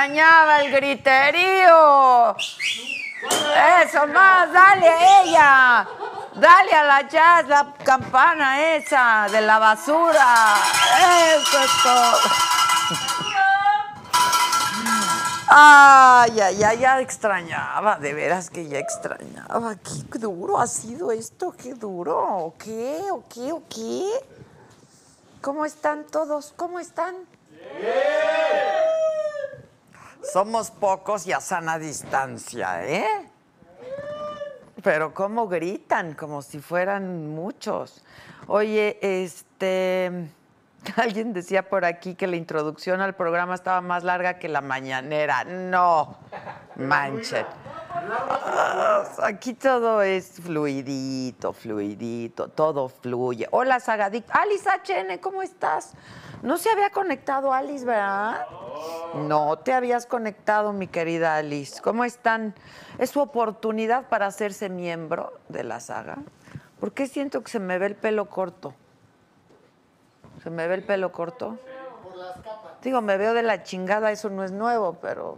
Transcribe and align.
Extrañaba 0.00 0.62
el 0.62 0.72
griterío. 0.72 2.34
Eso 3.84 4.06
más, 4.06 4.50
dale 4.50 4.88
a 4.88 5.22
ella. 5.22 5.88
Dale 6.36 6.72
a 6.72 6.84
la 6.84 7.08
jazz 7.08 7.46
la 7.48 7.74
campana 7.84 8.76
esa 8.76 9.26
de 9.30 9.42
la 9.42 9.58
basura. 9.58 10.56
Eso 11.36 11.60
es 11.60 11.82
todo. 11.82 12.18
Ay, 15.48 16.40
ay, 16.40 16.62
ay, 16.62 16.78
ya 16.78 17.00
extrañaba, 17.00 17.96
de 17.96 18.14
veras 18.14 18.48
que 18.48 18.68
ya 18.68 18.78
extrañaba. 18.78 19.74
Qué 19.74 20.18
duro 20.18 20.58
ha 20.58 20.66
sido 20.66 21.12
esto, 21.12 21.52
qué 21.52 21.74
duro. 21.74 22.16
¿O 22.16 22.54
qué? 22.56 23.02
¿O 23.10 23.24
qué? 23.28 23.52
¿O 23.52 23.62
qué? 23.68 24.08
¿Cómo 25.42 25.66
están 25.66 26.04
todos? 26.04 26.54
¿Cómo 26.56 26.78
están? 26.78 27.16
Somos 30.22 30.70
pocos 30.70 31.26
y 31.26 31.32
a 31.32 31.40
sana 31.40 31.78
distancia, 31.78 32.86
¿eh? 32.86 33.28
Pero 34.82 35.12
cómo 35.12 35.48
gritan, 35.48 36.14
como 36.14 36.42
si 36.42 36.60
fueran 36.60 37.28
muchos. 37.34 38.02
Oye, 38.46 38.98
este, 39.00 40.30
alguien 40.96 41.32
decía 41.32 41.68
por 41.68 41.84
aquí 41.84 42.14
que 42.14 42.26
la 42.26 42.36
introducción 42.36 43.00
al 43.00 43.14
programa 43.14 43.54
estaba 43.54 43.80
más 43.80 44.04
larga 44.04 44.38
que 44.38 44.48
la 44.48 44.60
mañanera. 44.60 45.44
No, 45.44 46.16
manchen. 46.76 47.46
Ah, 47.92 49.04
Aquí 49.24 49.54
todo 49.54 50.02
es 50.02 50.40
fluidito, 50.42 51.52
fluidito, 51.52 52.48
todo 52.48 52.88
fluye. 52.88 53.46
Hola, 53.50 53.80
Sagadic. 53.80 54.24
Alice 54.30 54.68
HN, 54.68 55.18
¿cómo 55.18 55.42
estás? 55.42 55.92
No 56.42 56.56
se 56.56 56.70
había 56.70 56.90
conectado 56.90 57.52
Alice, 57.52 57.84
¿verdad? 57.84 58.46
No 59.14 59.58
te 59.58 59.74
habías 59.74 60.06
conectado, 60.06 60.72
mi 60.72 60.86
querida 60.86 61.36
Alice. 61.36 61.82
¿Cómo 61.82 62.04
están? 62.04 62.54
Es 62.98 63.10
su 63.10 63.20
oportunidad 63.20 64.08
para 64.08 64.26
hacerse 64.26 64.70
miembro 64.70 65.38
de 65.48 65.64
la 65.64 65.80
saga. 65.80 66.16
¿Por 66.78 66.92
qué 66.92 67.06
siento 67.06 67.42
que 67.42 67.50
se 67.50 67.60
me 67.60 67.78
ve 67.78 67.86
el 67.86 67.96
pelo 67.96 68.30
corto? 68.30 68.74
¿Se 70.42 70.50
me 70.50 70.66
ve 70.66 70.76
el 70.76 70.84
pelo 70.84 71.12
corto? 71.12 71.58
Digo, 72.82 73.00
me 73.02 73.16
veo 73.16 73.34
de 73.34 73.42
la 73.42 73.62
chingada, 73.62 74.10
eso 74.10 74.30
no 74.30 74.42
es 74.44 74.52
nuevo, 74.52 74.94
pero... 75.00 75.36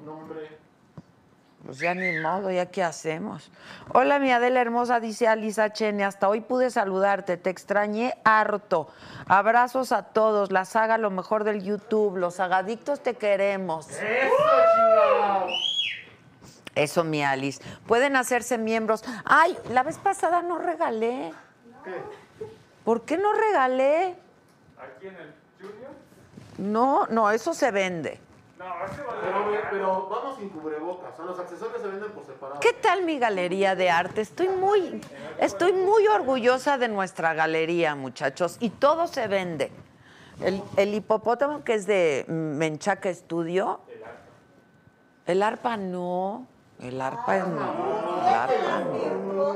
Pues 1.64 1.78
ya 1.78 1.94
ni 1.94 2.18
modo, 2.18 2.50
ya 2.50 2.66
qué 2.66 2.82
hacemos. 2.82 3.52
Hola, 3.92 4.18
mi 4.18 4.32
Adela 4.32 4.60
hermosa, 4.60 4.98
dice 4.98 5.28
Alisa 5.28 5.72
Chene. 5.72 6.04
Hasta 6.04 6.28
hoy 6.28 6.40
pude 6.40 6.70
saludarte, 6.70 7.36
te 7.36 7.50
extrañé 7.50 8.16
harto. 8.24 8.88
Abrazos 9.28 9.92
a 9.92 10.02
todos, 10.02 10.50
la 10.50 10.64
saga 10.64 10.98
lo 10.98 11.10
mejor 11.10 11.44
del 11.44 11.62
YouTube. 11.62 12.16
Los 12.16 12.34
sagadictos 12.34 13.00
te 13.00 13.14
queremos. 13.14 13.86
Eso, 16.74 17.04
mi 17.04 17.22
Alice. 17.22 17.62
Pueden 17.86 18.16
hacerse 18.16 18.58
miembros. 18.58 19.04
Ay, 19.24 19.56
la 19.70 19.84
vez 19.84 19.98
pasada 19.98 20.42
no 20.42 20.58
regalé. 20.58 21.32
¿Por 22.84 23.02
qué 23.02 23.16
no 23.18 23.32
regalé? 23.34 24.16
¿Aquí 24.82 25.06
en 25.08 25.16
el 25.16 25.34
Junior? 25.60 25.90
No, 26.58 27.06
no, 27.08 27.30
eso 27.30 27.54
se 27.54 27.70
vende. 27.70 28.20
No, 28.58 28.64
ese 28.84 29.02
va 29.02 29.14
Pero, 29.20 29.60
pero 29.70 30.08
vamos 30.08 30.38
sin 30.38 30.48
cubrebocas, 30.50 31.14
o 31.14 31.16
sea, 31.16 31.24
los 31.24 31.38
accesorios 31.38 31.80
se 31.82 31.88
venden 31.88 32.10
por 32.12 32.24
separado. 32.24 32.60
¿Qué 32.60 32.72
tal 32.74 33.02
mi 33.04 33.18
galería 33.18 33.74
de 33.74 33.90
arte? 33.90 34.20
Estoy 34.20 34.48
muy, 34.48 35.00
estoy 35.38 35.72
muy 35.72 36.06
orgullosa 36.06 36.78
de 36.78 36.88
nuestra 36.88 37.34
galería, 37.34 37.94
muchachos, 37.96 38.56
y 38.60 38.70
todo 38.70 39.06
se 39.08 39.26
vende. 39.26 39.72
El, 40.40 40.62
el 40.76 40.94
hipopótamo 40.94 41.64
que 41.64 41.74
es 41.74 41.86
de 41.86 42.24
Menchaca 42.28 43.08
Estudio. 43.08 43.80
El 45.26 45.42
arpa 45.42 45.76
no. 45.76 46.46
El 46.80 47.00
arpa 47.00 47.36
es 47.36 47.46
no. 47.46 48.18
El 48.28 48.34
arpa 48.34 48.80
no. 48.80 49.52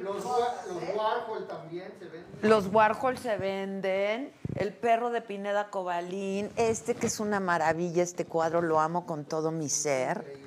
Los, 0.00 0.24
Wa- 0.24 0.54
los 0.66 0.82
Warhol 0.96 1.46
también 1.46 1.92
se 1.98 2.06
ven. 2.06 2.24
Los 2.42 2.66
Warhol 2.72 3.18
se 3.18 3.36
venden. 3.36 4.32
El 4.56 4.72
perro 4.72 5.10
de 5.10 5.20
Pineda 5.20 5.68
Cobalín. 5.70 6.50
Este 6.56 6.94
que 6.94 7.06
es 7.06 7.20
una 7.20 7.40
maravilla, 7.40 8.02
este 8.02 8.24
cuadro 8.24 8.62
lo 8.62 8.80
amo 8.80 9.06
con 9.06 9.24
todo 9.24 9.50
mi 9.50 9.68
ser. 9.68 10.38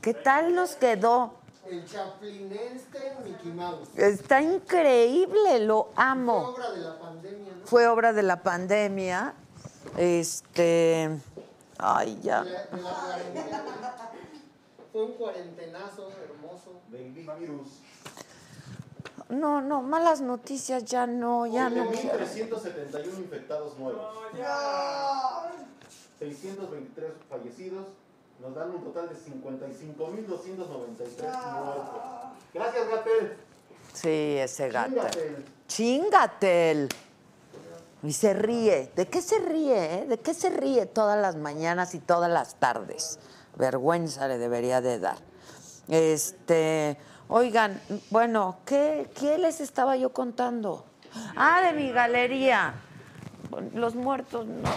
¿Qué 0.00 0.14
tal 0.14 0.54
nos 0.54 0.76
quedó? 0.76 1.34
El 1.68 1.84
Chaplinense 1.86 2.84
Mickey 3.24 3.52
Mouse. 3.52 3.88
Está 3.96 4.42
increíble, 4.42 5.60
lo 5.60 5.84
Fue 5.94 6.04
amo. 6.04 6.48
obra 6.48 6.70
de 6.72 6.80
la 6.80 6.98
pandemia, 6.98 7.52
¿no? 7.60 7.66
Fue 7.66 7.86
obra 7.86 8.12
de 8.12 8.22
la 8.22 8.42
pandemia. 8.42 9.34
Este. 9.96 11.10
Ay, 11.78 12.18
ya. 12.22 12.42
De 12.42 12.50
la- 12.50 12.66
de 12.66 13.50
la. 13.50 13.64
Fue 14.92 15.04
un 15.04 15.12
cuarentenazo 15.12 16.10
hermoso. 16.10 16.80
Del 16.88 17.12
Virus. 17.12 17.80
No, 19.30 19.60
no, 19.60 19.82
malas 19.82 20.20
noticias 20.20 20.84
ya 20.84 21.06
no, 21.06 21.46
ya 21.46 21.70
no 21.70 21.88
quiero. 21.90 22.16
371 22.16 23.18
infectados 23.20 23.78
nuevos. 23.78 24.02
623 26.18 27.10
fallecidos. 27.28 27.86
Nos 28.40 28.54
dan 28.54 28.70
un 28.70 28.82
total 28.82 29.08
de 29.08 29.14
55.293 29.16 29.96
muertos. 30.56 32.00
Gracias, 32.54 32.88
Gatel. 32.88 33.36
Sí, 33.92 34.36
ese 34.38 34.68
gato. 34.70 34.94
Chingatel. 34.94 35.44
Chingatel. 35.68 36.88
Y 38.02 38.12
se 38.14 38.32
ríe. 38.32 38.90
¿De 38.96 39.06
qué 39.08 39.20
se 39.20 39.38
ríe? 39.40 39.94
eh? 39.94 40.06
¿De 40.06 40.18
qué 40.18 40.32
se 40.32 40.48
ríe 40.48 40.86
todas 40.86 41.20
las 41.20 41.36
mañanas 41.36 41.94
y 41.94 41.98
todas 41.98 42.30
las 42.30 42.54
tardes? 42.54 43.18
Vergüenza 43.56 44.26
le 44.26 44.38
debería 44.38 44.80
de 44.80 44.98
dar. 44.98 45.18
Este, 45.88 46.96
oigan, 47.30 47.80
bueno, 48.10 48.58
¿qué, 48.66 49.10
qué 49.18 49.38
les 49.38 49.60
estaba 49.60 49.96
yo 49.96 50.12
contando? 50.12 50.84
Ah, 51.36 51.62
de 51.62 51.72
mi 51.72 51.90
galería. 51.90 52.74
Los 53.74 53.96
muertos, 53.96 54.46
no, 54.46 54.70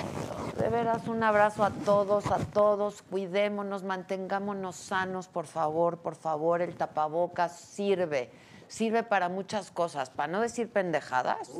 de 0.58 0.70
veras, 0.70 1.08
un 1.08 1.22
abrazo 1.22 1.64
a 1.64 1.70
todos, 1.70 2.32
a 2.32 2.40
todos, 2.40 3.04
cuidémonos, 3.04 3.84
mantengámonos 3.84 4.76
sanos, 4.76 5.28
por 5.28 5.46
favor, 5.46 6.00
por 6.00 6.16
favor, 6.16 6.62
el 6.62 6.76
tapabocas 6.76 7.56
sirve, 7.56 8.32
sirve 8.68 9.04
para 9.04 9.30
muchas 9.30 9.70
cosas, 9.70 10.10
para 10.10 10.32
no 10.32 10.42
decir 10.42 10.72
pendejadas. 10.72 11.52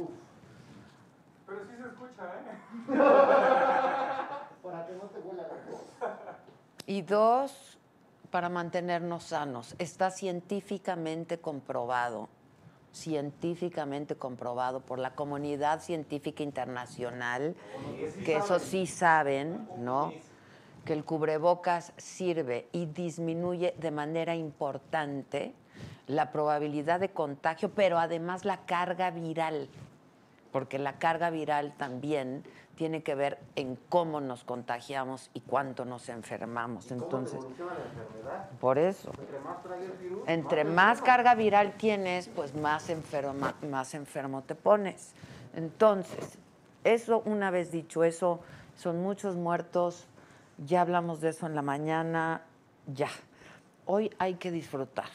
Pero 1.46 1.60
sí 1.66 1.76
se 1.78 1.88
escucha, 1.88 2.24
¿eh? 2.24 2.64
Para 4.64 4.88
que 4.88 4.94
no 4.94 5.02
te 5.02 5.20
huela 5.20 5.44
la 5.44 5.50
voz. 5.70 5.82
Y 6.88 7.02
dos, 7.04 7.73
para 8.34 8.50
mantenernos 8.50 9.26
sanos. 9.26 9.76
Está 9.78 10.10
científicamente 10.10 11.38
comprobado, 11.38 12.30
científicamente 12.92 14.16
comprobado 14.16 14.80
por 14.80 14.98
la 14.98 15.14
comunidad 15.14 15.82
científica 15.82 16.42
internacional, 16.42 17.56
que 18.26 18.38
eso 18.38 18.58
sí 18.58 18.88
saben, 18.88 19.70
¿no? 19.78 20.14
Que 20.84 20.94
el 20.94 21.06
cubrebocas 21.06 21.94
sirve 21.98 22.68
y 22.72 22.88
disminuye 22.88 23.76
de 23.78 23.92
manera 23.92 24.34
importante 24.36 25.54
la 26.08 26.32
probabilidad 26.32 27.00
de 27.02 27.10
contagio, 27.10 27.70
pero 27.70 28.00
además 28.00 28.46
la 28.46 28.66
carga 28.66 29.12
viral, 29.12 29.70
porque 30.52 30.80
la 30.80 30.94
carga 30.98 31.30
viral 31.30 31.72
también 31.78 32.44
tiene 32.76 33.04
que 33.04 33.16
ver 33.16 33.38
en 33.56 33.76
cómo 33.90 34.20
nos 34.20 34.44
contagiamos 34.44 35.30
y 35.34 35.42
cuánto 35.42 35.86
nos 35.86 36.10
enfermamos. 36.10 36.92
Entonces, 36.92 37.36
Evoluciona 37.36 37.74
la 37.74 37.84
enfermedad. 37.84 38.50
por 38.60 38.78
eso. 38.80 39.12
Entre 39.20 39.40
más 39.40 39.64
trae 39.64 39.86
el 39.86 39.92
virus, 39.94 40.28
Entre 40.28 40.64
más 40.64 40.74
más 40.74 40.98
enfermo. 41.00 41.06
carga 41.06 41.36
viral 41.36 41.74
tienes, 41.78 42.30
pues 42.30 42.56
más 42.56 42.90
enfermo, 42.90 43.54
más 43.70 43.94
enfermo 43.94 44.42
te 44.42 44.56
pones. 44.56 45.14
Entonces, 45.56 46.38
eso, 46.84 47.22
una 47.26 47.52
vez 47.52 47.72
dicho 47.72 48.04
eso, 48.04 48.40
son 48.76 49.02
muchos 49.02 49.36
muertos, 49.36 50.08
ya 50.58 50.82
hablamos 50.82 51.22
de 51.22 51.30
eso 51.30 51.46
en 51.46 51.56
la 51.56 51.62
mañana, 51.62 52.42
ya. 52.88 53.10
Hoy 53.86 54.10
hay 54.18 54.36
que 54.36 54.52
disfrutar. 54.52 55.06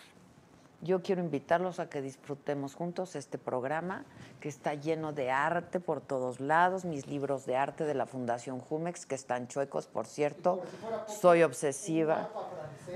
yo 0.81 1.03
quiero 1.03 1.21
invitarlos 1.23 1.81
a 1.81 1.89
que 1.91 2.01
disfrutemos 2.01 2.77
juntos 2.77 3.17
este 3.17 3.37
programa 3.37 4.05
que 4.41 4.49
está 4.49 4.75
lleno 4.75 5.13
de 5.13 5.31
arte 5.31 5.81
por 5.81 6.01
todos 6.01 6.41
lados, 6.41 6.85
mis 6.85 7.07
libros 7.07 7.47
de 7.47 7.57
arte 7.57 7.85
de 7.85 7.95
la 7.95 8.07
Fundación 8.07 8.61
Jumex, 8.61 9.07
que 9.07 9.15
están 9.15 9.49
chuecos, 9.49 9.87
por 9.87 10.07
cierto. 10.07 10.63
Soy 11.07 11.43
obsesiva. 11.43 12.29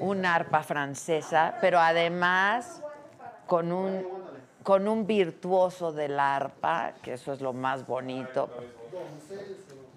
Una 0.00 0.34
arpa 0.34 0.62
francesa, 0.62 1.56
pero 1.60 1.78
además 1.78 2.82
con 3.46 3.72
un, 3.72 4.06
con 4.62 4.88
un 4.88 5.06
virtuoso 5.06 5.92
del 5.92 6.18
arpa, 6.18 6.94
que 7.02 7.14
eso 7.14 7.32
es 7.32 7.40
lo 7.40 7.52
más 7.52 7.86
bonito. 7.86 8.48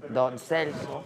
Don 0.09 0.37
Celso. 0.37 1.03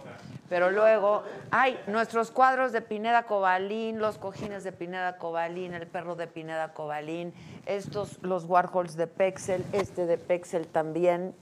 Pero 0.50 0.72
luego, 0.72 1.22
hay 1.52 1.80
nuestros 1.86 2.32
cuadros 2.32 2.72
de 2.72 2.82
Pineda 2.82 3.22
Cobalín, 3.22 4.00
los 4.00 4.18
cojines 4.18 4.64
de 4.64 4.72
Pineda 4.72 5.16
Cobalín, 5.16 5.74
el 5.74 5.86
perro 5.86 6.16
de 6.16 6.26
Pineda 6.26 6.74
Cobalín, 6.74 7.32
estos, 7.66 8.20
los 8.22 8.46
Warhols 8.46 8.96
de 8.96 9.06
Pexel, 9.06 9.64
este 9.72 10.06
de 10.06 10.18
Pexel 10.18 10.66
también, 10.66 11.36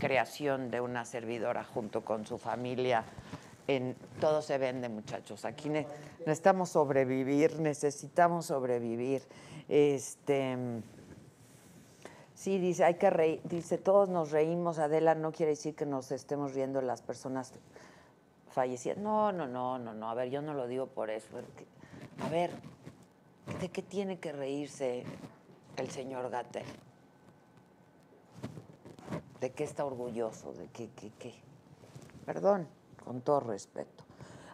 creación 0.00 0.72
de 0.72 0.80
una 0.80 1.04
servidora 1.04 1.62
junto 1.62 2.04
con 2.04 2.26
su 2.26 2.38
familia. 2.38 3.04
En, 3.68 3.94
todo 4.20 4.42
se 4.42 4.58
vende, 4.58 4.88
muchachos. 4.88 5.44
Aquí 5.44 5.68
ne- 5.68 5.86
necesitamos 6.26 6.70
sobrevivir, 6.70 7.60
necesitamos 7.60 8.46
sobrevivir. 8.46 9.22
Este. 9.68 10.58
Sí, 12.34 12.58
dice, 12.58 12.84
hay 12.84 12.94
que 12.94 13.10
reír, 13.10 13.40
dice, 13.44 13.76
todos 13.76 14.08
nos 14.08 14.30
reímos, 14.30 14.78
Adela, 14.78 15.14
no 15.14 15.30
quiere 15.30 15.50
decir 15.50 15.76
que 15.76 15.84
nos 15.84 16.10
estemos 16.10 16.54
riendo 16.54 16.80
las 16.80 17.02
personas 17.02 17.52
fallecidas. 18.50 18.98
No, 18.98 19.32
no, 19.32 19.46
no, 19.46 19.78
no, 19.78 19.94
no, 19.94 20.10
a 20.10 20.14
ver, 20.14 20.30
yo 20.30 20.42
no 20.42 20.54
lo 20.54 20.66
digo 20.66 20.86
por 20.86 21.10
eso. 21.10 21.28
A 22.22 22.28
ver, 22.28 22.50
¿de 23.60 23.68
qué 23.68 23.82
tiene 23.82 24.18
que 24.18 24.32
reírse 24.32 25.04
el 25.76 25.90
señor 25.90 26.30
Gatel? 26.30 26.66
¿De 29.40 29.50
qué 29.52 29.64
está 29.64 29.84
orgulloso? 29.84 30.52
¿De 30.52 30.66
qué, 30.68 30.90
qué, 30.94 31.10
qué? 31.18 31.34
Perdón, 32.26 32.68
con 33.04 33.22
todo 33.22 33.40
respeto. 33.40 34.04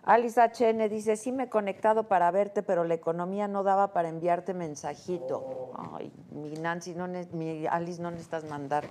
Alice 0.05 0.41
HN 0.41 0.89
dice, 0.89 1.17
sí 1.17 1.33
me 1.33 1.45
he 1.45 1.49
conectado 1.49 2.05
para 2.05 2.31
verte, 2.31 2.63
pero 2.63 2.85
la 2.85 2.95
economía 2.95 3.49
no 3.49 3.65
daba 3.65 3.93
para 3.93 4.09
enviarte 4.09 4.55
mensajito. 4.55 5.73
Ay, 5.93 6.13
mi 6.31 6.51
Nancy, 6.51 6.95
no 6.95 7.09
mi 7.33 7.67
Alice, 7.67 8.01
no 8.01 8.13
necesitas 8.13 8.45
mandar. 8.45 8.85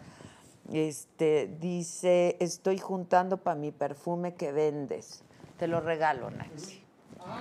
Este, 0.72 1.48
dice, 1.60 2.38
estoy 2.40 2.78
juntando 2.78 3.38
para 3.38 3.56
mi 3.56 3.72
perfume 3.72 4.36
que 4.36 4.52
vendes. 4.52 5.24
Te 5.58 5.68
lo 5.68 5.80
regalo, 5.80 6.32
Nancy, 6.32 6.84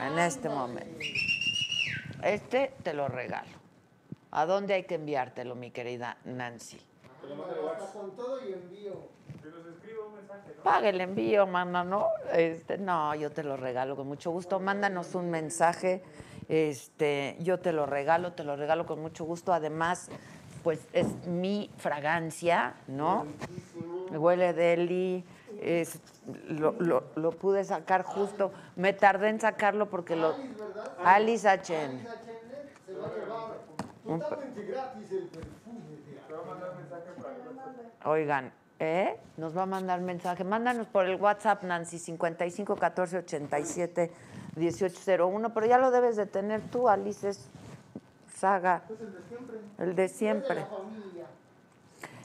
en 0.03 0.19
este 0.19 0.49
momento. 0.49 1.01
Este 2.23 2.75
te 2.83 2.95
lo 2.95 3.09
regalo. 3.09 3.51
¿A 4.31 4.47
dónde 4.47 4.75
hay 4.75 4.85
que 4.85 4.97
enviártelo, 4.97 5.55
mi 5.55 5.71
querida 5.71 6.17
Nancy? 6.25 6.79
Con 7.93 8.15
todo 8.17 8.47
y 8.47 8.53
envío. 8.53 9.15
Paga 10.63 10.89
el 10.89 11.01
envío, 11.01 11.47
mana, 11.47 11.85
¿no? 11.85 12.09
Este, 12.33 12.79
no, 12.79 13.15
yo 13.15 13.31
te 13.31 13.43
lo 13.43 13.57
regalo 13.57 13.97
con 13.97 14.07
mucho 14.07 14.31
gusto. 14.31 14.59
Mándanos 14.61 15.15
un 15.15 15.31
mensaje. 15.31 16.03
Este, 16.49 17.37
yo 17.41 17.61
te 17.61 17.73
lo 17.73 17.87
regalo, 17.87 18.33
te 18.33 18.45
lo 18.45 18.57
regalo 18.57 18.87
con 18.87 19.01
mucho 19.01 19.25
gusto. 19.25 19.53
Además, 19.53 20.09
pues 20.65 20.81
es 20.93 21.07
mi 21.27 21.71
fragancia, 21.77 22.75
¿no? 22.89 23.27
Me 24.11 24.19
Huele 24.19 24.53
deli. 24.53 25.25
Es, 25.61 26.01
lo, 26.49 26.73
lo- 26.79 27.05
lo 27.15 27.31
pude 27.31 27.63
sacar 27.65 28.03
justo. 28.03 28.51
Me 28.77 28.93
tardé 28.93 29.29
en 29.29 29.41
sacarlo 29.41 29.89
porque 29.89 30.17
lo. 30.17 30.35
Alice 31.05 31.47
HN. 31.49 31.53
HN 31.61 32.07
se 32.87 32.93
va 32.95 33.07
a 33.07 33.15
llevar 33.15 34.21
totalmente 34.21 34.63
gratis 34.65 35.13
el 35.13 35.27
perfume 35.29 35.81
de 36.07 36.21
Te 36.27 36.33
va 36.35 36.41
a 36.41 36.45
mandar 36.47 36.75
mensaje 36.77 37.11
para 37.23 37.35
el 37.37 37.57
WhatsApp. 37.57 38.07
Oigan, 38.07 38.53
¿eh? 38.81 39.19
Nos 39.37 39.57
va 39.57 39.63
a 39.63 39.67
mandar 39.67 40.01
mensaje. 40.01 40.45
Mándanos 40.45 40.87
por 40.89 41.07
el 41.07 41.21
WhatsApp, 41.21 41.63
Nancy, 41.63 41.99
55 41.99 42.77
14 42.77 43.19
87 43.19 44.11
1801. 44.57 45.55
Pero 45.55 45.67
ya 45.67 45.79
lo 45.79 45.91
debes 45.91 46.17
de 46.17 46.27
tener 46.27 46.61
tú, 46.71 46.89
Alice. 46.89 47.29
Es 47.29 47.49
saga. 48.45 48.83
Es 48.91 49.01
el 49.01 49.13
de 49.15 49.23
siempre. 49.23 49.57
El 49.79 49.95
de 49.95 50.05
Es 50.05 50.13
de 50.13 50.19
siempre. 50.19 50.55
la 50.57 50.67
familia. 50.67 51.25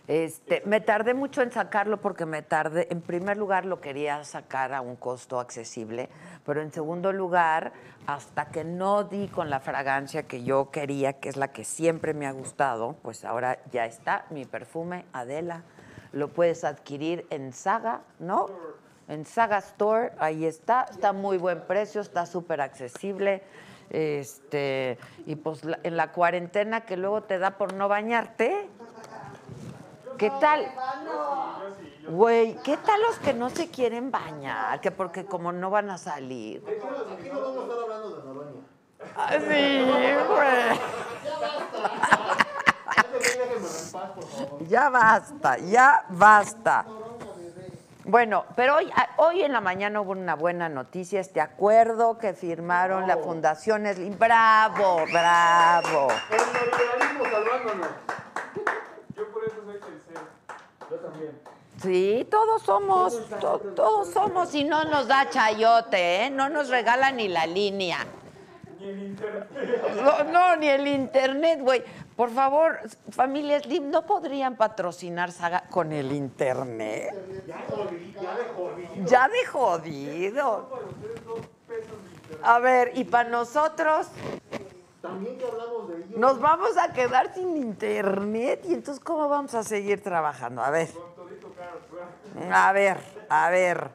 Este, 0.07 0.63
me 0.65 0.81
tardé 0.81 1.13
mucho 1.13 1.41
en 1.43 1.51
sacarlo 1.51 2.01
porque 2.01 2.25
me 2.25 2.41
tardé, 2.41 2.87
en 2.89 2.99
primer 2.99 3.37
lugar 3.37 3.65
lo 3.65 3.79
quería 3.79 4.23
sacar 4.23 4.73
a 4.73 4.81
un 4.81 4.95
costo 4.95 5.39
accesible, 5.39 6.09
pero 6.45 6.61
en 6.61 6.73
segundo 6.73 7.13
lugar, 7.13 7.71
hasta 8.07 8.49
que 8.49 8.63
no 8.63 9.03
di 9.03 9.27
con 9.27 9.51
la 9.51 9.59
fragancia 9.59 10.23
que 10.23 10.43
yo 10.43 10.71
quería, 10.71 11.13
que 11.13 11.29
es 11.29 11.37
la 11.37 11.49
que 11.49 11.63
siempre 11.63 12.15
me 12.15 12.25
ha 12.25 12.31
gustado, 12.31 12.95
pues 13.03 13.23
ahora 13.23 13.59
ya 13.71 13.85
está 13.85 14.25
mi 14.31 14.45
perfume 14.45 15.05
Adela. 15.13 15.61
Lo 16.11 16.29
puedes 16.29 16.63
adquirir 16.63 17.27
en 17.29 17.53
Saga, 17.53 18.01
¿no? 18.17 18.47
En 19.09 19.25
Saga 19.25 19.57
Store, 19.57 20.11
ahí 20.19 20.45
está, 20.45 20.85
está 20.89 21.11
muy 21.13 21.37
buen 21.37 21.61
precio, 21.61 21.99
está 21.99 22.25
súper 22.25 22.61
accesible. 22.61 23.43
Este, 23.89 24.99
y 25.25 25.35
pues 25.35 25.63
la- 25.65 25.79
en 25.81 25.97
la 25.97 26.11
cuarentena 26.11 26.81
que 26.81 26.95
luego 26.95 27.23
te 27.23 27.39
da 27.39 27.57
por 27.57 27.73
no 27.73 27.87
bañarte, 27.89 28.69
¿Qué 30.19 30.29
tal? 30.41 30.69
Güey, 32.09 32.55
¿qué 32.63 32.75
tal 32.75 33.01
los 33.03 33.17
que 33.19 33.33
no 33.33 33.49
se 33.49 33.69
quieren 33.69 34.11
bañar? 34.11 34.81
Que 34.81 34.91
porque 34.91 35.25
como 35.25 35.53
no 35.53 35.69
van 35.69 35.89
a 35.89 35.97
salir. 35.97 36.61
Aquí 36.67 36.75
no, 37.29 37.39
no 37.39 37.41
vamos 37.41 37.57
a 37.57 37.61
estar 37.63 37.79
hablando 37.83 38.09
de 38.17 38.23
Noroña. 38.25 38.61
Ah, 39.15 39.37
Sí, 39.39 39.85
güey. 40.27 40.77
Ya 44.67 44.89
basta, 44.89 45.57
ya 45.57 46.05
basta. 46.09 46.85
Bueno, 48.09 48.43
pero 48.55 48.77
hoy, 48.77 48.91
a- 48.95 49.09
hoy 49.17 49.43
en 49.43 49.51
la 49.51 49.61
mañana 49.61 50.01
hubo 50.01 50.13
una 50.13 50.33
buena 50.35 50.67
noticia, 50.67 51.19
este 51.19 51.39
acuerdo 51.41 52.17
que 52.17 52.33
firmaron 52.33 53.05
la 53.07 53.17
Fundación 53.17 53.85
Slim. 53.85 54.17
¡Bravo, 54.17 55.03
bravo! 55.13 56.07
El 56.31 56.37
neoliberalismo 56.53 57.23
salvándonos. 57.25 57.87
Yo 59.15 59.31
por 59.31 59.43
eso 59.43 59.57
soy 59.63 59.73
tercero. 59.79 60.21
Yo 60.89 60.95
también. 60.97 61.39
Sí, 61.79 62.27
todos 62.31 62.63
somos, 62.63 63.29
to- 63.39 63.59
todos 63.75 64.09
somos 64.11 64.55
y 64.55 64.63
no 64.63 64.85
nos 64.85 65.07
da 65.07 65.29
chayote, 65.29 66.25
¿eh? 66.25 66.29
No 66.31 66.49
nos 66.49 66.69
regala 66.69 67.11
ni 67.11 67.27
la 67.27 67.45
línea. 67.45 67.99
No, 68.79 70.23
no, 70.23 70.55
ni 70.55 70.69
el 70.69 70.87
internet, 70.87 71.59
güey. 71.61 71.83
Por 72.15 72.29
favor, 72.31 72.79
familia 73.11 73.59
Slim, 73.59 73.89
¿no 73.89 74.05
podrían 74.05 74.55
patrocinar 74.55 75.31
Saga 75.31 75.63
con 75.69 75.91
el 75.91 76.11
internet? 76.11 77.13
Ya 77.47 77.57
ya 78.21 78.35
de 78.37 78.43
jodí. 78.55 79.05
Ya 79.05 79.27
de 79.27 79.45
jodido. 79.45 80.69
A 82.43 82.59
ver, 82.59 82.91
y 82.95 83.03
para 83.03 83.29
nosotros 83.29 84.07
También 85.01 85.37
que 85.37 85.45
hablamos 85.45 85.89
de 85.89 85.97
ellos. 85.97 86.17
nos 86.17 86.39
vamos 86.39 86.77
a 86.77 86.93
quedar 86.93 87.33
sin 87.33 87.57
internet. 87.57 88.61
¿Y 88.67 88.73
entonces 88.73 89.03
cómo 89.03 89.27
vamos 89.27 89.53
a 89.55 89.63
seguir 89.63 90.01
trabajando? 90.01 90.61
A 90.63 90.69
ver. 90.69 90.89
A 92.51 92.71
ver, 92.71 92.97
a 93.29 93.49
ver. 93.49 93.89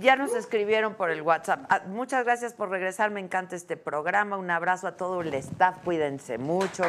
Ya 0.00 0.16
nos 0.16 0.34
escribieron 0.34 0.94
por 0.94 1.10
el 1.10 1.22
WhatsApp. 1.22 1.66
Ah, 1.68 1.82
muchas 1.86 2.24
gracias 2.24 2.54
por 2.54 2.70
regresar. 2.70 3.10
Me 3.10 3.20
encanta 3.20 3.54
este 3.54 3.76
programa. 3.76 4.36
Un 4.36 4.50
abrazo 4.50 4.86
a 4.86 4.96
todo 4.96 5.20
el 5.20 5.34
staff. 5.34 5.76
Cuídense 5.84 6.38
mucho. 6.38 6.84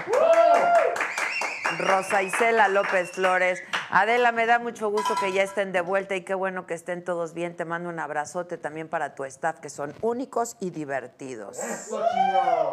Rosa 1.77 2.23
Isela 2.23 2.67
López 2.67 3.11
Flores. 3.11 3.61
Adela, 3.89 4.31
me 4.31 4.45
da 4.45 4.59
mucho 4.59 4.89
gusto 4.89 5.15
que 5.19 5.31
ya 5.33 5.43
estén 5.43 5.71
de 5.71 5.81
vuelta 5.81 6.15
y 6.15 6.21
qué 6.21 6.33
bueno 6.33 6.65
que 6.65 6.73
estén 6.73 7.03
todos 7.03 7.33
bien. 7.33 7.55
Te 7.55 7.65
mando 7.65 7.89
un 7.89 7.99
abrazote 7.99 8.57
también 8.57 8.87
para 8.87 9.13
tu 9.13 9.25
staff, 9.25 9.59
que 9.59 9.69
son 9.69 9.93
únicos 10.01 10.55
y 10.59 10.69
divertidos. 10.69 11.59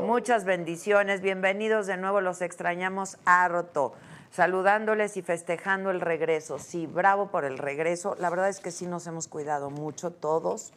Muchas 0.02 0.44
bendiciones. 0.44 1.20
Bienvenidos 1.20 1.86
de 1.86 1.96
nuevo. 1.96 2.20
Los 2.20 2.42
extrañamos 2.42 3.18
harto. 3.24 3.94
Saludándoles 4.36 5.16
y 5.16 5.22
festejando 5.22 5.90
el 5.90 6.02
regreso. 6.02 6.58
Sí, 6.58 6.86
bravo 6.86 7.28
por 7.30 7.46
el 7.46 7.56
regreso. 7.56 8.14
La 8.18 8.28
verdad 8.28 8.50
es 8.50 8.60
que 8.60 8.70
sí 8.70 8.84
nos 8.86 9.06
hemos 9.06 9.28
cuidado 9.28 9.70
mucho 9.70 10.10
todos. 10.10 10.72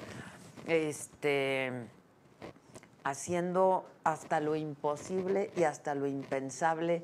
Este 0.66 1.74
haciendo 3.04 3.84
hasta 4.06 4.40
lo 4.40 4.56
imposible 4.56 5.52
y 5.58 5.64
hasta 5.64 5.94
lo 5.94 6.08
impensable 6.08 7.04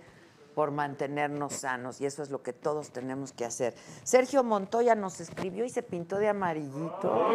por 0.54 0.72
mantenernos 0.72 1.52
sanos 1.54 2.00
y 2.00 2.06
eso 2.06 2.24
es 2.24 2.30
lo 2.30 2.42
que 2.42 2.54
todos 2.54 2.92
tenemos 2.92 3.34
que 3.34 3.44
hacer. 3.44 3.74
Sergio 4.04 4.42
Montoya 4.42 4.96
nos 4.96 5.20
escribió 5.20 5.66
y 5.66 5.70
se 5.70 5.84
pintó 5.84 6.18
de 6.20 6.30
amarillito. 6.30 7.28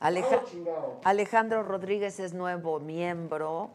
Aleja- 0.00 0.42
Alejandro 1.04 1.62
Rodríguez 1.62 2.20
es 2.20 2.34
nuevo 2.34 2.80
miembro. 2.80 3.70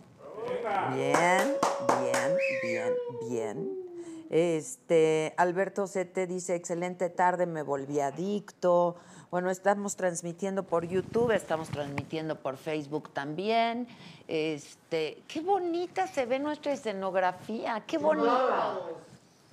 Bien, 0.93 1.55
bien, 2.01 2.37
bien, 2.61 2.93
bien. 3.29 3.83
Este, 4.29 5.33
Alberto 5.37 5.85
Cete 5.85 6.25
dice, 6.25 6.55
excelente 6.55 7.09
tarde, 7.09 7.45
me 7.45 7.61
volví 7.61 7.99
adicto. 7.99 8.95
Bueno, 9.29 9.49
estamos 9.49 9.95
transmitiendo 9.95 10.63
por 10.63 10.85
YouTube, 10.85 11.31
estamos 11.31 11.69
transmitiendo 11.69 12.39
por 12.39 12.57
Facebook 12.57 13.11
también. 13.13 13.87
Este, 14.27 15.23
qué 15.27 15.41
bonita 15.41 16.07
se 16.07 16.25
ve 16.25 16.39
nuestra 16.39 16.73
escenografía, 16.73 17.83
qué 17.85 17.97
bonita. 17.97 18.79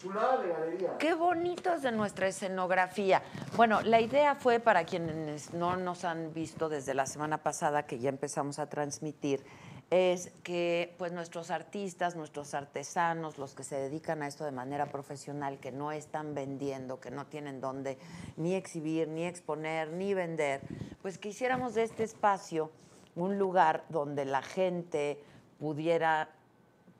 Chulada 0.01 0.39
de 0.39 0.49
galería. 0.49 0.99
Qué 0.99 1.13
bonitos 1.13 1.83
de 1.83 1.93
nuestra 1.93 2.29
escenografía. 2.29 3.23
Bueno, 3.57 3.83
la 3.83 4.01
idea 4.01 4.35
fue 4.35 4.59
para 4.59 4.85
quienes 4.85 5.53
no 5.53 5.77
nos 5.77 6.05
han 6.05 6.33
visto 6.33 6.71
desde 6.71 6.95
la 6.95 7.05
semana 7.05 7.39
pasada 7.39 7.83
que 7.85 7.99
ya 7.99 8.09
empezamos 8.09 8.59
a 8.59 8.67
transmitir, 8.71 9.45
es 9.91 10.31
que 10.45 10.95
pues 10.99 11.13
nuestros 11.13 11.51
artistas, 11.51 12.15
nuestros 12.15 12.55
artesanos, 12.55 13.39
los 13.39 13.55
que 13.55 13.65
se 13.65 13.77
dedican 13.77 14.23
a 14.23 14.29
esto 14.29 14.45
de 14.45 14.53
manera 14.53 14.87
profesional, 14.87 15.59
que 15.59 15.73
no 15.73 15.91
están 15.91 16.35
vendiendo, 16.35 17.01
que 17.01 17.11
no 17.11 17.27
tienen 17.27 17.61
dónde 17.61 17.99
ni 18.37 18.55
exhibir, 18.55 19.09
ni 19.09 19.25
exponer, 19.25 19.91
ni 19.91 20.15
vender, 20.15 20.61
pues 21.03 21.19
que 21.19 21.31
hiciéramos 21.31 21.75
de 21.75 21.83
este 21.83 22.05
espacio 22.05 22.71
un 23.17 23.39
lugar 23.39 23.85
donde 23.89 24.25
la 24.25 24.43
gente 24.43 25.21
pudiera 25.59 26.31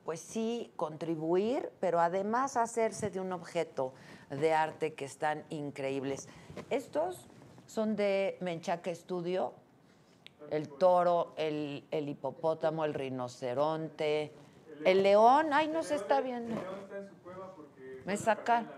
pues 0.03 0.19
sí, 0.19 0.73
contribuir, 0.75 1.71
pero 1.79 2.01
además 2.01 2.57
hacerse 2.57 3.09
de 3.09 3.19
un 3.19 3.31
objeto 3.31 3.93
de 4.29 4.53
arte 4.53 4.93
que 4.95 5.05
están 5.05 5.45
increíbles. 5.49 6.27
Estos 6.69 7.27
son 7.67 7.95
de 7.95 8.37
Menchaca 8.41 8.93
Studio, 8.93 9.53
el 10.49 10.69
toro, 10.69 11.33
el, 11.37 11.85
el 11.91 12.09
hipopótamo, 12.09 12.85
el 12.85 12.93
rinoceronte, 12.93 14.33
el 14.85 15.03
león, 15.03 15.53
ay, 15.53 15.67
no 15.67 15.83
se 15.83 15.95
está 15.95 16.21
viendo. 16.21 16.55
Me 18.05 18.17
sacaron, 18.17 18.69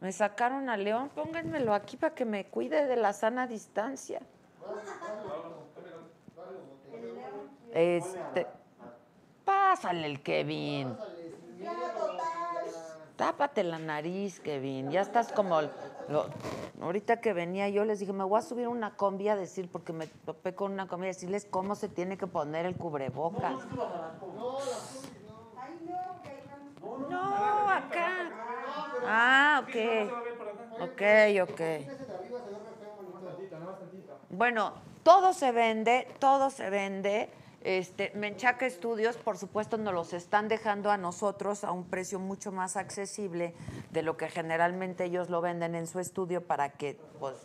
me 0.00 0.12
sacaron 0.12 0.70
al 0.70 0.84
león, 0.84 1.10
pónganmelo 1.14 1.74
aquí 1.74 1.96
para 1.96 2.14
que 2.14 2.24
me 2.24 2.46
cuide 2.46 2.86
de 2.86 2.96
la 2.96 3.12
sana 3.12 3.46
distancia. 3.46 4.20
Este, 7.72 8.46
pásale 9.44 10.06
el 10.06 10.22
Kevin. 10.22 10.96
Tápate 13.16 13.62
la 13.62 13.78
nariz, 13.78 14.40
Kevin. 14.40 14.90
Ya 14.90 15.02
estás 15.02 15.30
como. 15.30 15.60
Lo- 16.08 16.26
ahorita 16.80 17.20
que 17.20 17.32
venía 17.32 17.68
yo 17.68 17.84
les 17.84 17.98
dije, 18.00 18.12
me 18.12 18.24
voy 18.24 18.38
a 18.38 18.42
subir 18.42 18.68
una 18.68 18.96
combi 18.96 19.28
a 19.28 19.36
decir, 19.36 19.68
porque 19.70 19.92
me 19.92 20.06
topé 20.06 20.54
con 20.54 20.72
una 20.72 20.88
combi, 20.88 21.06
a 21.06 21.08
decirles 21.08 21.46
cómo 21.50 21.74
se 21.74 21.88
tiene 21.88 22.16
que 22.18 22.26
poner 22.26 22.66
el 22.66 22.76
cubrebocas. 22.76 23.54
No, 27.08 27.70
acá. 27.70 28.32
Ah, 29.04 29.62
ok. 29.64 30.12
Ok, 30.80 31.02
ok. 31.42 31.60
Bueno, 34.30 34.72
todo 35.02 35.32
se 35.32 35.52
vende, 35.52 36.06
todo 36.18 36.50
se 36.50 36.70
vende. 36.70 37.28
Este, 37.62 38.10
Menchaca 38.14 38.64
Estudios, 38.66 39.16
por 39.18 39.36
supuesto, 39.36 39.76
nos 39.76 39.92
los 39.92 40.12
están 40.14 40.48
dejando 40.48 40.90
a 40.90 40.96
nosotros 40.96 41.62
a 41.62 41.72
un 41.72 41.84
precio 41.84 42.18
mucho 42.18 42.52
más 42.52 42.76
accesible 42.76 43.54
de 43.90 44.02
lo 44.02 44.16
que 44.16 44.28
generalmente 44.28 45.04
ellos 45.04 45.28
lo 45.28 45.42
venden 45.42 45.74
en 45.74 45.86
su 45.86 46.00
estudio 46.00 46.46
para 46.46 46.70
que 46.70 46.98
pues, 47.18 47.36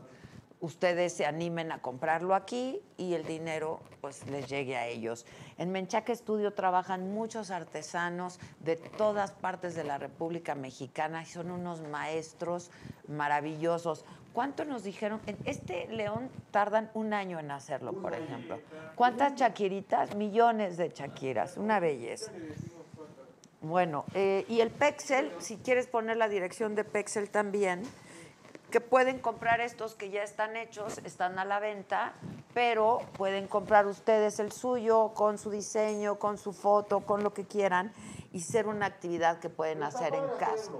ustedes 0.61 1.13
se 1.13 1.25
animen 1.25 1.71
a 1.71 1.81
comprarlo 1.81 2.35
aquí 2.35 2.81
y 2.97 3.13
el 3.13 3.25
dinero 3.25 3.79
pues 4.01 4.25
les 4.27 4.47
llegue 4.47 4.77
a 4.77 4.87
ellos. 4.87 5.25
En 5.57 5.71
Menchaca 5.71 6.11
Estudio 6.11 6.53
trabajan 6.53 7.13
muchos 7.13 7.51
artesanos 7.51 8.39
de 8.59 8.75
todas 8.75 9.31
partes 9.31 9.75
de 9.75 9.83
la 9.83 9.97
República 9.97 10.55
Mexicana 10.55 11.23
y 11.23 11.25
son 11.25 11.51
unos 11.51 11.81
maestros 11.81 12.71
maravillosos. 13.07 14.05
¿Cuánto 14.33 14.65
nos 14.65 14.83
dijeron? 14.83 15.21
En 15.27 15.37
este 15.45 15.87
león 15.87 16.29
tardan 16.51 16.91
un 16.93 17.13
año 17.13 17.39
en 17.39 17.51
hacerlo, 17.51 17.93
por 17.93 18.13
ejemplo. 18.13 18.59
¿Cuántas 18.95 19.35
chaquiritas? 19.35 20.15
Millones 20.15 20.75
de 20.77 20.91
chaquiras, 20.91 21.55
una 21.55 21.79
belleza. 21.79 22.31
Bueno, 23.61 24.05
eh, 24.13 24.45
y 24.49 24.59
el 24.59 24.69
Pexel, 24.69 25.31
si 25.39 25.57
quieres 25.57 25.87
poner 25.87 26.17
la 26.17 26.27
dirección 26.27 26.75
de 26.75 26.83
Pexel 26.83 27.29
también, 27.29 27.81
que 28.75 28.81
pueden 28.81 29.19
comprar 29.19 29.61
estos 29.61 29.95
que 29.95 30.09
ya 30.09 30.21
están 30.21 30.57
hechos, 30.57 30.97
están 31.05 31.39
a 31.39 31.45
la 31.45 31.61
venta, 31.61 32.11
pero 32.53 32.99
pueden 33.17 33.47
comprar 33.47 33.87
ustedes 33.87 34.37
el 34.41 34.51
suyo 34.51 35.13
con 35.13 35.37
su 35.37 35.49
diseño, 35.49 36.19
con 36.19 36.37
su 36.37 36.51
foto, 36.51 36.99
con 36.99 37.23
lo 37.23 37.33
que 37.33 37.45
quieran 37.45 37.93
y 38.33 38.41
ser 38.41 38.67
una 38.67 38.87
actividad 38.87 39.39
que 39.39 39.47
pueden 39.47 39.81
hacer 39.81 40.13
en 40.13 40.27
casa. 40.37 40.73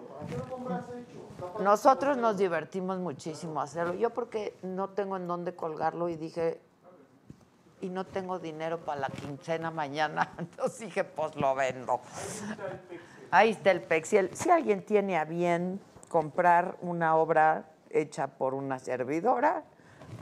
Nosotros 1.62 2.18
nos 2.18 2.38
divertimos 2.38 3.00
muchísimo 3.00 3.62
hacerlo. 3.62 3.94
Yo 3.94 4.10
porque 4.10 4.58
no 4.62 4.90
tengo 4.90 5.16
en 5.16 5.25
dónde 5.25 5.56
colgarlo 5.56 6.10
y 6.10 6.18
dije, 6.18 6.60
y 7.80 7.88
no 7.88 8.06
tengo 8.06 8.40
dinero 8.40 8.80
para 8.80 9.00
la 9.00 9.08
quincena 9.08 9.72
mañana, 9.72 10.34
entonces 10.38 10.80
dije, 10.80 11.06
pues 11.06 11.34
lo 11.38 11.56
vendo. 11.56 12.02
Ahí 13.32 13.52
está 13.52 13.72
el 13.72 13.82
Pexel. 13.82 14.36
Si 14.36 14.50
alguien 14.50 14.86
tiene 14.86 15.18
a 15.18 15.24
bien 15.24 15.80
comprar 16.10 16.75
una 16.82 17.16
obra 17.16 17.72
hecha 17.96 18.28
por 18.28 18.54
una 18.54 18.80
servidora, 18.80 19.64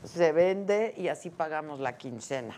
se 0.03 0.31
vende 0.31 0.93
y 0.97 1.07
así 1.07 1.29
pagamos 1.29 1.79
la 1.79 1.97
quincena. 1.97 2.55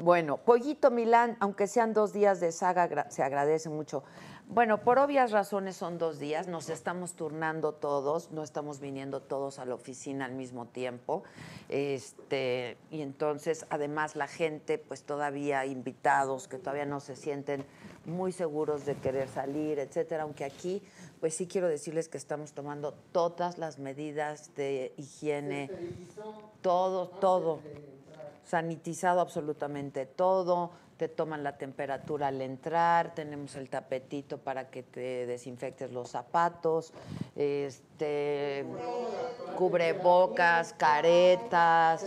Bueno, 0.00 0.36
Pollito 0.36 0.90
Milán, 0.90 1.36
aunque 1.40 1.66
sean 1.66 1.94
dos 1.94 2.12
días 2.12 2.40
de 2.40 2.52
saga, 2.52 3.10
se 3.10 3.22
agradece 3.22 3.68
mucho. 3.70 4.02
Bueno, 4.48 4.82
por 4.82 4.98
obvias 5.00 5.32
razones 5.32 5.76
son 5.76 5.98
dos 5.98 6.20
días, 6.20 6.46
nos 6.46 6.68
estamos 6.68 7.14
turnando 7.14 7.72
todos, 7.72 8.30
no 8.30 8.44
estamos 8.44 8.78
viniendo 8.78 9.20
todos 9.20 9.58
a 9.58 9.64
la 9.64 9.74
oficina 9.74 10.24
al 10.24 10.34
mismo 10.34 10.66
tiempo. 10.66 11.24
Este, 11.68 12.76
y 12.90 13.00
entonces, 13.00 13.66
además, 13.70 14.14
la 14.14 14.28
gente, 14.28 14.78
pues 14.78 15.02
todavía 15.02 15.66
invitados 15.66 16.46
que 16.46 16.58
todavía 16.58 16.86
no 16.86 17.00
se 17.00 17.16
sienten 17.16 17.64
muy 18.04 18.30
seguros 18.30 18.86
de 18.86 18.94
querer 18.94 19.28
salir, 19.28 19.80
etcétera, 19.80 20.22
aunque 20.22 20.44
aquí, 20.44 20.80
pues 21.20 21.34
sí 21.34 21.46
quiero 21.46 21.68
decirles 21.68 22.08
que 22.08 22.18
estamos 22.18 22.52
tomando 22.52 22.92
todas 23.12 23.58
las 23.58 23.78
medidas 23.78 24.54
de 24.54 24.92
higiene, 24.96 25.70
todo, 26.62 27.08
todo. 27.08 27.60
sanitizado 28.44 29.20
absolutamente 29.20 30.06
todo, 30.06 30.70
te 30.96 31.08
toman 31.08 31.42
la 31.42 31.58
temperatura 31.58 32.28
al 32.28 32.40
entrar, 32.40 33.14
tenemos 33.14 33.54
el 33.56 33.68
tapetito 33.68 34.38
para 34.38 34.70
que 34.70 34.82
te 34.82 35.26
desinfectes 35.26 35.92
los 35.92 36.10
zapatos, 36.10 36.92
este 37.34 38.64
cubrebocas, 39.56 40.72
caretas, 40.74 42.06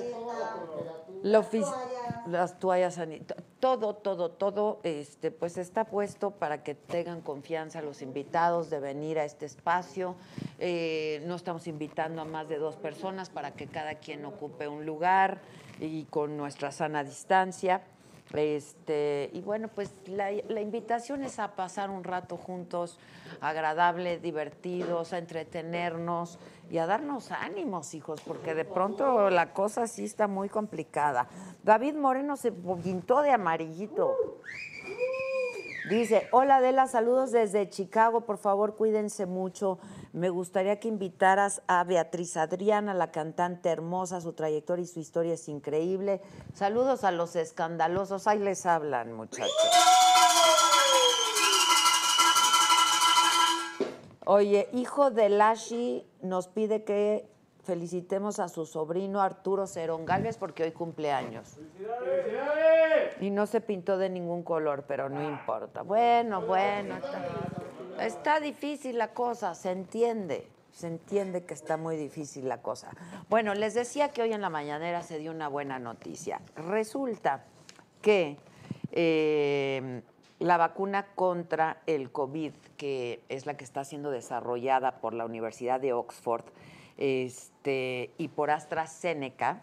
la 1.24 1.46
las 2.28 2.60
toallas 2.60 2.96
sanitarias, 2.96 3.46
todo, 3.60 3.96
todo, 3.96 4.30
todo, 4.30 4.80
este, 4.84 5.32
pues 5.32 5.58
está 5.58 5.86
puesto 5.86 6.32
para 6.32 6.64
que 6.64 6.76
tengan 6.76 7.22
confianza 7.22 7.82
los 7.82 8.02
invitados 8.02 8.70
de 8.70 8.80
venir 8.80 9.20
a 9.20 9.26
este 9.26 9.46
espacio. 9.46 10.16
Eh, 10.60 11.24
no 11.26 11.36
estamos 11.36 11.68
invitando 11.68 12.22
a 12.22 12.26
más 12.26 12.48
de 12.48 12.58
dos 12.58 12.76
personas 12.76 13.30
para 13.30 13.52
que 13.52 13.68
cada 13.68 13.96
quien 13.96 14.26
ocupe 14.26 14.68
un 14.68 14.86
lugar 14.86 15.42
y 15.80 16.06
con 16.06 16.38
nuestra 16.38 16.72
sana 16.72 17.04
distancia. 17.04 17.82
Este, 18.34 19.32
y 19.34 19.42
bueno, 19.42 19.70
pues 19.70 19.92
la, 20.06 20.30
la 20.50 20.62
invitación 20.62 21.24
es 21.24 21.40
a 21.40 21.56
pasar 21.56 21.90
un 21.90 22.04
rato 22.04 22.38
juntos, 22.38 23.00
agradable, 23.42 24.20
divertidos, 24.20 25.14
a 25.14 25.18
entretenernos 25.18 26.38
y 26.70 26.78
a 26.78 26.86
darnos 26.86 27.32
ánimos, 27.32 27.94
hijos, 27.94 28.22
porque 28.22 28.54
de 28.54 28.66
pronto 28.66 29.30
la 29.30 29.54
cosa 29.54 29.88
sí 29.88 30.06
está 30.06 30.28
muy 30.28 30.50
complicada. 30.50 31.28
David 31.64 31.96
Moreno 31.96 32.38
se 32.38 32.52
pintó 32.52 33.22
de 33.22 33.32
amarillito. 33.32 34.16
Dice, 35.90 36.28
hola 36.32 36.58
Adela, 36.58 36.86
saludos 36.86 37.32
desde 37.32 37.68
Chicago, 37.68 38.22
por 38.22 38.38
favor 38.38 38.76
cuídense 38.76 39.26
mucho. 39.26 39.80
Me 40.14 40.30
gustaría 40.30 40.80
que 40.80 40.88
invitaras 40.88 41.64
a 41.68 41.84
Beatriz 41.84 42.38
Adriana, 42.38 42.94
la 42.94 43.10
cantante 43.12 43.70
hermosa, 43.70 44.22
su 44.22 44.34
trayectoria 44.34 44.84
y 44.84 44.88
su 44.88 45.00
historia 45.00 45.34
es 45.34 45.50
increíble. 45.50 46.22
Saludos 46.54 47.04
a 47.04 47.12
los 47.12 47.36
escandalosos, 47.36 48.28
ahí 48.28 48.38
les 48.38 48.68
hablan 48.68 49.14
muchachos. 49.14 49.50
Oye, 54.32 54.70
hijo 54.74 55.10
de 55.10 55.28
Lashi 55.28 56.06
nos 56.22 56.48
pide 56.48 56.84
que 56.84 57.28
felicitemos 57.64 58.38
a 58.38 58.48
su 58.48 58.68
sobrino 58.68 59.24
Arturo 59.24 59.66
Cerón 59.66 60.06
Galvez 60.06 60.38
porque 60.38 60.62
hoy 60.62 60.72
cumpleaños. 60.72 61.58
Y 63.22 63.32
no 63.32 63.48
se 63.48 63.60
pintó 63.60 63.98
de 63.98 64.08
ningún 64.12 64.44
color, 64.44 64.86
pero 64.88 65.10
no 65.10 65.28
importa. 65.28 65.82
Bueno, 65.82 66.46
bueno, 66.46 66.98
está, 66.98 68.06
está 68.06 68.40
difícil 68.40 69.00
la 69.00 69.16
cosa, 69.16 69.56
se 69.56 69.72
entiende. 69.72 70.48
Se 70.74 70.86
entiende 70.86 71.44
que 71.44 71.56
está 71.56 71.78
muy 71.78 71.98
difícil 71.98 72.48
la 72.48 72.62
cosa. 72.62 72.92
Bueno, 73.30 73.56
les 73.56 73.74
decía 73.74 74.10
que 74.10 74.22
hoy 74.22 74.34
en 74.34 74.42
la 74.42 74.52
mañanera 74.52 75.02
se 75.02 75.18
dio 75.18 75.32
una 75.32 75.48
buena 75.48 75.80
noticia. 75.80 76.40
Resulta 76.56 77.46
que 78.04 78.38
eh, 78.92 80.04
la 80.40 80.58
vacuna 80.58 81.08
contra 81.16 81.82
el 81.86 82.12
COVID, 82.12 82.54
que 82.78 83.22
es 83.30 83.46
la 83.46 83.58
que 83.58 83.66
está 83.66 83.84
siendo 83.84 84.10
desarrollada 84.10 85.00
por 85.02 85.14
la 85.14 85.26
Universidad 85.26 85.82
de 85.82 85.94
Oxford 85.94 86.46
este, 86.98 88.14
y 88.18 88.30
por 88.30 88.50
AstraZeneca, 88.50 89.62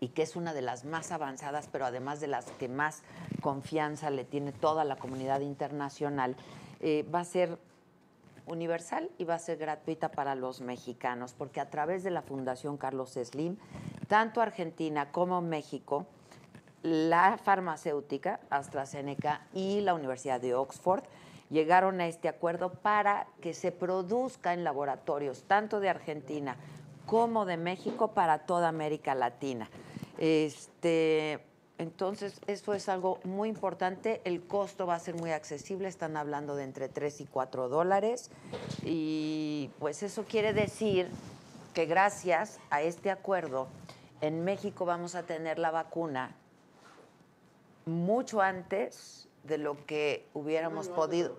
y 0.00 0.08
que 0.08 0.22
es 0.22 0.36
una 0.36 0.54
de 0.54 0.62
las 0.62 0.84
más 0.84 1.12
avanzadas, 1.12 1.68
pero 1.70 1.84
además 1.84 2.20
de 2.20 2.28
las 2.28 2.46
que 2.52 2.68
más 2.68 3.02
confianza 3.42 4.10
le 4.10 4.24
tiene 4.24 4.52
toda 4.52 4.84
la 4.84 4.96
comunidad 4.96 5.40
internacional, 5.40 6.36
eh, 6.80 7.04
va 7.12 7.20
a 7.20 7.24
ser 7.24 7.58
universal 8.46 9.10
y 9.18 9.24
va 9.24 9.34
a 9.34 9.38
ser 9.38 9.58
gratuita 9.58 10.10
para 10.10 10.34
los 10.34 10.60
mexicanos, 10.60 11.34
porque 11.36 11.60
a 11.60 11.68
través 11.68 12.02
de 12.02 12.10
la 12.10 12.22
Fundación 12.22 12.78
Carlos 12.78 13.18
Slim, 13.22 13.56
tanto 14.06 14.40
Argentina 14.40 15.10
como 15.12 15.42
México, 15.42 16.06
la 16.82 17.38
farmacéutica 17.38 18.40
AstraZeneca 18.50 19.46
y 19.52 19.80
la 19.80 19.94
Universidad 19.94 20.40
de 20.40 20.54
Oxford 20.54 21.02
llegaron 21.50 22.00
a 22.00 22.06
este 22.06 22.28
acuerdo 22.28 22.70
para 22.70 23.26
que 23.40 23.54
se 23.54 23.72
produzca 23.72 24.52
en 24.52 24.64
laboratorios 24.64 25.44
tanto 25.44 25.80
de 25.80 25.88
Argentina 25.88 26.56
como 27.06 27.46
de 27.46 27.56
México 27.56 28.08
para 28.08 28.40
toda 28.40 28.68
América 28.68 29.14
Latina. 29.14 29.68
Este, 30.18 31.40
entonces, 31.78 32.40
eso 32.46 32.74
es 32.74 32.88
algo 32.88 33.18
muy 33.24 33.48
importante. 33.48 34.20
El 34.24 34.42
costo 34.46 34.86
va 34.86 34.96
a 34.96 34.98
ser 34.98 35.14
muy 35.14 35.30
accesible, 35.30 35.88
están 35.88 36.16
hablando 36.16 36.54
de 36.54 36.64
entre 36.64 36.88
3 36.88 37.22
y 37.22 37.26
4 37.26 37.68
dólares. 37.68 38.30
Y 38.84 39.70
pues 39.78 40.02
eso 40.02 40.24
quiere 40.24 40.52
decir 40.52 41.08
que 41.72 41.86
gracias 41.86 42.58
a 42.70 42.82
este 42.82 43.10
acuerdo, 43.10 43.68
en 44.20 44.44
México 44.44 44.84
vamos 44.84 45.14
a 45.14 45.22
tener 45.22 45.58
la 45.58 45.70
vacuna 45.70 46.34
mucho 47.88 48.40
antes 48.40 49.28
de 49.44 49.58
lo 49.58 49.84
que 49.86 50.28
hubiéramos 50.34 50.88
podido, 50.88 51.34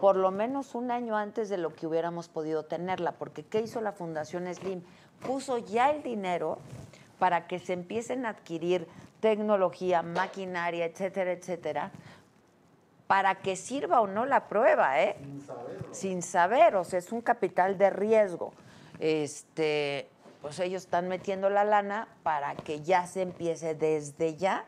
por 0.00 0.16
lo 0.16 0.30
menos 0.30 0.74
un 0.74 0.90
año 0.90 1.16
antes 1.16 1.48
de 1.48 1.58
lo 1.58 1.74
que 1.74 1.86
hubiéramos 1.86 2.28
podido 2.28 2.64
tenerla, 2.64 3.12
porque 3.12 3.44
¿qué 3.44 3.60
hizo 3.60 3.80
la 3.80 3.92
Fundación 3.92 4.52
Slim? 4.54 4.82
Puso 5.26 5.58
ya 5.58 5.90
el 5.90 6.02
dinero 6.02 6.58
para 7.18 7.46
que 7.46 7.58
se 7.58 7.72
empiecen 7.72 8.26
a 8.26 8.30
adquirir 8.30 8.86
tecnología, 9.20 10.02
maquinaria, 10.02 10.84
etcétera, 10.84 11.32
etcétera, 11.32 11.90
para 13.08 13.36
que 13.36 13.56
sirva 13.56 14.00
o 14.00 14.06
no 14.06 14.26
la 14.26 14.48
prueba, 14.48 15.02
¿eh? 15.02 15.16
Sin 15.18 15.42
saber. 15.42 15.86
Sin 15.92 16.22
saber, 16.22 16.76
o 16.76 16.84
sea, 16.84 16.98
es 16.98 17.10
un 17.10 17.22
capital 17.22 17.76
de 17.78 17.90
riesgo. 17.90 18.52
Este, 19.00 20.08
pues 20.42 20.60
ellos 20.60 20.84
están 20.84 21.08
metiendo 21.08 21.50
la 21.50 21.64
lana 21.64 22.08
para 22.22 22.54
que 22.54 22.82
ya 22.82 23.06
se 23.06 23.22
empiece 23.22 23.74
desde 23.74 24.36
ya 24.36 24.64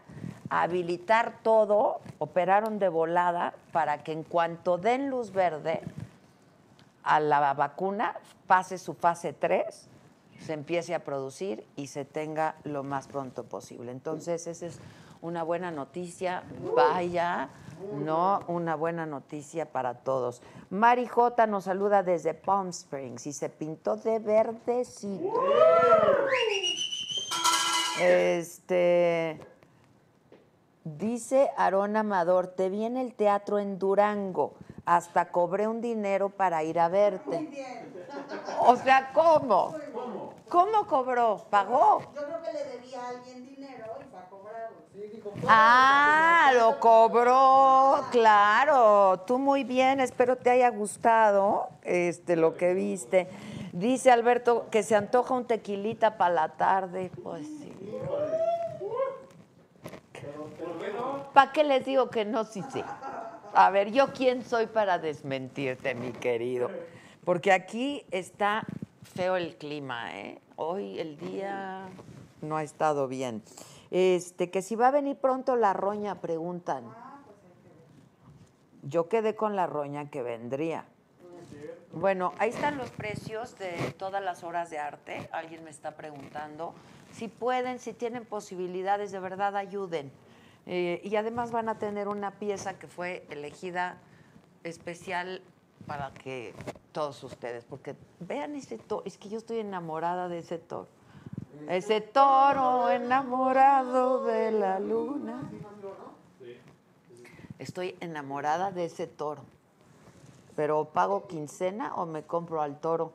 habilitar 0.51 1.39
todo, 1.43 2.01
operaron 2.19 2.79
de 2.79 2.89
volada 2.89 3.55
para 3.73 4.03
que 4.03 4.13
en 4.13 4.25
cuanto 4.25 4.79
den 4.79 5.09
luz 5.09 5.33
verde 5.33 5.81
a 7.05 7.21
la 7.21 7.55
vacuna, 7.55 8.17
pase 8.47 8.77
su 8.77 8.95
fase 8.95 9.33
3, 9.33 9.89
se 10.41 10.53
empiece 10.53 10.95
a 10.95 11.05
producir 11.05 11.65
y 11.77 11.87
se 11.87 12.05
tenga 12.05 12.57
lo 12.65 12.83
más 12.83 13.07
pronto 13.07 13.45
posible. 13.45 13.93
Entonces, 13.93 14.47
esa 14.47 14.67
es 14.67 14.81
una 15.23 15.43
buena 15.43 15.71
noticia, 15.71 16.43
vaya, 16.75 17.51
no, 17.95 18.43
una 18.49 18.75
buena 18.75 19.07
noticia 19.07 19.67
para 19.67 19.95
todos. 19.95 20.43
Mari 20.71 21.07
J 21.07 21.47
nos 21.47 21.65
saluda 21.65 22.03
desde 22.03 22.35
Palm 22.35 22.69
Springs 22.71 23.27
y 23.27 23.33
se 23.33 23.49
pintó 23.51 23.97
de 23.97 24.19
verdecito. 24.19 25.33
Este 28.01 29.39
dice 30.99 31.51
Aarón 31.57 31.97
Amador, 31.97 32.49
te 32.49 32.69
vi 32.69 32.85
en 32.85 32.97
el 32.97 33.15
teatro 33.15 33.59
en 33.59 33.79
Durango, 33.79 34.55
hasta 34.85 35.31
cobré 35.31 35.69
un 35.69 35.81
dinero 35.81 36.31
para 36.31 36.63
ir 36.63 36.79
a 36.79 36.89
verte. 36.89 37.49
O 38.61 38.77
sea, 38.77 39.13
¿cómo? 39.13 39.75
¿Cómo 40.49 40.87
cobró? 40.87 41.45
¿Pagó? 41.49 42.01
Yo 42.15 42.25
creo 42.25 42.43
que 42.43 42.53
le 42.53 42.65
debía 42.65 43.05
a 43.05 43.09
alguien 43.11 43.47
dinero 43.47 43.85
y 44.01 44.05
fue 44.11 44.19
a 44.19 44.29
cobrarlo. 44.29 44.79
Ah, 45.47 46.53
lo 46.57 46.81
cobró, 46.81 48.05
claro. 48.11 49.21
Tú 49.27 49.39
muy 49.39 49.65
bien, 49.65 50.01
espero 50.01 50.37
te 50.37 50.51
haya 50.51 50.69
gustado 50.71 51.69
este 51.83 52.37
lo 52.37 52.57
que 52.57 52.75
viste. 52.75 53.29
Dice 53.73 54.11
Alberto 54.11 54.67
que 54.71 54.83
se 54.83 54.97
antoja 54.97 55.35
un 55.35 55.45
tequilita 55.45 56.17
para 56.17 56.35
la 56.35 56.49
tarde, 56.57 57.13
pues 57.23 57.47
sí. 57.47 57.73
¿Para 61.33 61.53
qué 61.53 61.65
les 61.65 61.85
digo 61.85 62.11
que 62.11 62.25
no? 62.25 62.45
Sí, 62.45 62.63
sí. 62.73 62.83
A 63.53 63.71
ver, 63.71 63.91
¿yo 63.91 64.13
quién 64.13 64.45
soy 64.45 64.67
para 64.67 64.99
desmentirte, 64.99 65.95
mi 65.95 66.13
querido? 66.13 66.71
Porque 67.25 67.53
aquí 67.53 68.05
está 68.11 68.65
feo 69.15 69.37
el 69.37 69.57
clima, 69.57 70.17
¿eh? 70.19 70.41
Hoy 70.57 70.99
el 70.99 71.17
día 71.17 71.89
no 72.43 72.57
ha 72.57 72.63
estado 72.63 73.09
bien. 73.09 73.43
Este, 73.91 74.51
que 74.51 74.63
si 74.63 74.77
va 74.77 74.89
a 74.89 74.91
venir 74.91 75.17
pronto 75.17 75.57
la 75.57 75.73
roña, 75.73 76.21
preguntan. 76.21 76.85
Yo 78.83 79.09
quedé 79.09 79.35
con 79.37 79.57
la 79.57 79.67
roña 79.67 80.11
que 80.11 80.23
vendría. 80.23 80.85
Bueno, 81.93 82.33
ahí 82.39 82.51
están 82.51 82.79
los 82.79 82.91
precios 82.91 83.59
de 83.59 83.73
todas 83.99 84.23
las 84.23 84.45
horas 84.45 84.71
de 84.71 84.79
arte. 84.79 85.29
Alguien 85.33 85.65
me 85.65 85.71
está 85.71 85.97
preguntando. 85.97 86.73
Si 87.13 87.27
pueden, 87.27 87.81
si 87.81 87.93
tienen 87.93 88.25
posibilidades, 88.25 89.11
de 89.11 89.19
verdad 89.19 89.57
ayuden. 89.57 90.13
Eh, 90.73 91.01
y 91.03 91.17
además 91.17 91.51
van 91.51 91.69
a 91.69 91.81
tener 91.81 92.07
una 92.07 92.31
pieza 92.31 92.79
que 92.79 92.87
fue 92.87 93.27
elegida 93.29 93.99
especial 94.63 95.43
para 95.89 96.15
que 96.15 96.55
todos 96.93 97.25
ustedes, 97.25 97.65
porque 97.65 97.97
vean 98.21 98.55
ese 98.55 98.79
toro, 98.79 99.03
es 99.05 99.19
que 99.19 99.29
yo 99.29 99.39
estoy 99.39 99.59
enamorada 99.59 100.29
de 100.29 100.39
ese 100.39 100.59
toro. 100.59 100.87
Ese 101.69 102.01
toro 102.01 102.89
enamorado 102.89 104.25
de 104.27 104.53
la 104.53 104.79
luna. 104.79 105.51
Estoy 107.59 107.97
enamorada 107.99 108.71
de 108.71 108.85
ese 108.85 109.09
toro. 109.09 109.43
Pero 110.55 110.85
pago 110.85 111.27
quincena 111.27 111.97
o 111.97 112.07
me 112.07 112.23
compro 112.23 112.63
al 112.63 112.79
toro. 112.79 113.13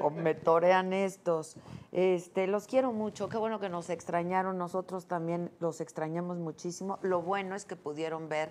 O 0.00 0.10
me 0.10 0.34
torean 0.34 0.92
estos. 0.92 1.54
Este, 1.90 2.46
los 2.46 2.66
quiero 2.66 2.92
mucho. 2.92 3.28
Qué 3.28 3.38
bueno 3.38 3.60
que 3.60 3.68
nos 3.68 3.88
extrañaron. 3.88 4.58
Nosotros 4.58 5.06
también 5.06 5.50
los 5.58 5.80
extrañamos 5.80 6.36
muchísimo. 6.36 6.98
Lo 7.02 7.22
bueno 7.22 7.54
es 7.54 7.64
que 7.64 7.76
pudieron 7.76 8.28
ver 8.28 8.50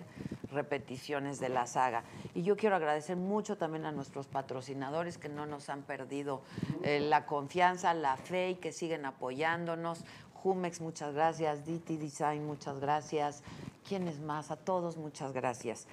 repeticiones 0.50 1.38
de 1.38 1.48
la 1.48 1.66
saga. 1.66 2.04
Y 2.34 2.42
yo 2.42 2.56
quiero 2.56 2.76
agradecer 2.76 3.16
mucho 3.16 3.56
también 3.56 3.86
a 3.86 3.92
nuestros 3.92 4.26
patrocinadores 4.26 5.18
que 5.18 5.28
no 5.28 5.46
nos 5.46 5.68
han 5.68 5.82
perdido 5.82 6.42
eh, 6.82 7.00
la 7.00 7.26
confianza, 7.26 7.94
la 7.94 8.16
fe 8.16 8.50
y 8.50 8.54
que 8.56 8.72
siguen 8.72 9.04
apoyándonos. 9.04 10.04
Jumex, 10.42 10.80
muchas 10.80 11.14
gracias. 11.14 11.64
DT 11.64 11.98
Design, 11.98 12.44
muchas 12.44 12.80
gracias. 12.80 13.42
¿Quiénes 13.86 14.20
más? 14.20 14.50
A 14.50 14.56
todos, 14.56 14.96
muchas 14.96 15.32
gracias. 15.32 15.86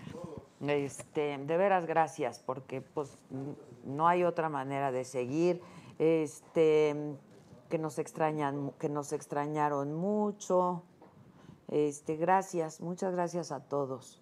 Este, 0.61 1.37
de 1.37 1.57
veras 1.57 1.85
gracias, 1.85 2.39
porque 2.39 2.81
pues 2.81 3.17
no 3.83 4.07
hay 4.07 4.23
otra 4.23 4.49
manera 4.49 4.91
de 4.91 5.03
seguir. 5.03 5.61
Este, 5.97 7.15
que 7.69 7.77
nos 7.77 7.99
extrañan, 7.99 8.71
que 8.79 8.89
nos 8.89 9.13
extrañaron 9.13 9.93
mucho. 9.93 10.83
Este, 11.67 12.15
gracias, 12.15 12.81
muchas 12.81 13.13
gracias 13.13 13.51
a 13.51 13.59
todos. 13.59 14.21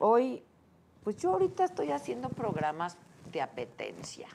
Hoy, 0.00 0.44
pues 1.02 1.16
yo 1.16 1.32
ahorita 1.32 1.64
estoy 1.64 1.90
haciendo 1.90 2.28
programas 2.28 2.96
de 3.32 3.42
apetencia. 3.42 4.28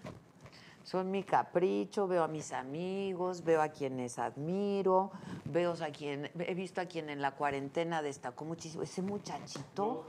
Son 0.84 1.10
mi 1.10 1.24
capricho, 1.24 2.08
veo 2.08 2.24
a 2.24 2.28
mis 2.28 2.52
amigos, 2.52 3.44
veo 3.44 3.62
a 3.62 3.70
quienes 3.70 4.20
admiro, 4.20 5.12
veo 5.46 5.74
a 5.74 5.88
quien, 5.88 6.30
he 6.38 6.54
visto 6.54 6.80
a 6.80 6.86
quien 6.86 7.10
en 7.10 7.22
la 7.22 7.32
cuarentena 7.32 8.04
destacó 8.04 8.46
muchísimo. 8.46 8.84
Ese 8.84 9.02
muchachito. 9.02 10.06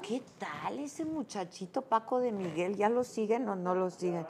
¿Qué 0.00 0.22
tal 0.38 0.78
ese 0.78 1.04
muchachito 1.04 1.82
Paco 1.82 2.20
de 2.20 2.32
Miguel? 2.32 2.76
¿Ya 2.76 2.88
lo 2.88 3.04
siguen 3.04 3.46
o 3.48 3.56
no 3.56 3.74
lo 3.74 3.90
siguen? 3.90 4.26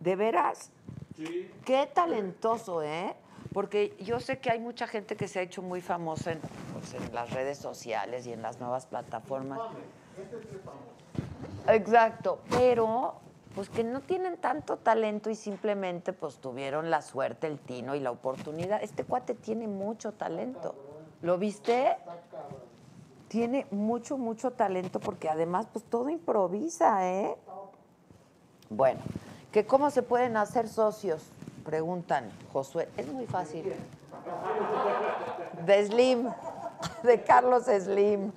¿De 0.00 0.16
veras? 0.16 0.70
Sí. 1.16 1.50
Qué 1.64 1.88
talentoso, 1.92 2.82
¿eh? 2.82 3.14
Porque 3.52 3.96
yo 4.00 4.18
sé 4.18 4.40
que 4.40 4.50
hay 4.50 4.58
mucha 4.58 4.86
gente 4.86 5.16
que 5.16 5.28
se 5.28 5.38
ha 5.38 5.42
hecho 5.42 5.62
muy 5.62 5.80
famosa 5.80 6.32
en, 6.32 6.40
pues, 6.72 6.94
en 6.94 7.14
las 7.14 7.30
redes 7.30 7.58
sociales 7.58 8.26
y 8.26 8.32
en 8.32 8.42
las 8.42 8.58
nuevas 8.58 8.86
plataformas. 8.86 9.60
Exacto, 11.68 12.40
pero 12.50 13.14
pues 13.54 13.68
que 13.68 13.84
no 13.84 14.00
tienen 14.00 14.36
tanto 14.36 14.78
talento 14.78 15.30
y 15.30 15.36
simplemente 15.36 16.12
pues 16.12 16.38
tuvieron 16.38 16.90
la 16.90 17.02
suerte, 17.02 17.46
el 17.46 17.60
tino 17.60 17.94
y 17.94 18.00
la 18.00 18.10
oportunidad. 18.10 18.82
Este 18.82 19.04
cuate 19.04 19.34
tiene 19.34 19.68
mucho 19.68 20.12
talento. 20.12 20.74
¿Lo 21.22 21.38
viste? 21.38 21.96
Tiene 23.28 23.66
mucho, 23.70 24.18
mucho 24.18 24.50
talento 24.50 24.98
porque 24.98 25.28
además 25.28 25.68
pues 25.72 25.84
todo 25.84 26.08
improvisa, 26.08 27.08
¿eh? 27.08 27.36
Bueno, 28.68 29.00
que 29.54 29.64
cómo 29.64 29.88
se 29.92 30.02
pueden 30.02 30.36
hacer 30.36 30.68
socios, 30.68 31.22
preguntan 31.64 32.28
Josué. 32.52 32.88
Es 32.96 33.06
muy 33.06 33.24
fácil. 33.26 33.72
De 35.64 35.86
Slim. 35.86 36.28
de 37.04 37.22
Carlos 37.22 37.66
Slim. 37.66 38.32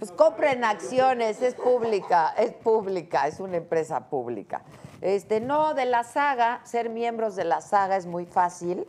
Pues 0.00 0.10
compren 0.10 0.64
acciones, 0.64 1.40
es 1.42 1.54
pública, 1.54 2.34
es 2.36 2.52
pública, 2.54 3.28
es 3.28 3.38
una 3.38 3.56
empresa 3.56 4.08
pública. 4.10 4.62
Este, 5.00 5.40
no, 5.40 5.74
de 5.74 5.84
la 5.84 6.02
saga, 6.02 6.60
ser 6.64 6.90
miembros 6.90 7.36
de 7.36 7.44
la 7.44 7.60
saga 7.60 7.96
es 7.96 8.06
muy 8.06 8.26
fácil. 8.26 8.84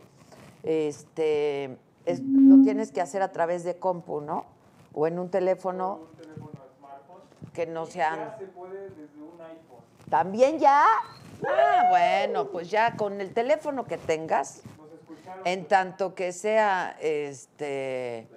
Este, 0.64 1.78
es- 2.04 2.20
lo 2.20 2.64
tienes 2.64 2.90
que 2.90 3.00
hacer 3.00 3.22
a 3.22 3.30
través 3.30 3.62
de 3.62 3.78
compu, 3.78 4.20
¿no? 4.22 4.44
O 4.92 5.06
en 5.06 5.20
un 5.20 5.28
teléfono 5.30 6.00
un 6.10 6.16
teléfono 6.16 6.50
smartphone. 6.78 7.52
que 7.52 7.66
no 7.66 7.84
Ya 7.86 7.92
sean. 7.92 8.34
se 8.40 8.46
puede 8.46 8.90
desde 8.90 9.04
un 9.22 9.40
iPhone. 9.40 9.84
¿También 10.10 10.58
ya? 10.58 10.84
Ah, 11.48 11.86
bueno, 11.88 12.50
pues 12.50 12.70
ya 12.70 12.96
con 12.96 13.20
el 13.20 13.32
teléfono 13.32 13.84
que 13.84 13.98
tengas, 13.98 14.62
en 15.44 15.66
tanto 15.66 16.14
que 16.14 16.32
sea 16.32 16.96
este. 17.00 18.28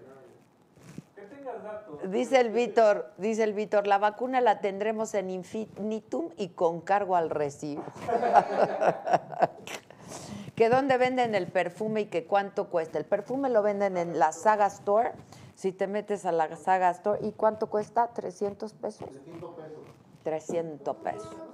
Que 1.16 1.22
tengas 1.22 1.64
datos. 1.64 2.12
Dice 2.12 2.40
el 2.40 2.50
Víctor, 2.50 3.12
dice 3.18 3.44
el 3.44 3.54
Víctor, 3.54 3.88
la 3.88 3.98
vacuna 3.98 4.42
la 4.42 4.60
tendremos 4.60 5.14
en 5.14 5.30
infinitum 5.30 6.30
y 6.38 6.50
con 6.50 6.82
cargo 6.82 7.16
al 7.16 7.30
recibo. 7.30 7.84
que 10.56 10.70
dónde 10.70 10.98
venden 10.98 11.36
el 11.36 11.48
perfume 11.48 12.02
y 12.02 12.06
que 12.06 12.26
cuánto 12.26 12.70
cuesta. 12.70 12.98
El 12.98 13.06
perfume 13.06 13.50
lo 13.50 13.62
venden 13.62 13.96
en 13.96 14.18
la 14.18 14.32
Saga 14.32 14.66
Store. 14.66 15.12
Si 15.54 15.72
te 15.72 15.88
metes 15.88 16.26
a 16.26 16.32
la 16.32 16.56
Saga 16.56 16.90
Store, 16.90 17.20
¿y 17.26 17.32
cuánto 17.32 17.68
cuesta? 17.68 18.08
300 18.08 18.74
pesos. 18.74 19.08
300 19.08 19.56
pesos. 19.56 19.80
300 20.24 20.96
pesos. 20.98 21.47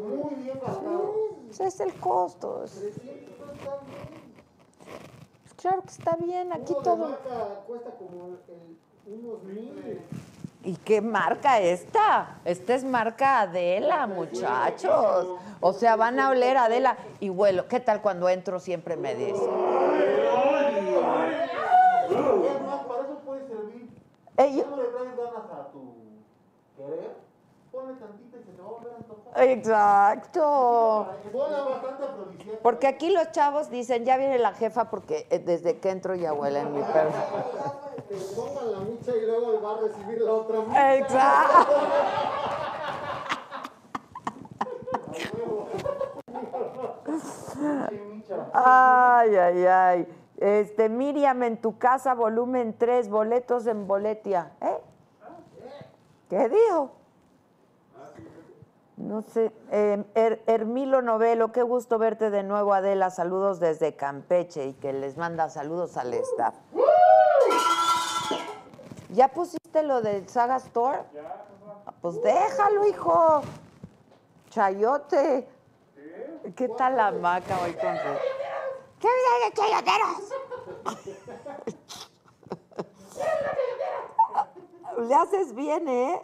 Muy 0.00 0.34
bien 0.42 0.58
gastado. 0.64 1.14
Ese 1.50 1.66
es 1.66 1.80
el 1.80 1.92
costo. 1.94 2.64
es- 2.64 2.72
300 2.72 3.50
está 3.52 3.78
bien. 3.86 4.20
pues 5.42 5.54
claro 5.56 5.82
que 5.82 5.88
está 5.88 6.16
bien, 6.16 6.52
aquí 6.52 6.72
Uno 6.72 6.78
de 6.80 6.84
todo. 6.84 7.08
marca 7.08 7.60
cuesta 7.66 7.90
como 7.92 8.26
el- 8.26 8.40
unos 9.12 9.42
mil. 9.44 10.00
¿Y 10.62 10.76
qué 10.76 11.00
marca 11.00 11.58
esta? 11.60 12.38
Esta 12.44 12.74
es 12.74 12.84
marca 12.84 13.40
Adela, 13.40 14.06
muchachos. 14.06 15.38
O 15.60 15.72
sea, 15.72 15.96
van 15.96 16.20
a 16.20 16.28
oler 16.30 16.56
Adela 16.58 16.96
y 17.18 17.30
vuelo. 17.30 17.66
¿Qué 17.66 17.80
tal 17.80 18.02
cuando 18.02 18.28
entro 18.28 18.60
siempre 18.60 18.94
me 18.96 19.14
dice? 19.14 19.42
Es 19.42 19.48
más, 22.66 22.84
para 22.84 23.02
eso 23.04 23.18
puede 23.24 23.46
servir. 23.46 23.88
Ey, 24.36 24.56
Ya 24.56 24.66
no 24.66 24.76
le 24.76 24.84
traes 24.88 25.16
ganas 25.16 25.50
a 25.50 25.68
tu 25.72 25.94
querer. 26.76 27.16
Ponle 27.72 27.94
tantita 27.94 28.36
y 28.36 28.42
se 28.42 28.52
te 28.52 28.62
va 28.62 28.68
a 28.68 28.72
volver 28.72 28.92
a 28.92 28.96
antojar. 28.96 29.48
Exacto. 29.48 31.06
Bastante. 31.32 32.58
Porque 32.62 32.86
aquí 32.88 33.10
los 33.10 33.30
chavos 33.30 33.70
dicen, 33.70 34.04
ya 34.04 34.16
viene 34.16 34.38
la 34.38 34.52
jefa 34.52 34.90
porque 34.90 35.26
eh, 35.30 35.38
desde 35.38 35.78
que 35.78 35.90
entro 35.90 36.14
ya 36.16 36.32
huelen 36.32 36.72
mi 36.72 36.82
perro. 36.82 37.12
Que 38.08 38.16
pongan 38.34 38.72
la 38.72 38.78
micha 38.80 39.16
y 39.16 39.24
luego 39.24 39.62
va 39.62 39.76
a 39.76 39.80
recibir 39.82 40.20
la 40.20 40.32
otra 40.32 40.60
micha. 40.62 40.96
Exacto. 40.96 41.76
Ay, 48.52 49.36
ay, 49.36 49.66
ay. 49.66 50.16
Este, 50.38 50.88
Miriam, 50.88 51.42
en 51.42 51.60
tu 51.60 51.78
casa, 51.78 52.14
volumen 52.14 52.74
3, 52.76 53.08
boletos 53.10 53.66
en 53.66 53.86
boletia. 53.86 54.52
¿Eh? 54.60 54.78
¿Qué 56.28 56.48
dijo? 56.48 56.99
No 59.00 59.22
sé. 59.22 59.50
Eh, 59.70 60.04
Her- 60.14 60.42
Hermilo 60.46 61.00
Novelo, 61.02 61.52
qué 61.52 61.62
gusto 61.62 61.98
verte 61.98 62.30
de 62.30 62.42
nuevo, 62.42 62.74
Adela. 62.74 63.10
Saludos 63.10 63.58
desde 63.58 63.96
Campeche 63.96 64.66
y 64.66 64.74
que 64.74 64.92
les 64.92 65.16
manda 65.16 65.48
saludos 65.48 65.96
al 65.96 66.12
staff. 66.14 66.54
¿Ya 69.10 69.28
pusiste 69.28 69.82
lo 69.82 70.02
del 70.02 70.28
Saga 70.28 70.56
Store? 70.56 70.98
Ah, 71.86 71.92
Pues 72.02 72.20
déjalo, 72.22 72.86
hijo. 72.86 73.42
Chayote. 74.50 75.48
¿Qué 76.54 76.68
tal 76.68 76.96
la 76.96 77.10
maca 77.12 77.58
hoy 77.62 77.72
con. 77.74 77.94
¿Qué 79.00 79.08
vida 79.08 79.32
de 79.46 79.52
chayoteros? 79.54 80.32
Le 85.08 85.14
haces 85.14 85.54
bien, 85.54 85.88
¿eh? 85.88 86.22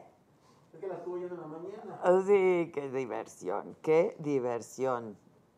La 0.88 0.94
estuvo 0.94 1.16
en 1.16 1.28
la 1.28 1.46
mañana. 1.46 2.22
Sí, 2.26 2.70
qué 2.72 2.90
diversión, 2.92 3.76
qué 3.82 4.16
diversión. 4.18 5.16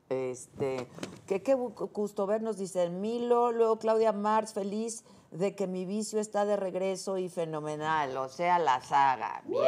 Este, 0.09 0.89
que 1.27 1.43
qué 1.43 1.53
gusto 1.55 2.27
vernos, 2.27 2.57
dice 2.57 2.89
Milo, 2.89 3.53
luego 3.53 3.79
Claudia 3.79 4.13
Marx, 4.13 4.55
feliz 4.55 5.05
de 5.31 5.55
que 5.55 5.67
mi 5.67 5.85
vicio 5.85 6.19
está 6.19 6.47
de 6.47 6.57
regreso 6.57 7.19
y 7.19 7.29
fenomenal, 7.29 8.17
o 8.17 8.29
sea, 8.29 8.59
la 8.59 8.81
saga. 8.81 9.43
Bien, 9.45 9.61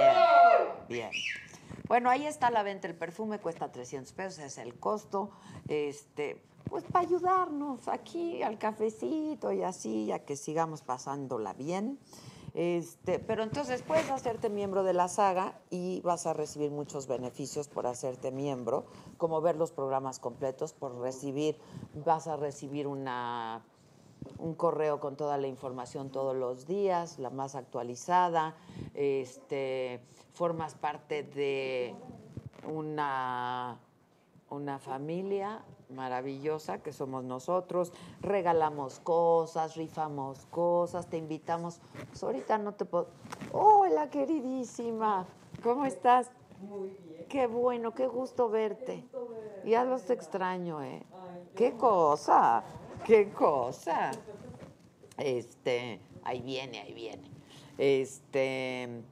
bien. 0.89 1.11
Bueno, 1.89 2.09
ahí 2.09 2.25
está 2.25 2.51
la 2.51 2.63
venta, 2.63 2.89
el 2.89 2.95
perfume 2.95 3.39
cuesta 3.39 3.71
300 3.71 4.13
pesos, 4.15 4.39
es 4.39 4.57
el 4.57 4.79
costo, 4.79 5.31
este, 5.69 6.43
pues 6.71 6.85
para 6.85 7.07
ayudarnos 7.07 7.89
aquí 7.89 8.43
al 8.43 8.59
cafecito 8.59 9.53
y 9.53 9.63
así, 9.63 10.07
ya 10.07 10.21
que 10.21 10.37
sigamos 10.37 10.81
pasándola 10.83 11.53
bien. 11.53 11.99
Este, 12.55 13.19
pero 13.19 13.43
entonces 13.43 13.83
puedes 13.83 14.11
hacerte 14.11 14.49
miembro 14.49 14.83
de 14.83 14.93
la 14.93 15.09
saga 15.09 15.61
y 15.71 16.01
vas 16.03 16.27
a 16.27 16.33
recibir 16.33 16.71
muchos 16.71 17.07
beneficios 17.07 17.69
por 17.69 17.87
hacerte 17.87 18.31
miembro, 18.31 18.87
como 19.19 19.41
ver 19.41 19.57
los 19.57 19.71
programas 19.71 20.19
completos, 20.19 20.73
por 20.73 20.99
recibir, 20.99 21.57
vas 21.95 22.27
a 22.27 22.37
recibir 22.37 22.87
una 22.87 23.63
un 24.39 24.55
correo 24.55 25.01
con 25.01 25.17
toda 25.17 25.39
la 25.39 25.47
información 25.47 26.11
todos 26.11 26.37
los 26.37 26.67
días, 26.67 27.19
la 27.19 27.31
más 27.31 27.55
actualizada, 27.55 28.55
este, 28.95 30.01
formas 30.35 30.75
parte 30.75 31.23
de 31.23 31.95
una, 32.69 33.79
una 34.51 34.79
familia 34.79 35.63
maravillosa 35.91 36.83
que 36.83 36.93
somos 36.93 37.25
nosotros, 37.25 37.93
regalamos 38.21 39.01
cosas, 39.01 39.77
rifamos 39.77 40.47
cosas, 40.51 41.09
te 41.09 41.17
invitamos. 41.17 41.81
Pues 42.09 42.23
ahorita 42.23 42.59
no 42.59 42.73
te 42.73 42.85
puedo. 42.85 43.09
Hola, 43.53 44.11
queridísima. 44.11 45.27
¿Cómo 45.63 45.85
estás? 45.85 46.31
Muy 46.61 46.89
bien. 46.89 47.27
Qué 47.29 47.47
bueno, 47.47 47.95
qué 47.95 48.07
gusto 48.07 48.49
verte. 48.49 49.05
Ya 49.65 49.85
los 49.85 50.09
extraño, 50.11 50.83
¿eh? 50.83 51.03
Qué 51.55 51.77
cosa, 51.77 52.65
qué 53.05 53.31
cosa. 53.31 54.11
Este, 55.19 56.01
ahí 56.25 56.41
viene, 56.41 56.81
ahí 56.81 56.93
viene. 56.93 57.31
Este, 57.79 59.03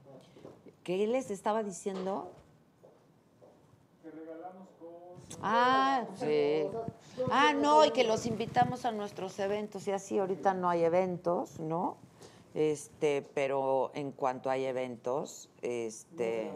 ¿qué 0.83 1.07
les 1.07 1.31
estaba 1.31 1.63
diciendo? 1.63 2.31
Ah, 5.41 6.05
sí. 6.15 6.65
Ah, 7.31 7.53
no, 7.53 7.85
y 7.85 7.91
que 7.91 8.03
los 8.03 8.25
invitamos 8.25 8.85
a 8.85 8.91
nuestros 8.91 9.37
eventos. 9.39 9.87
Y 9.87 9.91
así, 9.91 10.17
ahorita 10.17 10.53
no 10.53 10.69
hay 10.69 10.83
eventos, 10.83 11.59
¿no? 11.59 11.97
Este, 12.53 13.21
pero 13.33 13.91
en 13.93 14.11
cuanto 14.11 14.49
hay 14.49 14.65
eventos, 14.65 15.49
este. 15.61 16.51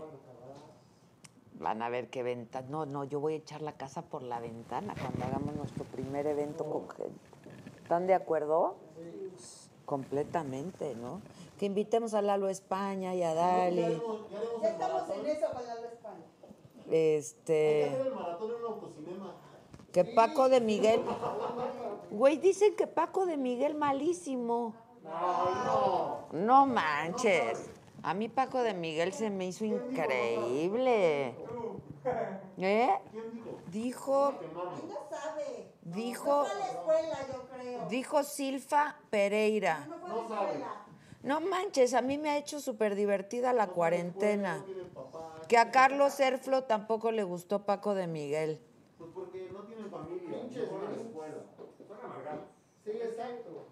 Van 1.59 1.81
a 1.81 1.89
ver 1.89 2.09
qué 2.09 2.23
ventas. 2.23 2.65
No, 2.65 2.85
no, 2.85 3.03
yo 3.03 3.19
voy 3.19 3.33
a 3.33 3.37
echar 3.37 3.61
la 3.61 3.73
casa 3.73 4.01
por 4.01 4.23
la 4.23 4.39
ventana 4.39 4.95
cuando 4.99 5.23
hagamos 5.25 5.55
nuestro 5.55 5.83
primer 5.85 6.27
evento 6.27 6.65
con 6.65 6.89
gente. 6.89 7.19
¿Están 7.81 8.07
de 8.07 8.15
acuerdo? 8.15 8.75
Completamente, 9.85 10.95
¿no? 10.95 11.21
Que 11.59 11.67
invitemos 11.67 12.13
a 12.15 12.21
Lalo 12.21 12.49
España 12.49 13.13
y 13.13 13.21
a 13.21 13.33
Dali. 13.33 13.81
Ya 13.81 13.85
haremos, 13.85 14.29
ya 14.31 14.37
haremos 14.39 14.61
Ya 14.61 14.67
el 14.67 14.73
estamos 14.73 15.09
en 15.09 15.25
eso 15.27 15.45
con 15.53 15.65
la 15.65 15.73
España. 15.73 16.32
Hay 16.93 16.99
que 16.99 17.17
Este. 17.17 17.85
hacer 17.89 18.07
el 18.07 18.13
maratón 18.13 18.51
en 18.51 18.57
un 18.57 18.65
autocinema. 18.65 19.35
Que 19.91 20.05
Paco 20.05 20.47
de 20.49 20.61
Miguel. 20.61 21.01
Güey, 22.11 22.37
dicen 22.37 22.75
que 22.75 22.85
Paco 22.87 23.25
de 23.25 23.35
Miguel 23.37 23.73
malísimo. 23.75 24.73
No 26.31 26.65
manches. 26.67 27.69
A 28.03 28.13
mí 28.13 28.29
Paco 28.29 28.61
de 28.61 28.73
Miguel 28.73 29.11
se 29.13 29.29
me 29.29 29.47
hizo 29.47 29.65
increíble. 29.65 31.35
¿Eh? 32.57 32.89
¿Quién 33.11 33.31
dijo? 33.33 33.59
Dijo, 33.71 34.33
dijo, 35.83 36.43
No 36.43 36.45
fue 36.45 36.51
a 36.51 36.59
la 36.59 36.65
escuela, 36.67 37.17
yo 37.33 37.47
creo. 37.55 37.87
dijo 37.87 38.23
Silfa 38.23 38.95
Pereira. 39.09 39.87
No 39.87 39.97
No 40.21 40.27
sabe. 40.27 40.63
No 41.23 41.39
manches, 41.39 41.93
a 41.93 42.01
mí 42.01 42.17
me 42.17 42.31
ha 42.31 42.37
hecho 42.37 42.59
súper 42.59 42.95
divertida 42.95 43.53
la 43.53 43.67
cuarentena. 43.67 44.57
No 44.57 44.63
tienen 44.65 44.89
papá. 44.89 45.41
Que 45.47 45.57
a 45.57 45.71
Carlos 45.71 46.19
Erflo 46.19 46.65
tampoco 46.65 47.11
le 47.11 47.23
gustó 47.23 47.65
Paco 47.65 47.95
de 47.95 48.07
Miguel. 48.07 48.59
Pues 48.97 49.09
porque 49.13 49.49
no 49.53 49.59
tienen 49.61 49.89
familia. 49.89 50.41
Pinches 50.41 50.69
No 50.69 50.81
la 50.81 51.01
escuela. 51.01 51.35
Son 51.87 51.97
amargados. 52.03 52.45
Sí, 52.83 52.91
exacto. 52.91 53.67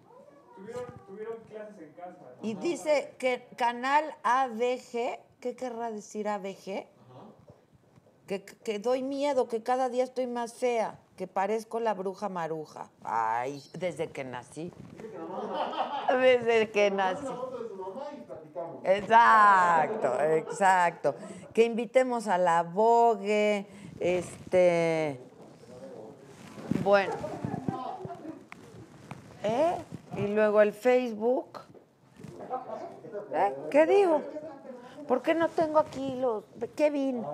Tuvieron, 0.56 0.84
tuvieron 1.06 1.36
clases 1.50 1.78
en 1.78 1.92
casa. 1.92 2.18
¿no? 2.40 2.48
Y 2.48 2.54
dice 2.54 3.14
que 3.18 3.46
canal 3.56 4.14
ABG, 4.22 5.20
¿qué 5.40 5.54
querrá 5.54 5.90
decir 5.90 6.28
ABG? 6.28 6.86
Que 8.40 8.78
doy 8.78 9.02
miedo, 9.02 9.48
que 9.48 9.62
cada 9.62 9.88
día 9.88 10.04
estoy 10.04 10.26
más 10.26 10.54
fea, 10.54 10.98
que 11.16 11.26
parezco 11.26 11.80
la 11.80 11.92
bruja 11.92 12.28
maruja. 12.28 12.88
Ay, 13.04 13.62
desde 13.74 14.08
que 14.10 14.24
nací. 14.24 14.72
Desde 16.08 16.70
que 16.70 16.90
nací. 16.90 17.26
Exacto, 18.84 20.20
exacto. 20.20 21.14
Que 21.52 21.64
invitemos 21.64 22.26
a 22.26 22.38
la 22.38 22.62
Vogue, 22.62 23.66
este. 24.00 25.20
Bueno. 26.82 27.12
¿Eh? 29.44 29.76
Y 30.16 30.26
luego 30.28 30.62
el 30.62 30.72
Facebook. 30.72 31.60
¿Eh? 33.32 33.54
¿Qué 33.70 33.86
digo? 33.86 34.22
¿Por 35.06 35.22
qué 35.22 35.34
no 35.34 35.48
tengo 35.48 35.78
aquí 35.78 36.14
los. 36.16 36.44
Kevin? 36.76 37.24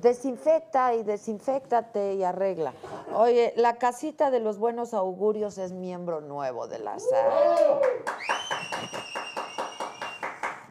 Desinfecta 0.00 0.94
y 0.94 1.02
desinfectate 1.02 2.14
y 2.14 2.24
arregla. 2.24 2.72
Oye, 3.14 3.52
la 3.56 3.76
casita 3.76 4.30
de 4.30 4.40
los 4.40 4.58
buenos 4.58 4.94
augurios 4.94 5.58
es 5.58 5.72
miembro 5.72 6.20
nuevo 6.20 6.68
de 6.68 6.78
la 6.78 6.98
sala. 6.98 7.80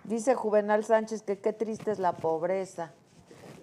Dice 0.04 0.36
Juvenal 0.36 0.84
Sánchez 0.84 1.24
que 1.24 1.40
qué 1.40 1.54
triste 1.54 1.92
es 1.92 2.00
la 2.00 2.14
pobreza. 2.14 2.92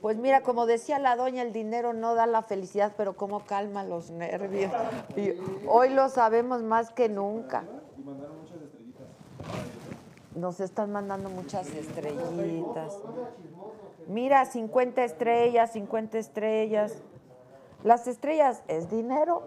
Pues 0.00 0.16
mira, 0.16 0.42
como 0.42 0.66
decía 0.66 0.98
la 0.98 1.14
doña, 1.14 1.42
el 1.42 1.52
dinero 1.52 1.92
no 1.92 2.16
da 2.16 2.26
la 2.26 2.42
felicidad, 2.42 2.92
pero 2.96 3.16
cómo 3.16 3.46
calma 3.46 3.84
los 3.84 4.10
nervios. 4.10 4.72
Y 5.16 5.34
hoy 5.68 5.90
lo 5.90 6.08
sabemos 6.08 6.62
más 6.62 6.90
que 6.90 7.08
nunca. 7.08 7.62
Nos 10.34 10.60
están 10.60 10.92
mandando 10.92 11.28
muchas 11.28 11.68
estrellitas. 11.74 12.98
Mira, 14.06 14.44
50 14.44 15.04
estrellas, 15.04 15.72
50 15.72 16.18
estrellas. 16.18 17.02
Las 17.84 18.06
estrellas 18.06 18.62
es 18.68 18.90
dinero. 18.90 19.42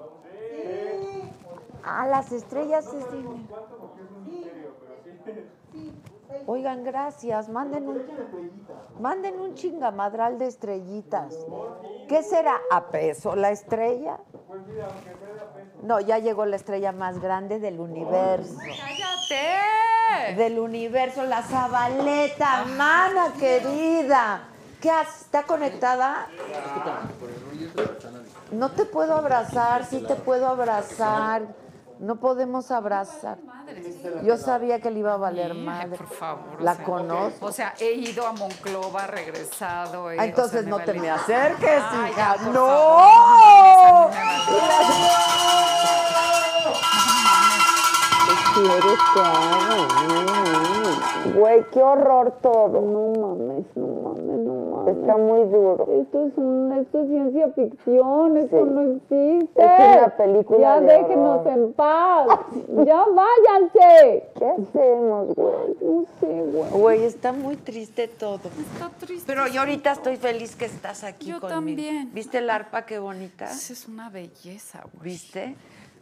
Ah, 1.83 2.07
las 2.07 2.31
estrellas 2.31 2.85
es 2.93 3.11
dinero. 3.11 3.35
Oigan, 6.47 6.83
gracias. 6.83 7.49
Manden 7.49 7.87
un, 7.87 8.01
manden 8.99 9.39
un 9.39 9.55
chingamadral 9.55 10.37
de 10.37 10.47
estrellitas. 10.47 11.35
¿Qué 12.07 12.23
será? 12.23 12.59
¿A 12.71 12.89
peso 12.89 13.35
la 13.35 13.51
estrella? 13.51 14.19
No, 15.83 15.99
ya 15.99 16.19
llegó 16.19 16.45
la 16.45 16.55
estrella 16.55 16.91
más 16.91 17.19
grande 17.19 17.59
del 17.59 17.79
universo. 17.79 18.57
¡Cállate! 18.59 20.35
Del 20.35 20.59
universo, 20.59 21.23
la 21.23 21.41
Zabaleta, 21.41 22.65
mana 22.77 23.33
querida. 23.39 24.49
¿Qué 24.81 24.91
haces? 24.91 25.21
¿Está 25.23 25.43
conectada? 25.43 26.27
No 28.51 28.71
te 28.71 28.85
puedo 28.85 29.15
abrazar, 29.15 29.85
sí 29.85 30.03
te 30.07 30.15
puedo 30.15 30.47
abrazar. 30.47 31.43
No 31.99 32.17
podemos 32.17 32.71
abrazar. 32.71 33.37
Yo 34.23 34.37
sabía 34.37 34.79
que 34.81 34.91
le 34.91 34.99
iba 34.99 35.13
a 35.13 35.17
valer 35.17 35.53
madre. 35.53 35.97
Por 35.97 36.07
favor. 36.07 36.61
La 36.61 36.75
conozco. 36.77 37.45
O 37.45 37.51
sea, 37.51 37.73
he 37.79 37.93
ido 37.93 38.27
a 38.27 38.33
Monclova, 38.33 39.07
regresado. 39.07 40.11
eh, 40.11 40.17
Ah, 40.19 40.23
o 40.23 40.25
entonces 40.25 40.61
sea, 40.61 40.69
no 40.69 40.77
te 40.79 40.87
vale- 40.87 40.99
me 40.99 41.09
acerques, 41.09 41.81
Ay, 41.89 42.11
hija. 42.11 42.35
ya, 42.35 42.43
por 42.43 42.53
¡No! 42.53 42.67
favor, 42.67 42.99
no 42.99 44.09
mames, 44.09 44.15
a 44.17 44.49
mí 44.49 44.55
me 44.57 44.67
vale. 44.67 45.05
Quieres 48.55 48.99
que. 49.13 49.21
Güey, 51.39 51.65
qué 51.71 51.81
horror 51.81 52.33
todo. 52.41 52.79
No 52.81 53.19
mames, 53.19 53.65
no 53.75 53.87
mames, 53.87 54.39
no 54.39 54.53
mames. 54.77 54.95
Está 54.97 55.17
muy 55.17 55.43
duro. 55.49 55.87
Esto 56.01 56.27
es, 56.27 56.33
un, 56.37 56.71
esto 56.79 57.01
es 57.01 57.07
ciencia 57.09 57.49
ficción, 57.49 58.37
esto 58.37 58.65
no 58.65 58.81
existe. 58.95 59.63
Es 59.63 59.97
una 59.97 60.09
película 60.15 60.59
Ya 60.59 60.79
de 60.79 60.85
déjenos 60.85 61.39
horror. 61.41 61.53
en 61.57 61.73
paz. 61.73 62.27
ya 62.85 63.03
váyanse. 63.05 64.29
¿Qué 64.37 64.45
hacemos, 64.45 65.35
güey? 65.35 65.75
No 65.81 66.05
sé, 66.19 66.27
güey. 66.27 66.69
Güey, 66.71 67.03
está 67.05 67.31
muy 67.33 67.55
triste 67.57 68.07
todo. 68.07 68.35
Está 68.73 68.89
triste. 68.99 69.25
Pero 69.25 69.47
yo 69.47 69.61
ahorita 69.61 69.91
estoy 69.93 70.17
feliz 70.17 70.55
que 70.55 70.65
estás 70.65 71.03
aquí 71.03 71.27
Yo 71.27 71.39
conmigo. 71.39 71.55
también. 71.57 72.11
¿Viste 72.13 72.37
el 72.37 72.49
arpa 72.51 72.85
qué 72.85 72.99
bonita? 72.99 73.45
Esa 73.45 73.73
Es 73.73 73.87
una 73.87 74.09
belleza, 74.11 74.83
güey. 74.93 75.09
¿Viste? 75.11 75.55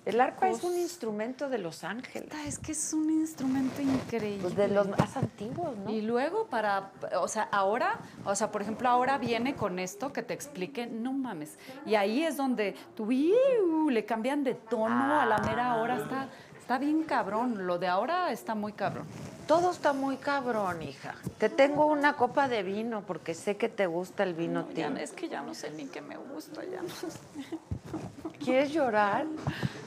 El 0.06 0.20
arpa 0.20 0.50
es 0.50 0.64
un 0.64 0.78
instrumento 0.78 1.48
de 1.50 1.58
Los 1.60 1.86
Ángeles. 1.86 2.30
Es 2.46 2.60
que 2.60 2.74
es 2.74 2.92
un 2.94 3.10
instrumento 3.10 3.82
increíble. 3.82 4.42
Pues 4.42 4.56
de 4.56 4.68
los 4.68 4.88
más 4.90 5.16
antiguos, 5.16 5.78
¿no? 5.78 5.90
Y 5.90 6.02
luego 6.02 6.48
para, 6.48 6.92
o 7.20 7.28
sea, 7.30 7.44
ahora, 7.52 8.00
o 8.26 8.36
sea, 8.36 8.52
por 8.52 8.62
ejemplo, 8.62 8.90
ahora 8.90 9.18
viene 9.18 9.56
con 9.56 9.80
esto 9.80 10.12
que 10.12 10.22
te 10.22 10.34
explique, 10.34 10.88
no 10.88 11.14
mames. 11.14 11.58
Y 11.86 11.96
ahí 11.96 12.24
es 12.24 12.36
donde 12.36 12.76
tú 12.96 13.12
iu, 13.14 13.90
le 13.90 14.04
cambian 14.04 14.44
de 14.44 14.56
tono 14.56 15.22
a 15.22 15.26
la 15.26 15.38
mera 15.38 15.76
hora, 15.76 15.96
está, 15.96 16.28
está 16.60 16.78
bien 16.78 17.04
cabrón. 17.04 17.66
Lo 17.66 17.80
de 17.80 17.88
ahora 17.88 18.32
está 18.34 18.56
muy 18.56 18.74
cabrón. 18.74 19.06
Todo 19.48 19.72
está 19.72 19.94
muy 19.94 20.18
cabrón, 20.18 20.82
hija. 20.82 21.16
Te 21.38 21.48
tengo 21.50 21.86
una 21.86 22.18
copa 22.18 22.50
de 22.50 22.64
vino 22.64 23.04
porque 23.06 23.34
sé 23.34 23.56
que 23.56 23.70
te 23.70 23.88
gusta 23.88 24.24
el 24.24 24.34
vino 24.34 24.68
Ya, 24.74 24.88
tinto. 24.88 25.02
es 25.02 25.12
que 25.14 25.30
ya 25.30 25.42
no 25.42 25.54
sé 25.54 25.72
ni 25.72 25.86
qué 25.86 26.02
me 26.02 26.18
gusta, 26.18 26.62
ya 26.66 26.82
no 26.82 26.90
sé. 26.90 27.08
¿Quieres 28.44 28.74
llorar? 28.74 29.26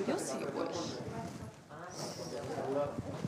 Yo 0.09 0.19
sí, 0.19 0.39
güey. 0.55 0.69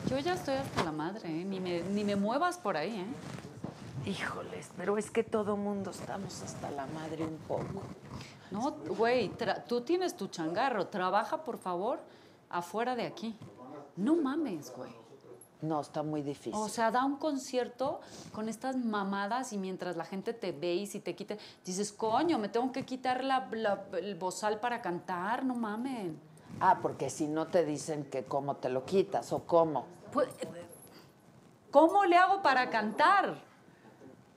Yo 0.09 0.17
ya 0.17 0.33
estoy 0.33 0.55
hasta 0.55 0.83
la 0.83 0.91
madre, 0.91 1.29
¿eh? 1.29 1.45
Ni 1.45 1.59
me, 1.59 1.81
ni 1.81 2.03
me 2.03 2.15
muevas 2.15 2.57
por 2.57 2.75
ahí, 2.75 2.99
¿eh? 2.99 4.09
Híjoles, 4.09 4.69
pero 4.75 4.97
es 4.97 5.11
que 5.11 5.23
todo 5.23 5.55
mundo 5.55 5.91
estamos 5.91 6.41
hasta 6.41 6.71
la 6.71 6.87
madre 6.87 7.25
un 7.25 7.37
poco. 7.47 7.83
No, 8.49 8.71
güey, 8.97 9.31
tú 9.67 9.81
tienes 9.81 10.17
tu 10.17 10.27
changarro. 10.27 10.87
Trabaja, 10.87 11.43
por 11.43 11.59
favor, 11.59 11.99
afuera 12.49 12.95
de 12.95 13.05
aquí. 13.05 13.37
No 13.95 14.15
mames, 14.15 14.73
güey. 14.75 14.91
No, 15.61 15.81
está 15.81 16.03
muy 16.03 16.21
difícil. 16.21 16.53
O 16.55 16.69
sea, 16.69 16.89
da 16.89 17.03
un 17.03 17.17
concierto 17.17 17.99
con 18.31 18.47
estas 18.47 18.77
mamadas 18.77 19.51
y 19.51 19.57
mientras 19.57 19.97
la 19.97 20.05
gente 20.05 20.33
te 20.33 20.53
ve 20.53 20.75
y 20.75 20.87
si 20.87 20.99
te 21.01 21.15
quita, 21.15 21.35
dices, 21.65 21.91
coño, 21.91 22.37
me 22.39 22.47
tengo 22.47 22.71
que 22.71 22.85
quitar 22.85 23.23
la, 23.25 23.47
la- 23.51 23.83
el 23.99 24.15
bozal 24.15 24.59
para 24.61 24.81
cantar, 24.81 25.43
no 25.43 25.55
mamen. 25.55 26.17
ah, 26.61 26.79
porque 26.81 27.09
si 27.09 27.27
no 27.27 27.47
te 27.47 27.65
dicen 27.65 28.05
que 28.05 28.23
cómo 28.23 28.55
te 28.55 28.69
lo 28.69 28.85
quitas 28.85 29.31
o 29.33 29.39
cómo. 29.45 29.85
Pues, 30.13 30.29
¿Cómo 31.71 32.05
le 32.05 32.17
hago 32.17 32.41
para 32.41 32.69
cantar? 32.69 33.37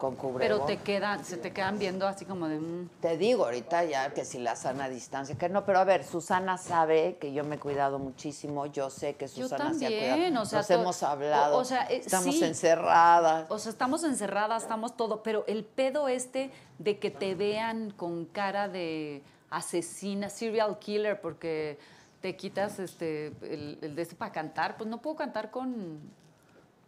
Con 0.03 0.17
Pero 0.17 0.33
cubrebocas. 0.33 0.67
te 0.67 0.77
quedan, 0.79 1.25
se 1.25 1.37
te 1.37 1.53
quedan 1.53 1.79
viendo 1.79 2.09
así 2.09 2.25
como 2.25 2.49
de... 2.49 2.59
mm. 2.59 2.89
Te 3.01 3.17
digo 3.17 3.45
ahorita 3.45 3.85
ya 3.85 4.13
que 4.13 4.25
si 4.25 4.41
la 4.41 4.57
sana 4.57 4.89
distancia, 4.89 5.37
que 5.39 5.49
no, 5.49 5.65
pero 5.65 5.79
a 5.79 5.85
ver, 5.85 6.03
Susana 6.03 6.59
sabe 6.59 7.19
que 7.21 7.33
yo 7.33 7.45
me 7.45 7.55
he 7.55 7.59
cuidado 7.61 8.01
muchísimo, 8.01 8.67
yo 8.67 8.91
sé 8.91 9.15
que 9.15 9.29
Yo 9.29 9.45
Susana 9.45 9.73
se 9.73 9.87
ha 9.87 9.89
también, 9.89 10.15
cuidado. 10.35 10.43
o 10.43 10.45
sea, 10.45 10.59
Nos 10.59 10.67
to- 10.67 10.75
hemos 10.75 11.03
hablado, 11.05 11.57
o- 11.57 11.61
o 11.61 11.65
sea, 11.65 11.85
eh, 11.85 11.99
estamos 12.05 12.35
sí. 12.35 12.43
encerradas. 12.43 13.47
O 13.49 13.61
sea, 13.61 13.71
estamos 13.71 14.03
encerradas, 14.03 14.65
estamos 14.65 14.97
todo, 14.97 15.23
pero 15.23 15.45
el 15.47 15.65
pedo 15.65 16.09
este 16.09 16.51
de 16.81 16.99
que 16.99 17.13
te 17.13 17.37
vean 17.37 17.93
con 17.93 18.25
cara 18.25 18.67
de 18.67 19.23
asesina, 19.51 20.29
serial 20.31 20.81
killer, 20.81 21.21
porque 21.21 21.79
te 22.21 22.35
quitas 22.35 22.81
este 22.81 23.29
el, 23.43 23.79
el 23.83 23.95
de 23.95 24.03
este 24.03 24.17
para 24.17 24.33
cantar, 24.33 24.77
pues 24.77 24.91
no 24.91 25.01
puedo 25.01 25.15
cantar 25.15 25.53
con, 25.53 26.01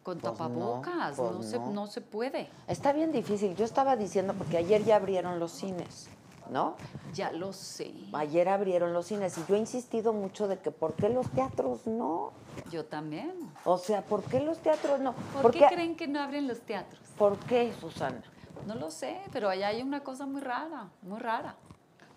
con 0.04 0.18
Pues 0.18 0.32
tapabocas, 0.32 1.18
no, 1.18 1.32
pues 1.32 1.50
se, 1.50 1.58
no. 1.58 1.70
no 1.72 1.86
se 1.88 2.00
puede. 2.00 2.48
Está 2.68 2.92
bien 2.92 3.10
difícil. 3.10 3.56
Yo 3.56 3.64
estaba 3.64 3.96
diciendo, 3.96 4.34
porque 4.34 4.58
ayer 4.58 4.84
ya 4.84 4.96
abrieron 4.96 5.40
los 5.40 5.50
cines, 5.50 6.08
¿no? 6.50 6.76
Ya 7.14 7.32
lo 7.32 7.52
sé. 7.52 7.92
Ayer 8.12 8.48
abrieron 8.48 8.92
los 8.92 9.06
cines 9.06 9.36
y 9.38 9.44
yo 9.48 9.56
he 9.56 9.58
insistido 9.58 10.12
mucho 10.12 10.46
de 10.46 10.58
que 10.58 10.70
¿por 10.70 10.92
qué 10.94 11.08
los 11.08 11.28
teatros 11.30 11.86
no? 11.86 12.32
Yo 12.70 12.84
también. 12.84 13.32
O 13.64 13.78
sea, 13.78 14.02
¿por 14.02 14.22
qué 14.22 14.40
los 14.40 14.58
teatros 14.58 15.00
no? 15.00 15.14
¿Por, 15.40 15.50
qué 15.50 15.66
creen 15.68 15.96
que 15.96 16.06
no 16.06 16.20
abren 16.20 16.46
los 16.46 16.60
teatros? 16.60 17.00
¿Por 17.18 17.38
qué, 17.38 17.72
Susana? 17.80 18.22
No 18.66 18.74
lo 18.74 18.90
sé, 18.90 19.18
pero 19.32 19.48
allá 19.48 19.68
hay 19.68 19.82
una 19.82 20.04
cosa 20.04 20.26
muy 20.26 20.42
rara, 20.42 20.90
muy 21.02 21.18
rara. 21.18 21.56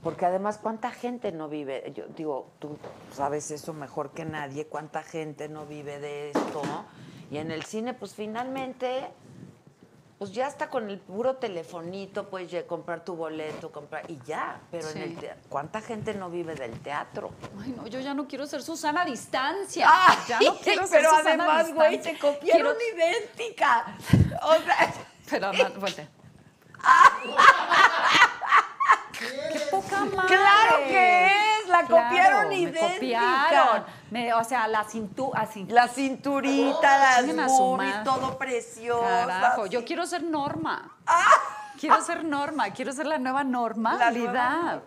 Porque 0.03 0.25
además, 0.25 0.59
¿cuánta 0.61 0.91
gente 0.91 1.31
no 1.31 1.49
vive? 1.49 1.91
Yo 1.95 2.05
digo, 2.15 2.49
tú 2.59 2.77
sabes 3.11 3.49
eso 3.49 3.73
mejor 3.73 4.11
que 4.11 4.25
nadie, 4.25 4.67
¿cuánta 4.67 5.03
gente 5.03 5.49
no 5.49 5.65
vive 5.65 5.99
de 5.99 6.29
esto? 6.29 6.61
Y 7.29 7.37
en 7.37 7.51
el 7.51 7.63
cine, 7.63 7.93
pues 7.93 8.13
finalmente, 8.13 9.07
pues 10.17 10.31
ya 10.31 10.47
está 10.47 10.69
con 10.69 10.89
el 10.89 10.97
puro 10.97 11.35
telefonito, 11.35 12.29
puedes 12.29 12.49
ya 12.49 12.65
comprar 12.65 13.03
tu 13.05 13.15
boleto, 13.15 13.71
comprar, 13.71 14.09
y 14.09 14.17
ya. 14.25 14.59
Pero 14.71 14.87
Sí. 14.87 14.97
en 14.97 15.03
el 15.03 15.15
teatro, 15.17 15.43
¿cuánta 15.49 15.81
gente 15.81 16.13
no 16.13 16.29
vive 16.29 16.55
del 16.55 16.79
teatro? 16.79 17.31
Ay, 17.61 17.73
no, 17.77 17.85
yo 17.87 17.99
ya 17.99 18.13
no 18.13 18.27
quiero 18.27 18.47
ser 18.47 18.63
Susana 18.63 19.01
a 19.01 19.05
distancia. 19.05 19.87
Ay, 19.91 20.17
ya 20.27 20.39
no 20.39 20.55
quiero 20.57 20.87
ser 20.87 20.99
pero 21.01 21.09
Susana 21.17 21.29
además, 21.59 21.73
güey, 21.73 22.01
te 22.01 22.17
copiaron 22.17 22.75
Quiero- 22.77 22.95
idéntica. 22.95 23.97
O 24.43 24.55
sea, 24.63 24.93
Pero 25.29 25.51
voltea. 25.79 26.07
¡Qué 29.51 29.59
poca 29.71 30.05
madre! 30.05 30.27
¡Claro 30.27 30.77
que 30.87 31.25
es! 31.27 31.67
La 31.67 31.85
Claro, 31.85 32.05
copiaron 32.07 32.49
me 32.49 32.55
idéntica. 32.59 32.93
copiaron. 32.93 33.85
Me- 34.11 34.33
o 34.33 34.43
sea, 34.43 34.67
la 34.67 34.83
cintura, 34.85 35.41
así. 35.41 35.65
La 35.69 35.87
cinturita, 35.87 36.97
las 36.97 37.17
a 37.37 37.49
su 37.49 37.53
boobies, 37.63 38.03
todo 38.03 38.37
precioso. 38.37 39.01
Carajo, 39.01 39.65
yo 39.65 39.83
quiero 39.83 40.05
ser 40.05 40.23
Norma. 40.23 40.95
quiero 41.79 42.01
ser 42.01 42.23
norma, 42.25 42.71
quiero 42.71 42.91
ser 42.91 43.05
la 43.05 43.17
nueva 43.19 43.43
normalidad. 43.43 44.23
nueva- 44.33 44.81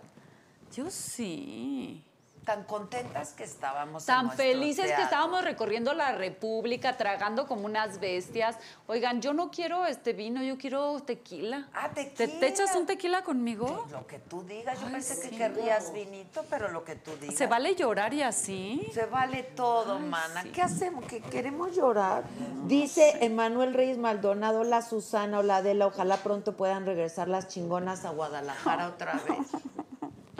Yo 0.74 0.90
sí. 0.90 2.04
Tan 2.50 2.64
contentas 2.64 3.32
que 3.32 3.44
estábamos. 3.44 4.06
Tan 4.06 4.32
felices 4.32 4.90
que 4.90 5.02
estábamos 5.02 5.44
recorriendo 5.44 5.94
la 5.94 6.10
República, 6.10 6.96
tragando 6.96 7.46
como 7.46 7.64
unas 7.64 8.00
bestias. 8.00 8.56
Oigan, 8.88 9.20
yo 9.22 9.32
no 9.32 9.52
quiero 9.52 9.86
este 9.86 10.14
vino, 10.14 10.42
yo 10.42 10.58
quiero 10.58 10.98
tequila. 10.98 11.68
Ah, 11.72 11.90
¿Te, 11.94 12.06
tequila. 12.06 12.40
te 12.40 12.48
echas 12.48 12.74
un 12.74 12.86
tequila 12.86 13.22
conmigo? 13.22 13.86
Lo 13.92 14.04
que 14.08 14.18
tú 14.18 14.42
digas. 14.42 14.80
Yo 14.80 14.86
Ay, 14.86 14.94
pensé 14.94 15.14
sí. 15.14 15.28
que 15.30 15.36
querrías 15.36 15.92
vinito, 15.92 16.44
pero 16.50 16.66
lo 16.72 16.82
que 16.82 16.96
tú 16.96 17.12
digas. 17.20 17.36
¿Se 17.36 17.46
vale 17.46 17.76
llorar 17.76 18.12
y 18.14 18.22
así? 18.24 18.84
Se 18.92 19.06
vale 19.06 19.44
todo, 19.44 20.00
mana. 20.00 20.42
sí. 20.42 20.50
¿Qué 20.50 20.62
hacemos? 20.62 21.04
¿Que 21.04 21.20
queremos 21.20 21.76
llorar? 21.76 22.24
Dice 22.66 23.24
Emanuel 23.24 23.74
Reyes 23.74 23.98
Maldonado, 23.98 24.64
la 24.64 24.82
Susana 24.82 25.38
o 25.38 25.44
la 25.44 25.58
Adela, 25.58 25.86
ojalá 25.86 26.16
pronto 26.16 26.56
puedan 26.56 26.84
regresar 26.84 27.28
las 27.28 27.46
chingonas 27.46 28.04
a 28.04 28.10
Guadalajara 28.10 28.88
otra 28.94 29.12
vez. 29.12 29.46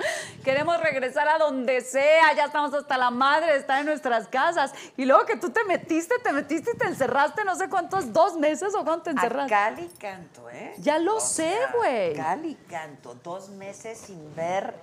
Queremos 0.45 0.81
regresar 0.81 1.29
a 1.29 1.39
donde 1.39 1.81
sea, 1.81 2.35
ya 2.35 2.47
estamos 2.47 2.73
hasta 2.75 2.97
la 2.99 3.11
madre 3.11 3.53
de 3.53 3.59
estar 3.59 3.81
en 3.81 3.87
nuestras 3.87 4.29
casas. 4.29 4.73
Y 4.97 5.05
luego 5.05 5.27
que 5.27 5.37
tú 5.37 5.51
te 5.51 5.65
metiste, 5.65 6.19
te 6.19 6.33
metiste 6.33 6.73
y 6.75 6.79
te 6.79 6.87
encerraste 6.87 7.45
no 7.45 7.55
sé 7.57 7.69
cuántos, 7.69 8.13
dos 8.13 8.37
meses 8.37 8.75
o 8.75 8.85
cuánto 8.85 9.05
te 9.05 9.11
A 9.11 9.13
encerraste. 9.15 9.51
Cali 9.51 9.91
canto, 9.99 10.49
¿eh? 10.51 10.75
Ya 10.79 10.99
lo 10.99 11.17
O 11.17 11.21
sé, 11.21 11.57
güey. 11.77 12.15
Cali 12.15 12.55
canto, 12.69 13.15
dos 13.23 13.49
meses 13.51 13.99
sin 13.99 14.35
ver 14.35 14.75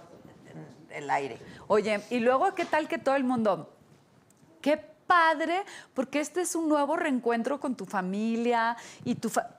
el 0.90 1.10
aire. 1.10 1.38
Oye, 1.68 2.02
y 2.10 2.20
luego, 2.20 2.54
¿qué 2.56 2.66
tal 2.66 2.88
que 2.88 2.98
todo 2.98 3.16
el 3.16 3.24
mundo? 3.24 3.74
Qué 4.62 4.78
padre, 4.78 5.64
porque 5.94 6.20
este 6.20 6.42
es 6.42 6.56
un 6.56 6.68
nuevo 6.68 6.96
reencuentro 6.96 7.60
con 7.60 7.76
tu 7.76 7.86
familia 7.86 8.76
y 9.06 9.16
tu 9.16 9.30
fa- 9.30 9.52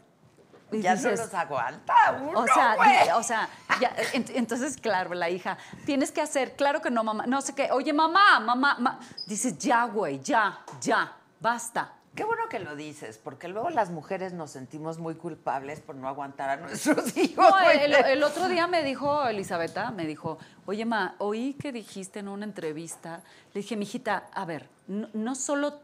y 0.73 0.81
Ya 0.83 0.95
dices, 0.95 1.19
no 1.19 1.25
los 1.27 1.35
aguanta 1.35 1.95
uno, 2.21 2.41
O 2.41 2.47
sea, 2.47 2.77
di- 2.77 3.11
o 3.15 3.23
sea, 3.23 3.49
ya, 3.81 3.95
ent- 4.13 4.33
entonces, 4.35 4.77
claro, 4.77 5.15
la 5.15 5.31
hija, 5.31 5.57
tienes 5.87 6.13
que 6.13 6.21
hacer, 6.21 6.57
claro 6.57 6.81
que 6.83 6.91
no, 6.91 7.03
mamá, 7.05 7.25
no 7.27 7.41
sé 7.41 7.55
qué, 7.55 7.71
oye, 7.73 7.93
mamá, 7.93 8.41
mamá, 8.41 8.77
ma-". 8.79 8.99
dices, 9.27 9.57
ya, 9.59 9.85
güey, 9.85 10.21
ya, 10.21 10.59
ya, 10.81 11.13
basta. 11.41 11.93
Qué 12.19 12.25
bueno 12.25 12.49
que 12.49 12.59
lo 12.59 12.75
dices, 12.75 13.17
porque 13.17 13.47
luego 13.47 13.71
las 13.71 13.91
mujeres 13.91 14.33
nos 14.33 14.51
sentimos 14.51 14.99
muy 14.99 15.15
culpables 15.15 15.79
por 15.79 15.95
no 15.95 16.09
aguantar 16.09 16.51
a 16.51 16.57
nuestros 16.57 17.17
hijos. 17.17 17.47
No, 17.49 17.71
el, 17.71 17.95
el 17.95 18.25
otro 18.25 18.49
día 18.49 18.67
me 18.67 18.83
dijo 18.83 19.25
Elisabetta, 19.29 19.93
me 19.93 20.05
dijo, 20.05 20.37
oye, 20.67 20.85
ma, 20.85 21.15
oí 21.19 21.55
que 21.55 21.71
dijiste 21.71 22.19
en 22.19 22.27
una 22.27 22.45
entrevista, 22.45 23.23
le 23.55 23.61
dije, 23.61 23.77
mijita, 23.77 24.27
a 24.35 24.45
ver, 24.45 24.69
no, 24.89 25.09
no 25.13 25.37
solo 25.37 25.79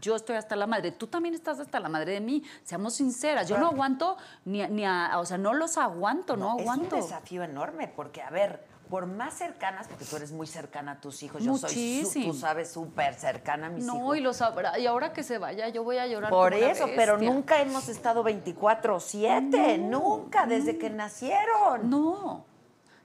yo 0.00 0.14
estoy 0.14 0.36
hasta 0.36 0.54
la 0.54 0.68
madre, 0.68 0.92
tú 0.92 1.08
también 1.08 1.34
estás 1.34 1.58
hasta 1.58 1.80
la 1.80 1.88
madre 1.88 2.12
de 2.12 2.20
mí, 2.20 2.44
seamos 2.62 2.94
sinceras, 2.94 3.48
yo 3.48 3.58
no 3.58 3.66
aguanto 3.66 4.16
ni, 4.44 4.64
ni 4.68 4.84
a, 4.84 5.18
o 5.18 5.26
sea, 5.26 5.38
no 5.38 5.54
los 5.54 5.76
aguanto, 5.76 6.36
no, 6.36 6.52
aguanto. 6.52 6.94
Es 6.94 7.02
un 7.02 7.08
desafío 7.08 7.42
enorme, 7.42 7.88
porque, 7.88 8.22
a 8.22 8.30
ver, 8.30 8.64
por 8.90 9.06
más 9.06 9.34
cercanas, 9.34 9.86
porque 9.88 10.04
tú 10.04 10.16
eres 10.16 10.32
muy 10.32 10.46
cercana 10.46 10.92
a 10.92 11.00
tus 11.00 11.22
hijos, 11.22 11.42
yo 11.42 11.56
soy, 11.56 11.70
su- 11.70 11.76
Muchísimo. 11.76 12.32
tú 12.32 12.38
sabes, 12.38 12.70
súper 12.72 13.14
cercana 13.14 13.68
a 13.68 13.70
mis 13.70 13.84
No, 13.86 13.94
hijos. 13.96 14.16
y 14.18 14.20
los 14.20 14.42
abra- 14.42 14.78
y 14.78 14.86
ahora 14.86 15.12
que 15.12 15.22
se 15.22 15.38
vaya, 15.38 15.68
yo 15.68 15.84
voy 15.84 15.98
a 15.98 16.06
llorar. 16.08 16.28
Por 16.30 16.50
como 16.52 16.62
una 16.64 16.72
eso, 16.72 16.86
pero 16.96 17.16
nunca 17.16 17.60
hemos 17.62 17.88
estado 17.88 18.22
24-7, 18.24 19.78
nunca, 19.78 20.46
desde 20.46 20.76
que 20.76 20.90
nacieron. 20.90 21.88
No. 21.88 22.44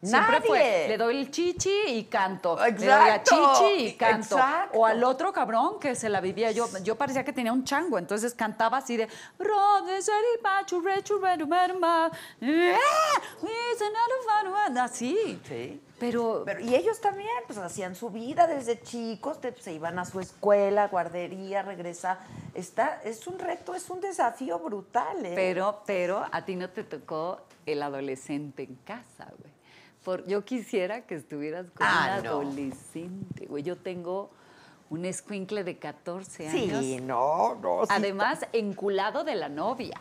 Siempre 0.05 0.33
Nadie. 0.39 0.47
fue, 0.47 0.85
le 0.89 0.97
doy 0.97 1.17
el 1.17 1.31
chichi 1.31 1.71
y 1.87 2.03
canto. 2.05 2.57
Le 2.57 2.71
doy 2.73 2.87
a 2.87 3.15
Exacto, 3.15 3.53
chichi 3.59 3.85
y 3.87 3.93
canto. 3.95 4.35
exacto. 4.35 4.77
O 4.79 4.85
al 4.85 5.03
otro 5.03 5.33
cabrón 5.33 5.79
que 5.79 5.95
se 5.95 6.09
la 6.09 6.21
vivía 6.21 6.51
yo. 6.51 6.67
Yo 6.83 6.95
parecía 6.95 7.23
que 7.23 7.33
tenía 7.33 7.51
un 7.51 7.63
chango, 7.63 7.97
entonces 7.97 8.33
cantaba 8.33 8.77
así 8.77 8.97
de. 8.97 9.07
"Rode, 9.39 10.01
seri, 10.01 10.37
pachu, 10.41 10.81
rechu, 10.81 11.19
reru, 11.19 11.47
meru, 11.47 11.79
ma, 11.79 12.11
eh, 12.41 12.75
we, 13.41 13.49
se, 13.77 13.85
naru, 13.85 14.15
faru, 14.27 14.55
ah", 14.55 14.83
Así. 14.83 15.39
Sí. 15.47 15.81
Pero, 15.97 16.43
Pero, 16.45 16.59
y 16.59 16.75
ellos 16.75 16.99
también, 16.99 17.29
pues 17.47 17.57
hacían 17.57 17.95
su 17.95 18.09
vida 18.09 18.47
desde 18.47 18.81
chicos, 18.81 19.39
te- 19.39 19.55
se 19.61 19.71
iban 19.71 19.97
a 19.97 20.03
su 20.03 20.19
escuela, 20.19 20.89
guardería, 20.89 21.61
regresaban. 21.61 22.17
Está, 22.53 23.01
es 23.05 23.25
un 23.27 23.39
reto, 23.39 23.73
es 23.73 23.89
un 23.89 24.01
desafío 24.01 24.59
brutal, 24.59 25.25
¿eh? 25.25 25.31
pero, 25.35 25.81
pero 25.85 26.25
a 26.29 26.43
ti 26.43 26.57
no 26.57 26.69
te 26.69 26.83
tocó 26.83 27.39
el 27.65 27.81
adolescente 27.81 28.63
en 28.63 28.75
casa, 28.75 29.31
güey. 29.39 29.54
Por, 30.05 30.25
yo 30.27 30.45
quisiera 30.45 31.01
que 31.05 31.15
estuvieras 31.15 31.65
con 31.71 31.85
Ah, 31.85 32.19
un 32.21 32.27
adolescente, 32.27 33.47
güey. 33.47 33.63
Yo 33.63 33.75
tengo 33.75 34.29
un 34.91 35.03
escuincle 35.03 35.63
de 35.63 35.77
14 35.79 36.47
años. 36.47 36.79
Sí, 36.85 36.99
no, 37.01 37.55
no. 37.55 37.81
sí. 37.81 37.89
Además, 37.93 38.45
enculado 38.53 39.23
de 39.23 39.35
la 39.35 39.49
novia. 39.49 39.99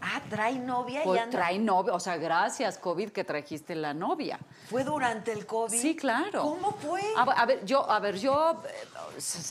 Ah, 0.00 0.20
trae 0.30 0.58
novia 0.58 1.00
y 1.00 1.04
Pues 1.04 1.20
anda. 1.20 1.38
trae 1.38 1.58
novia, 1.58 1.94
o 1.94 2.00
sea, 2.00 2.16
gracias, 2.18 2.78
COVID, 2.78 3.08
que 3.10 3.24
trajiste 3.24 3.74
la 3.74 3.92
novia. 3.94 4.38
¿Fue 4.68 4.84
durante 4.84 5.32
el 5.32 5.46
COVID? 5.46 5.78
Sí, 5.80 5.96
claro. 5.96 6.42
¿Cómo 6.42 6.72
fue? 6.72 7.00
A, 7.16 7.22
a 7.22 7.46
ver, 7.46 7.64
yo, 7.64 7.90
a 7.90 7.98
ver, 8.00 8.16
yo 8.18 8.62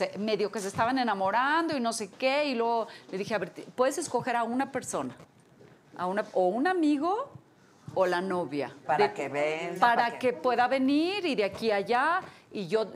eh, 0.00 0.16
medio 0.18 0.50
que 0.52 0.60
se 0.60 0.68
estaban 0.68 0.98
enamorando 0.98 1.76
y 1.76 1.80
no 1.80 1.92
sé 1.92 2.08
qué, 2.08 2.44
y 2.46 2.54
luego 2.54 2.86
le 3.10 3.18
dije, 3.18 3.34
a 3.34 3.38
ver, 3.38 3.52
puedes 3.74 3.98
escoger 3.98 4.36
a 4.36 4.44
una 4.44 4.70
persona, 4.72 5.16
a 5.96 6.06
una, 6.06 6.24
o 6.32 6.46
un 6.46 6.68
amigo 6.68 7.30
o 7.94 8.06
la 8.06 8.20
novia. 8.20 8.74
Para 8.86 9.12
que 9.14 9.28
venga, 9.28 9.80
Para, 9.80 9.94
para 10.04 10.18
que... 10.18 10.30
que- 10.30 10.32
pueda 10.34 10.66
venir 10.68 11.24
y 11.26 11.34
de 11.34 11.44
aquí 11.44 11.70
a 11.70 11.76
allá. 11.76 12.20
Y 12.52 12.68
yo, 12.68 12.86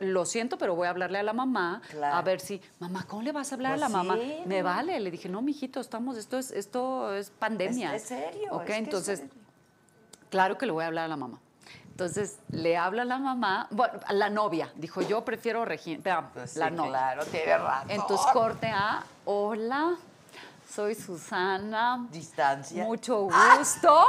lo 0.00 0.24
siento, 0.26 0.58
pero 0.58 0.74
voy 0.74 0.88
a 0.88 0.90
hablarle 0.90 1.18
a 1.18 1.22
la 1.22 1.32
mamá 1.32 1.80
Claro. 1.90 2.16
a 2.16 2.22
ver 2.22 2.40
si, 2.40 2.60
mamá, 2.80 3.04
¿cómo 3.08 3.22
le 3.22 3.30
vas 3.30 3.52
a 3.52 3.54
hablar 3.54 3.74
Pues 3.74 3.82
a 3.84 3.88
la 3.88 3.88
mamá? 3.88 4.16
sí, 4.16 4.38
Me 4.46 4.58
no. 4.58 4.64
vale. 4.64 4.98
Le 4.98 5.10
dije, 5.12 5.28
no, 5.28 5.40
mijito, 5.40 5.78
estamos, 5.80 6.16
esto 6.16 6.36
es, 6.38 6.50
esto 6.50 7.14
es 7.14 7.30
pandemia. 7.30 7.94
Es- 7.94 8.02
es 8.02 8.08
serio, 8.08 8.48
Ok, 8.52 8.68
es 8.70 8.76
entonces, 8.76 9.18
serio. 9.20 9.34
Claro 10.30 10.58
que 10.58 10.66
le 10.66 10.72
voy 10.72 10.82
a 10.82 10.88
hablar 10.88 11.04
a 11.04 11.08
la 11.08 11.16
mamá. 11.16 11.38
Entonces 11.92 12.40
le 12.50 12.76
habla 12.76 13.02
a 13.02 13.04
la 13.04 13.18
mamá, 13.18 13.68
bueno, 13.70 14.00
la 14.10 14.28
novia. 14.30 14.72
Dijo, 14.74 15.00
yo 15.00 15.24
prefiero 15.24 15.64
Regina, 15.64 16.30
Pues 16.34 16.50
sí, 16.50 16.58
la 16.58 16.70
novia. 16.70 16.90
claro, 16.90 17.24
tiene 17.26 17.56
razón. 17.56 17.90
Entonces 17.92 18.26
corte 18.32 18.66
a, 18.66 19.04
hola, 19.26 19.94
soy 20.74 20.94
Susana. 20.94 22.06
Distancia. 22.10 22.84
Mucho 22.84 23.28
gusto. 23.58 24.04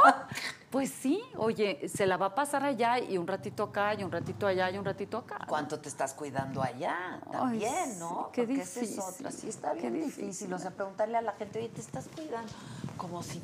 Pues 0.68 0.90
sí, 0.90 1.22
oye, 1.36 1.88
se 1.88 2.06
la 2.06 2.16
va 2.18 2.26
a 2.26 2.34
pasar 2.34 2.62
allá 2.64 2.98
y 2.98 3.16
un 3.16 3.26
ratito 3.26 3.62
acá 3.62 3.94
y 3.94 4.02
un 4.02 4.10
ratito 4.12 4.46
allá 4.48 4.68
y 4.70 4.76
un 4.76 4.84
ratito 4.84 5.16
acá. 5.18 5.38
¿Cuánto 5.48 5.78
te 5.78 5.88
estás 5.88 6.12
cuidando 6.12 6.60
allá? 6.60 7.14
Ay, 7.24 7.30
También, 7.32 7.92
sí, 7.92 7.98
¿no? 8.00 8.30
qué 8.32 8.42
Porque 8.42 8.60
esa 8.60 8.80
es 8.80 8.90
difícil, 8.90 9.00
otra. 9.00 9.30
Sí, 9.30 9.48
está 9.48 9.72
qué 9.72 9.80
bien 9.82 9.94
difícil. 9.94 10.22
difícil. 10.26 10.52
O 10.52 10.58
sea, 10.58 10.72
preguntarle 10.72 11.16
a 11.16 11.22
la 11.22 11.32
gente, 11.32 11.60
oye, 11.60 11.68
¿te 11.70 11.80
estás 11.80 12.08
cuidando? 12.14 12.52
Como 12.98 13.22
si... 13.22 13.40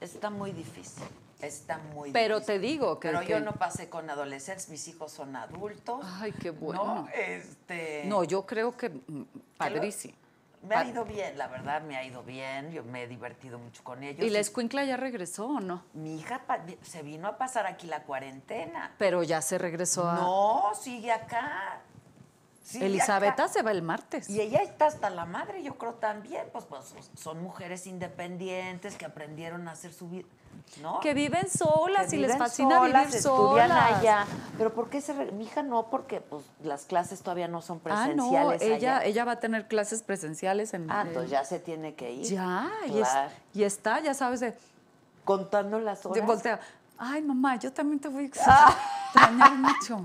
Está 0.00 0.28
muy 0.28 0.50
difícil. 0.52 1.04
Está 1.40 1.78
muy 1.94 2.10
Pero 2.10 2.40
difícil. 2.40 2.60
te 2.60 2.66
digo 2.66 2.98
que- 3.00 3.08
Pero 3.08 3.22
yo 3.22 3.40
no 3.40 3.52
pasé 3.52 3.88
con 3.88 4.10
adolescentes, 4.10 4.68
mis 4.68 4.86
hijos 4.88 5.12
son 5.12 5.36
adultos. 5.36 6.04
Ay, 6.20 6.32
qué 6.32 6.50
bueno. 6.50 6.84
¿no? 6.84 7.08
Este... 7.14 8.02
No, 8.06 8.24
yo 8.24 8.44
creo 8.44 8.76
que 8.76 8.90
padrísimo. 9.56 10.14
Me 10.66 10.74
ha 10.74 10.84
ido 10.84 11.04
bien, 11.04 11.36
la 11.36 11.46
verdad, 11.48 11.82
me 11.82 11.96
ha 11.96 12.04
ido 12.04 12.22
bien. 12.22 12.72
Yo 12.72 12.82
me 12.84 13.02
he 13.02 13.06
divertido 13.06 13.58
mucho 13.58 13.84
con 13.84 14.02
ellos. 14.02 14.24
¿Y 14.24 14.30
la 14.30 14.38
escuincla 14.38 14.84
ya 14.84 14.96
regresó 14.96 15.46
o 15.46 15.60
no? 15.60 15.84
Mi 15.92 16.16
hija 16.16 16.42
se 16.82 17.02
vino 17.02 17.28
a 17.28 17.36
pasar 17.36 17.66
aquí 17.66 17.86
la 17.86 18.02
cuarentena. 18.04 18.94
Pero 18.98 19.22
ya 19.22 19.42
se 19.42 19.58
regresó 19.58 20.08
a... 20.08 20.14
No, 20.14 20.72
sigue 20.74 21.12
acá. 21.12 21.80
Sigue 22.62 22.86
Elisabetta 22.86 23.44
acá. 23.44 23.52
se 23.52 23.62
va 23.62 23.72
el 23.72 23.82
martes. 23.82 24.30
Y 24.30 24.40
ella 24.40 24.62
está 24.62 24.86
hasta 24.86 25.10
la 25.10 25.26
madre, 25.26 25.62
yo 25.62 25.76
creo 25.76 25.94
también. 25.94 26.46
Pues, 26.50 26.64
pues 26.64 26.94
son 27.14 27.42
mujeres 27.42 27.86
independientes 27.86 28.96
que 28.96 29.04
aprendieron 29.04 29.68
a 29.68 29.72
hacer 29.72 29.92
su 29.92 30.08
vida, 30.08 30.26
¿no? 30.82 31.00
Que 31.00 31.14
viven 31.14 31.48
solas 31.50 32.10
Que 32.10 32.16
y 32.16 32.18
les 32.20 32.36
fascina 32.36 32.78
solas, 32.78 33.02
vivir 33.04 33.16
estudian 33.16 33.68
solas. 33.68 33.92
allá. 33.98 34.26
Pero 34.58 34.72
¿por 34.74 34.88
qué 34.90 35.00
se 35.00 35.12
re- 35.12 35.32
mi 35.32 35.44
hija 35.44 35.62
no? 35.62 35.86
Porque 35.90 36.20
pues 36.20 36.44
las 36.62 36.84
clases 36.86 37.20
todavía 37.22 37.48
no 37.48 37.62
son 37.62 37.78
Ah, 37.78 37.84
presenciales 37.84 38.60
no, 38.60 38.66
ella, 38.66 38.96
allá. 38.98 39.04
ella 39.04 39.24
va 39.24 39.32
a 39.32 39.40
tener 39.40 39.66
clases 39.68 40.02
presenciales 40.02 40.74
en... 40.74 40.90
Ah, 40.90 41.02
en- 41.02 41.08
entonces 41.08 41.30
ya 41.30 41.44
se 41.44 41.58
tiene 41.60 41.94
que 41.94 42.12
ir. 42.12 42.24
Ya, 42.26 42.70
y, 42.86 42.98
es- 42.98 43.08
Claro. 43.08 43.30
y 43.54 43.62
está, 43.62 44.00
ya 44.00 44.14
sabes, 44.14 44.40
de, 44.40 44.54
Contando 45.24 45.78
las 45.80 46.02
de 46.02 46.08
horas. 46.10 46.26
voltea. 46.26 46.60
Ay, 46.98 47.22
mamá, 47.22 47.56
yo 47.56 47.72
también 47.72 47.98
te 48.00 48.08
voy 48.08 48.24
a 48.24 48.26
extrañar 48.26 49.54
mucho. 49.56 50.04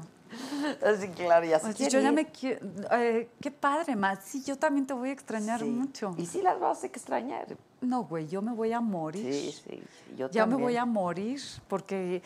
Así, 0.85 1.07
claro, 1.09 1.45
ya 1.45 1.59
se 1.59 1.73
quiere 1.73 1.91
yo 1.91 1.99
ya 1.99 2.09
ir. 2.09 2.13
me 2.13 2.25
quiero... 2.27 2.59
eh, 2.91 3.29
qué 3.41 3.49
padre, 3.51 3.95
más. 3.95 4.19
Sí, 4.23 4.43
yo 4.43 4.57
también 4.57 4.85
te 4.85 4.93
voy 4.93 5.09
a 5.09 5.13
extrañar 5.13 5.59
Sí. 5.59 5.65
mucho. 5.65 6.13
Y 6.17 6.25
sí 6.27 6.41
las 6.41 6.59
vas 6.59 6.83
a 6.83 6.85
extrañar. 6.88 7.47
No, 7.81 8.03
güey, 8.03 8.27
yo 8.27 8.41
me 8.41 8.51
voy 8.53 8.73
a 8.73 8.81
morir. 8.81 9.33
Sí, 9.33 9.51
sí, 9.51 9.83
yo 10.17 10.29
ya 10.29 10.45
me 10.45 10.55
voy 10.55 10.75
a 10.77 10.85
morir 10.85 11.39
porque... 11.67 12.21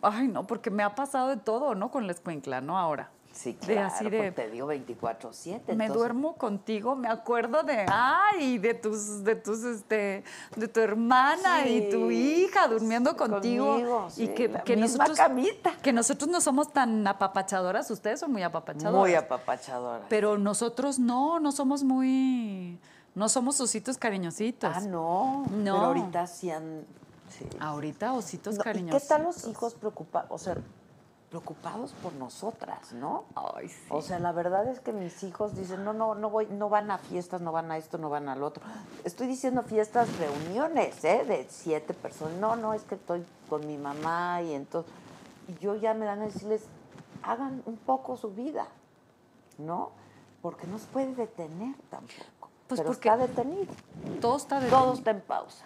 Ay, 0.00 0.26
no, 0.28 0.46
porque 0.46 0.68
me 0.70 0.82
ha 0.82 0.94
pasado 0.94 1.28
de 1.28 1.36
todo, 1.36 1.74
¿no? 1.76 1.90
Con 1.90 2.06
la 2.06 2.12
escuincla, 2.12 2.60
¿no? 2.60 2.76
Ahora. 2.78 3.10
Sí, 3.32 3.52
De 3.52 3.58
claro, 3.74 3.86
así 3.86 4.04
porque 4.04 4.16
de- 4.24 4.32
te 4.32 4.50
digo 4.50 4.66
24-7. 4.68 5.60
Me 5.68 5.86
entonces- 5.86 5.94
duermo 5.94 6.34
contigo, 6.34 6.94
me 6.96 7.08
acuerdo 7.08 7.62
de, 7.62 7.86
ay, 7.88 8.58
de 8.58 8.74
tus, 8.74 9.24
de 9.24 9.36
tus, 9.36 9.64
este, 9.64 10.22
de 10.54 10.68
tu 10.68 10.80
hermana 10.80 11.66
y 11.66 11.88
tu 11.88 12.10
hija 12.10 12.68
durmiendo 12.68 13.16
contigo. 13.16 13.68
conmigo, 13.72 14.06
y 14.08 14.26
sí, 14.26 14.28
que, 14.28 14.48
la 14.48 14.62
que 14.62 14.76
misma 14.76 15.04
nosotros, 15.06 15.16
camita. 15.16 15.72
que 15.82 15.92
nosotros 15.94 16.28
no 16.30 16.42
somos 16.42 16.72
tan 16.74 17.06
apapachadoras, 17.06 17.90
ustedes 17.90 18.20
son 18.20 18.32
muy 18.32 18.42
apapachadoras. 18.42 19.00
Muy 19.00 19.14
apapachadora. 19.14 20.04
Pero 20.10 20.36
nosotros 20.36 20.98
no, 20.98 21.40
no 21.40 21.52
somos 21.52 21.84
muy, 21.84 22.78
no 23.14 23.28
somos 23.28 23.60
ositos 23.60 23.98
cariñositos. 23.98 24.72
Ah, 24.74 24.80
no. 24.80 25.44
No. 25.50 25.74
Pero 25.74 25.76
ahorita 25.76 26.26
sí 26.26 26.50
han, 26.50 26.84
Sí. 27.38 27.48
Ahorita 27.60 28.12
ositos 28.12 28.56
No, 28.56 28.60
¿y 28.60 28.64
cariñosos. 28.64 29.02
¿Qué 29.02 29.08
tal 29.08 29.22
los 29.22 29.46
hijos 29.46 29.74
preocupados? 29.74 30.30
O 30.30 30.38
sea, 30.38 30.56
preocupados 31.30 31.92
por 32.02 32.12
nosotras, 32.12 32.92
¿no? 32.92 33.24
Ay, 33.34 33.68
sí. 33.68 33.86
O 33.88 34.02
sea, 34.02 34.18
la 34.18 34.32
verdad 34.32 34.68
es 34.68 34.80
que 34.80 34.92
mis 34.92 35.22
hijos 35.22 35.56
dicen, 35.56 35.82
no, 35.82 35.94
no, 35.94 36.14
no 36.14 36.28
voy, 36.28 36.46
no 36.48 36.68
van 36.68 36.90
a 36.90 36.98
fiestas, 36.98 37.40
no 37.40 37.50
van 37.50 37.70
a 37.70 37.78
esto, 37.78 37.96
no 37.96 38.10
van 38.10 38.28
al 38.28 38.42
otro. 38.42 38.62
Estoy 39.04 39.28
diciendo 39.28 39.62
fiestas, 39.62 40.08
reuniones, 40.18 41.02
¿eh? 41.04 41.24
De 41.26 41.46
siete 41.48 41.94
personas. 41.94 42.36
No, 42.38 42.56
no, 42.56 42.74
es 42.74 42.82
que 42.82 42.96
estoy 42.96 43.24
con 43.48 43.66
mi 43.66 43.78
mamá 43.78 44.42
y 44.42 44.52
entonces. 44.52 44.92
Y 45.48 45.54
yo 45.58 45.74
ya 45.74 45.94
me 45.94 46.04
dan 46.04 46.20
a 46.20 46.26
decirles, 46.26 46.64
hagan 47.22 47.62
un 47.64 47.78
poco 47.78 48.18
su 48.18 48.30
vida, 48.30 48.66
¿no? 49.56 49.90
Porque 50.42 50.66
no 50.66 50.78
se 50.78 50.86
puede 50.86 51.14
detener 51.14 51.76
tampoco. 51.88 52.31
Pues 52.76 52.80
pero 52.80 52.92
porque- 52.92 53.08
está 53.08 53.26
detenido. 53.26 53.72
todo 54.20 54.36
está 54.36 54.60
de 54.60 54.68
Todo 54.68 54.94
está 54.94 55.10
en 55.10 55.20
pausa. 55.20 55.64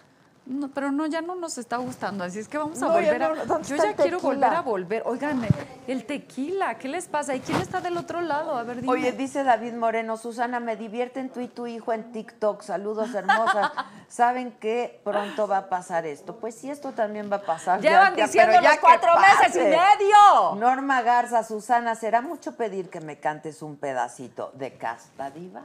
No, 0.49 0.69
pero 0.69 0.93
no, 0.93 1.05
ya 1.07 1.19
no 1.19 1.35
nos 1.35 1.57
está 1.57 1.75
gustando, 1.75 2.23
así 2.23 2.39
es 2.39 2.47
que 2.47 2.57
vamos 2.57 2.81
a 2.81 2.85
No, 2.85 2.93
volver 2.93 3.21
a... 3.21 3.29
no, 3.35 3.45
¿dónde 3.45 3.67
Yo 3.67 3.75
ya 3.75 3.93
quiero 3.97 4.21
volver 4.21 4.53
a 4.53 4.61
volver. 4.61 5.03
Oigan, 5.05 5.45
el 5.87 6.05
tequila, 6.05 6.77
¿qué 6.77 6.87
les 6.87 7.07
pasa? 7.09 7.35
¿Y 7.35 7.41
quién 7.41 7.59
está 7.59 7.81
del 7.81 7.97
otro 7.97 8.21
lado? 8.21 8.55
A 8.55 8.63
ver, 8.63 8.79
dime. 8.79 8.89
Oye, 8.93 9.11
dice 9.11 9.43
David 9.43 9.73
Moreno, 9.73 10.15
Susana, 10.15 10.61
me 10.61 10.77
divierten 10.77 11.29
tú 11.31 11.41
y 11.41 11.49
tu 11.49 11.67
hijo 11.67 11.91
en 11.91 12.13
TikTok. 12.13 12.61
Saludos, 12.61 13.13
hermosas. 13.13 13.73
¿Saben 14.07 14.53
que 14.53 15.01
pronto 15.03 15.49
va 15.49 15.57
a 15.57 15.67
pasar 15.69 16.05
esto? 16.05 16.37
Pues 16.37 16.55
sí, 16.55 16.71
esto 16.71 16.93
también 16.93 17.29
va 17.29 17.35
a 17.37 17.41
pasar. 17.41 17.81
Llevan 17.81 18.15
ya, 18.15 18.25
diciendo 18.25 18.53
ya 18.53 18.71
los 18.71 18.79
cuatro 18.79 19.09
meses 19.19 19.53
y 19.53 19.59
medio. 19.65 20.55
Norma 20.55 21.01
Garza, 21.01 21.43
Susana, 21.43 21.95
¿será 21.95 22.21
mucho 22.21 22.55
pedir 22.55 22.89
que 22.89 23.01
me 23.01 23.19
cantes 23.19 23.61
un 23.61 23.75
pedacito 23.75 24.51
de 24.53 24.77
Casta 24.77 25.29
Diva? 25.29 25.63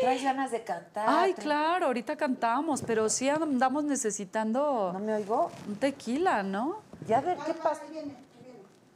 ¿Traes 0.00 0.22
ganas 0.22 0.50
de 0.50 0.62
cantar? 0.64 1.06
Ay, 1.08 1.34
claro, 1.34 1.86
ahorita 1.86 2.16
cantamos, 2.16 2.82
pero 2.82 3.08
sí 3.08 3.28
andamos 3.28 3.84
necesitando 3.84 4.90
¿No 4.92 4.98
me 4.98 5.14
oigo? 5.14 5.50
un 5.68 5.76
tequila, 5.76 6.42
¿no? 6.42 6.78
Ya 7.06 7.20
ver 7.20 7.38
qué 7.46 7.54
pasa. 7.54 7.82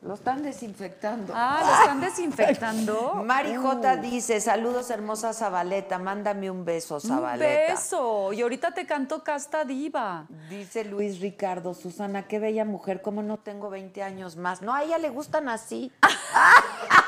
Lo 0.01 0.15
están 0.15 0.45
desinfectando. 0.45 1.33
Ah, 1.37 1.61
lo 1.67 1.73
están 1.75 2.01
desinfectando. 2.01 3.15
Mari 3.27 3.57
J 3.57 3.95
Uh, 3.95 4.01
dice, 4.01 4.41
saludos 4.41 4.91
hermosa 4.91 5.33
Zabaleta, 5.33 5.99
mándame 5.99 6.51
un 6.53 6.65
beso, 6.65 6.95
Un 6.97 7.01
Zabaleta. 7.01 7.73
beso. 7.73 8.33
Y 8.33 8.43
ahorita 8.43 8.73
te 8.73 8.87
canto 8.87 9.25
Casta 9.25 9.65
Diva. 9.65 10.27
Dice 10.49 10.85
Luis 10.85 11.19
Ricardo, 11.21 11.75
Susana, 11.75 12.29
qué 12.29 12.39
bella 12.39 12.65
mujer, 12.65 13.03
como 13.03 13.25
no 13.25 13.39
tengo 13.39 13.71
20 13.71 14.03
años 14.05 14.37
más. 14.37 14.63
No, 14.63 14.73
a 14.73 14.85
ella 14.85 14.99
le 14.99 15.11
gustan 15.11 15.49
así. 15.49 15.91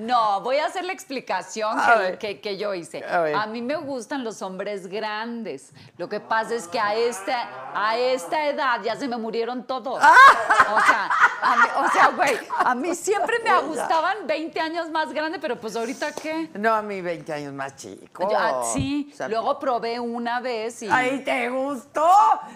No, 0.00 0.40
voy 0.40 0.56
a 0.58 0.66
hacer 0.66 0.84
la 0.84 0.92
explicación 0.92 1.78
que, 1.80 1.98
ver. 1.98 2.18
que- 2.18 2.40
que 2.40 2.56
yo 2.56 2.74
hice. 2.74 3.04
A 3.04 3.46
mí 3.46 3.62
me 3.62 3.76
gustan 3.76 4.24
los 4.24 4.42
hombres 4.42 4.86
grandes. 4.86 5.72
Lo 5.98 6.08
que 6.08 6.20
pasa 6.20 6.54
es 6.54 6.66
que 6.68 6.78
a 6.80 6.94
esta, 6.94 7.48
a 7.74 7.96
esta 7.98 8.46
edad 8.46 8.80
ya 8.82 8.96
se 8.96 9.06
me 9.08 9.16
murieron 9.16 9.64
todos. 9.66 9.96
O 10.02 10.80
sea, 10.86 11.10
a 11.42 11.56
mí, 11.56 11.62
o 11.76 11.90
sea, 11.92 12.08
güey, 12.08 12.38
a 12.58 12.74
mí 12.74 12.94
siempre 12.94 13.38
me 13.44 13.60
gustaban 13.62 14.26
20 14.26 14.60
años 14.60 14.90
más 14.90 15.12
grandes, 15.12 15.40
pero 15.40 15.60
pues 15.60 15.76
ahorita 15.76 16.12
qué. 16.12 16.50
No, 16.54 16.74
a 16.74 16.82
mí 16.82 17.00
20 17.00 17.32
años 17.32 17.52
más 17.52 17.76
chico. 17.76 18.28
Yo, 18.30 18.36
ah, 18.38 18.62
sí, 18.72 19.10
O 19.12 19.16
sea, 19.16 19.28
luego 19.28 19.58
probé 19.58 19.98
una 20.00 20.40
vez 20.40 20.82
y... 20.82 20.88
¡Ay, 20.90 21.22
te 21.24 21.48
gustó! 21.50 22.08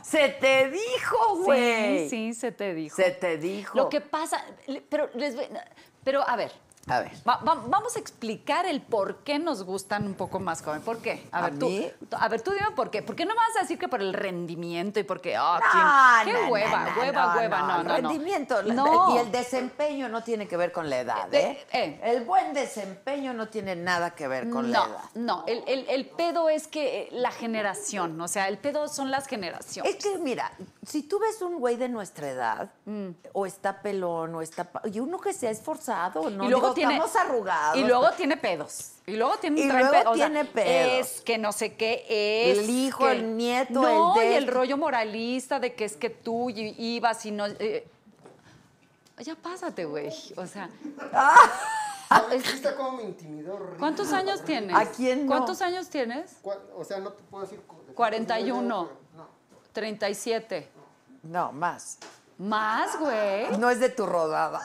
¡Se 0.02 0.28
te 0.28 0.70
dijo, 0.70 1.36
güey! 1.44 2.08
sí, 2.08 2.32
sí, 2.32 2.34
se 2.34 2.52
te 2.52 2.74
dijo. 2.74 2.96
Se 2.96 3.10
te 3.10 3.36
dijo. 3.36 3.76
Lo 3.76 3.88
que 3.88 4.00
pasa, 4.00 4.42
pero 4.88 5.10
les 5.14 5.34
voy- 5.36 5.48
pero 6.02 6.26
a 6.28 6.36
ver, 6.36 6.52
A 6.86 7.00
ver. 7.00 7.12
Va- 7.26 7.38
va- 7.38 7.62
vamos 7.66 7.96
a 7.96 7.98
explicar 7.98 8.66
el 8.66 8.82
por 8.82 9.18
qué 9.24 9.38
nos 9.38 9.62
gustan 9.62 10.04
un 10.06 10.14
poco 10.14 10.38
más 10.38 10.60
jóvenes. 10.62 10.84
¿Por 10.84 10.98
qué? 10.98 11.26
A 11.32 11.38
¿A 11.38 11.42
ver, 11.48 11.58
tú, 11.58 11.66
mí? 11.68 11.90
tú- 12.10 12.16
a 12.20 12.28
ver, 12.28 12.42
tú 12.42 12.50
dime 12.50 12.72
por 12.76 12.90
qué. 12.90 13.00
¿Por 13.02 13.16
qué 13.16 13.24
no 13.24 13.34
vas 13.34 13.56
a 13.56 13.60
decir 13.62 13.78
que 13.78 13.88
por 13.88 14.02
el 14.02 14.12
rendimiento 14.12 15.00
y 15.00 15.02
porque, 15.04 15.34
ah, 15.34 15.60
No, 15.64 16.22
¿quién? 16.24 16.36
qué 16.36 16.42
no, 16.42 16.48
hueva, 16.52 16.84
no, 16.90 17.00
hueva, 17.00 17.26
no, 17.34 17.40
hueva, 17.40 17.58
no, 17.60 17.66
no, 17.66 17.82
no. 17.84 17.94
Rendimiento. 18.10 18.62
No. 18.64 19.14
Y 19.14 19.18
el 19.18 19.32
desempeño 19.32 20.08
no 20.10 20.22
tiene 20.22 20.46
que 20.46 20.56
ver 20.58 20.72
con 20.72 20.90
la 20.90 20.98
edad, 21.00 21.28
De- 21.28 21.40
¿eh? 21.52 21.66
eh. 21.72 22.00
El 22.04 22.24
buen 22.24 22.52
desempeño 22.52 23.32
no 23.32 23.48
tiene 23.48 23.76
nada 23.76 24.10
que 24.10 24.28
ver 24.28 24.50
con 24.50 24.70
la 24.70 24.78
edad. 24.80 24.98
no, 25.14 25.44
el, 25.46 25.64
el- 25.66 25.86
el 25.88 26.06
pedo 26.06 26.48
es 26.50 26.66
que 26.66 27.02
eh, 27.04 27.08
la 27.12 27.30
generación, 27.30 28.20
o 28.20 28.28
sea, 28.28 28.48
el 28.48 28.58
pedo 28.58 28.88
son 28.88 29.10
las 29.10 29.26
generaciones. 29.26 29.94
Es 29.94 30.04
que, 30.04 30.18
mira, 30.18 30.52
si 30.86 31.02
tú 31.02 31.18
ves 31.18 31.40
un 31.40 31.58
güey 31.58 31.76
de 31.76 31.88
nuestra 31.88 32.28
edad, 32.28 32.70
Mm. 32.84 33.10
o 33.32 33.46
está 33.46 33.80
pelón, 33.80 34.34
o 34.34 34.42
está... 34.42 34.68
Y 34.92 35.00
uno 35.00 35.18
que 35.18 35.32
se 35.32 35.48
ha 35.48 35.50
esforzado, 35.50 36.28
¿no? 36.28 36.44
y 36.44 36.48
luego 36.48 36.73
tiene 36.74 36.94
Estamos 36.96 37.16
arrugados. 37.16 37.76
y 37.78 37.84
luego 37.84 38.10
tiene 38.12 38.36
pedos 38.36 38.90
y 39.06 39.16
luego 39.16 39.36
tiene 39.36 39.60
Y 39.60 39.68
trae 39.68 39.80
luego 39.84 39.92
pe- 39.92 40.08
o 40.08 40.16
sea, 40.16 40.26
tiene 40.26 40.44
pedos. 40.46 41.06
es 41.08 41.20
que 41.20 41.38
no 41.38 41.52
sé 41.52 41.74
qué 41.76 42.04
es 42.08 42.58
El 42.58 42.70
hijo, 42.70 43.04
que- 43.04 43.12
el 43.12 43.36
nieto, 43.36 43.72
no 43.82 44.14
el 44.16 44.20
de- 44.20 44.32
y 44.32 44.34
el 44.36 44.46
rollo 44.48 44.76
moralista 44.76 45.60
de 45.60 45.74
que 45.74 45.84
es 45.84 45.96
que 45.96 46.10
tú 46.10 46.50
y- 46.50 46.74
ibas 46.78 47.24
y 47.26 47.30
no 47.30 47.46
eh, 47.46 47.86
ya 49.18 49.34
pásate 49.36 49.84
güey 49.84 50.12
o 50.36 50.46
sea 50.46 50.68
¿Sabes? 52.08 52.42
¿Viste 52.52 52.74
cómo 52.76 52.92
me 52.98 53.02
intimidó? 53.04 53.58
¿cuántos 53.78 54.12
años 54.12 54.44
tienes? 54.44 54.76
¿A 54.76 54.86
quién 54.90 55.26
no? 55.26 55.32
¿cuántos 55.32 55.60
años 55.62 55.88
tienes? 55.88 56.36
¿Cuál- 56.42 56.60
O 56.76 56.84
sea, 56.84 56.98
no 56.98 57.10
te 57.12 57.22
puedo 57.24 57.42
decir. 57.44 57.60
cu- 57.66 57.82
de 57.86 57.92
41. 57.94 58.88
pero 58.88 59.24
No. 59.24 59.28
37 59.72 60.68
No, 61.22 61.50
más. 61.52 61.98
Más 62.38 62.98
güey 62.98 63.56
No 63.58 63.70
es 63.70 63.80
de 63.80 63.88
tu 63.90 64.06
rodada. 64.06 64.60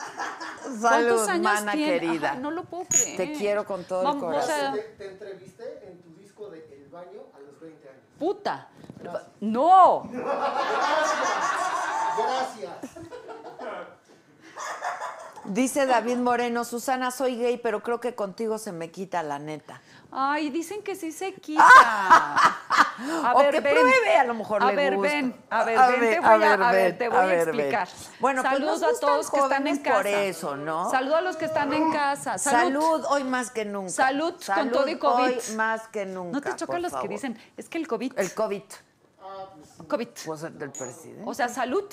¿cuántos 0.80 0.80
Salud, 0.80 1.28
años 1.28 1.42
mana 1.42 1.72
tienes? 1.72 2.00
querida. 2.00 2.34
No 2.34 2.50
lo 2.50 2.64
puedo 2.64 2.84
creer 2.86 3.16
Te 3.16 3.32
quiero 3.32 3.64
con 3.64 3.84
todo 3.84 4.02
el 4.02 4.06
o 4.08 4.18
corazón. 4.20 4.46
sea, 4.54 4.72
Te, 4.72 4.80
te 4.82 5.08
entrevisté 5.08 5.88
en 5.88 6.00
tu 6.02 6.14
disco 6.16 6.48
de 6.50 6.58
El 6.72 6.88
Baño 6.90 7.20
a 7.34 7.40
los 7.40 7.60
20 7.60 7.88
años. 7.88 8.00
puta 8.18 8.68
no 9.40 10.08
Gracias. 12.16 12.96
Dice 15.44 15.86
David 15.86 16.18
Moreno, 16.18 16.64
Susana, 16.64 17.10
soy 17.10 17.36
gay, 17.36 17.56
pero 17.56 17.82
creo 17.82 17.98
que 17.98 18.14
contigo 18.14 18.58
se 18.58 18.72
me 18.72 18.90
quita 18.90 19.22
la 19.22 19.38
neta. 19.38 19.80
Ay, 20.12 20.50
dicen 20.50 20.82
que 20.82 20.96
sí 20.96 21.12
se 21.12 21.32
quita. 21.34 21.64
A 23.24 23.32
o 23.34 23.38
ver, 23.38 23.50
que 23.52 23.60
ven. 23.60 23.74
pruebe, 23.74 24.16
a 24.16 24.24
lo 24.24 24.34
mejor 24.34 24.62
a 24.62 24.66
le 24.66 24.76
ver, 24.76 24.94
gusta. 24.96 25.10
ven, 25.10 25.44
a 25.48 25.64
ver, 25.64 25.78
ven, 25.78 26.00
te 26.10 26.20
voy 26.20 26.28
a, 26.28 26.52
a 26.52 26.72
ver, 26.72 26.82
ven, 26.90 26.98
te 26.98 27.08
voy 27.08 27.18
a, 27.18 27.24
ver, 27.24 27.48
explicar. 27.48 27.88
Bueno, 28.18 28.42
pues 28.42 28.52
Saludos 28.52 28.82
a 28.82 29.00
todos 29.00 29.30
que 29.30 29.38
están 29.38 29.66
en 29.66 29.78
casa. 29.78 29.96
por 29.96 30.06
eso, 30.06 30.56
¿no? 30.56 30.90
Saludos 30.90 31.16
a 31.16 31.20
los 31.22 31.36
que 31.36 31.44
están 31.46 31.72
en 31.72 31.92
casa. 31.92 32.36
Salud. 32.36 32.80
Salud, 32.82 33.04
hoy 33.08 33.24
más 33.24 33.50
que 33.50 33.64
nunca. 33.64 33.90
Salud 33.90 34.34
con 34.54 34.70
todo 34.70 34.86
y 34.88 34.98
COVID. 34.98 35.22
Hoy 35.22 35.40
más 35.56 35.88
que 35.88 36.04
nunca. 36.04 36.32
¿No 36.32 36.40
te 36.42 36.50
chocan 36.56 36.66
por 36.66 36.80
los 36.92 37.00
que 37.00 37.08
dicen, 37.08 37.38
es 37.56 37.68
que 37.70 37.78
el 37.78 37.88
COVID, 37.88 38.18
El 38.18 38.34
COVID. 38.34 38.62
COVID. 39.88 40.08
Pues 40.26 40.42
el 40.42 40.58
del 40.58 40.70
presidente. 40.70 41.22
O 41.24 41.32
sea, 41.32 41.48
salud. 41.48 41.84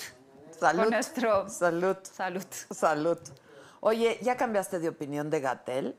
salud. 0.60 0.82
con 0.84 0.92
nuestro- 0.92 1.48
Salud. 1.50 1.98
Salud. 2.04 2.46
Salud. 2.72 3.20
Oye, 3.80 4.20
¿ya 4.22 4.36
cambiaste 4.36 4.80
de 4.80 4.90
opinión 4.90 5.30
de 5.30 5.40
Gatel? 5.40 5.98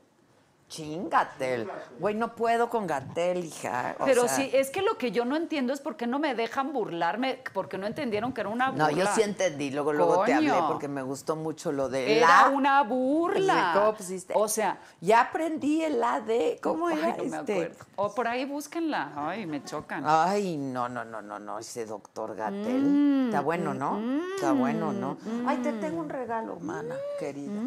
Ching, 0.69 1.09
Gatel. 1.09 1.67
Güey, 1.99 2.13
no 2.15 2.35
puedo 2.35 2.69
con 2.69 2.85
Gatel, 2.87 3.43
hija. 3.43 3.95
O 3.99 4.05
Pero 4.05 4.27
sea, 4.27 4.35
sí, 4.37 4.49
es 4.53 4.69
que 4.69 4.81
lo 4.83 4.97
que 4.97 5.11
yo 5.11 5.25
no 5.25 5.35
entiendo 5.35 5.73
es 5.73 5.81
por 5.81 5.97
qué 5.97 6.05
no 6.07 6.19
me 6.19 6.35
dejan 6.35 6.71
burlarme, 6.73 7.41
porque 7.53 7.77
no 7.79 7.87
entendieron 7.87 8.31
que 8.33 8.41
era 8.41 8.49
una 8.51 8.69
burla. 8.69 8.91
No, 8.91 8.95
yo 8.95 9.05
sí 9.15 9.23
entendí. 9.23 9.71
Luego, 9.71 9.93
luego 9.93 10.23
te 10.23 10.33
hablé 10.35 10.53
porque 10.67 10.87
me 10.87 11.01
gustó 11.01 11.35
mucho 11.35 11.71
lo 11.71 11.89
de 11.89 12.17
Era 12.17 12.43
la. 12.43 12.49
una 12.49 12.83
burla. 12.83 13.71
¿Cómo 13.73 13.93
pusiste? 13.95 14.33
O 14.37 14.47
sea, 14.47 14.79
Ya 15.01 15.21
aprendí 15.21 15.81
el 15.83 16.01
A 16.03 16.21
de. 16.21 16.59
¿Cómo 16.61 16.87
ay, 16.87 16.99
era 16.99 17.17
no 17.17 17.23
me 17.23 17.37
este? 17.37 17.53
acuerdo. 17.53 17.85
O 17.95 18.13
por 18.15 18.27
ahí 18.27 18.45
búsquenla. 18.45 19.11
Ay, 19.15 19.45
me 19.47 19.63
chocan. 19.63 20.03
Ay, 20.05 20.55
no, 20.55 20.87
no, 20.87 21.03
no, 21.03 21.21
no, 21.21 21.39
no, 21.39 21.57
ese 21.59 21.85
doctor 21.87 22.35
Gatel. 22.35 22.81
Mm, 22.83 23.25
Está 23.29 23.41
bueno, 23.41 23.73
¿no? 23.73 23.99
Está 24.35 24.51
bueno, 24.51 24.93
¿no? 24.93 25.17
Ay, 25.47 25.57
te 25.57 25.73
tengo 25.73 25.99
un 25.99 26.09
regalo, 26.09 26.57
mana, 26.59 26.95
querida. 27.19 27.59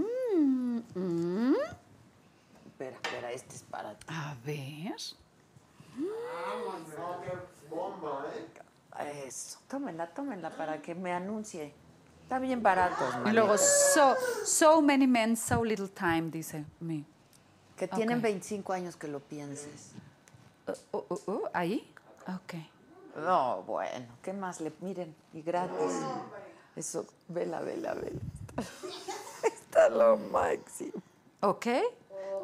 Espera, 2.82 2.96
espera, 3.02 3.32
este 3.32 3.54
es 3.54 3.62
para 3.62 3.94
ti. 3.94 4.06
A 4.08 4.34
ver. 4.44 4.96
Bomba, 7.70 8.26
¿eh? 8.34 9.26
Eso, 9.26 9.60
tómenla, 9.68 10.08
tómenla 10.08 10.50
para 10.50 10.82
que 10.82 10.94
me 10.94 11.12
anuncie. 11.12 11.72
Está 12.22 12.38
bien 12.38 12.62
baratos, 12.62 13.14
Y 13.26 13.30
luego, 13.30 13.56
so, 13.56 14.16
so 14.44 14.82
many 14.82 15.06
men, 15.06 15.36
so 15.36 15.64
little 15.64 15.88
time, 15.88 16.30
dice 16.30 16.64
mi. 16.80 17.04
Que 17.76 17.86
tienen 17.86 18.18
ok. 18.18 18.24
25 18.24 18.72
años 18.72 18.96
que 18.96 19.06
lo 19.06 19.20
pienses. 19.20 19.92
Uh, 20.66 20.96
uh, 20.96 21.04
uh, 21.08 21.30
uh, 21.30 21.48
¿Ahí? 21.52 21.92
Ok. 22.26 22.54
No, 23.16 23.62
bueno, 23.62 24.06
¿qué 24.22 24.32
más 24.32 24.60
le 24.60 24.72
miren? 24.80 25.14
Y 25.32 25.42
gratis. 25.42 25.92
Eso, 26.74 27.06
vela, 27.28 27.60
vela, 27.60 27.94
vela. 27.94 28.20
Está 29.44 29.88
lo 29.88 30.16
máximo. 30.16 31.00
Ok. 31.40 31.66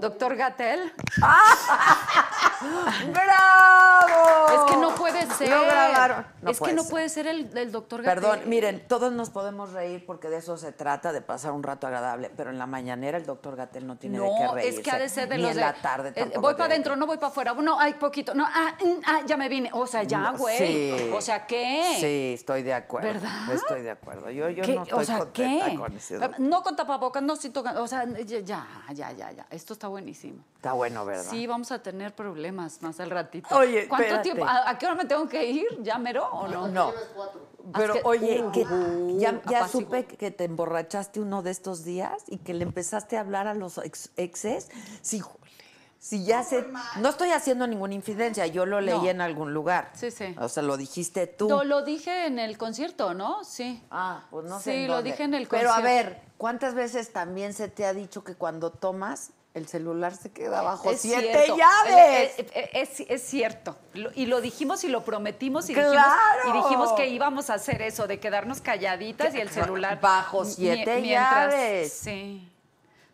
Doctor 0.01 0.37
Gatel. 0.37 0.91
¡Bravo! 3.13 4.49
Es 4.67 4.71
que 4.73 4.77
no 4.79 4.95
puede 4.95 5.27
ser. 5.35 5.49
Lo 5.51 5.63
grabaron. 5.63 6.27
No 6.43 6.51
es 6.51 6.61
que 6.61 6.73
no 6.73 6.83
ser. 6.83 6.91
puede 6.91 7.09
ser 7.09 7.27
el, 7.27 7.57
el 7.57 7.71
doctor 7.73 8.03
Gatel. 8.03 8.23
Perdón, 8.23 8.41
miren, 8.49 8.87
todos 8.89 9.13
nos 9.13 9.31
podemos 9.31 9.73
reír 9.73 10.05
porque 10.07 10.29
de 10.29 10.39
eso 10.39 10.57
se 10.57 10.73
trata, 10.73 11.13
de 11.13 11.21
pasar 11.21 11.53
un 11.53 11.63
rato 11.63 11.87
agradable, 11.87 12.31
pero 12.37 12.51
en 12.51 12.59
la 12.59 12.67
mañanera 12.67 13.19
el 13.19 13.27
doctor 13.27 13.57
Gatel 13.57 13.87
no 13.87 13.97
tiene 13.97 14.19
de 14.19 14.25
qué 14.25 14.45
No, 14.45 14.55
reírse. 14.55 14.79
es 14.81 14.85
que 14.85 14.91
ha 14.91 14.99
de 14.99 15.09
ser 15.09 15.29
de 15.29 15.37
ni 15.37 15.43
los 15.43 15.51
en 15.53 15.57
de, 15.59 15.63
la 15.63 15.75
tarde 15.75 16.09
eh, 16.11 16.13
tampoco 16.15 16.41
voy 16.41 16.55
para 16.55 16.65
adentro, 16.67 16.97
no 16.97 17.07
voy 17.07 17.17
para 17.17 17.29
afuera. 17.29 17.55
No, 17.55 17.79
hay 17.79 17.95
poquito. 17.95 18.35
No, 18.35 18.45
ah, 18.47 18.75
mm, 18.83 19.01
ah, 19.07 19.21
ya 19.27 19.37
me 19.37 19.49
vine. 19.49 19.71
O 19.73 19.87
sea, 19.87 20.03
ya, 20.03 20.19
No, 20.33 20.39
güey. 20.39 20.59
sí. 20.59 21.11
O 21.15 21.21
sea, 21.21 21.47
¿qué? 21.47 21.97
Sí, 22.01 22.35
estoy 22.35 22.63
de 22.63 22.75
acuerdo. 22.75 23.09
¿Verdad? 23.13 23.53
Estoy 23.53 23.83
de 23.83 23.91
acuerdo. 23.91 24.31
Yo, 24.31 24.49
yo 24.51 24.65
¿Qué? 24.65 24.75
no 24.75 24.83
estoy 24.83 24.99
o 25.01 25.05
sea, 25.05 25.19
contenta 25.19 25.67
¿qué? 25.71 25.77
con 25.77 25.97
ese 25.97 26.17
Ah, 26.17 26.19
doctor. 26.21 26.41
No 26.41 26.63
con 26.63 26.77
tapabocas, 26.77 27.23
no 27.23 27.37
sin 27.37 27.53
tocar. 27.53 27.77
O 27.79 27.87
sea, 27.87 28.05
ya, 28.25 28.43
ya, 28.43 29.13
ya, 29.13 29.31
ya. 29.33 29.47
Esto 29.51 29.73
está 29.75 29.89
buenísimo. 29.89 30.43
Está 30.57 30.73
bueno, 30.73 31.05
¿verdad? 31.05 31.31
Sí, 31.31 31.47
vamos 31.47 31.71
a 31.71 31.81
tener 31.83 32.15
problemas 32.15 32.48
más 32.53 33.01
al 33.01 33.11
ratito. 33.11 33.55
Oye, 33.57 33.89
¿Cuánto 33.89 34.05
espérate. 34.07 34.23
tiempo? 34.31 34.45
¿A, 34.45 34.71
a 34.71 34.79
qué 34.79 34.87
hora 34.87 34.95
me 34.95 35.05
tengo 35.05 35.29
que 35.29 35.45
ir? 35.51 35.67
¿Ya 35.83 35.99
mero 35.99 36.27
o 36.27 36.49
no? 36.49 36.69
No. 36.69 36.93
Pero 37.75 37.95
que- 37.95 38.01
oye, 38.05 38.43
uh, 38.43 38.51
que 38.53 38.63
uh, 38.63 39.19
ya, 39.19 39.69
supe 39.69 40.07
que 40.07 40.31
te 40.31 40.45
emborrachaste 40.45 41.21
uno 41.21 41.43
de 41.43 41.51
estos 41.51 41.85
días 41.85 42.23
y 42.29 42.39
que 42.39 42.55
le 42.55 42.63
empezaste 42.65 43.17
a 43.17 43.21
hablar 43.21 43.47
a 43.47 43.55
los 43.55 43.77
ex- 43.79 44.11
exes. 44.17 44.69
Sí, 45.03 45.21
jole. 45.21 45.37
Si 46.01 46.25
ya 46.25 46.45
sé, 46.45 46.65
no 47.01 47.09
estoy 47.09 47.31
haciendo 47.33 47.67
ninguna 47.67 47.93
infidencia, 47.93 48.47
yo 48.47 48.65
lo 48.67 48.81
leí 48.81 48.97
No. 48.97 49.09
en 49.09 49.21
algún 49.21 49.53
lugar. 49.53 49.91
Sí, 49.95 50.13
sí. 50.13 50.33
O 50.41 50.49
sea, 50.49 50.63
lo 50.63 50.77
dijiste 50.77 51.27
tú. 51.27 51.49
Lo, 51.49 51.65
lo 51.65 51.83
dije 51.83 52.27
en 52.27 52.39
el 52.39 52.57
concierto, 52.57 53.15
¿no? 53.15 53.43
Sí. 53.43 53.83
Ah, 53.91 54.23
pues 54.31 54.47
no 54.47 54.61
sé. 54.61 54.73
Sí, 54.73 54.87
lo 54.87 55.03
dije 55.03 55.25
en 55.25 55.35
el 55.35 55.49
Pero 55.49 55.71
a 55.73 55.75
concierto. 55.83 56.11
ver, 56.11 56.23
¿cuántas 56.39 56.75
veces 56.75 57.13
también 57.13 57.53
se 57.53 57.67
te 57.67 57.85
ha 57.85 57.93
dicho 57.93 58.23
que 58.23 58.37
cuando 58.37 58.71
tomas 58.71 59.33
el 59.59 59.69
celular 59.69 60.17
se 60.17 60.31
queda 60.33 60.63
bajo 60.63 60.91
Es 60.91 61.01
siete 61.03 61.33
cierto. 61.45 61.57
llaves? 61.57 62.33
Es, 62.73 63.01
es 63.01 63.23
cierto. 63.23 63.77
Y 64.15 64.27
lo 64.27 64.41
dijimos 64.41 64.83
y 64.85 64.89
lo 64.89 65.05
prometimos 65.05 65.69
y, 65.69 65.75
¡Claro! 65.75 65.93
dijimos, 66.45 66.55
y 66.55 66.63
dijimos 66.63 66.93
que 66.95 67.09
íbamos 67.09 67.51
a 67.51 67.55
hacer 67.55 67.83
eso, 67.83 68.07
de 68.07 68.19
quedarnos 68.21 68.61
calladitas 68.61 69.35
y 69.35 69.41
el 69.41 69.51
celular. 69.51 70.01
Bajo 70.01 70.45
siete 70.45 71.01
mientras- 71.01 71.53
llaves. 71.53 71.93
Sí. 71.93 72.49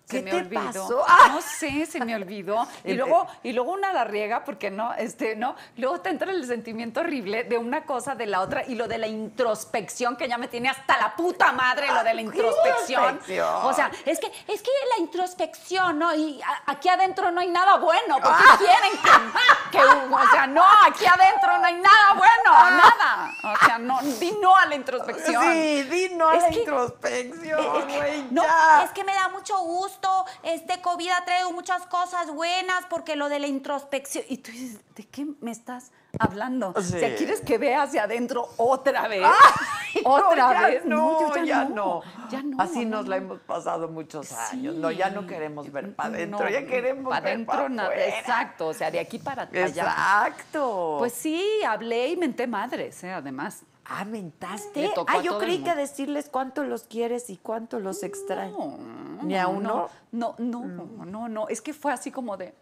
¿Qué 0.09 0.19
se 0.19 0.23
me 0.23 0.31
te 0.33 0.37
olvidó. 0.37 0.65
pasó? 0.67 1.05
¡Ah! 1.09 1.29
No 1.31 1.41
sé, 1.41 1.87
se 1.87 2.05
me 2.05 2.15
olvidó. 2.15 2.67
Y 2.85 2.93
luego, 2.95 3.27
y 3.43 3.53
luego 3.53 3.73
una 3.73 3.93
la 3.93 4.05
riega 4.05 4.45
porque 4.45 4.71
no, 4.71 4.93
este, 4.95 5.35
no. 5.35 5.57
Luego 5.79 6.01
te 6.01 6.11
entra 6.11 6.31
el 6.31 6.47
sentimiento 6.47 7.01
horrible 7.01 7.45
de 7.45 7.57
una 7.57 7.85
cosa, 7.85 8.15
de 8.15 8.27
la 8.27 8.41
otra, 8.43 8.65
y 8.67 8.75
lo 8.75 8.87
de 8.87 8.99
la 8.99 9.07
introspección 9.07 10.17
que 10.17 10.29
ya 10.29 10.37
me 10.37 10.49
tiene 10.49 10.69
hasta 10.69 10.99
la 10.99 11.17
puta 11.17 11.53
madre, 11.53 11.89
lo 11.91 12.05
de 12.05 12.13
la 12.15 12.21
introspección. 12.21 13.19
O 13.63 13.73
sea, 13.73 13.91
es 14.05 14.21
que, 14.21 14.27
es 14.47 14.61
que 14.63 14.71
la 14.97 15.03
introspección, 15.03 15.99
¿no? 15.99 16.15
Y 16.15 16.41
a- 16.43 16.63
aquí 16.73 16.89
adentro 16.89 17.31
no 17.31 17.41
hay 17.41 17.49
nada 17.49 17.77
bueno. 17.77 18.17
¿Por 18.19 18.31
Ah. 18.33 18.59
qué 18.59 18.65
quieren 18.67 18.93
que, 19.03 19.79
que, 19.79 19.85
o 19.85 20.31
sea, 20.31 20.47
no, 20.47 20.65
aquí 20.87 21.07
adentro 21.07 21.59
no 21.59 21.65
hay 21.65 21.75
nada 21.75 22.13
bueno, 22.15 22.71
nada. 22.77 23.31
O 23.43 23.65
sea, 23.65 23.79
no, 23.79 24.01
di 24.03 24.33
no 24.41 24.55
a 24.57 24.67
la 24.67 24.75
introspección. 24.75 25.43
Sí, 25.43 25.83
di 25.85 26.15
no 26.15 26.29
a 26.29 26.37
Es 26.37 26.43
la 26.43 26.49
que- 26.51 26.59
introspección, 26.61 27.89
güey, 27.89 28.23
No, 28.31 28.43
es 28.85 28.91
que 28.91 29.03
me 29.05 29.15
da 29.15 29.29
mucho 29.31 29.57
gusto. 29.61 29.94
Este 30.43 30.81
COVID 30.81 31.09
ha 31.11 31.25
traído 31.25 31.53
muchas 31.53 31.87
cosas 31.87 32.31
buenas 32.33 32.85
porque 32.91 33.17
lo 33.17 33.29
de 33.29 33.39
la 33.39 33.47
introspección. 33.47 34.25
Y 34.29 34.39
tú 34.39 34.51
dices, 34.53 34.79
¿de 34.95 35.07
qué 35.07 35.27
me 35.41 35.51
estás 35.51 35.91
hablando? 36.19 36.73
Sí. 36.73 36.79
O 36.79 36.83
sea, 36.83 37.17
¿quieres 37.17 37.41
que 37.41 37.57
vea 37.57 37.83
hacia 37.83 38.05
adentro 38.05 38.49
otra 38.59 39.09
vez? 39.09 39.25
Ay, 39.25 40.03
¿Otra 40.05 40.29
no, 40.37 40.53
ya 40.53 40.67
vez? 40.67 40.85
No, 40.85 41.45
ya, 41.45 41.65
no. 41.65 42.03
Ya 42.31 42.43
no. 42.43 42.61
Así 42.61 42.85
no, 42.85 42.99
nos 42.99 43.05
no. 43.05 43.11
la 43.11 43.17
hemos 43.17 43.41
pasado 43.41 43.89
muchos 43.89 44.31
años. 44.33 44.75
No, 44.75 44.91
ya 44.91 45.11
no 45.11 45.27
queremos 45.27 45.73
ver 45.73 45.95
para 45.95 46.11
adentro, 46.11 46.45
No, 46.45 46.51
ya 46.51 46.67
queremos 46.67 47.11
pa' 47.11 47.21
ver 47.21 47.33
adentro 47.33 47.55
para 47.57 47.69
nada. 47.71 47.89
afuera. 47.89 48.19
Exacto, 48.19 48.67
o 48.69 48.75
sea, 48.75 48.91
de 48.91 49.01
aquí 49.01 49.19
para 49.19 49.43
allá. 49.45 49.67
Exacto. 49.67 50.97
Pues 50.99 51.13
sí, 51.15 51.43
hablé 51.67 52.09
y 52.09 52.17
menté 52.17 52.47
madres, 52.47 53.03
¿eh? 53.03 53.13
además. 53.13 53.63
Ah, 53.87 54.05
mentaste. 54.05 54.91
Ah, 55.07 55.21
yo 55.21 55.39
creí 55.39 55.63
que 55.63 55.75
decirles 55.75 56.29
cuánto 56.31 56.65
los 56.65 56.85
quieres 56.85 57.29
y 57.29 57.37
cuánto 57.37 57.81
los 57.81 58.03
extrañas. 58.03 58.57
No, 58.57 58.79
¿Ni 59.23 59.37
a 59.37 59.45
no, 59.45 59.51
uno? 59.51 59.91
No, 60.13 60.35
no, 60.39 60.65
no, 60.65 61.05
no, 61.05 61.29
no. 61.29 61.49
Es 61.49 61.61
que 61.61 61.75
fue 61.75 61.93
así 61.93 62.11
como 62.11 62.37
de. 62.37 62.55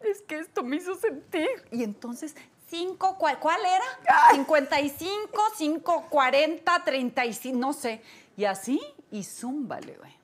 Es 0.00 0.20
que 0.22 0.40
esto 0.40 0.64
me 0.64 0.76
hizo 0.76 0.96
sentir. 0.96 1.48
Y 1.70 1.84
entonces, 1.84 2.34
cinco, 2.68 3.16
¿cuál, 3.18 3.38
cuál 3.38 3.60
era? 3.60 3.84
Ay. 4.08 4.38
55, 4.38 5.42
5, 5.56 6.06
40, 6.10 6.84
35, 6.84 7.58
no 7.58 7.72
sé. 7.72 8.02
Y 8.36 8.44
así, 8.44 8.80
y 9.12 9.22
zúmbale, 9.22 9.96
güey. 9.96 10.22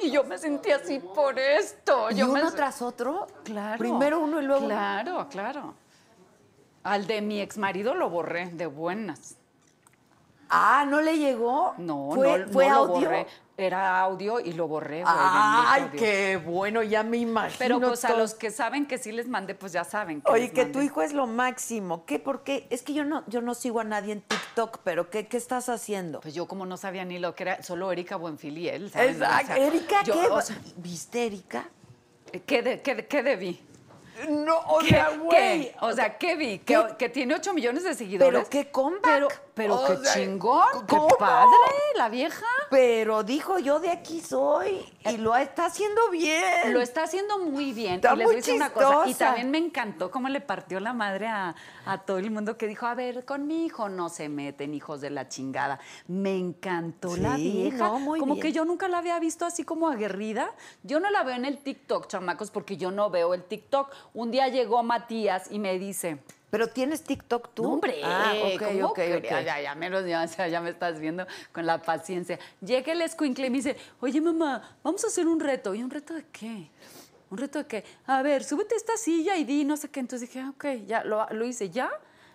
Y 0.00 0.10
yo 0.10 0.24
me 0.24 0.38
sentí 0.38 0.70
así 0.70 0.98
por 0.98 1.38
esto. 1.38 2.10
¿Y 2.10 2.16
Yo 2.16 2.30
uno 2.30 2.52
tras 2.52 2.80
otro? 2.80 3.26
Claro. 3.44 3.78
Primero 3.78 4.20
uno 4.20 4.40
y 4.40 4.44
luego. 4.44 4.66
Claro, 4.66 5.28
claro. 5.30 5.74
Al 6.82 7.06
de 7.06 7.20
mi 7.20 7.40
ex 7.40 7.58
marido 7.58 7.94
lo 7.94 8.08
borré 8.10 8.46
de 8.50 8.66
buenas. 8.66 9.36
Ah, 10.52 10.84
¿no 10.88 11.00
le 11.00 11.16
llegó? 11.18 11.74
No, 11.78 12.10
¿Fue, 12.12 12.38
no, 12.40 12.48
fue 12.52 12.68
no 12.68 12.74
lo 12.74 12.80
audio? 12.94 13.08
borré. 13.08 13.26
Era 13.56 14.00
audio 14.00 14.40
y 14.40 14.54
lo 14.54 14.66
borré, 14.66 15.02
güey. 15.02 15.14
Ay, 15.14 15.82
bendito 15.82 16.02
qué 16.02 16.36
bueno, 16.44 16.82
ya 16.82 17.02
me 17.02 17.18
imagino. 17.18 17.58
Pero 17.58 17.78
pues 17.80 18.04
a 18.06 18.16
los 18.16 18.32
que 18.34 18.50
saben 18.50 18.86
que 18.86 18.96
sí 18.96 19.12
les 19.12 19.28
mandé, 19.28 19.54
pues 19.54 19.72
ya 19.72 19.84
saben. 19.84 20.22
Que 20.22 20.32
Oye, 20.32 20.42
les 20.44 20.52
que 20.52 20.62
mandé. 20.62 20.72
tu 20.78 20.80
hijo 20.84 21.02
es 21.02 21.12
lo 21.12 21.26
máximo. 21.26 22.04
¿Qué? 22.06 22.18
¿Por 22.18 22.42
qué? 22.42 22.66
Es 22.70 22.82
que 22.82 22.94
yo 22.94 23.04
no, 23.04 23.22
yo 23.28 23.42
no 23.42 23.54
sigo 23.54 23.78
a 23.80 23.84
nadie 23.84 24.14
en 24.14 24.22
TikTok, 24.22 24.78
pero 24.82 25.10
¿qué, 25.10 25.28
qué 25.28 25.36
estás 25.36 25.68
haciendo? 25.68 26.20
Pues 26.22 26.34
yo 26.34 26.48
como 26.48 26.64
no 26.66 26.78
sabía 26.78 27.04
ni 27.04 27.18
lo 27.18 27.34
que 27.34 27.42
era, 27.44 27.62
solo 27.62 27.92
Erika 27.92 28.16
Buenfil 28.16 28.56
y 28.58 28.68
él, 28.70 28.90
¿saben? 28.90 29.10
Exacto. 29.10 29.52
O 29.52 29.56
sea, 29.56 29.66
Erika, 29.66 30.02
yo, 30.04 30.14
¿qué? 30.14 30.26
o 30.28 30.40
sea, 30.40 30.56
¿Viste, 30.76 31.26
Erika? 31.26 31.68
¿qué, 32.46 32.62
de- 32.62 32.80
qué 32.80 32.94
de- 32.94 33.06
qué 33.06 33.22
debí? 33.22 33.60
No, 34.28 34.58
o 34.58 34.78
¿Qué- 34.80 34.88
sea, 34.88 35.08
qué? 35.10 35.16
güey. 35.18 35.72
O 35.80 35.92
sea, 35.92 36.18
¿qué 36.18 36.36
vi? 36.36 36.58
Que, 36.60 36.74
¿Qué? 36.74 36.96
que 36.98 37.08
tiene 37.08 37.34
8 37.34 37.52
millones 37.54 37.84
de 37.84 37.94
seguidores. 37.94 38.32
Pero 38.48 38.48
qué 38.50 38.70
comeback. 38.70 39.02
Pero, 39.02 39.28
pero 39.54 39.82
qué 39.86 39.96
sea, 39.96 40.14
chingón, 40.14 40.86
qué 40.86 40.96
¿cómo? 40.96 41.08
padre, 41.16 41.50
la 41.96 42.08
vieja. 42.08 42.46
Pero 42.70 43.24
dijo, 43.24 43.58
yo 43.58 43.80
de 43.80 43.90
aquí 43.90 44.20
soy. 44.20 44.80
Y 45.04 45.16
lo 45.16 45.34
está 45.36 45.66
haciendo 45.66 46.08
bien. 46.10 46.72
Lo 46.72 46.80
está 46.80 47.02
haciendo 47.02 47.40
muy 47.40 47.72
bien. 47.72 47.94
Está 47.96 48.14
y 48.14 48.18
les 48.18 48.26
voy 48.26 48.34
a 48.34 48.36
muy 48.36 48.36
decir 48.36 48.54
una 48.54 48.72
cosa. 48.72 49.08
Y 49.08 49.14
también 49.14 49.50
me 49.50 49.58
encantó 49.58 50.10
cómo 50.10 50.28
le 50.28 50.40
partió 50.40 50.78
la 50.78 50.92
madre 50.92 51.26
a, 51.26 51.56
a 51.84 51.98
todo 51.98 52.18
el 52.18 52.30
mundo 52.30 52.56
que 52.56 52.68
dijo, 52.68 52.86
a 52.86 52.94
ver, 52.94 53.24
con 53.24 53.48
mi 53.48 53.64
hijo 53.66 53.88
no 53.88 54.08
se 54.08 54.28
meten, 54.28 54.72
hijos 54.72 55.00
de 55.00 55.10
la 55.10 55.28
chingada. 55.28 55.80
Me 56.06 56.36
encantó 56.36 57.16
la 57.16 57.34
vieja. 57.36 57.76
no, 57.76 57.98
muy 57.98 58.20
como 58.20 58.34
bien. 58.34 58.46
que 58.46 58.52
yo 58.52 58.64
nunca 58.64 58.86
la 58.86 58.98
había 58.98 59.18
visto 59.18 59.44
así 59.44 59.64
como 59.64 59.88
aguerrida. 59.88 60.52
Yo 60.84 61.00
no 61.00 61.10
la 61.10 61.24
veo 61.24 61.34
en 61.34 61.46
el 61.46 61.58
TikTok, 61.58 62.06
chamacos, 62.06 62.52
porque 62.52 62.76
yo 62.76 62.92
no 62.92 63.10
veo 63.10 63.34
el 63.34 63.42
TikTok. 63.42 63.92
Un 64.14 64.30
día 64.30 64.46
llegó 64.46 64.84
Matías 64.84 65.50
y 65.50 65.58
me 65.58 65.76
dice, 65.76 66.22
¿Pero 66.50 66.68
tienes 66.68 67.02
TikTok 67.04 67.54
tú? 67.54 67.62
no, 67.62 67.72
hombre, 67.74 68.00
Ah, 68.02 68.34
ok, 68.42 68.62
¿cómo 68.64 68.86
ok, 68.88 68.94
crees? 68.94 69.18
ok. 69.18 69.44
Ya, 69.46 69.60
ya, 69.60 69.74
me 69.74 69.88
lo- 69.88 70.04
ya, 70.06 70.26
ya 70.26 70.60
me 70.60 70.70
estás 70.70 70.98
viendo 70.98 71.26
con 71.52 71.64
la 71.64 71.80
paciencia. 71.80 72.38
Llega 72.60 72.92
el 72.92 73.02
escuincle 73.02 73.46
y 73.46 73.50
me 73.50 73.56
dice, 73.58 73.76
oye, 74.00 74.20
mamá, 74.20 74.76
vamos 74.82 75.04
a 75.04 75.06
hacer 75.06 75.26
un 75.28 75.38
reto. 75.40 75.74
¿Y 75.74 75.82
un 75.82 75.90
reto 75.90 76.14
de 76.14 76.24
qué? 76.32 76.70
¿Un 77.30 77.38
reto 77.38 77.60
de 77.60 77.66
qué? 77.66 77.84
A 78.06 78.22
ver, 78.22 78.42
súbete 78.42 78.74
a 78.74 78.78
esta 78.78 78.96
silla 78.96 79.36
y 79.36 79.44
di 79.44 79.64
no 79.64 79.76
sé 79.76 79.88
qué. 79.88 80.00
Entonces 80.00 80.28
dije, 80.28 80.40
ah, 80.40 80.50
ok, 80.50 80.64
ya, 80.86 81.04
lo, 81.04 81.24
lo 81.30 81.44
hice, 81.46 81.70
¿ya? 81.70 81.88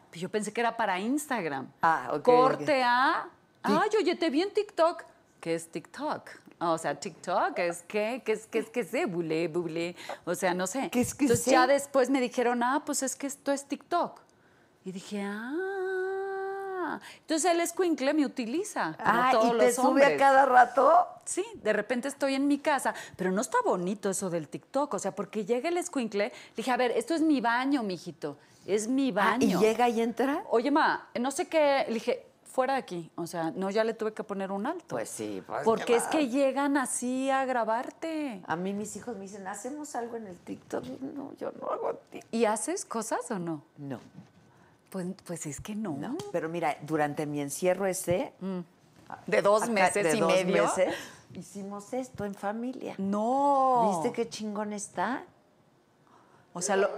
Pues 0.09 0.21
yo 0.21 0.29
pensé 0.29 0.53
que 0.53 0.61
era 0.61 0.77
para 0.77 0.97
Instagram. 0.99 1.67
Ah, 1.81 2.11
ok, 2.13 2.23
Corte 2.23 2.81
a, 2.83 3.27
ay, 3.63 3.89
oye, 3.99 4.15
te 4.15 4.29
vi 4.29 4.41
en 4.43 4.53
TikTok. 4.53 5.03
¿Qué 5.41 5.55
es 5.55 5.69
TikTok? 5.69 6.29
O 6.59 6.77
sea, 6.77 6.99
TikTok 6.99 7.57
es 7.59 7.81
que, 7.83 8.21
que 8.25 8.31
es 8.31 8.47
que 8.47 8.59
es 8.59 8.69
que 8.69 8.83
sé, 8.83 9.05
bule, 9.05 9.47
bule. 9.49 9.95
O 10.23 10.33
sea, 10.35 10.53
no 10.53 10.67
sé. 10.67 10.89
¿Qué 10.89 11.01
es 11.01 11.13
que 11.13 11.25
Entonces 11.25 11.45
sé? 11.45 11.51
ya 11.51 11.67
después 11.67 12.09
me 12.09 12.21
dijeron, 12.21 12.63
ah, 12.63 12.83
pues 12.85 13.03
es 13.03 13.15
que 13.15 13.27
esto 13.27 13.51
es 13.51 13.65
TikTok. 13.65 14.21
Y 14.85 14.91
dije, 14.91 15.21
ah. 15.21 16.99
Entonces 17.21 17.51
el 17.51 17.59
escuincle 17.59 18.13
me 18.13 18.25
utiliza. 18.25 18.95
Como 18.97 19.01
Ah, 19.03 19.29
todos 19.31 19.47
¿y 19.47 19.57
te 19.57 19.65
los 19.65 19.75
sube 19.75 19.87
hombres. 19.87 20.13
a 20.13 20.17
cada 20.17 20.45
rato? 20.45 21.07
Sí, 21.25 21.43
de 21.63 21.73
repente 21.73 22.07
estoy 22.07 22.35
en 22.35 22.47
mi 22.47 22.59
casa, 22.59 22.93
pero 23.17 23.31
no 23.31 23.41
está 23.41 23.57
bonito 23.65 24.09
eso 24.11 24.29
del 24.29 24.47
TikTok, 24.47 24.93
o 24.93 24.99
sea, 24.99 25.13
porque 25.15 25.43
llega 25.43 25.69
el 25.69 25.77
escuincle, 25.77 26.25
le 26.29 26.33
dije, 26.55 26.71
a 26.71 26.77
ver, 26.77 26.91
esto 26.91 27.15
es 27.15 27.21
mi 27.21 27.41
baño, 27.41 27.81
mijito, 27.83 28.37
es 28.67 28.87
mi 28.87 29.09
Ah, 29.09 29.13
baño. 29.13 29.59
¿Y 29.59 29.63
llega 29.63 29.89
y 29.89 30.01
entra? 30.01 30.43
Oye, 30.51 30.69
ma, 30.69 31.09
no 31.19 31.31
sé 31.31 31.47
qué, 31.47 31.85
le 31.87 31.95
dije, 31.95 32.27
fuera 32.55 32.73
de 32.75 32.79
aquí, 32.79 33.11
o 33.15 33.27
sea, 33.27 33.51
no, 33.51 33.69
ya 33.69 33.83
le 33.83 33.93
tuve 33.93 34.13
que 34.13 34.23
poner 34.23 34.49
un 34.51 34.65
alto. 34.65 34.85
Pues 34.87 35.09
sí, 35.09 35.43
pues, 35.45 35.63
Porque 35.65 35.83
¿qué 35.85 35.95
es 35.97 36.05
va? 36.05 36.09
que 36.09 36.29
llegan 36.29 36.77
así 36.77 37.29
a 37.29 37.43
grabarte. 37.43 38.41
A 38.47 38.55
mí 38.55 38.73
mis 38.73 38.95
hijos 38.95 39.15
me 39.17 39.23
dicen, 39.23 39.45
¿hacemos 39.47 39.93
algo 39.95 40.15
en 40.15 40.27
el 40.27 40.37
TikTok? 40.37 40.85
No, 41.01 41.33
yo 41.37 41.51
no 41.59 41.67
hago 41.67 41.93
TikTok. 42.11 42.33
¿Y 42.33 42.45
haces 42.45 42.85
cosas 42.85 43.29
o 43.29 43.39
no? 43.39 43.61
No, 43.77 43.99
Pues, 44.89 45.05
pues 45.27 45.45
es 45.45 45.59
que 45.59 45.75
no. 45.75 45.97
no. 45.99 46.15
Pero 46.31 46.47
mira, 46.47 46.77
durante 46.81 47.25
mi 47.25 47.41
encierro 47.41 47.85
ese... 47.87 48.31
De 49.27 49.41
dos 49.41 49.63
acá- 49.63 49.71
meses 49.73 50.03
de 50.11 50.17
y 50.17 50.19
dos 50.21 50.31
medio. 50.33 50.63
meses, 50.63 50.95
hicimos 51.33 51.93
esto 51.93 52.23
en 52.25 52.33
familia. 52.33 52.95
No. 52.97 53.89
¿Viste 54.01 54.11
qué 54.15 54.29
chingón 54.29 54.71
está? 54.73 55.25
O 56.53 56.61
sea, 56.61 56.75
lo. 56.77 56.89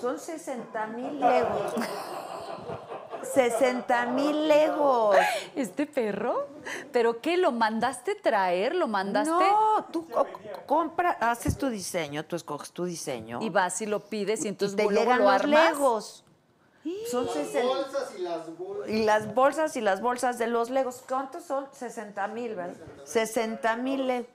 Son 0.00 0.18
60 0.18 0.86
mil 0.86 1.18
legos. 1.20 1.74
60 3.24 4.06
mil 4.06 4.48
legos. 4.48 5.16
¿Este 5.54 5.86
perro? 5.86 6.46
¿Pero 6.92 7.20
qué? 7.20 7.36
¿Lo 7.36 7.52
mandaste 7.52 8.14
traer? 8.14 8.74
¿Lo 8.74 8.86
mandaste? 8.88 9.30
No, 9.32 9.86
tú, 9.92 10.06
cu- 10.08 10.26
compra, 10.66 11.10
haces 11.20 11.56
tu 11.56 11.68
diseño, 11.68 12.24
tú 12.24 12.36
escoges 12.36 12.70
tu 12.72 12.84
diseño. 12.84 13.40
Y 13.42 13.50
vas 13.50 13.80
y 13.82 13.86
lo 13.86 14.00
pides 14.00 14.44
y 14.44 14.48
entonces 14.48 14.76
te 14.76 14.82
luego 14.84 14.98
llegan 15.00 15.18
lo 15.18 15.24
los 15.24 15.32
armas. 15.32 15.70
legos. 15.72 16.24
Son 17.10 17.26
Las 17.26 17.34
60 17.34 17.66
bolsas 17.68 18.14
y 18.16 18.22
las 18.22 18.56
bolsas. 18.56 18.88
Y 18.88 19.02
las 19.04 19.34
bolsas 19.34 19.76
y 19.76 19.80
las 19.82 20.00
bolsas 20.00 20.38
de 20.38 20.46
los 20.46 20.70
legos. 20.70 21.02
¿Cuántos 21.06 21.44
son? 21.44 21.66
60 21.72 22.26
mil, 22.28 22.54
¿verdad? 22.54 22.74
60 23.04 23.76
mil 23.76 24.06
legos. 24.06 24.30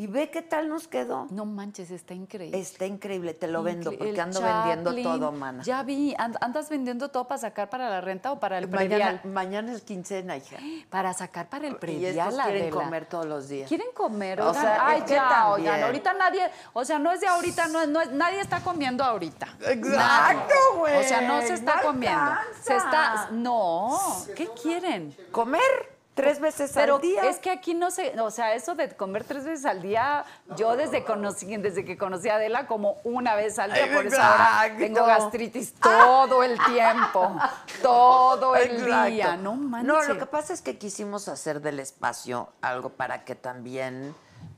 Y 0.00 0.06
ve 0.06 0.30
qué 0.30 0.40
tal 0.40 0.70
nos 0.70 0.88
quedó. 0.88 1.26
No 1.28 1.44
manches, 1.44 1.90
está 1.90 2.14
increíble. 2.14 2.58
Está 2.58 2.86
increíble, 2.86 3.34
te 3.34 3.46
lo 3.46 3.62
vendo 3.62 3.90
porque 3.90 4.08
el 4.08 4.18
ando 4.18 4.40
vendiendo 4.40 4.94
todo, 5.02 5.30
mana. 5.30 5.62
Ya 5.62 5.82
vi, 5.82 6.14
and- 6.16 6.38
¿andas 6.40 6.70
vendiendo 6.70 7.10
todo 7.10 7.28
para 7.28 7.38
sacar 7.38 7.68
para 7.68 7.90
la 7.90 8.00
renta 8.00 8.32
o 8.32 8.40
para 8.40 8.56
el 8.56 8.66
mañana, 8.66 8.88
predial? 8.88 9.20
mañana 9.34 9.72
es 9.74 9.82
quincena, 9.82 10.38
hija. 10.38 10.56
Para 10.88 11.12
sacar 11.12 11.50
para 11.50 11.66
el 11.66 11.74
Y 11.74 11.76
predial, 11.76 12.16
estos 12.30 12.42
quieren 12.46 12.62
Adela. 12.62 12.76
comer 12.82 13.04
todos 13.04 13.26
los 13.26 13.48
días. 13.50 13.68
¿Quieren 13.68 13.88
comer? 13.92 14.40
O 14.40 14.54
sea, 14.54 14.86
ay, 14.86 15.02
es 15.04 15.10
ya, 15.10 15.28
también. 15.28 15.68
oigan, 15.68 15.82
ahorita 15.84 16.14
nadie, 16.14 16.50
o 16.72 16.82
sea, 16.82 16.98
no 16.98 17.12
es 17.12 17.20
de 17.20 17.26
ahorita, 17.26 17.68
no, 17.68 17.82
es- 17.82 17.88
no 17.90 18.00
es- 18.00 18.10
nadie 18.12 18.40
está 18.40 18.60
comiendo 18.60 19.04
ahorita. 19.04 19.48
Exacto, 19.66 20.54
güey, 20.78 20.96
O 20.98 21.02
sea, 21.06 21.20
no 21.20 21.42
se 21.42 21.52
está 21.52 21.76
no 21.76 21.82
comiendo. 21.82 22.30
Se 22.62 22.74
está, 22.74 23.10
alcanza. 23.12 23.28
no, 23.32 24.00
¿qué 24.34 24.48
quieren? 24.62 25.14
Comer 25.30 25.99
tres 26.20 26.40
veces 26.40 26.70
Pero 26.74 26.96
al 26.96 27.00
día. 27.02 27.28
es 27.28 27.38
que 27.38 27.50
aquí 27.50 27.74
no 27.74 27.90
sé, 27.90 28.18
o 28.20 28.30
sea, 28.30 28.54
eso 28.54 28.74
de 28.74 28.88
comer 28.90 29.24
tres 29.24 29.44
veces 29.44 29.64
al 29.64 29.82
día, 29.82 30.24
yo 30.56 30.76
desde, 30.76 31.04
conocí, 31.04 31.56
desde 31.56 31.84
que 31.84 31.96
conocí 31.98 32.28
a 32.28 32.36
Adela 32.36 32.66
como 32.66 32.96
una 33.04 33.34
vez 33.34 33.58
al 33.58 33.72
día, 33.72 33.92
por 33.94 34.06
eso 34.06 34.20
ahora 34.20 34.76
tengo 34.78 35.04
gastritis 35.04 35.72
todo 35.74 36.42
el 36.42 36.58
tiempo, 36.64 37.36
todo 37.82 38.56
el 38.56 38.70
Exacto. 38.82 39.10
día, 39.10 39.36
no 39.36 39.54
manches. 39.54 39.86
No, 39.88 40.02
lo 40.02 40.18
que 40.18 40.26
pasa 40.26 40.52
es 40.52 40.62
que 40.62 40.78
quisimos 40.78 41.28
hacer 41.28 41.60
del 41.60 41.80
espacio 41.80 42.48
algo 42.60 42.90
para 42.90 43.24
que 43.24 43.34
también, 43.34 44.14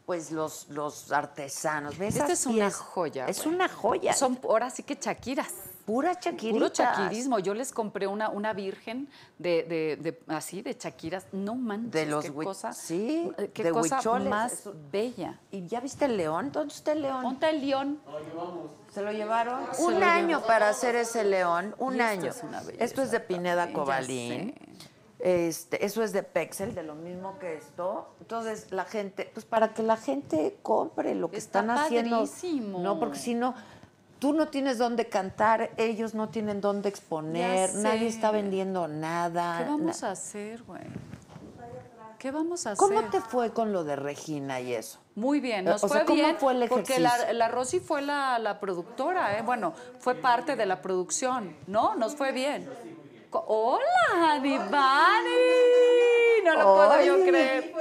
pues, 0.06 0.30
los, 0.30 0.68
los 0.68 1.12
artesanos. 1.12 1.96
¿ves 1.98 2.16
Esta 2.16 2.32
es 2.32 2.46
una 2.46 2.70
joya. 2.70 3.26
Es 3.26 3.42
güey. 3.44 3.54
una 3.54 3.68
joya. 3.68 4.12
Son 4.12 4.38
ahora 4.44 4.70
sí 4.70 4.82
que 4.82 4.98
chaquiras. 4.98 5.52
Pura 5.84 6.18
chaquirita. 6.18 6.52
Puro 6.58 6.68
chaquirismo. 6.70 7.38
Yo 7.38 7.54
les 7.54 7.72
compré 7.72 8.06
una, 8.06 8.28
una 8.28 8.52
virgen 8.52 9.08
de, 9.38 9.62
de, 9.64 9.96
de- 10.00 10.20
así, 10.34 10.62
de 10.62 10.76
chaquiras. 10.76 11.26
No 11.32 11.54
manches, 11.54 11.90
De 11.92 12.06
los 12.06 12.24
qué 12.24 12.32
cosa, 12.32 12.72
sí, 12.72 13.30
eh, 13.38 13.50
qué 13.52 13.64
de 13.64 13.70
cosa 13.72 13.96
huicholes, 13.96 14.28
más 14.28 14.52
eso. 14.52 14.74
bella. 14.90 15.38
¿Y 15.50 15.66
ya 15.66 15.80
viste 15.80 16.04
el 16.06 16.16
león? 16.16 16.50
¿Dónde 16.52 16.74
está 16.74 16.92
el 16.92 17.02
león? 17.02 17.22
Ponte 17.22 17.50
el 17.50 17.60
león. 17.66 18.00
¿Se 18.90 19.02
lo 19.02 19.10
llevaron? 19.12 19.60
Se 19.72 19.82
un 19.84 20.00
lo 20.00 20.06
año 20.06 20.42
para 20.46 20.68
hacer 20.68 20.94
ese 20.96 21.24
león, 21.24 21.74
un 21.78 21.94
esto 22.00 22.04
año. 22.04 22.30
es 22.30 22.42
una 22.42 22.60
belleza 22.62 22.84
esto 22.84 23.02
es 23.02 23.10
de 23.10 23.20
Pineda 23.20 23.72
Cobalín. 23.72 24.54
Este, 25.18 25.84
eso 25.86 26.02
es 26.02 26.12
de 26.12 26.24
Pexel, 26.24 26.74
de 26.74 26.82
lo 26.82 26.96
mismo 26.96 27.38
que 27.38 27.54
esto. 27.56 28.08
Entonces, 28.20 28.72
la 28.72 28.84
gente, 28.84 29.30
pues 29.32 29.46
para 29.46 29.72
que 29.72 29.84
la 29.84 29.96
gente 29.96 30.58
compre 30.62 31.14
lo 31.14 31.30
que 31.30 31.36
Está 31.36 31.60
están 31.60 31.78
haciendo. 31.78 32.16
padrísimo. 32.16 32.80
No, 32.80 32.98
porque 32.98 33.18
si 33.18 33.34
no, 33.34 33.54
tú 34.22 34.32
no 34.32 34.46
tienes 34.46 34.78
dónde 34.78 35.08
cantar, 35.08 35.72
ellos 35.76 36.14
no 36.14 36.28
tienen 36.28 36.60
dónde 36.60 36.88
exponer, 36.88 37.74
nadie 37.74 38.06
está 38.06 38.30
vendiendo 38.30 38.86
nada. 38.86 39.58
¿Qué 39.58 39.64
vamos 39.64 40.00
na- 40.00 40.08
a 40.08 40.12
hacer, 40.12 40.62
güey? 40.62 40.80
¿Qué 42.20 42.30
vamos 42.30 42.64
a 42.68 42.70
hacer? 42.70 42.78
¿Cómo 42.88 43.02
te 43.10 43.20
fue 43.20 43.52
con 43.52 43.72
lo 43.72 43.82
de 43.82 43.96
Regina 43.96 44.60
y 44.60 44.74
eso? 44.74 45.00
Muy 45.16 45.40
bien, 45.40 45.64
nos 45.64 45.82
O 45.82 45.88
sea, 45.88 45.98
fue 45.98 46.06
¿cómo 46.06 46.22
bien. 46.22 46.36
fue 46.38 46.52
el 46.52 46.68
porque 46.68 47.00
la, 47.00 47.32
la 47.32 47.48
Rosy 47.48 47.80
fue 47.80 48.00
la, 48.00 48.38
la 48.38 48.60
productora, 48.60 49.36
¿eh? 49.36 49.42
Bueno, 49.42 49.74
fue 49.98 50.14
parte 50.14 50.54
de 50.54 50.66
la 50.66 50.80
producción, 50.80 51.56
¿no? 51.66 51.96
Nos 51.96 52.14
fue 52.14 52.30
bien. 52.30 52.70
¡Hola, 53.32 54.38
Divani! 54.40 55.30
No 56.44 56.54
lo 56.54 56.74
puedo 56.74 57.02
yo 57.02 57.24
creer. 57.24 57.74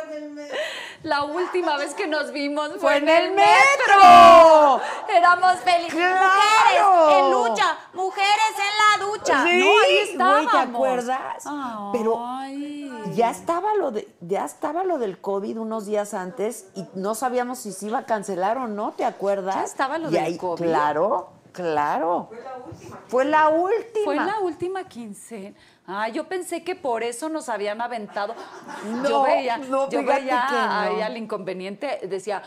La 1.04 1.24
última 1.24 1.78
vez 1.78 1.94
que 1.96 2.06
nos 2.08 2.32
vimos 2.32 2.70
fue, 2.74 2.80
¡Fue 2.80 2.98
en 2.98 3.10
el 3.10 3.32
metro. 3.32 3.96
metro! 3.98 4.82
Éramos 5.10 5.56
felices. 5.58 5.94
¡Claro! 5.94 6.92
Mujeres 6.92 7.18
en 7.26 7.32
lucha, 7.32 7.78
mujeres 7.94 8.56
en 8.58 9.00
la 9.00 9.06
ducha. 9.06 9.44
Sí, 9.46 9.60
no, 9.60 9.80
ahí 9.82 9.98
estábamos. 10.10 10.52
¿te 10.52 10.58
acuerdas? 10.58 11.44
Pero 11.92 12.24
Ay. 12.28 12.92
Ya 13.16 13.32
estaba 13.32 13.74
lo 13.76 13.92
de, 13.92 14.08
ya 14.22 14.46
estaba 14.46 14.84
lo 14.84 14.98
del 15.00 15.20
COVID 15.20 15.60
unos 15.60 15.86
días 15.88 16.14
antes 16.14 16.68
y 16.76 16.86
no 16.94 17.16
sabíamos 17.16 17.60
si 17.60 17.72
se 17.74 17.88
iba 17.88 18.00
a 18.00 18.06
cancelar 18.06 18.58
o 18.58 18.68
no, 18.68 18.92
¿te 18.92 19.04
acuerdas? 19.04 19.56
¿Ya 19.56 19.64
estaba 19.64 19.98
lo 19.98 20.10
Y 20.10 20.14
del 20.14 20.24
ahí- 20.24 20.38
COVID? 20.38 20.64
Claro, 20.64 21.30
claro. 21.52 22.30
Fue 22.30 22.40
la 22.44 22.58
última. 22.58 22.98
Fue 23.08 23.26
la 23.26 23.50
última. 23.50 24.06
Fue 24.06 24.16
la 24.16 24.40
última 24.40 24.84
quincena. 24.86 25.56
Ah, 25.88 26.08
yo 26.10 26.28
pensé 26.28 26.64
que 26.64 26.76
por 26.76 27.04
eso 27.04 27.28
nos 27.30 27.50
habían 27.50 27.82
aventado. 27.82 28.34
No, 28.86 29.10
yo 29.10 29.24
veía, 29.24 29.58
no, 29.58 29.90
yo 29.90 30.04
veía 30.04 30.46
que 30.50 30.56
no. 30.56 30.72
ahí 30.72 31.02
al 31.02 31.18
inconveniente, 31.18 32.00
decía, 32.08 32.42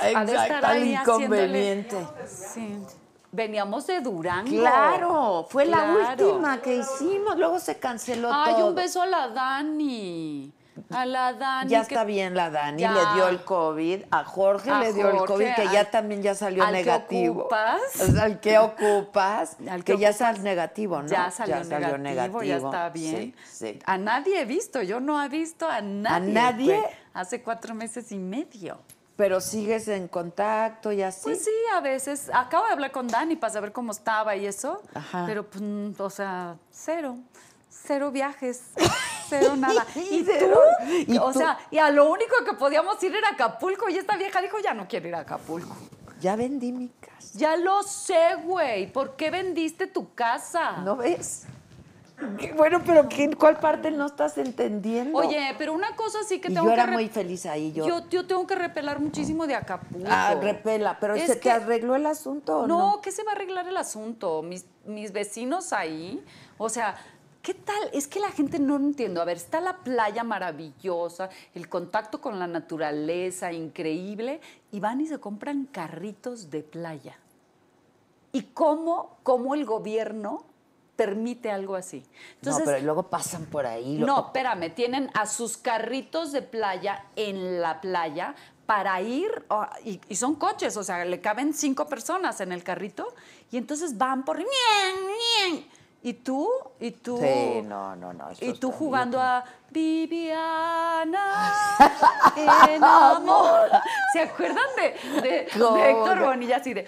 ha 0.00 0.04
de 0.04 0.12
estar 0.12 0.28
Exacto, 0.28 0.66
al 0.66 0.72
ahí 0.76 0.94
haciéndole- 0.94 1.22
inconveniente. 1.24 2.06
Sí. 2.26 2.78
Veníamos 3.30 3.86
de 3.86 4.00
Durango. 4.00 4.50
Claro, 4.50 5.46
fue 5.50 5.66
la 5.66 5.92
última 5.92 6.62
que 6.62 6.76
hicimos, 6.76 7.36
luego 7.36 7.58
se 7.58 7.78
canceló 7.78 8.30
Ay, 8.32 8.54
todo. 8.54 8.68
un 8.68 8.74
beso 8.74 9.02
a 9.02 9.06
la 9.06 9.28
Dani. 9.28 10.52
A 10.90 11.06
la 11.06 11.32
Dani. 11.32 11.70
Ya 11.70 11.78
que- 11.80 11.94
está 11.94 12.04
bien 12.04 12.34
la 12.34 12.50
Dani, 12.50 12.80
Ya. 12.82 12.92
le 12.92 13.14
dio 13.14 13.28
el 13.28 13.42
COVID, 13.44 14.02
a 14.10 14.24
Jorge 14.24 14.70
A 14.70 14.80
le 14.80 14.92
dio 14.92 15.10
el 15.10 15.18
COVID, 15.26 15.54
que 15.54 15.62
al- 15.62 15.70
ya 15.72 15.90
también 15.90 16.22
ya 16.22 16.34
salió 16.34 16.62
al 16.64 16.72
que 16.72 16.78
negativo. 16.78 17.40
ocupas. 17.42 17.80
Al 18.20 18.40
que 18.40 18.58
ocupas, 18.58 19.56
Al 19.70 19.84
que, 19.84 19.92
que 19.94 19.98
ya 19.98 20.12
salió 20.12 20.42
negativo, 20.42 21.02
¿no? 21.02 21.08
Ya 21.08 21.30
salió, 21.30 21.62
negativo, 21.98 22.42
ya 22.42 22.56
está 22.56 22.88
bien. 22.90 23.34
Sí, 23.44 23.72
sí. 23.72 23.78
A 23.86 23.98
nadie 23.98 24.40
he 24.40 24.44
visto, 24.44 24.82
yo 24.82 25.00
no 25.00 25.22
he 25.22 25.28
visto 25.28 25.68
a 25.68 25.80
nadie. 25.80 26.32
nadie? 26.32 26.76
güey. 26.80 26.92
Hace 27.14 27.42
cuatro 27.42 27.74
meses 27.74 28.12
y 28.12 28.18
medio. 28.18 28.78
Pero 29.16 29.40
sigues 29.40 29.88
en 29.88 30.06
contacto 30.06 30.92
y 30.92 31.02
así. 31.02 31.22
Pues 31.24 31.44
sí, 31.44 31.50
a 31.74 31.80
veces. 31.80 32.30
Acabo 32.32 32.66
de 32.66 32.72
hablar 32.72 32.92
con 32.92 33.08
Dani 33.08 33.34
para 33.34 33.52
saber 33.52 33.72
cómo 33.72 33.90
estaba 33.90 34.36
y 34.36 34.46
eso. 34.46 34.80
Ajá. 34.94 35.24
Pero, 35.26 35.44
pues, 35.50 35.60
o 35.98 36.08
sea, 36.10 36.54
cero. 36.70 37.16
Cero 37.68 38.12
viajes. 38.12 38.62
Cero 39.28 39.56
nada. 39.56 39.86
¿Y 39.94 40.22
tú? 40.24 40.32
¿Y 41.12 41.18
o 41.18 41.32
tú? 41.32 41.38
sea, 41.38 41.58
y 41.70 41.78
a 41.78 41.90
lo 41.90 42.10
único 42.10 42.34
que 42.44 42.54
podíamos 42.54 43.02
ir 43.02 43.14
era 43.14 43.30
Acapulco. 43.30 43.88
Y 43.88 43.96
esta 43.96 44.16
vieja 44.16 44.40
dijo, 44.40 44.58
ya 44.62 44.74
no 44.74 44.86
quiero 44.88 45.08
ir 45.08 45.14
a 45.14 45.20
Acapulco. 45.20 45.74
Ya 46.20 46.34
vendí 46.36 46.72
mi 46.72 46.88
casa. 46.88 47.30
Ya 47.38 47.56
lo 47.56 47.82
sé, 47.82 48.34
güey. 48.44 48.90
¿Por 48.92 49.14
qué 49.16 49.30
vendiste 49.30 49.86
tu 49.86 50.14
casa? 50.14 50.78
¿No 50.78 50.96
ves? 50.96 51.44
Bueno, 52.56 52.82
pero 52.84 53.08
¿qué- 53.08 53.30
¿cuál 53.36 53.58
parte 53.60 53.92
no 53.92 54.06
estás 54.06 54.36
entendiendo? 54.38 55.16
Oye, 55.16 55.54
pero 55.56 55.72
una 55.72 55.94
cosa 55.94 56.18
sí 56.26 56.40
que 56.40 56.48
tengo 56.48 56.62
yo 56.64 56.68
que 56.70 56.74
era 56.74 56.86
re- 56.86 56.92
muy 56.92 57.08
feliz 57.08 57.46
ahí. 57.46 57.72
Yo, 57.72 57.86
Yo, 57.86 58.08
yo 58.08 58.26
tengo 58.26 58.44
que 58.44 58.56
repelar 58.56 58.98
muchísimo 58.98 59.46
de 59.46 59.54
Acapulco. 59.54 60.08
ah, 60.10 60.34
repela, 60.40 60.98
pero 60.98 61.14
Es 61.14 61.26
¿se 61.28 61.36
te 61.36 61.48
arregló 61.48 61.94
el 61.94 62.06
asunto 62.06 62.60
o 62.60 62.66
no? 62.66 62.78
No, 62.96 63.00
¿qué 63.00 63.12
se 63.12 63.22
va 63.22 63.30
a 63.30 63.34
arreglar 63.36 63.68
el 63.68 63.76
asunto? 63.76 64.42
Mis, 64.42 64.66
mis 64.84 65.12
vecinos 65.12 65.72
ahí, 65.72 66.24
o 66.56 66.68
sea, 66.68 66.96
¿qué 67.48 67.54
tal? 67.54 67.88
Es 67.94 68.06
que 68.06 68.20
la 68.20 68.30
gente 68.30 68.58
no 68.58 68.76
entiendo. 68.76 69.22
A 69.22 69.24
ver, 69.24 69.38
está 69.38 69.58
la 69.62 69.78
playa 69.78 70.22
maravillosa, 70.22 71.30
el 71.54 71.66
contacto 71.70 72.20
con 72.20 72.38
la 72.38 72.46
naturaleza 72.46 73.54
increíble, 73.54 74.42
y 74.70 74.80
van 74.80 75.00
y 75.00 75.06
se 75.06 75.18
compran 75.18 75.64
carritos 75.64 76.50
de 76.50 76.62
playa. 76.62 77.16
¿Y 78.32 78.42
cómo, 78.52 79.16
cómo 79.22 79.54
el 79.54 79.64
gobierno 79.64 80.44
permite 80.94 81.50
algo 81.50 81.74
así? 81.74 82.04
no, 82.42 82.58
pero 82.66 82.80
luego 82.80 83.04
pasan 83.04 83.46
por 83.46 83.64
ahí. 83.64 83.96
lo- 83.96 84.06
No, 84.06 84.26
espérame, 84.26 84.74
tienen 84.74 85.10
a 85.14 85.24
sus 85.24 85.56
carritos 85.56 86.32
de 86.32 86.42
playa 86.42 87.06
en 87.16 87.62
la 87.62 87.80
playa 87.80 88.34
para 88.66 89.00
ir, 89.00 89.30
oh, 89.48 89.64
y, 89.86 89.98
y 90.06 90.16
son 90.16 90.34
coches, 90.34 90.76
o 90.76 90.84
sea, 90.84 91.02
le 91.06 91.22
caben 91.22 91.54
cinco 91.54 91.86
personas 91.86 92.42
en 92.42 92.52
el 92.52 92.62
carrito, 92.62 93.14
y 93.50 93.56
entonces 93.56 93.96
van 93.96 94.26
por... 94.26 94.36
¡Nien, 94.36 94.46
nien! 95.54 95.77
Y 96.02 96.12
tú, 96.14 96.48
y 96.78 96.92
tú... 96.92 97.18
Sí, 97.18 97.62
no, 97.64 97.96
no, 97.96 98.12
no. 98.12 98.28
Y 98.40 98.52
tú 98.54 98.70
jugando 98.70 99.18
bien. 99.18 99.28
a 99.30 99.44
Viviana, 99.70 101.52
enamor. 102.68 103.68
¿Se 104.12 104.20
acuerdan 104.22 104.64
de, 104.76 105.20
de, 105.20 105.30
de. 105.30 105.90
Héctor 105.90 106.20
Bonilla 106.20 106.56
así 106.58 106.72
de... 106.74 106.86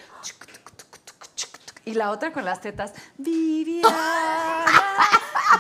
Y 1.85 1.95
la 1.95 2.11
otra 2.11 2.33
con 2.33 2.45
las 2.45 2.61
tetas, 2.61 2.93
Viviana. 3.19 4.65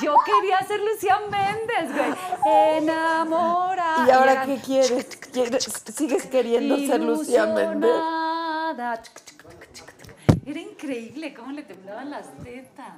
Yo 0.01 0.14
quería 0.24 0.61
ser 0.62 0.80
Lucía 0.80 1.18
Méndez, 1.28 1.92
güey. 1.96 2.14
Enamora. 2.76 4.05
¿Y 4.07 4.11
ahora 4.11 4.44
qué 4.46 4.59
quieres? 4.61 5.07
¿Quieres- 5.32 5.64
¿Sigues 5.94 6.26
queriendo 6.26 6.76
ser 6.76 7.01
Lucía 7.01 7.46
Méndez? 7.46 7.90
Era 10.46 10.61
increíble 10.61 11.34
cómo 11.34 11.51
le 11.53 11.62
temblaban 11.62 12.11
las 12.11 12.26
tetas. 12.44 12.94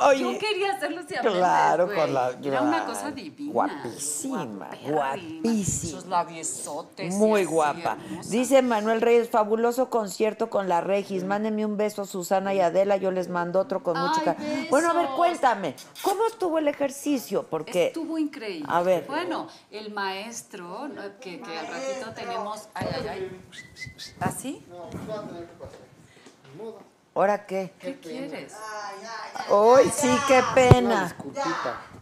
Oye, 0.00 0.20
Yo 0.20 0.38
quería 0.38 0.72
hacer 0.74 0.92
Lucía 0.92 1.22
Méndez, 1.22 1.38
Claro, 1.40 1.86
con 1.94 2.14
la. 2.14 2.30
Era 2.42 2.62
una 2.62 2.84
cosa 2.84 3.10
divina. 3.10 3.52
Guapísima, 3.52 4.68
guapísima. 4.88 5.52
Esos 5.98 6.06
labiosotes. 6.06 7.14
Muy 7.14 7.44
guapa. 7.44 7.96
hermosa. 8.00 8.30
Dice 8.30 8.62
Manuel 8.62 9.00
Reyes, 9.00 9.28
fabuloso 9.30 9.90
concierto 9.90 10.50
con 10.50 10.68
la 10.68 10.80
Regis. 10.80 11.24
Mándenme 11.24 11.64
un 11.66 11.76
beso, 11.76 12.04
Susana 12.04 12.54
y 12.54 12.60
Adela. 12.60 12.96
Yo 12.96 13.10
les 13.10 13.28
mando 13.28 13.60
otro 13.60 13.82
con 13.82 13.98
mucho 13.98 14.20
Ay, 14.20 14.24
cariño. 14.24 14.66
Bueno, 14.70 14.90
a 14.90 14.92
ver, 14.92 15.02
besos. 15.02 15.16
cuéntame, 15.16 15.74
¿cómo 16.02 16.26
estuvo 16.26 16.58
el 16.58 16.68
ejercicio? 16.68 17.44
Porque 17.48 17.86
Estuvo 17.88 18.18
increíble. 18.18 18.66
A 18.68 18.82
ver. 18.82 19.04
Bueno, 19.06 19.48
el 19.70 19.92
maestro, 19.92 20.88
¿no? 20.88 21.02
que, 21.20 21.40
que 21.40 21.58
al 21.58 21.66
ratito 21.66 22.12
tenemos. 22.14 22.68
Ay, 22.74 22.88
ay, 22.92 23.08
ay. 23.08 23.40
¿Así? 24.20 24.64
No, 24.68 24.88
pues 24.90 25.08
va 25.08 25.24
¿ahora 27.18 27.46
qué? 27.46 27.72
¿Qué 27.80 27.98
quieres? 27.98 28.54
Hoy 29.50 29.90
sí, 29.92 30.08
qué 30.28 30.40
pena. 30.54 31.14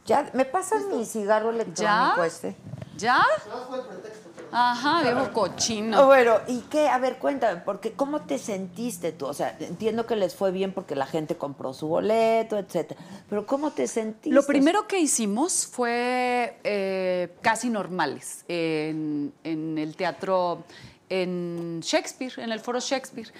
Ya, 0.04 0.30
¿me 0.34 0.44
pasan 0.44 0.88
mi 0.90 1.04
cigarro 1.06 1.50
electrónico 1.50 2.16
¿Ya? 2.18 2.26
este? 2.26 2.56
¿Ya? 2.98 3.24
No 3.48 3.64
fue 3.66 3.78
el 3.78 3.86
pretexto, 3.86 4.28
pero 4.36 4.48
Ajá, 4.52 5.02
viejo 5.02 5.32
cochino. 5.32 6.06
Bueno, 6.06 6.36
¿y 6.46 6.60
qué? 6.62 6.88
A 6.88 6.98
ver, 6.98 7.18
cuéntame, 7.18 7.60
porque 7.62 7.92
¿cómo 7.92 8.22
te 8.22 8.38
sentiste 8.38 9.12
tú? 9.12 9.26
O 9.26 9.34
sea, 9.34 9.56
entiendo 9.58 10.06
que 10.06 10.16
les 10.16 10.34
fue 10.34 10.50
bien 10.52 10.72
porque 10.72 10.94
la 10.94 11.06
gente 11.06 11.36
compró 11.36 11.72
su 11.72 11.88
boleto, 11.88 12.58
etcétera. 12.58 13.00
Pero 13.28 13.46
¿cómo 13.46 13.72
te 13.72 13.88
sentiste? 13.88 14.30
Lo 14.30 14.44
primero 14.44 14.86
que 14.86 14.98
hicimos 14.98 15.66
fue 15.66 16.58
eh, 16.62 17.34
casi 17.42 17.70
normales 17.70 18.44
en, 18.48 19.32
en 19.44 19.78
el 19.78 19.96
teatro, 19.96 20.64
en 21.08 21.80
Shakespeare, 21.80 22.34
en 22.38 22.52
el 22.52 22.60
foro 22.60 22.80
Shakespeare. 22.80 23.32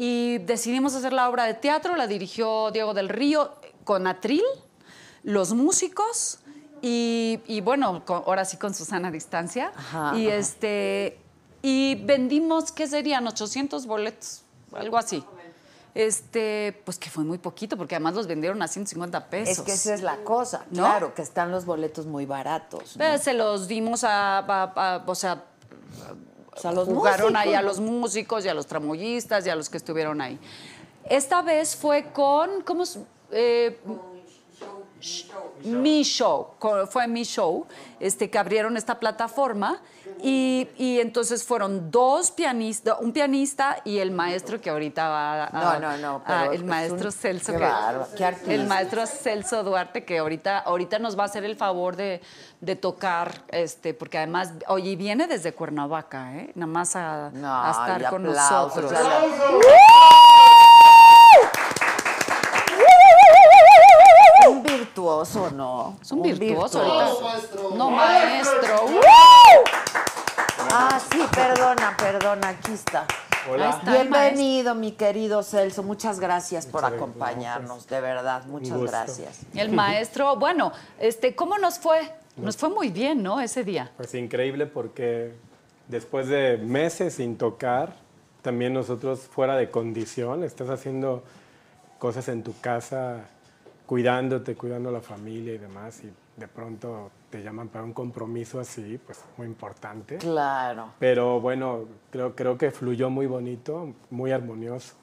Y 0.00 0.38
decidimos 0.38 0.94
hacer 0.94 1.12
la 1.12 1.28
obra 1.28 1.44
de 1.44 1.54
teatro, 1.54 1.96
la 1.96 2.06
dirigió 2.06 2.70
Diego 2.70 2.94
del 2.94 3.08
Río 3.08 3.52
con 3.84 4.06
Atril, 4.06 4.44
los 5.24 5.52
músicos 5.52 6.38
y, 6.80 7.40
y 7.46 7.60
bueno, 7.60 8.04
con- 8.06 8.22
ahora 8.24 8.44
sí 8.44 8.56
con 8.56 8.72
Susana 8.74 9.08
a 9.08 9.10
distancia. 9.10 9.72
Ajá, 9.76 10.16
y 10.16 10.28
ajá. 10.28 10.36
este 10.36 11.18
y 11.62 11.96
vendimos, 12.04 12.70
¿qué 12.70 12.86
serían? 12.86 13.26
800 13.26 13.86
boletos, 13.86 14.42
algo 14.72 14.96
así. 14.96 15.24
Este, 15.94 16.80
pues 16.84 16.96
que 16.96 17.10
fue 17.10 17.24
muy 17.24 17.38
poquito, 17.38 17.76
porque 17.76 17.96
además 17.96 18.14
los 18.14 18.28
vendieron 18.28 18.62
a 18.62 18.68
150 18.68 19.28
pesos. 19.30 19.58
Es 19.58 19.64
que 19.64 19.72
esa 19.72 19.94
es 19.94 20.02
la 20.02 20.18
cosa, 20.18 20.64
¿No? 20.70 20.84
claro, 20.84 21.12
que 21.14 21.22
están 21.22 21.50
los 21.50 21.64
boletos 21.64 22.06
muy 22.06 22.24
baratos. 22.24 22.96
¿no? 22.96 23.04
Pues, 23.04 23.22
se 23.24 23.32
los 23.34 23.66
dimos 23.66 24.04
a, 24.04 24.38
a- 24.38 24.72
a- 24.76 25.02
o 25.04 25.14
sea, 25.16 25.42
O 26.58 26.60
sea, 26.60 26.72
los 26.72 26.88
jugaron 26.88 27.32
músicos. 27.32 27.40
ahí 27.46 27.54
a 27.54 27.62
los 27.62 27.78
músicos 27.80 28.44
y 28.44 28.48
a 28.48 28.54
los 28.54 28.66
tramoyistas 28.66 29.46
y 29.46 29.50
a 29.50 29.54
los 29.54 29.68
que 29.70 29.76
estuvieron 29.76 30.20
ahí. 30.20 30.38
Esta 31.08 31.40
vez 31.42 31.76
fue 31.76 32.06
con, 32.12 32.62
¿cómo? 32.62 32.82
es? 32.82 32.98
Eh, 33.30 33.78
mi 35.64 36.02
show, 36.02 36.48
co- 36.58 36.86
fue 36.88 37.06
mi 37.06 37.22
show, 37.24 37.66
este, 38.00 38.28
que 38.28 38.38
abrieron 38.38 38.76
esta 38.76 38.98
plataforma 38.98 39.80
y, 40.22 40.68
y 40.76 41.00
entonces 41.00 41.44
fueron 41.44 41.90
dos 41.90 42.30
pianistas, 42.30 42.96
un 43.00 43.12
pianista 43.12 43.78
y 43.84 43.98
el 43.98 44.10
maestro 44.10 44.60
que 44.60 44.70
ahorita 44.70 45.08
va 45.08 45.44
a, 45.44 45.50
No, 45.50 45.78
no, 45.80 45.96
no, 45.98 46.22
a- 46.26 46.46
el 46.46 46.54
es 46.54 46.64
maestro 46.64 47.06
un- 47.06 47.12
Celso, 47.12 47.52
qué 47.52 47.58
que, 47.58 48.16
qué 48.16 48.24
artista. 48.24 48.52
el 48.54 48.66
maestro 48.66 49.06
Celso 49.06 49.62
Duarte 49.62 50.04
que 50.04 50.18
ahorita, 50.18 50.58
ahorita 50.58 50.98
nos 50.98 51.18
va 51.18 51.22
a 51.22 51.26
hacer 51.26 51.44
el 51.44 51.56
favor 51.56 51.96
de, 51.96 52.20
de 52.60 52.76
tocar, 52.76 53.42
este, 53.48 53.94
porque 53.94 54.18
además, 54.18 54.52
oye, 54.68 54.96
viene 54.96 55.26
desde 55.26 55.52
Cuernavaca, 55.54 56.34
¿eh? 56.36 56.50
Nada 56.54 56.70
más 56.72 56.96
a, 56.96 57.30
No, 57.32 57.52
a 57.64 57.70
estar 57.70 58.10
con 58.10 58.26
aplausos, 58.26 58.82
nosotros. 58.84 58.90
sea, 58.90 59.20
Un 64.48 64.62
virtuoso, 64.62 65.50
¿no? 65.50 65.96
Es 66.00 66.10
un 66.12 66.22
virtuoso 66.22 66.82
No, 66.82 66.92
ahorita. 66.92 67.24
maestro. 67.24 67.70
No, 67.74 67.90
maestro. 67.90 68.86
Ah, 70.70 71.00
sí, 71.10 71.18
perdona, 71.34 71.96
perdona, 71.96 72.48
aquí 72.50 72.72
está. 72.72 73.06
El 73.50 73.90
Bienvenido, 73.90 74.74
mi 74.74 74.92
querido 74.92 75.42
Celso. 75.42 75.82
Muchas 75.82 76.20
gracias 76.20 76.66
por 76.66 76.84
acompañarnos, 76.84 77.86
de 77.86 78.00
verdad, 78.00 78.44
muchas 78.44 78.78
gracias. 78.78 79.40
El 79.54 79.72
maestro, 79.72 80.36
bueno, 80.36 80.72
este, 80.98 81.34
¿cómo 81.34 81.56
nos 81.56 81.78
fue? 81.78 82.12
Nos 82.36 82.56
fue 82.56 82.68
muy 82.68 82.90
bien, 82.90 83.22
¿no? 83.22 83.40
Ese 83.40 83.64
día. 83.64 83.90
Pues 83.96 84.14
increíble 84.14 84.66
porque 84.66 85.32
después 85.88 86.28
de 86.28 86.58
meses 86.58 87.14
sin 87.14 87.38
tocar, 87.38 87.94
también 88.42 88.74
nosotros 88.74 89.20
fuera 89.20 89.56
de 89.56 89.70
condición, 89.70 90.44
estás 90.44 90.68
haciendo 90.68 91.24
cosas 91.98 92.28
en 92.28 92.42
tu 92.42 92.58
casa, 92.60 93.24
cuidándote, 93.86 94.54
cuidando 94.54 94.90
a 94.90 94.92
la 94.92 95.00
familia 95.00 95.54
y 95.54 95.58
demás, 95.58 96.00
y 96.04 96.12
de 96.38 96.48
pronto 96.48 97.10
te 97.30 97.42
llaman 97.42 97.68
para 97.68 97.84
un 97.84 97.92
compromiso 97.92 98.60
así, 98.60 98.98
pues 99.04 99.24
muy 99.36 99.46
importante. 99.46 100.16
Claro. 100.18 100.92
Pero 100.98 101.40
bueno, 101.40 101.84
creo, 102.10 102.34
creo 102.34 102.56
que 102.56 102.70
fluyó 102.70 103.10
muy 103.10 103.26
bonito, 103.26 103.94
muy 104.10 104.32
armonioso. 104.32 104.94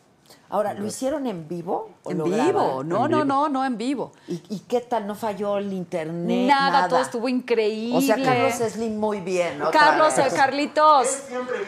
Ahora, 0.49 0.73
¿lo 0.73 0.85
hicieron 0.85 1.25
en 1.25 1.47
vivo? 1.47 1.89
En 2.05 2.23
vivo, 2.23 2.83
no, 2.83 3.05
En 3.05 3.11
no, 3.11 3.17
vivo. 3.17 3.25
no, 3.25 3.49
no 3.49 3.65
en 3.65 3.77
vivo. 3.77 4.11
¿Y, 4.27 4.41
y 4.49 4.59
qué 4.67 4.79
tal? 4.81 5.07
¿No 5.07 5.15
falló 5.15 5.57
el 5.57 5.73
internet? 5.73 6.47
Nada, 6.47 6.87
todo 6.87 7.01
estuvo 7.01 7.27
increíble. 7.27 7.97
O 7.97 8.01
sea, 8.01 8.15
Carlos 8.23 8.53
Slim 8.53 8.99
muy 8.99 9.21
bien, 9.21 9.57
¿no? 9.57 9.71
Carlos, 9.71 10.13
Carlitos. 10.35 11.07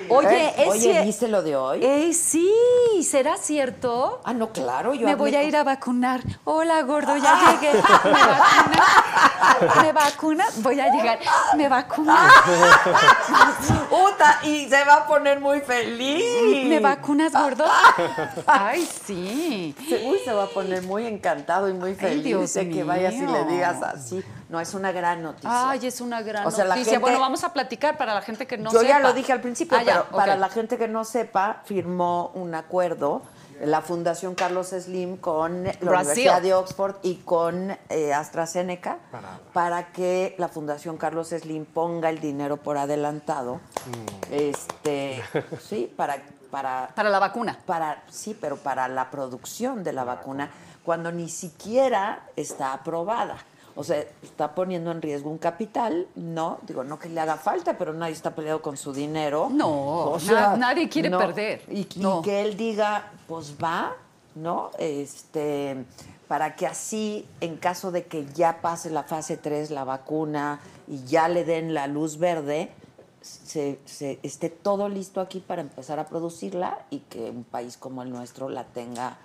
Oye, 0.09 0.47
¿Eh? 0.49 0.53
es 0.57 0.67
Oye, 0.69 1.01
¿viste 1.03 1.27
lo 1.27 1.41
de 1.41 1.55
hoy? 1.55 1.83
Eh, 1.83 2.13
sí, 2.13 2.51
¿será 3.03 3.37
cierto? 3.37 4.21
Ah, 4.23 4.33
no, 4.33 4.51
claro, 4.51 4.93
yo 4.93 5.07
Me 5.07 5.15
voy 5.15 5.35
a 5.35 5.43
ir 5.43 5.55
a 5.57 5.63
vacunar. 5.63 6.21
Hola, 6.43 6.81
gordo, 6.83 7.17
ya 7.17 7.59
llegué. 7.59 7.73
¿Me 7.81 8.11
vacunas? 8.11 9.83
¿Me 9.83 9.91
vacunas? 9.91 10.61
Voy 10.61 10.79
a 10.79 10.91
llegar. 10.93 11.19
¿Me 11.55 11.67
vacunas? 11.67 12.31
Uta, 13.91 14.39
y 14.43 14.69
se 14.69 14.83
va 14.83 14.95
a 14.97 15.07
poner 15.07 15.39
muy 15.39 15.61
feliz. 15.61 16.67
¿Me 16.67 16.79
vacunas, 16.79 17.33
gordo? 17.33 17.65
Ay, 18.69 18.85
sí. 19.05 19.75
Se- 19.87 20.05
Uy, 20.07 20.19
se 20.23 20.31
va 20.33 20.43
a 20.43 20.47
poner 20.47 20.83
muy 20.83 21.05
encantado 21.05 21.69
y 21.69 21.73
muy 21.73 21.95
feliz 21.95 22.23
Dios 22.23 22.53
de 22.53 22.69
que 22.69 22.83
vayas 22.83 23.13
y 23.13 23.25
le 23.25 23.45
digas 23.45 23.81
así. 23.83 24.23
No, 24.49 24.59
es 24.59 24.73
una 24.73 24.91
gran 24.91 25.21
noticia. 25.23 25.69
Ay, 25.71 25.85
es 25.85 25.99
una 26.01 26.21
gran 26.21 26.45
O 26.47 26.51
sea, 26.51 26.63
la 26.65 26.75
noticia. 26.75 26.91
gente- 26.93 27.01
Bueno, 27.01 27.19
vamos 27.19 27.43
a 27.43 27.51
platicar 27.53 27.97
para 27.97 28.13
la 28.13 28.21
gente 28.21 28.47
que 28.47 28.57
no 28.57 28.71
Yo 28.71 28.81
ya 28.81 28.97
sepa. 28.97 28.99
lo 29.09 29.13
dije 29.13 29.31
al 29.33 29.41
principio, 29.41 29.77
Ah, 29.77 29.83
ya, 29.83 30.03
pero 30.03 30.17
para 30.17 30.35
la 30.37 30.49
gente 30.49 30.77
que 30.77 30.87
no 30.87 31.03
sepa, 31.05 31.61
firmó 31.65 32.31
un 32.33 32.55
acuerdo 32.55 33.21
la 33.59 33.81
Fundación 33.81 34.35
Carlos 34.35 34.67
Slim 34.67 35.17
con 35.17 35.63
la 35.63 35.71
Brasil. 35.71 35.87
Universidad 35.89 36.41
de 36.43 36.53
Oxford 36.53 36.97
y 37.01 37.15
con 37.15 37.75
eh, 37.89 38.13
AstraZeneca 38.13 38.99
Para- 39.11 39.39
para 39.51 39.91
que 39.91 40.35
la 40.37 40.47
Fundación 40.47 40.95
Carlos 40.97 41.29
Slim 41.29 41.65
ponga 41.65 42.09
el 42.11 42.19
dinero 42.19 42.57
por 42.57 42.77
adelantado. 42.77 43.59
Este, 44.31 45.21
sí, 45.67 45.91
para 45.97 46.17
para 46.49 46.89
Para 46.95 47.09
la 47.09 47.19
vacuna. 47.19 47.57
para 47.65 48.03
sí, 48.09 48.37
pero 48.39 48.57
para 48.57 48.87
la 48.87 49.09
producción 49.09 49.83
de 49.83 49.93
la 49.93 50.03
vacuna 50.03 50.49
cuando 50.83 51.11
ni 51.11 51.29
siquiera 51.29 52.23
está 52.35 52.73
aprobada. 52.73 53.37
O 53.75 53.83
sea, 53.83 54.03
está 54.23 54.55
poniendo 54.55 54.89
en 54.91 55.01
riesgo 55.03 55.29
un 55.29 55.37
capital, 55.37 56.07
¿no? 56.15 56.57
Digo, 56.63 56.83
no 56.83 56.97
que 56.97 57.09
le 57.09 57.19
haga 57.19 57.35
falta, 57.37 57.77
pero 57.77 57.93
nadie 57.93 58.13
está 58.13 58.33
peleado 58.33 58.59
con 58.61 58.75
su 58.75 58.91
dinero. 58.91 59.49
No, 59.51 59.67
O 60.13 60.19
na- 60.19 60.57
nadie 60.57 60.89
quiere 60.89 61.11
perder. 61.11 61.61
Y, 61.69 61.81
y 61.81 62.21
que 62.23 62.41
él 62.41 62.57
diga, 62.57 63.11
pues 63.27 63.55
va, 63.63 63.93
¿no? 64.33 64.71
Este, 64.79 65.85
para 66.27 66.55
que 66.55 66.65
así, 66.65 67.27
en 67.39 67.57
caso 67.57 67.91
de 67.91 68.05
que 68.07 68.25
ya 68.33 68.61
pase 68.61 68.89
la 68.89 69.03
fase 69.03 69.37
3, 69.37 69.69
la 69.69 69.83
vacuna, 69.83 70.59
y 70.87 71.03
ya 71.05 71.27
le 71.27 71.43
den 71.45 71.73
la 71.75 71.85
luz 71.87 72.17
verde, 72.17 72.71
se, 73.27 73.79
se- 73.85 74.19
esté 74.23 74.49
todo 74.49 74.89
listo 74.89 75.21
aquí 75.21 75.39
para 75.39 75.61
empezar 75.61 75.99
a 75.99 76.07
producirla 76.07 76.85
y 76.89 76.99
que 76.99 77.29
un 77.29 77.43
país 77.43 77.77
como 77.77 78.01
el 78.03 78.09
nuestro 78.09 78.49
la 78.49 78.63
tenga 78.65 79.17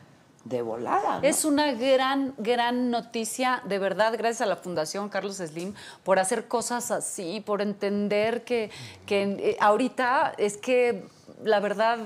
de 0.44 0.60
volada. 0.60 1.20
Es 1.22 1.44
una 1.44 1.70
gran, 1.72 2.34
gran 2.36 2.90
noticia, 2.90 3.62
de 3.68 3.78
verdad, 3.78 4.12
gracias 4.18 4.40
a 4.40 4.46
la 4.46 4.56
Fundación 4.56 5.08
Carlos 5.08 5.36
Slim 5.36 5.72
por 6.02 6.18
hacer 6.18 6.48
cosas 6.48 6.90
así, 6.90 7.40
por 7.40 7.62
entender 7.62 8.42
que, 8.44 8.70
que 9.06 9.22
eh, 9.22 9.56
ahorita 9.60 10.34
es 10.38 10.56
que 10.56 11.06
la 11.44 11.60
verdad 11.60 11.98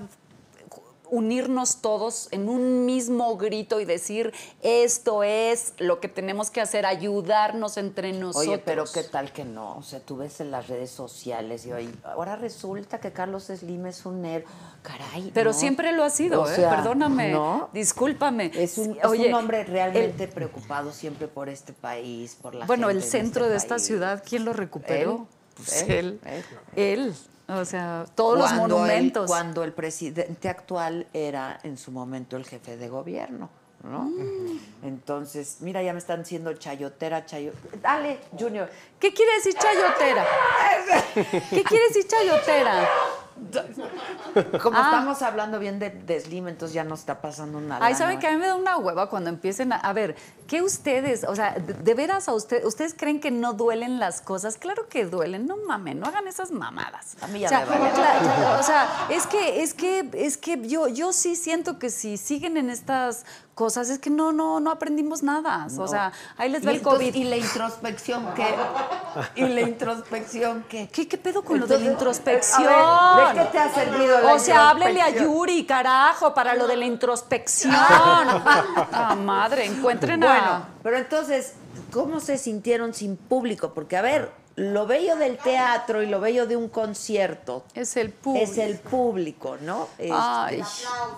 unirnos 1.11 1.81
todos 1.83 2.29
en 2.33 2.49
un 2.49 2.85
mismo 2.87 3.37
grito 3.37 3.81
y 3.81 3.85
decir 3.85 4.33
esto 4.63 5.23
es 5.23 5.75
lo 5.79 6.01
que 6.01 6.09
tenemos 6.09 6.51
que 6.51 6.61
hacer, 6.61 6.87
ayudarnos 6.87 7.77
entre 7.77 8.13
nosotros. 8.13 8.49
Oye, 8.49 8.59
pero 8.59 8.85
qué 8.93 9.03
tal 9.05 9.33
que 9.33 9.45
no, 9.45 9.77
o 9.79 9.83
sea, 9.83 10.01
tú 10.01 10.17
ves 10.17 10.41
en 10.41 10.51
las 10.51 10.69
redes 10.69 10.91
sociales 10.91 11.67
y 11.67 11.73
hoy, 11.73 11.95
ahora 12.05 12.37
resulta 12.37 12.99
que 13.01 13.13
Carlos 13.13 13.45
Slim 13.45 13.87
es 13.87 14.05
un 14.07 14.25
héroe, 14.25 14.49
caray. 14.83 15.31
Pero 15.35 15.53
¿no? 15.53 15.59
siempre 15.59 15.93
lo 15.93 16.05
ha 16.05 16.11
sido, 16.11 16.43
O 16.43 16.49
¿eh? 16.51 16.57
perdóname, 16.57 17.33
¿no? 17.33 17.69
discúlpame. 17.73 18.51
Es 18.55 18.79
un, 18.79 18.95
Sí, 18.95 18.99
es 18.99 19.05
oye, 19.07 19.29
un 19.29 19.35
hombre 19.35 19.61
el- 19.63 19.67
realmente 19.67 20.29
preocupado 20.29 20.93
siempre 20.93 21.29
por 21.29 21.49
este 21.49 21.73
país, 21.73 22.37
por 22.41 22.55
la 22.55 22.67
Bueno, 22.67 22.89
gente 22.89 22.99
el 22.99 23.05
en 23.05 23.11
centro 23.11 23.43
este 23.45 23.51
de 23.53 23.57
esta 23.59 23.79
ciudad, 23.79 24.23
¿quién 24.29 24.45
lo 24.45 24.53
recuperó? 24.53 25.27
Él, 25.31 25.36
Pues 25.57 25.83
él, 25.83 26.21
él. 26.25 26.45
él. 26.77 27.01
Él. 27.01 27.15
O 27.49 27.65
sea, 27.65 28.05
todos 28.15 28.37
los 28.39 28.49
Cuando 28.53 28.77
monumentos. 28.79 29.27
cuando 29.27 29.63
el 29.63 29.73
presidente 29.73 30.49
actual 30.49 31.07
era 31.13 31.61
en 31.63 31.79
su 31.79 31.93
momento 31.93 32.37
el 32.37 32.45
jefe 32.45 32.77
de 32.77 32.89
gobierno, 32.89 33.49
¿no? 33.85 34.11
Entonces, 34.83 35.59
mira, 35.61 35.81
ya 35.83 35.93
me 35.93 36.01
están 36.01 36.23
diciendo 36.25 36.53
chayotera, 36.55 37.25
chayo. 37.25 37.53
Dale, 37.81 38.19
Junior. 38.37 38.69
¿Qué 38.99 39.15
quiere 39.15 39.33
decir 39.37 39.55
chayotera? 39.55 40.27
¿Qué 41.51 41.63
quiere 41.63 41.87
decir 41.89 42.07
chayotera? 42.09 42.89
Como 44.63 44.77
Ah. 44.79 44.83
estamos 44.85 45.23
hablando 45.23 45.59
bien 45.59 45.79
de, 45.79 45.91
de 45.91 46.21
Slim, 46.21 46.49
entonces 46.49 46.75
ya 46.75 46.85
nos 46.85 47.01
está 47.01 47.21
pasando 47.21 47.59
una 47.59 47.79
Ay, 47.81 47.95
¿saben 47.95 48.17
¿no? 48.17 48.21
que 48.21 48.27
a 48.27 48.33
mí 48.33 48.37
me 48.39 48.47
da 48.47 48.55
una 48.55 48.77
hueva 48.79 49.09
cuando 49.09 49.31
empiecen 49.31 49.73
a... 49.73 49.77
A 49.77 49.93
ver, 49.93 50.17
¿qué 50.47 50.63
ustedes, 50.63 51.25
o 51.25 51.35
sea, 51.37 51.53
de, 51.53 51.75
de 51.75 51.95
veras 51.95 52.29
a 52.29 52.35
ustedes, 52.35 52.65
ustedes 52.65 52.95
creen 52.95 53.21
que 53.21 53.31
no 53.31 53.53
duelen 53.53 53.99
las 54.01 54.21
cosas? 54.21 54.57
Claro 54.57 54.89
que 54.89 55.05
duelen, 55.07 55.47
no 55.47 55.57
mamen, 55.67 56.01
no 56.01 56.07
hagan 56.07 56.27
esas 56.29 56.51
mamadas. 56.51 57.17
A 57.23 57.27
mí 57.29 57.41
ya 57.41 57.47
o 57.47 57.51
sea, 57.51 57.61
me 57.61 57.67
vale. 57.79 58.59
o 58.59 58.63
sea, 58.63 59.07
es 59.11 59.27
que, 59.27 59.63
es 59.63 59.75
que, 59.75 60.11
es 60.15 60.37
que 60.37 60.67
yo, 60.69 60.89
yo 60.89 61.13
sí 61.13 61.37
siento 61.37 61.79
que 61.79 61.91
si 61.91 62.17
siguen 62.17 62.57
en 62.57 62.71
estas 62.71 63.25
cosas, 63.57 63.89
es 63.89 63.99
que 63.99 64.11
no, 64.11 64.33
no, 64.33 64.61
no 64.61 64.71
aprendimos 64.71 65.23
nada. 65.23 65.67
O 65.79 65.89
sea, 65.89 66.13
ahí 66.37 66.51
les 66.51 66.65
va 66.65 66.73
el 66.73 66.77
entonces, 66.77 67.11
COVID. 67.11 67.15
¿Y 67.15 67.25
la 67.25 67.39
introspección 67.39 68.35
qué? 68.35 68.55
¿Y 69.35 69.49
la 69.49 69.63
introspección 69.63 70.65
qué? 70.69 70.89
¿Qué, 70.93 71.09
qué 71.09 71.17
pedo 71.17 71.43
con 71.43 71.59
lo 71.59 71.67
de 71.67 71.79
la 71.79 71.87
introspección? 71.87 72.69
a 72.69 73.33
ver, 73.33 73.35
¿de 73.35 73.43
qué 73.43 73.49
te 73.53 73.59
ha 73.59 73.75
servido 73.75 74.21
la 74.21 74.35
O 74.35 74.39
sea, 74.39 74.71
háblele 74.71 75.01
a? 75.01 75.09
Yuri, 75.09 75.65
carajo, 75.65 76.35
para 76.35 76.55
lo 76.55 76.69
de 76.69 76.77
la 76.77 76.85
introspección. 76.85 77.75
Ah, 78.93 79.15
madre, 79.15 79.65
encuentren 79.65 80.23
a... 80.23 80.27
Bueno, 80.27 80.67
pero 80.83 80.99
entonces, 80.99 81.55
¿cómo 81.93 82.21
se 82.21 82.37
sintieron 82.39 82.93
sin 82.93 83.17
público? 83.17 83.73
Porque, 83.73 83.97
a 83.97 84.03
ver, 84.03 84.31
lo 84.57 84.87
bello 84.87 85.17
del 85.17 85.37
teatro 85.37 86.03
y 86.03 86.07
lo 86.07 86.19
bello 86.19 86.47
de 86.47 86.57
un 86.57 86.71
concierto 86.71 87.65
Es 87.75 87.95
el 87.99 88.09
público. 88.11 88.45
es 88.51 88.57
el 88.57 88.79
público, 88.79 89.57
¿no? 89.61 89.87
Este, 89.99 90.11
Ay, 90.15 90.63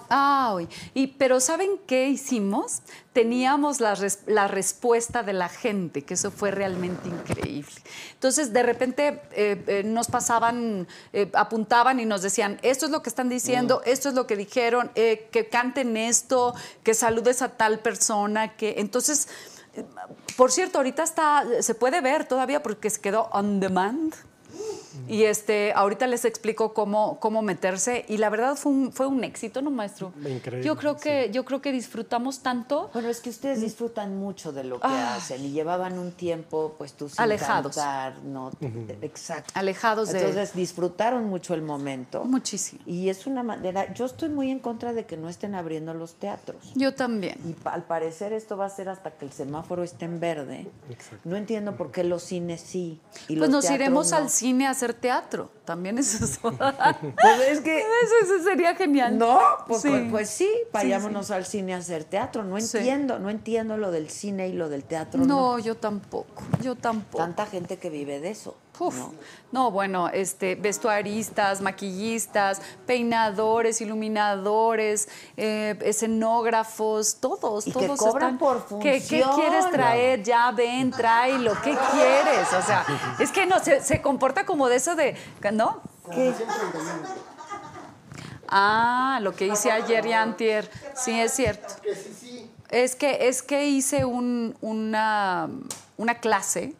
ay. 0.09 0.69
Y, 0.95 1.07
pero 1.07 1.39
¿saben 1.39 1.79
qué 1.87 2.09
hicimos? 2.09 2.81
Teníamos 3.13 3.81
la, 3.81 3.95
res- 3.95 4.21
la 4.27 4.49
respuesta 4.49 5.23
de 5.23 5.33
la 5.35 5.49
gente, 5.49 6.03
que 6.03 6.15
eso 6.15 6.33
fue 6.33 6.51
realmente 6.51 7.09
increíble. 7.09 7.71
Entonces, 8.15 8.53
de 8.53 8.63
repente 8.65 9.23
eh, 9.33 9.63
eh, 9.69 9.83
nos 9.85 10.09
pasaban, 10.09 10.89
eh, 11.13 11.31
apuntaban 11.35 12.01
y 12.01 12.07
nos 12.07 12.23
decían, 12.23 12.59
esto 12.63 12.87
es 12.87 12.91
lo 12.91 13.03
que 13.03 13.09
están 13.09 13.29
diciendo, 13.29 13.83
esto 13.87 14.09
es 14.09 14.15
lo 14.17 14.27
que 14.27 14.37
dijeron, 14.37 14.91
que 14.95 15.49
canten 15.51 15.97
esto, 15.97 16.55
que 16.83 16.95
saludes 16.95 17.41
a 17.43 17.51
tal 17.51 17.79
persona, 17.79 18.57
que 18.57 18.75
entonces... 18.79 19.29
Por 20.37 20.51
cierto, 20.51 20.79
ahorita 20.79 21.03
está, 21.03 21.45
se 21.61 21.75
puede 21.75 22.01
ver 22.01 22.25
todavía 22.27 22.63
porque 22.63 22.91
se 22.91 23.01
quedó 23.01 23.29
on 23.33 23.61
demand. 23.61 24.15
Y 25.07 25.25
este, 25.25 25.73
ahorita 25.75 26.07
les 26.07 26.25
explico 26.25 26.73
cómo, 26.75 27.19
cómo 27.21 27.43
meterse. 27.43 28.05
Y 28.09 28.17
la 28.19 28.31
verdad 28.31 28.57
fue 28.57 28.73
un, 28.73 28.93
fue 28.93 29.07
un 29.07 29.23
éxito, 29.25 29.63
¿no, 29.63 29.71
maestro? 29.71 30.13
Increíble, 30.19 30.65
Yo 30.67 30.77
creo 30.77 30.97
que, 30.97 31.31
yo 31.33 31.45
creo 31.45 31.61
que 31.61 31.73
disfrutamos 31.73 32.41
tanto. 32.41 32.91
Bueno, 32.93 33.09
es 33.09 33.21
que 33.21 33.31
ustedes 33.31 33.61
disfrutan 33.61 34.17
mucho 34.19 34.53
de 34.53 34.65
lo 34.65 34.81
que 34.81 34.87
Ah. 34.89 35.17
hacen 35.17 35.45
y 35.45 35.51
llevaban 35.51 35.99
un 35.99 36.13
tiempo, 36.13 36.75
pues 36.79 36.95
tú 36.95 37.09
sin 37.09 37.21
Alejados. 37.21 37.77
cantar, 37.77 38.19
no, 38.25 38.51
exacto. 39.03 39.53
Alejados 39.55 40.11
de- 40.13 40.19
Entonces 40.21 40.55
disfrutaron 40.55 41.25
mucho 41.25 41.55
el 41.55 41.63
momento. 41.63 42.25
Muchísimo. 42.25 42.81
Y 42.87 43.09
es 43.09 43.27
una 43.27 43.43
manera, 43.43 43.93
yo 43.95 44.05
estoy 44.07 44.29
muy 44.29 44.51
en 44.51 44.59
contra 44.59 44.93
de 44.93 45.05
que 45.07 45.17
no 45.17 45.29
estén 45.29 45.55
abriendo 45.55 45.95
los 45.95 46.15
teatros. 46.15 46.73
Yo 46.75 46.95
también. 46.95 47.39
Y 47.47 47.55
al 47.69 47.85
parecer 47.85 48.33
esto 48.33 48.57
va 48.57 48.67
a 48.67 48.71
ser 48.71 48.89
hasta 48.89 49.11
que 49.13 49.25
el 49.25 49.33
semáforo 49.33 49.83
esté 49.83 50.05
en 50.07 50.21
verde. 50.21 50.67
No 51.25 51.37
entiendo 51.37 51.77
por 51.77 51.91
qué 51.91 52.05
los 52.05 52.23
cines 52.23 52.61
sí. 52.61 53.01
Y 53.29 53.37
Pues 53.37 53.39
los 53.41 53.49
nos 53.51 53.65
teatros 53.65 53.81
iremos 53.81 54.11
no. 54.11 54.17
al 54.19 54.31
cine 54.31 54.67
a 54.67 54.71
hacer 54.71 54.88
teatro. 54.95 55.51
También 55.69 55.99
eso 55.99 56.25
es- 56.25 56.39
Pues 56.41 57.41
es 57.51 57.61
que 57.61 57.79
eso, 57.79 58.15
eso 58.35 58.43
sería 58.43 58.75
genial. 58.75 59.19
No, 59.19 59.39
pues 59.67 59.83
Sí. 59.83 59.89
pues, 59.91 60.03
pues 60.11 60.31
sí, 60.31 60.49
vayámonos 60.73 61.27
sí. 61.27 61.33
al 61.35 61.45
cine 61.45 61.75
a 61.75 61.77
hacer 61.77 62.05
teatro. 62.05 62.43
No 62.43 62.59
Sí. 62.59 62.79
entiendo, 62.79 63.19
no 63.19 63.29
entiendo 63.29 63.77
lo 63.77 63.91
del 63.91 64.09
cine 64.09 64.49
y 64.49 64.55
lo 64.55 64.71
del 64.71 64.85
teatro. 64.85 65.23
No, 65.27 65.59
yo 65.59 65.77
tampoco. 65.77 66.43
Yo 66.63 66.75
tampoco. 66.75 67.19
Tanta 67.23 67.45
gente 67.45 67.77
que 67.77 67.91
vive 67.91 68.19
de 68.19 68.31
eso. 68.31 68.57
Uf. 68.81 68.97
¿no? 68.97 69.13
No, 69.51 69.71
bueno, 69.73 70.09
este, 70.09 70.55
vestuaristas, 70.55 71.61
maquillistas, 71.61 72.63
peinadores, 72.87 73.81
iluminadores, 73.81 75.09
eh, 75.37 75.77
escenógrafos, 75.83 77.17
todos, 77.17 77.67
Y 77.67 77.73
que 77.73 77.87
todos 77.87 77.99
cobran 77.99 78.35
están. 78.35 78.39
por 78.39 78.79
¿Qué, 78.81 79.03
qué 79.03 79.23
función. 79.23 79.35
quieres 79.35 79.71
traer? 79.73 80.23
Ya 80.23 80.53
ven, 80.53 80.91
tráelo. 80.93 81.55
¿Qué 81.65 81.77
quieres? 81.93 82.53
O 82.57 82.63
sea, 82.63 82.85
es 83.19 83.33
que 83.33 83.47
no, 83.47 83.59
se, 83.59 83.81
se 83.83 84.01
comporta 84.01 84.47
como 84.47 84.69
de 84.69 84.77
eso 84.77 84.95
de, 84.95 85.17
¿no? 85.59 85.83
¿Qué? 86.13 86.33
Ah, 88.49 89.19
lo 89.23 89.35
que 89.35 89.47
hice 89.49 89.71
ayer 89.71 90.07
y 90.07 90.13
antier. 90.13 90.71
Sí, 90.95 91.19
es 91.21 91.33
cierto. 91.33 91.75
Es 92.71 92.95
que, 92.95 93.29
es 93.29 93.43
que 93.43 93.67
hice 93.67 94.05
un- 94.05 94.57
una, 94.61 95.49
una 95.97 96.15
clase 96.21 96.75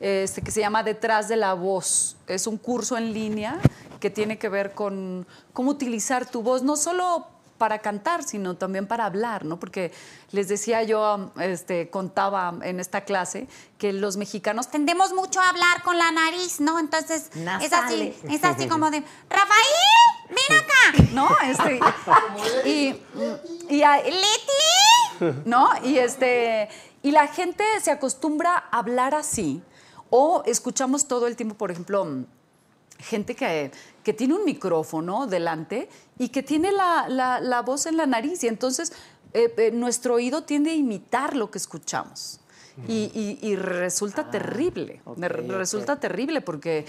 este, 0.00 0.42
que 0.42 0.50
se 0.50 0.60
llama 0.60 0.82
Detrás 0.82 1.28
de 1.28 1.36
la 1.36 1.54
Voz. 1.54 2.16
Es 2.26 2.46
un 2.46 2.56
curso 2.56 2.96
en 2.96 3.12
línea 3.12 3.58
que 4.00 4.10
tiene 4.10 4.38
que 4.38 4.48
ver 4.48 4.72
con 4.72 5.26
cómo 5.52 5.70
utilizar 5.72 6.24
tu 6.26 6.42
voz, 6.42 6.62
no 6.62 6.76
solo 6.76 7.26
para 7.58 7.80
cantar, 7.80 8.22
sino 8.22 8.56
también 8.56 8.86
para 8.86 9.04
hablar, 9.04 9.44
¿no? 9.44 9.58
Porque 9.60 9.92
les 10.30 10.48
decía 10.48 10.82
yo, 10.84 11.32
este, 11.40 11.90
contaba 11.90 12.54
en 12.62 12.80
esta 12.80 13.02
clase 13.02 13.48
que 13.76 13.92
los 13.92 14.16
mexicanos 14.16 14.68
tendemos 14.68 15.12
mucho 15.12 15.40
a 15.40 15.48
hablar 15.50 15.82
con 15.82 15.98
la 15.98 16.10
nariz, 16.12 16.60
¿no? 16.60 16.78
Entonces 16.78 17.30
es 17.60 17.72
así, 17.72 18.14
es 18.30 18.44
así 18.44 18.68
como 18.68 18.90
de, 18.90 19.02
Rafael, 19.28 20.28
ven 20.28 20.58
acá, 20.58 21.04
¿no? 21.12 21.28
Este, 21.44 21.80
y, 22.68 23.02
y 23.68 23.82
a- 23.82 23.98
Leti, 24.02 25.40
¿no? 25.44 25.68
Y 25.84 25.98
este, 25.98 26.68
y 27.02 27.10
la 27.10 27.26
gente 27.26 27.64
se 27.82 27.90
acostumbra 27.90 28.54
a 28.70 28.78
hablar 28.78 29.14
así. 29.14 29.62
O 30.10 30.42
escuchamos 30.46 31.06
todo 31.06 31.26
el 31.26 31.36
tiempo, 31.36 31.54
por 31.54 31.70
ejemplo, 31.70 32.06
gente 32.98 33.34
que, 33.36 33.70
que 34.08 34.14
tiene 34.14 34.32
un 34.32 34.44
micrófono 34.46 35.26
delante 35.26 35.86
y 36.18 36.30
que 36.30 36.42
tiene 36.42 36.72
la, 36.72 37.10
la- 37.10 37.40
la 37.40 37.60
voz 37.60 37.84
en 37.84 37.98
la 37.98 38.06
nariz 38.06 38.42
y 38.42 38.46
entonces 38.48 38.90
eh, 39.34 39.52
eh, 39.58 39.70
nuestro 39.70 40.14
oído 40.14 40.44
tiende 40.44 40.70
a 40.70 40.74
imitar 40.74 41.36
lo 41.36 41.50
que 41.50 41.58
escuchamos. 41.58 42.40
Y, 42.86 43.10
y- 43.12 43.40
y 43.42 43.56
resulta 43.56 44.30
terrible, 44.30 45.02
me 45.16 45.28
re- 45.28 45.42
ok. 45.44 45.50
resulta 45.56 45.98
terrible 45.98 46.40
porque 46.40 46.86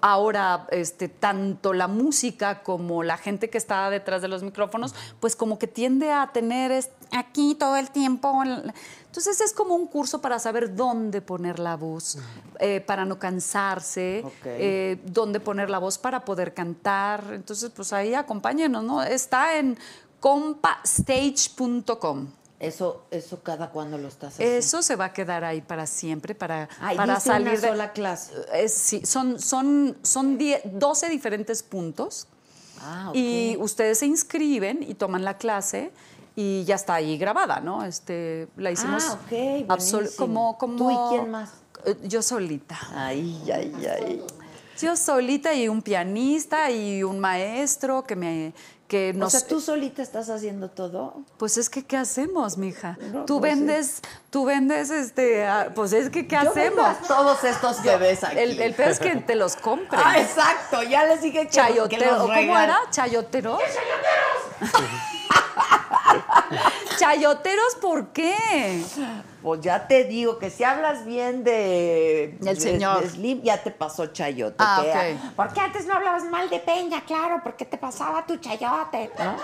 ahora 0.00 0.66
este, 0.70 1.08
tanto 1.08 1.74
la 1.74 1.88
música 1.88 2.62
como 2.62 3.02
la 3.02 3.18
gente 3.18 3.50
que 3.50 3.58
está 3.58 3.90
detrás 3.90 4.22
de 4.22 4.28
los 4.28 4.42
micrófonos, 4.42 4.94
pues 5.20 5.36
como 5.36 5.58
que 5.58 5.66
tiende 5.66 6.10
a 6.10 6.30
tener 6.32 6.72
aquí 7.12 7.54
todo 7.54 7.76
el 7.76 7.90
tiempo. 7.90 8.42
Entonces 8.44 9.42
es 9.42 9.52
como 9.52 9.74
un 9.74 9.88
curso 9.88 10.22
para 10.22 10.38
saber 10.38 10.74
dónde 10.74 11.20
poner 11.20 11.58
la 11.58 11.76
voz, 11.76 12.16
eh, 12.58 12.80
para 12.80 13.04
no 13.04 13.18
cansarse, 13.18 14.24
eh, 14.44 14.98
dónde 15.04 15.38
poner 15.40 15.68
la 15.68 15.78
voz 15.78 15.98
para 15.98 16.24
poder 16.24 16.54
cantar. 16.54 17.24
Entonces, 17.32 17.70
pues 17.76 17.92
ahí 17.92 18.14
acompáñenos, 18.14 18.82
¿no? 18.84 19.02
Está 19.02 19.58
en 19.58 19.76
compastage.com. 20.20 22.28
Eso, 22.58 23.04
eso 23.10 23.42
cada 23.42 23.70
cuando 23.70 23.98
lo 23.98 24.08
estás 24.08 24.34
haciendo. 24.34 24.54
Eso 24.56 24.80
se 24.82 24.96
va 24.96 25.06
a 25.06 25.12
quedar 25.12 25.44
ahí 25.44 25.60
para 25.60 25.86
siempre, 25.86 26.34
para, 26.34 26.68
Ay, 26.80 26.96
para 26.96 27.12
una 27.12 27.20
salir 27.20 27.60
de 27.60 27.68
sola 27.68 27.92
clase. 27.92 28.32
Es- 28.54 28.72
sí, 28.72 29.02
son, 29.04 29.38
son, 29.38 29.96
son 30.02 30.38
die- 30.38 30.60
12 30.64 31.08
diferentes 31.10 31.62
puntos 31.62 32.26
Ah, 32.80 33.08
ok. 33.10 33.16
y 33.16 33.56
ustedes 33.60 33.98
se 33.98 34.06
inscriben 34.06 34.82
y 34.82 34.94
toman 34.94 35.22
la 35.24 35.36
clase 35.36 35.90
y 36.34 36.64
ya 36.64 36.76
está 36.76 36.94
ahí 36.94 37.18
grabada, 37.18 37.60
¿no? 37.60 37.84
Este, 37.84 38.48
la 38.56 38.70
hicimos 38.70 39.04
Ah, 39.06 39.12
ok, 39.24 39.30
absol- 39.68 39.92
buenísimo. 39.92 40.16
como, 40.26 40.58
como 40.58 40.76
¿Tú 40.78 40.90
y 40.90 40.96
quién 41.18 41.30
más? 41.30 41.50
Eh, 41.84 41.94
Yo 42.04 42.22
solita. 42.22 42.78
Ay, 42.94 43.42
ay, 43.54 43.86
ay. 43.86 44.22
Yo 44.80 44.94
solita 44.96 45.54
y 45.54 45.68
un 45.68 45.80
pianista 45.80 46.70
y 46.70 47.02
un 47.02 47.18
maestro 47.18 48.04
que 48.04 48.16
me 48.16 48.52
que 48.86 49.14
O 49.20 49.30
sea, 49.30 49.46
tú 49.46 49.60
solita 49.60 50.02
estás 50.02 50.28
haciendo 50.30 50.68
todo. 50.70 51.22
pues 51.38 51.56
es 51.58 51.68
que 51.70 51.84
qué 51.84 51.96
hacemos, 51.96 52.56
mija. 52.58 52.98
No, 53.12 53.24
tú 53.24 53.40
pues, 53.40 53.54
vendes, 53.56 54.00
tú 54.30 54.44
vendes 54.44 54.90
este, 54.90 55.46
pues 55.74 55.92
es 55.92 56.10
que 56.10 56.26
qué 56.28 56.38
Yo 56.42 56.52
vendo 56.54 56.84
hacemos. 56.84 57.10
a 57.10 57.14
todos 57.14 57.44
estos 57.44 57.82
bebés 57.82 58.22
aquí. 58.24 58.38
El, 58.38 58.60
el 58.60 58.74
peor 58.74 58.90
es 58.90 58.98
que 58.98 59.16
te 59.16 59.34
los 59.34 59.56
compren. 59.56 60.00
Ah, 60.04 60.18
exacto. 60.20 60.82
Ya 60.82 61.04
les 61.06 61.22
dije 61.22 61.40
que, 61.40 61.46
que 61.46 61.52
Chayotero, 61.52 62.12
los 62.12 62.20
¿cómo 62.26 62.58
era? 62.58 62.78
¿Chayoteros? 62.90 63.60
¿Chayoteros 66.98 67.74
por 67.80 68.08
qué? 68.08 68.82
Pues 69.46 69.60
ya 69.60 69.86
te 69.86 70.02
digo 70.02 70.40
que 70.40 70.50
si 70.50 70.64
hablas 70.64 71.04
bien 71.04 71.44
de, 71.44 72.36
El 72.44 72.60
señor. 72.60 73.02
de 73.02 73.10
Slim, 73.10 73.42
ya 73.42 73.62
te 73.62 73.70
pasó 73.70 74.06
chayote. 74.06 74.56
Ah, 74.58 74.82
que, 74.82 74.90
ok. 74.90 75.34
¿Por 75.36 75.52
qué 75.52 75.60
antes 75.60 75.86
no 75.86 75.94
hablabas 75.94 76.24
mal 76.24 76.50
de 76.50 76.58
Peña? 76.58 77.04
Claro, 77.04 77.40
porque 77.44 77.64
te 77.64 77.78
pasaba 77.78 78.26
tu 78.26 78.38
chayote, 78.38 79.08
¿no? 79.16 79.36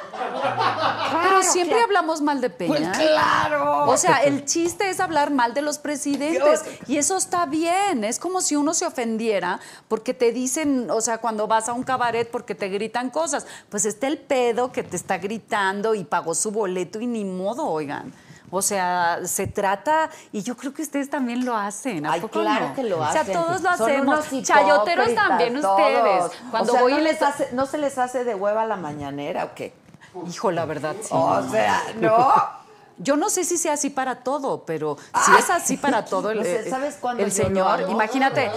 Pero 1.22 1.42
siempre 1.44 1.80
hablamos 1.80 2.20
mal 2.20 2.40
de 2.40 2.50
Peña. 2.50 2.92
Pues 2.92 2.98
claro. 2.98 3.84
O 3.88 3.96
sea, 3.96 4.24
el 4.24 4.44
chiste 4.44 4.90
es 4.90 4.98
hablar 4.98 5.30
mal 5.30 5.54
de 5.54 5.62
los 5.62 5.78
presidentes. 5.78 6.64
Y 6.88 6.96
eso 6.96 7.16
está 7.16 7.46
bien. 7.46 8.02
Es 8.02 8.18
como 8.18 8.40
si 8.40 8.56
uno 8.56 8.74
se 8.74 8.84
ofendiera 8.84 9.60
porque 9.86 10.14
te 10.14 10.32
dicen, 10.32 10.90
o 10.90 11.00
sea, 11.00 11.18
cuando 11.18 11.46
vas 11.46 11.68
a 11.68 11.74
un 11.74 11.84
cabaret 11.84 12.28
porque 12.28 12.56
te 12.56 12.68
gritan 12.68 13.08
cosas. 13.10 13.46
Pues 13.68 13.84
está 13.84 14.08
el 14.08 14.18
pedo 14.18 14.72
que 14.72 14.82
te 14.82 14.96
está 14.96 15.18
gritando 15.18 15.94
y 15.94 16.02
pagó 16.02 16.34
su 16.34 16.50
boleto 16.50 16.98
y 17.00 17.06
ni 17.06 17.24
modo, 17.24 17.68
oigan. 17.68 18.12
O 18.50 18.60
sea, 18.60 19.20
se 19.24 19.46
trata, 19.46 20.10
y 20.30 20.42
yo 20.42 20.56
creo 20.56 20.74
que 20.74 20.82
ustedes 20.82 21.08
también 21.08 21.44
lo 21.44 21.56
hacen. 21.56 22.04
¿a 22.04 22.12
Ay, 22.12 22.20
poco 22.20 22.40
claro 22.40 22.68
no? 22.68 22.74
que 22.74 22.82
lo 22.82 22.98
O 22.98 23.02
hacen. 23.02 23.24
sea, 23.26 23.32
todos 23.42 23.62
lo 23.62 23.70
hacemos. 23.70 24.26
Chayoteros 24.42 25.14
también 25.14 25.60
todos. 25.60 25.78
ustedes. 25.80 26.42
Cuando 26.50 26.72
o 26.72 26.74
sea, 26.74 26.82
voy 26.82 26.92
¿no 26.92 26.98
y 26.98 27.02
les 27.02 27.12
les 27.14 27.22
hace, 27.22 27.48
¿no 27.52 27.66
se 27.66 27.78
les 27.78 27.96
hace 27.98 28.24
de 28.24 28.34
hueva 28.34 28.66
la 28.66 28.76
mañanera 28.76 29.44
o 29.46 29.54
qué? 29.54 29.72
Hijo, 30.28 30.50
la 30.50 30.66
verdad, 30.66 30.94
sí. 31.00 31.08
O 31.12 31.42
sea, 31.50 31.82
¿no? 31.96 32.34
Yo 32.98 33.16
no 33.16 33.30
sé 33.30 33.42
si 33.44 33.56
sea 33.56 33.72
así 33.72 33.88
para 33.88 34.16
todo, 34.22 34.64
pero 34.66 34.98
si 35.24 35.32
es 35.36 35.48
así 35.48 35.76
para 35.78 36.04
todo 36.04 36.30
el, 36.30 36.38
No 36.40 36.44
sé, 36.44 36.60
eh, 36.66 36.70
¿sabes 36.70 36.96
cuándo 37.00 37.24
el 37.24 37.32
señor, 37.32 37.86
imagínate, 37.88 38.50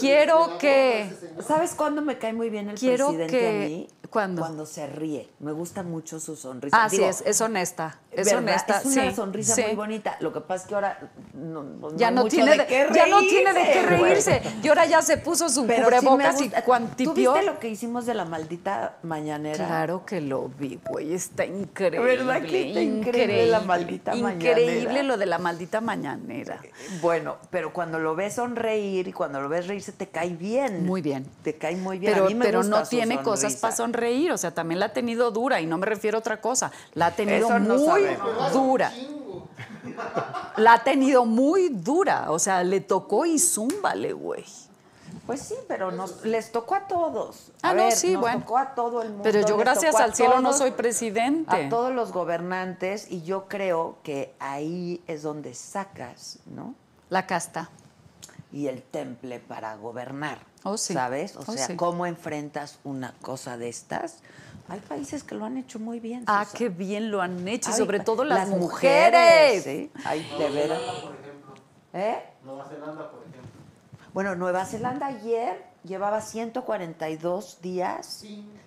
quiero 0.00 0.56
que 0.58 1.12
¿Sabes 1.46 1.74
cuándo 1.74 2.00
me 2.00 2.16
cae 2.16 2.32
muy 2.32 2.48
bien 2.48 2.70
el 2.70 2.78
Quiero 2.78 3.08
presidente 3.08 3.38
que- 3.38 3.48
a 3.48 3.68
mí? 3.68 3.88
¿Cuándo? 4.16 4.40
Cuando 4.40 4.64
se 4.64 4.86
ríe. 4.86 5.28
Me 5.40 5.52
gusta 5.52 5.82
mucho 5.82 6.18
su 6.20 6.36
sonrisa. 6.36 6.88
Sí, 6.88 6.96
Digo, 6.96 7.10
es, 7.10 7.22
es 7.26 7.38
honesta, 7.42 7.98
es 8.10 8.24
¿verdad? 8.24 8.38
honesta, 8.42 8.78
Es 8.78 8.86
una 8.86 9.10
sí, 9.10 9.14
sonrisa 9.14 9.54
sí. 9.54 9.62
muy 9.66 9.74
bonita. 9.74 10.16
Lo 10.20 10.32
que 10.32 10.40
pasa 10.40 10.62
es 10.62 10.68
que 10.68 10.74
ahora 10.74 10.98
no, 11.34 11.94
Ya 11.96 12.08
hay 12.08 12.14
no, 12.14 12.22
mucho 12.22 12.34
tiene 12.34 12.52
de 12.52 12.56
de, 12.56 12.66
qué 12.66 12.86
ya 12.94 13.06
no 13.08 13.18
tiene 13.20 13.52
de 13.52 13.72
qué 13.72 13.82
reírse. 13.82 14.40
Y 14.62 14.68
ahora 14.68 14.86
ya 14.86 15.02
se 15.02 15.18
puso 15.18 15.50
su 15.50 15.66
Pero 15.66 15.80
sí 15.80 15.84
cubrebocas 15.84 16.40
y 16.40 16.44
gusta. 16.44 16.64
cuantipió. 16.64 17.12
¿Tú 17.12 17.36
viste 17.40 17.42
lo 17.52 17.58
que 17.58 17.68
hicimos 17.68 18.06
de 18.06 18.14
la 18.14 18.24
maldita 18.24 18.96
mañanera? 19.02 19.66
Claro 19.66 20.06
que 20.06 20.22
lo 20.22 20.48
vi, 20.48 20.80
güey. 20.88 21.12
Está 21.12 21.44
increíble. 21.44 21.98
¿Verdad 22.16 22.40
que 22.40 22.68
está 22.68 22.80
increíble 22.80 23.46
la 23.48 23.60
maldita 23.60 24.16
Increíble 24.16 24.76
mañanera? 24.78 25.02
lo 25.02 25.16
de 25.18 25.26
la 25.26 25.36
maldita 25.38 25.82
mañanera. 25.82 26.58
Bueno, 27.02 27.36
pero 27.50 27.74
cuando 27.74 27.98
lo 27.98 28.14
ves 28.16 28.36
sonreír 28.36 29.08
y 29.08 29.12
cuando 29.12 29.42
lo 29.42 29.50
ves 29.50 29.66
reírse 29.66 29.92
te 29.92 30.06
cae 30.08 30.30
bien. 30.30 30.86
Muy 30.86 31.02
bien. 31.02 31.26
Te 31.42 31.56
cae 31.56 31.76
muy 31.76 31.98
bien. 31.98 32.12
A 32.14 32.16
Pero, 32.16 32.28
mí 32.28 32.34
me 32.34 32.46
pero 32.46 32.60
gusta 32.60 32.80
no 32.80 32.86
tiene 32.86 33.22
cosas 33.22 33.56
para 33.56 33.76
sonreír, 33.76 34.05
o 34.30 34.38
sea, 34.38 34.52
también 34.52 34.80
la 34.80 34.86
ha 34.86 34.92
tenido 34.92 35.30
dura 35.30 35.60
y 35.60 35.66
no 35.66 35.78
me 35.78 35.86
refiero 35.86 36.18
a 36.18 36.20
otra 36.20 36.40
cosa. 36.40 36.72
La 36.94 37.06
ha 37.06 37.10
tenido 37.12 37.48
Eso 37.48 37.58
muy 37.60 38.02
dura. 38.52 38.92
La 40.56 40.74
ha 40.74 40.84
tenido 40.84 41.24
muy 41.24 41.68
dura, 41.70 42.30
o 42.30 42.38
sea, 42.38 42.64
le 42.64 42.80
tocó 42.80 43.26
y 43.26 43.38
zúmbale, 43.38 44.12
güey. 44.12 44.44
Pues 45.26 45.40
sí, 45.40 45.56
pero 45.66 45.90
nos, 45.90 46.24
les 46.24 46.52
tocó 46.52 46.76
a 46.76 46.86
todos. 46.86 47.50
Ah, 47.62 47.74
no, 47.74 47.90
sí, 47.90 48.12
nos 48.12 48.20
bueno. 48.20 48.40
tocó 48.40 48.58
a 48.58 48.74
todo 48.74 49.02
el 49.02 49.08
mundo. 49.08 49.24
Pero 49.24 49.46
yo, 49.46 49.56
gracias 49.56 49.96
al 49.96 50.14
cielo, 50.14 50.40
no 50.40 50.52
soy 50.52 50.70
presidente. 50.70 51.66
A 51.66 51.68
todos 51.68 51.92
los 51.92 52.12
gobernantes 52.12 53.10
y 53.10 53.22
yo 53.22 53.48
creo 53.48 53.98
que 54.04 54.34
ahí 54.38 55.02
es 55.08 55.22
donde 55.22 55.54
sacas, 55.54 56.38
¿no? 56.46 56.74
La 57.10 57.26
casta. 57.26 57.70
Y 58.52 58.68
el 58.68 58.82
temple 58.82 59.40
para 59.40 59.76
gobernar. 59.76 60.38
Oh, 60.68 60.76
sí. 60.76 60.94
¿Sabes? 60.94 61.36
O 61.36 61.40
Oh, 61.46 61.52
sea, 61.52 61.66
sí. 61.68 61.76
¿cómo 61.76 62.06
enfrentas 62.06 62.78
una 62.84 63.12
cosa 63.22 63.56
de 63.56 63.68
estas? 63.68 64.18
Hay 64.68 64.80
países 64.80 65.22
que 65.22 65.34
lo 65.36 65.44
han 65.44 65.56
hecho 65.58 65.78
muy 65.78 66.00
bien. 66.00 66.24
Ah, 66.26 66.44
Susana. 66.44 66.58
qué 66.58 66.68
bien 66.70 67.10
lo 67.12 67.22
han 67.22 67.46
hecho, 67.46 67.70
y 67.70 67.72
Ay, 67.72 67.78
sobre 67.78 68.00
todo 68.00 68.24
las, 68.24 68.48
las 68.48 68.58
mujeres. 68.58 69.62
¿sí? 69.62 69.90
Ay, 70.04 70.28
de 70.38 70.50
veras. 70.50 70.80
¿Eh? 71.92 72.18
Nueva 72.44 72.64
Zelanda, 72.68 73.10
por 73.10 73.20
ejemplo. 73.20 73.42
Bueno, 74.12 74.34
Nueva 74.34 74.64
Zelanda 74.64 75.06
ayer 75.06 75.62
llevaba 75.84 76.20
142 76.20 77.60
días 77.62 78.24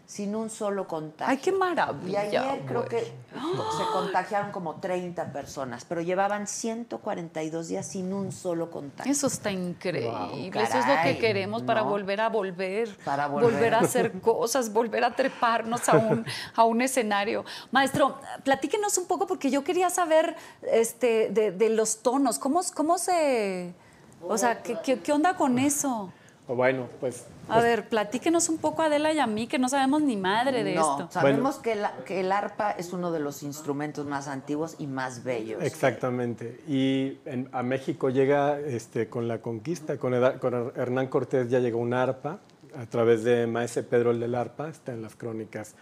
sin 0.10 0.36
un 0.36 0.50
solo 0.50 0.88
contagio. 0.88 1.30
Ay, 1.30 1.38
qué 1.38 1.52
Y 1.52 1.54
maravilla. 1.54 2.22
ayer 2.22 2.66
creo 2.66 2.84
que 2.86 3.00
se 3.00 3.84
contagiaron 3.94 4.52
como 4.52 4.80
30 4.80 5.32
personas, 5.32 5.86
pero 5.86 6.02
llevaban 6.02 6.48
142 6.48 7.68
días 7.68 7.86
sin 7.86 8.12
un 8.12 8.32
solo 8.32 8.72
contagio. 8.72 9.12
Eso 9.12 9.28
está 9.28 9.52
increíble. 9.52 10.10
Wow, 10.10 10.64
Eso 10.64 10.80
es 10.80 10.88
lo 10.88 10.96
que 11.04 11.20
queremos 11.20 11.62
para 11.62 11.82
¿no? 11.82 11.90
volver 11.90 12.22
a 12.22 12.30
volver. 12.30 12.98
Para 13.06 13.28
volver. 13.28 13.76
a 13.76 13.82
hacer 13.82 14.20
cosas, 14.20 14.74
volver 14.74 15.04
a 15.04 15.16
treparnos 15.16 15.88
a 15.88 15.98
un, 15.98 16.26
a 16.56 16.64
un 16.64 16.82
escenario. 16.82 17.46
Maestro, 17.70 18.18
platíquenos 18.44 18.98
un 18.98 19.06
poco 19.06 19.28
porque 19.28 19.52
yo 19.52 19.64
quería 19.64 19.92
saber 19.92 20.36
este, 20.64 21.30
de, 21.30 21.52
de 21.52 21.70
los 21.70 22.02
tonos. 22.02 22.40
¿Cómo, 22.40 22.62
cómo 22.74 22.98
se. 22.98 23.76
O 24.24 24.40
sea, 24.40 24.64
¿qué, 24.64 24.76
qué, 24.84 25.00
qué 25.02 25.12
onda 25.12 25.36
con 25.36 25.60
eso? 25.60 26.12
Bueno, 26.56 26.88
pues 27.00 27.26
A 27.48 27.62
ver, 27.62 27.88
platíquenos 27.90 28.50
un 28.50 28.58
poco, 28.58 28.82
Adela 28.82 29.14
y 29.14 29.20
a 29.20 29.28
mí, 29.28 29.46
que 29.48 29.60
no 29.60 29.70
sabemos 29.70 30.02
ni 30.02 30.18
madre 30.18 30.64
de 30.64 30.74
no, 30.76 30.82
esto. 30.82 31.08
sabemos 31.12 31.58
que, 31.58 31.76
la- 31.76 31.94
que 32.06 32.22
el 32.22 32.32
arpa 32.32 32.72
es 32.72 32.92
uno 32.92 33.12
de 33.12 33.20
los 33.20 33.44
instrumentos 33.44 34.08
más 34.08 34.28
antiguos 34.28 34.76
y 34.80 34.88
más 34.88 35.24
bellos. 35.24 35.62
Exactamente. 35.64 36.60
Y 36.68 37.20
en- 37.26 37.50
a 37.52 37.62
México 37.62 38.10
llega 38.10 38.60
este, 38.60 39.08
con 39.10 39.28
la 39.28 39.40
conquista, 39.44 39.98
con, 39.98 40.14
Hernán 40.16 41.08
Cortés 41.08 41.50
ya 41.52 41.60
llegó 41.60 41.78
un 41.78 41.94
arpa 41.94 42.40
a 42.76 42.86
través 42.88 43.24
de 43.24 43.46
Maese 43.48 43.84
Pedro 43.84 44.12
el 44.12 44.20
del 44.20 44.34
arpa, 44.36 44.70
está 44.70 44.92
en 44.92 45.02
las 45.04 45.16
crónicas 45.16 45.76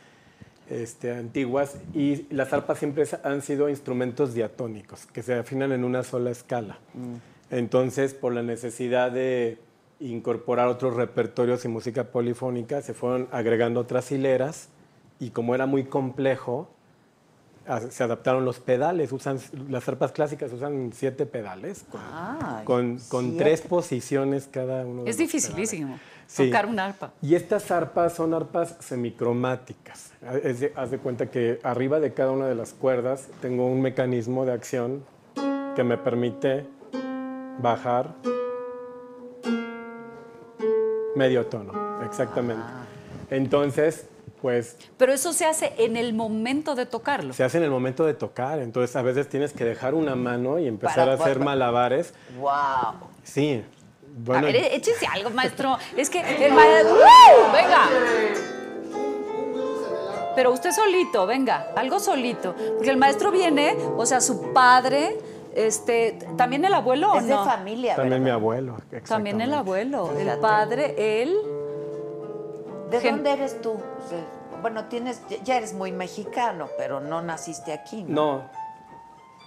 este, 0.70 1.14
antiguas, 1.14 1.76
y 1.94 2.26
las 2.34 2.52
arpas 2.52 2.78
siempre 2.78 3.06
han 3.24 3.42
sido 3.42 3.70
instrumentos 3.70 4.34
diatónicos, 4.34 5.06
que 5.08 5.24
se 5.24 5.34
afinan 5.36 5.72
en 5.72 5.86
una 5.86 6.04
sola 6.04 6.30
escala. 6.30 6.78
Entonces, 7.50 8.14
por 8.14 8.34
la 8.34 8.44
necesidad 8.44 9.12
de 9.12 9.60
incorporar 10.00 10.68
otros 10.68 10.96
repertorios 10.96 11.66
y 11.66 11.68
música 11.68 12.06
polifónica, 12.06 12.82
se 12.82 12.94
fueron 12.94 13.28
agregando 13.32 13.80
otras 13.80 14.12
hileras, 14.12 14.70
y 15.20 15.32
como 15.32 15.56
era 15.56 15.66
muy 15.66 15.86
complejo, 15.86 16.70
se 17.90 18.04
adaptaron 18.04 18.46
los 18.46 18.60
pedales. 18.60 19.12
Usan, 19.12 19.40
las 19.70 19.88
arpas 19.90 20.12
clásicas 20.12 20.54
usan 20.54 20.92
siete 20.94 21.26
pedales 21.26 21.86
con, 22.64 23.00
con, 23.10 23.38
tres 23.38 23.62
posiciones 23.62 24.48
cada 24.50 24.86
uno. 24.86 25.04
de 25.04 25.10
Es 25.10 25.16
los 25.16 25.18
dificilísimo. 25.18 26.00
Sí. 26.28 26.46
tocar 26.46 26.66
un 26.66 26.80
arpa. 26.80 27.14
Y 27.22 27.36
estas 27.36 27.72
arpas 27.72 28.14
son 28.14 28.34
arpas 28.34 28.76
semicromáticas. 28.80 30.12
De- 30.22 30.74
haz 30.76 30.92
de 30.92 30.98
cuenta 30.98 31.32
que 31.32 31.60
arriba 31.64 32.00
de 32.00 32.14
cada 32.14 32.32
una 32.32 32.48
de 32.48 32.56
las 32.56 32.74
cuerdas 32.74 33.28
tengo 33.42 33.66
un 33.66 33.82
mecanismo 33.82 34.46
de 34.46 34.52
acción 34.52 35.04
que 35.76 35.84
me 35.84 35.98
permite 35.98 36.66
bajar 37.62 38.14
medio 41.18 41.46
tono, 41.48 42.02
exactamente. 42.06 42.64
Ah. 42.66 42.84
Entonces, 43.30 44.06
pues 44.42 44.78
Pero 44.98 45.12
eso 45.14 45.34
se 45.34 45.46
hace 45.46 45.74
en 45.78 45.98
el 45.98 46.14
momento 46.14 46.76
de 46.76 46.86
tocarlo. 46.86 47.34
se 47.34 47.44
hace 47.44 47.58
en 47.58 47.64
el 47.64 47.72
momento 47.72 48.06
de 48.06 48.14
tocar, 48.14 48.60
entonces 48.60 48.96
a 48.96 49.02
veces 49.02 49.28
tienes 49.28 49.52
que 49.52 49.66
dejar 49.66 49.94
una 49.96 50.16
mano 50.16 50.60
y 50.60 50.68
empezar 50.68 50.96
Para- 50.96 51.12
a 51.14 51.16
hacer 51.16 51.34
para- 51.34 51.46
malabares. 51.46 52.14
¡Wow! 52.40 52.54
Sí. 53.24 53.64
Bueno, 54.20 54.48
a 54.48 54.52
ver, 54.52 54.56
échese 54.74 55.06
algo, 55.08 55.30
maestro. 55.32 55.78
Es 55.98 56.10
que 56.10 56.20
el 56.22 56.54
maestro. 56.54 56.96
¡Uh! 56.96 57.52
Venga. 57.54 57.90
Pero 60.36 60.52
usted 60.52 60.72
solito, 60.72 61.26
venga, 61.26 61.68
algo 61.76 62.00
solito. 62.00 62.54
Porque 62.76 62.92
el 62.92 62.98
maestro 62.98 63.32
viene, 63.32 63.76
o 63.96 64.06
sea, 64.06 64.22
su 64.22 64.54
padre, 64.54 65.18
este, 65.58 66.20
también 66.38 66.64
el 66.66 66.74
abuelo, 66.74 67.12
¿o 67.14 67.18
Es 67.18 67.28
de 67.28 67.34
no? 67.34 67.44
familia, 67.46 67.96
también 67.96 68.24
mi 68.24 68.30
abuelo. 68.30 68.78
También 69.08 69.42
el 69.42 69.54
abuelo, 69.54 70.12
el 70.18 70.40
padre, 70.40 71.22
él. 71.24 71.36
¿De 72.92 73.00
Gen- 73.02 73.16
dónde 73.16 73.32
eres 73.34 73.62
tú? 73.62 73.72
O 73.72 74.10
sea, 74.10 74.20
bueno, 74.62 74.86
tienes, 74.86 75.22
ya 75.44 75.58
eres 75.58 75.74
muy 75.74 75.92
mexicano, 75.92 76.68
pero 76.78 77.00
no 77.00 77.22
naciste 77.22 77.74
aquí, 77.74 78.04
¿no? 78.04 78.14
No, 78.38 78.44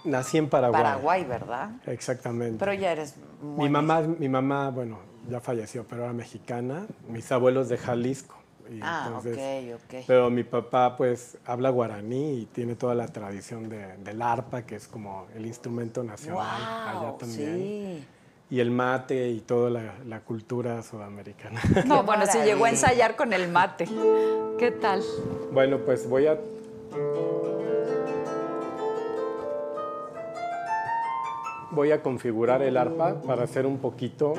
nací 0.03 0.37
en 0.37 0.49
Paraguay. 0.49 0.83
Paraguay, 0.83 1.23
¿verdad? 1.25 1.69
Exactamente. 1.87 2.57
Pero 2.59 2.73
ya 2.73 2.91
eres 2.91 3.15
muy 3.41 3.67
mi 3.67 3.73
mamá, 3.73 4.01
mi 4.01 4.29
mamá, 4.29 4.69
bueno, 4.69 4.99
ya 5.29 5.39
falleció, 5.39 5.85
pero 5.87 6.03
era 6.03 6.13
mexicana. 6.13 6.85
Mis 7.07 7.31
abuelos 7.31 7.67
de 7.69 7.77
Jalisco. 7.77 8.35
Y 8.71 8.79
Ah, 8.81 9.03
entonces- 9.07 9.75
ok, 9.75 9.81
ok. 9.83 10.03
Pero 10.07 10.29
mi 10.29 10.43
papá, 10.43 10.95
pues, 10.97 11.37
habla 11.45 11.69
guaraní 11.69 12.39
y 12.41 12.45
tiene 12.45 12.75
toda 12.75 12.95
la 12.95 13.07
tradición 13.07 13.67
de- 13.69 13.97
del 13.97 14.21
arpa, 14.21 14.61
que 14.63 14.75
es 14.75 14.87
como 14.87 15.27
el 15.35 15.45
instrumento 15.45 16.03
nacional 16.03 16.47
allá 16.87 17.17
también. 17.17 17.55
sí. 17.57 18.07
Y 18.49 18.59
el 18.59 18.69
mate 18.69 19.29
y 19.29 19.39
toda 19.39 19.69
la, 19.69 19.93
la 20.05 20.19
cultura 20.21 20.81
sudamericana. 20.83 21.61
No, 21.85 22.03
bueno, 22.03 22.25
si 22.25 22.37
llegó 22.39 22.65
a 22.65 22.69
ensayar 22.69 23.15
con 23.15 23.31
el 23.33 23.49
mate. 23.49 23.87
¿Qué 24.59 24.71
tal? 24.71 25.01
bueno, 25.53 25.77
pues 25.85 26.07
voy 26.09 26.27
a... 26.27 26.37
Voy 31.71 31.91
a 31.91 32.01
configurar 32.03 32.61
el 32.61 32.75
arpa 32.75 33.21
para 33.21 33.43
hacer 33.43 33.65
un 33.65 33.77
poquito 33.77 34.33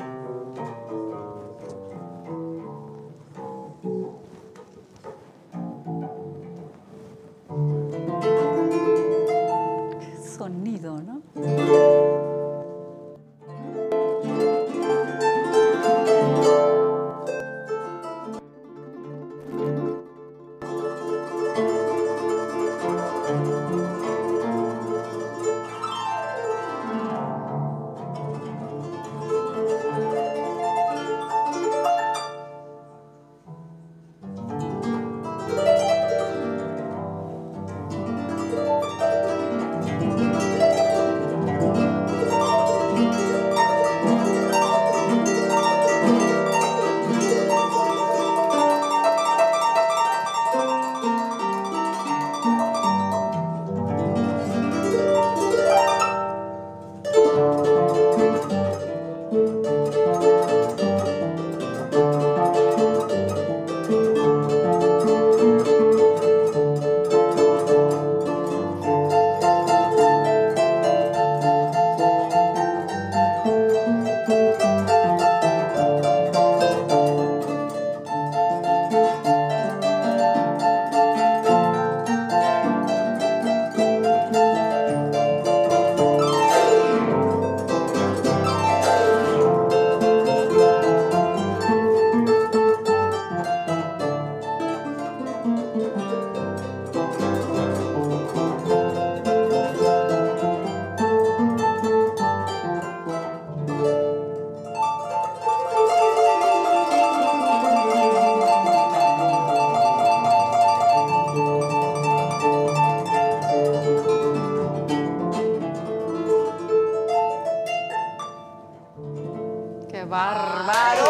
bárbaro! 120.73 121.05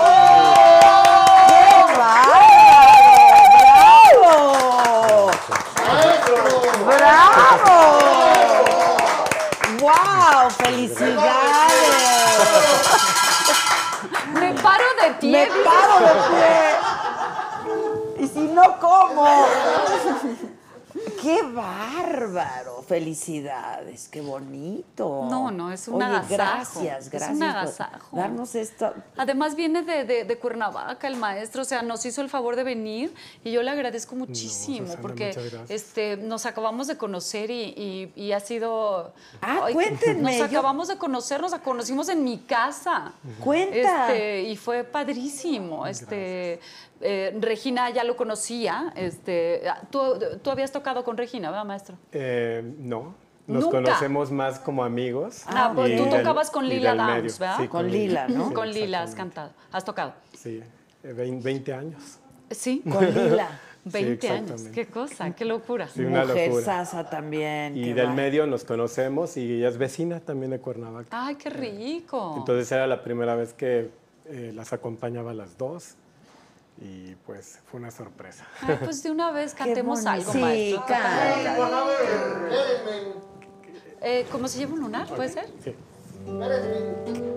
¡Qué 1.48 1.64
bárbaro! 1.98 2.92
¡Bravo! 6.86 7.38
¡Bravo! 7.38 7.78
¡Wow! 9.80 10.50
¡Felicidades! 10.58 11.94
Me 14.34 14.50
paro 14.62 14.88
de 15.02 15.10
pie. 15.20 15.32
¡Me 15.32 15.44
paro 15.64 15.96
de 16.08 16.14
pie! 16.30 16.56
Y 18.20 18.26
si 18.28 18.44
no, 18.48 18.66
¿cómo? 18.80 19.26
¡Qué 21.22 21.42
bárbaro! 21.44 22.73
Felicidades, 22.88 24.08
qué 24.10 24.22
bonito. 24.22 25.26
No, 25.30 25.52
no, 25.52 25.72
es 25.72 25.88
un 25.88 25.96
Oye, 25.96 26.06
agasajo. 26.06 26.34
gracias, 26.82 27.06
Es 27.06 27.10
gracias. 27.12 27.32
un 27.34 27.40
por 27.40 27.48
agasajo. 27.50 28.18
Darnos 28.18 28.56
esto. 28.56 28.94
Además 29.18 29.56
viene 29.56 29.82
de, 29.84 30.04
de- 30.06 30.24
de 30.26 30.38
Cuernavaca 30.38 31.08
el 31.08 31.16
maestro, 31.16 31.62
o 31.62 31.66
sea, 31.66 31.82
nos 31.82 32.06
hizo 32.06 32.22
el 32.22 32.30
favor 32.30 32.56
de 32.56 32.64
venir 32.64 33.14
y 33.44 33.52
yo 33.52 33.64
le 33.64 33.72
agradezco 33.72 34.16
muchísimo 34.16 34.88
Susana, 34.88 35.02
porque 35.02 35.36
este, 35.70 36.18
nos 36.18 36.46
acabamos 36.46 36.88
de 36.88 36.98
conocer 36.98 37.50
y, 37.52 38.12
y- 38.16 38.22
y 38.22 38.32
ha 38.32 38.40
sido... 38.40 39.14
Ah, 39.42 39.68
cuéntenme, 39.72 40.22
Nos 40.22 40.38
yo- 40.38 40.46
acabamos 40.46 40.88
de 40.88 40.98
conocer, 40.98 41.42
nos 41.42 41.54
conocimos 41.56 42.10
en 42.10 42.24
mi 42.24 42.40
casa. 42.40 43.14
Cuenta. 43.44 44.08
Este, 44.14 44.42
y 44.44 44.56
fue 44.58 44.84
padrísimo. 44.84 45.88
Este, 45.88 46.60
eh, 47.04 47.38
Regina 47.40 47.90
ya 47.90 48.04
lo 48.04 48.16
conocía. 48.16 48.92
Este, 48.96 49.62
¿tú, 49.92 50.00
tú 50.42 50.50
habías 50.52 50.72
tocado 50.72 51.04
con 51.04 51.18
Regina, 51.18 51.50
¿verdad, 51.52 51.66
maestro? 51.66 51.98
Eh, 52.12 52.64
no, 52.80 53.16
nos 53.48 53.64
Nunca. 53.66 53.78
conocemos 53.78 54.32
más 54.32 54.60
como 54.60 54.84
amigos. 54.84 55.44
Ah, 55.48 55.72
pues 55.76 55.98
tú 55.98 56.06
tocabas 56.10 56.50
con 56.50 56.68
Lila 56.68 56.96
Downs, 56.96 57.10
medio. 57.24 57.40
¿verdad? 57.40 57.58
Sí, 57.60 57.68
Con 57.68 57.92
Lila, 57.92 58.28
¿no? 58.28 58.48
Sí, 58.50 58.54
con 58.54 58.72
Lila 58.72 59.04
has 59.04 59.16
cantado, 59.16 59.52
has 59.72 59.84
tocado. 59.86 60.14
Sí, 60.34 60.62
eh, 61.04 61.14
vein- 61.14 61.42
20 61.44 61.74
años. 61.74 62.20
Sí. 62.50 62.82
Con 62.92 63.06
Lila. 63.14 63.60
20 63.86 64.30
años, 64.30 64.62
qué 64.74 64.86
cosa, 64.86 65.32
qué 65.36 65.44
locura. 65.44 65.90
Sí, 65.90 66.06
una 66.06 66.24
Mujer 66.24 66.48
locura. 66.52 66.64
sasa 66.66 67.10
también. 67.10 67.76
Y 67.76 67.92
del 67.92 68.12
medio 68.12 68.48
nos 68.48 68.64
conocemos 68.64 69.36
y 69.36 69.58
ella 69.58 69.68
es 69.68 69.78
vecina 69.78 70.22
también 70.22 70.52
de 70.52 70.60
Cuernavaca. 70.60 71.08
Ay, 71.26 71.36
qué 71.36 71.50
rico. 71.50 72.36
Entonces 72.38 72.72
era 72.72 72.88
la 72.88 73.04
primera 73.04 73.36
vez 73.36 73.54
que 73.54 73.90
eh, 74.28 74.54
las 74.56 74.72
acompañaba 74.72 75.32
a 75.32 75.34
las 75.34 75.58
dos 75.58 75.96
y 76.80 77.16
pues 77.26 77.60
fue 77.66 77.80
una 77.80 77.92
sorpresa. 77.92 78.46
Ay, 78.62 78.78
pues 78.84 79.02
de 79.04 79.12
una 79.12 79.32
vez 79.32 79.54
cantemos 79.58 80.06
algo, 80.06 80.32
Sí, 80.32 80.40
maestro. 80.40 80.86
canta. 80.88 81.52
Espérenme, 81.52 83.14
Eh, 84.02 84.26
¿Cómo 84.32 84.48
se 84.48 84.60
llama 84.60 84.74
un 84.74 84.80
lunar? 84.82 85.08
¿Puede 85.08 85.30
ser? 85.30 85.46
Sí. 85.64 85.76
espérenme. 86.26 87.34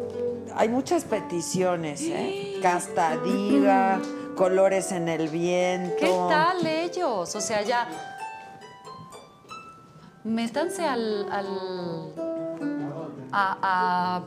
Hay 0.59 0.69
muchas 0.71 1.05
peticiones, 1.05 2.01
¿eh? 2.03 2.59
Casta 2.63 3.19
diga, 3.19 4.01
colores 4.37 4.91
en 4.91 5.09
el 5.09 5.29
viento. 5.29 5.97
¿Qué 5.99 6.09
tal 6.29 6.67
ellos? 6.67 7.37
O 7.37 7.41
sea, 7.41 7.61
ya. 7.63 7.87
Métanse 10.25 10.85
al, 10.85 11.31
al, 11.31 11.47
a- 13.31 13.59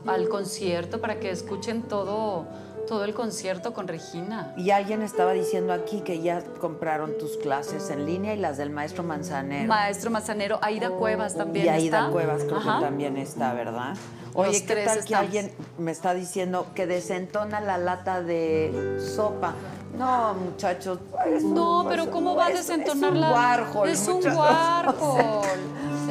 a- 0.05 0.12
al 0.14 0.30
concierto 0.30 1.01
para 1.01 1.20
que 1.20 1.30
escuchen 1.32 1.82
todo, 1.84 2.45
todo 2.90 3.06
el 3.06 3.14
concierto 3.14 3.72
con 3.72 3.88
Regina. 3.88 4.52
Y 4.58 4.72
alguien 4.72 5.04
estaba 5.04 5.34
diciendo 5.34 5.74
aquí 5.74 6.02
que 6.02 6.22
ya 6.22 6.44
compraron 6.60 7.18
tus 7.20 7.38
clases 7.38 7.92
en 7.92 8.08
línea 8.08 8.34
y 8.34 8.38
las 8.38 8.58
del 8.58 8.72
maestro 8.72 9.04
Manzanero. 9.04 9.68
Maestro 9.68 10.10
Mazanero, 10.10 10.58
Aida 10.64 10.90
Cuevas 10.90 11.36
también 11.36 11.68
y 11.68 11.70
Aida 11.70 12.00
está. 12.00 12.12
Cuevas 12.12 12.44
creo 12.46 12.58
Ajá. 12.58 12.80
que 12.80 12.86
también 12.86 13.16
está, 13.18 13.54
¿verdad? 13.54 13.96
Oye, 14.34 14.54
Los 14.54 14.62
¿qué 14.64 14.76
tal 14.86 15.06
que 15.06 15.16
alguien 15.16 15.52
me 15.78 15.92
está 15.92 16.16
diciendo 16.16 16.66
que 16.74 16.88
desentona 16.88 17.62
la 17.62 17.78
lata 17.78 18.24
de 18.24 18.98
sopa? 19.16 19.54
No, 19.96 20.34
muchachos. 20.34 20.98
No, 21.44 21.86
pero 21.88 22.10
¿cómo 22.10 22.36
va 22.36 22.48
a 22.48 22.50
es- 22.50 22.68
desentonar 22.68 23.10
es 23.12 23.16
un 23.16 23.22
la...? 23.22 23.32
Warhol, 23.32 23.90
Es 23.90 24.08
un 24.08 24.16
muchachos. 24.16 24.36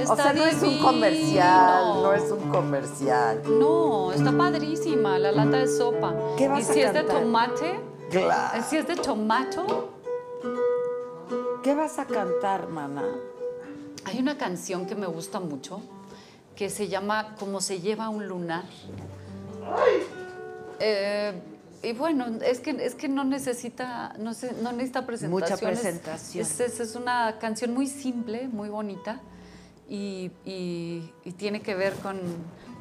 O 0.07 0.17
sea, 0.17 0.33
no 0.33 0.45
es 0.45 0.63
un 0.63 0.79
comercial, 0.79 2.03
no 2.03 2.13
es 2.15 2.31
un 2.31 2.49
comercial. 2.51 3.43
No, 3.59 4.13
está 4.13 4.33
padrísima 4.33 5.19
la 5.19 5.33
lata 5.33 5.59
de 5.59 5.67
sopa. 5.69 6.15
¿Qué 6.37 6.49
vas 6.49 6.61
y 6.69 6.71
a 6.71 6.75
si 6.75 6.81
es 6.83 6.93
de 6.93 6.99
cantar? 7.01 7.21
tomate, 7.23 7.81
Claro. 8.11 8.65
si 8.69 8.77
es 8.77 8.87
de 8.87 8.97
tomato, 8.97 9.95
¿Qué 11.63 11.75
vas 11.75 11.99
a 11.99 12.07
cantar, 12.07 12.69
mana? 12.69 13.05
hay 14.05 14.19
una 14.21 14.39
canción 14.39 14.87
que 14.87 14.95
me 14.95 15.07
gusta 15.07 15.39
mucho 15.41 15.81
que 16.57 16.71
se 16.71 16.89
llama 16.89 17.35
Como 17.39 17.61
se 17.61 17.81
lleva 17.81 18.09
un 18.09 18.27
lunar. 18.27 18.65
Eh, 20.81 21.33
y 21.83 21.93
bueno, 21.93 22.27
es 22.45 22.61
que, 22.61 22.71
es 22.85 22.95
que 22.95 23.09
no 23.09 23.25
necesita, 23.25 24.15
no, 24.19 24.35
se- 24.35 24.53
no 24.63 24.73
necesita 24.73 25.07
presentaciones. 25.07 25.81
presentación. 25.81 26.43
Es, 26.45 26.61
es- 26.61 26.81
es 26.81 26.95
una 26.97 27.39
canción 27.39 27.75
muy 27.75 27.87
simple, 27.87 28.49
muy 28.49 28.69
bonita 28.69 29.21
y, 29.89 30.31
tiene 31.37 31.61
que 31.61 31.75
ver 31.75 31.95
con, 31.95 32.21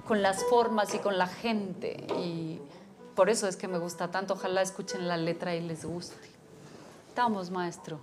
con 0.08 0.22
las 0.22 0.44
formas 0.46 0.94
y 0.94 1.00
con 1.00 1.18
la 1.18 1.28
gente. 1.28 2.06
Y 2.20 2.60
por 3.16 3.30
eso 3.30 3.48
es 3.48 3.56
que 3.56 3.68
me 3.68 3.78
gusta 3.78 4.10
tanto. 4.12 4.34
Ojalá 4.34 4.62
escuchen 4.62 5.08
la 5.08 5.18
letra 5.18 5.56
y 5.56 5.62
les 5.62 5.86
guste. 5.86 6.16
Estamos, 7.10 7.50
maestro. 7.50 8.00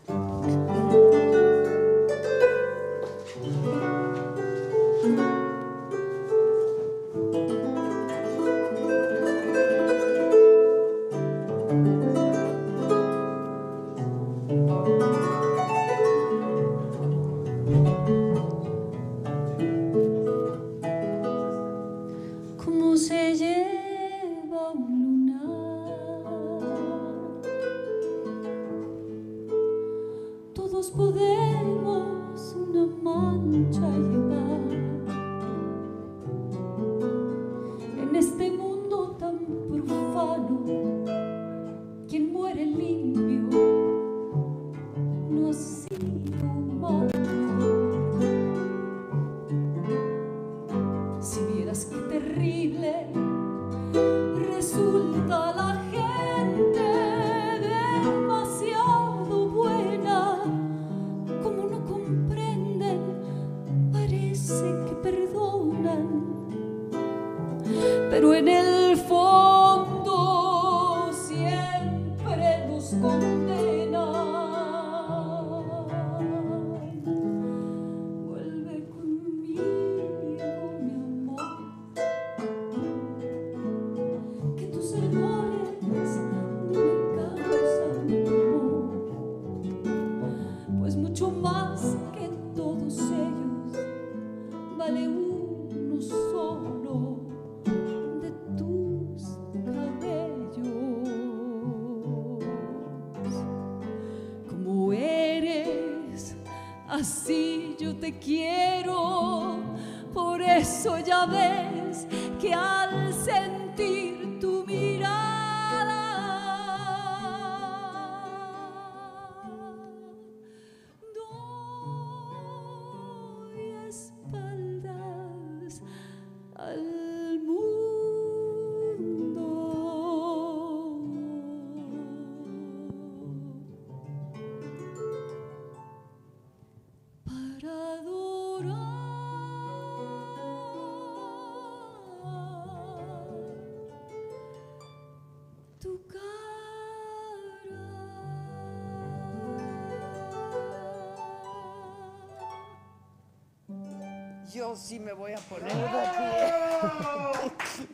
Yo 154.74 154.80
sí 154.80 154.98
me 154.98 155.12
voy 155.12 155.32
a 155.32 155.36
poner 155.36 155.72
de 155.72 155.78
pie. 155.78 156.52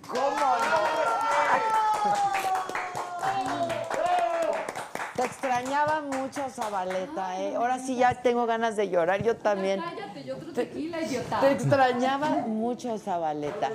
¿Cómo 0.08 0.20
no? 0.30 0.80
Te 5.14 5.22
extrañaba 5.26 6.00
mucho, 6.00 6.48
Zabaleta, 6.48 7.38
¿eh? 7.42 7.54
Ahora 7.54 7.78
sí 7.78 7.96
ya 7.96 8.22
tengo 8.22 8.46
ganas 8.46 8.76
de 8.76 8.88
llorar, 8.88 9.22
yo 9.22 9.36
también. 9.36 9.80
Cállate, 9.82 10.24
yo 10.24 10.36
otro 10.36 10.54
tequila, 10.54 11.02
idiota. 11.02 11.40
Te 11.40 11.52
extrañaba 11.52 12.30
mucho, 12.46 12.96
Zabaleta. 12.98 13.70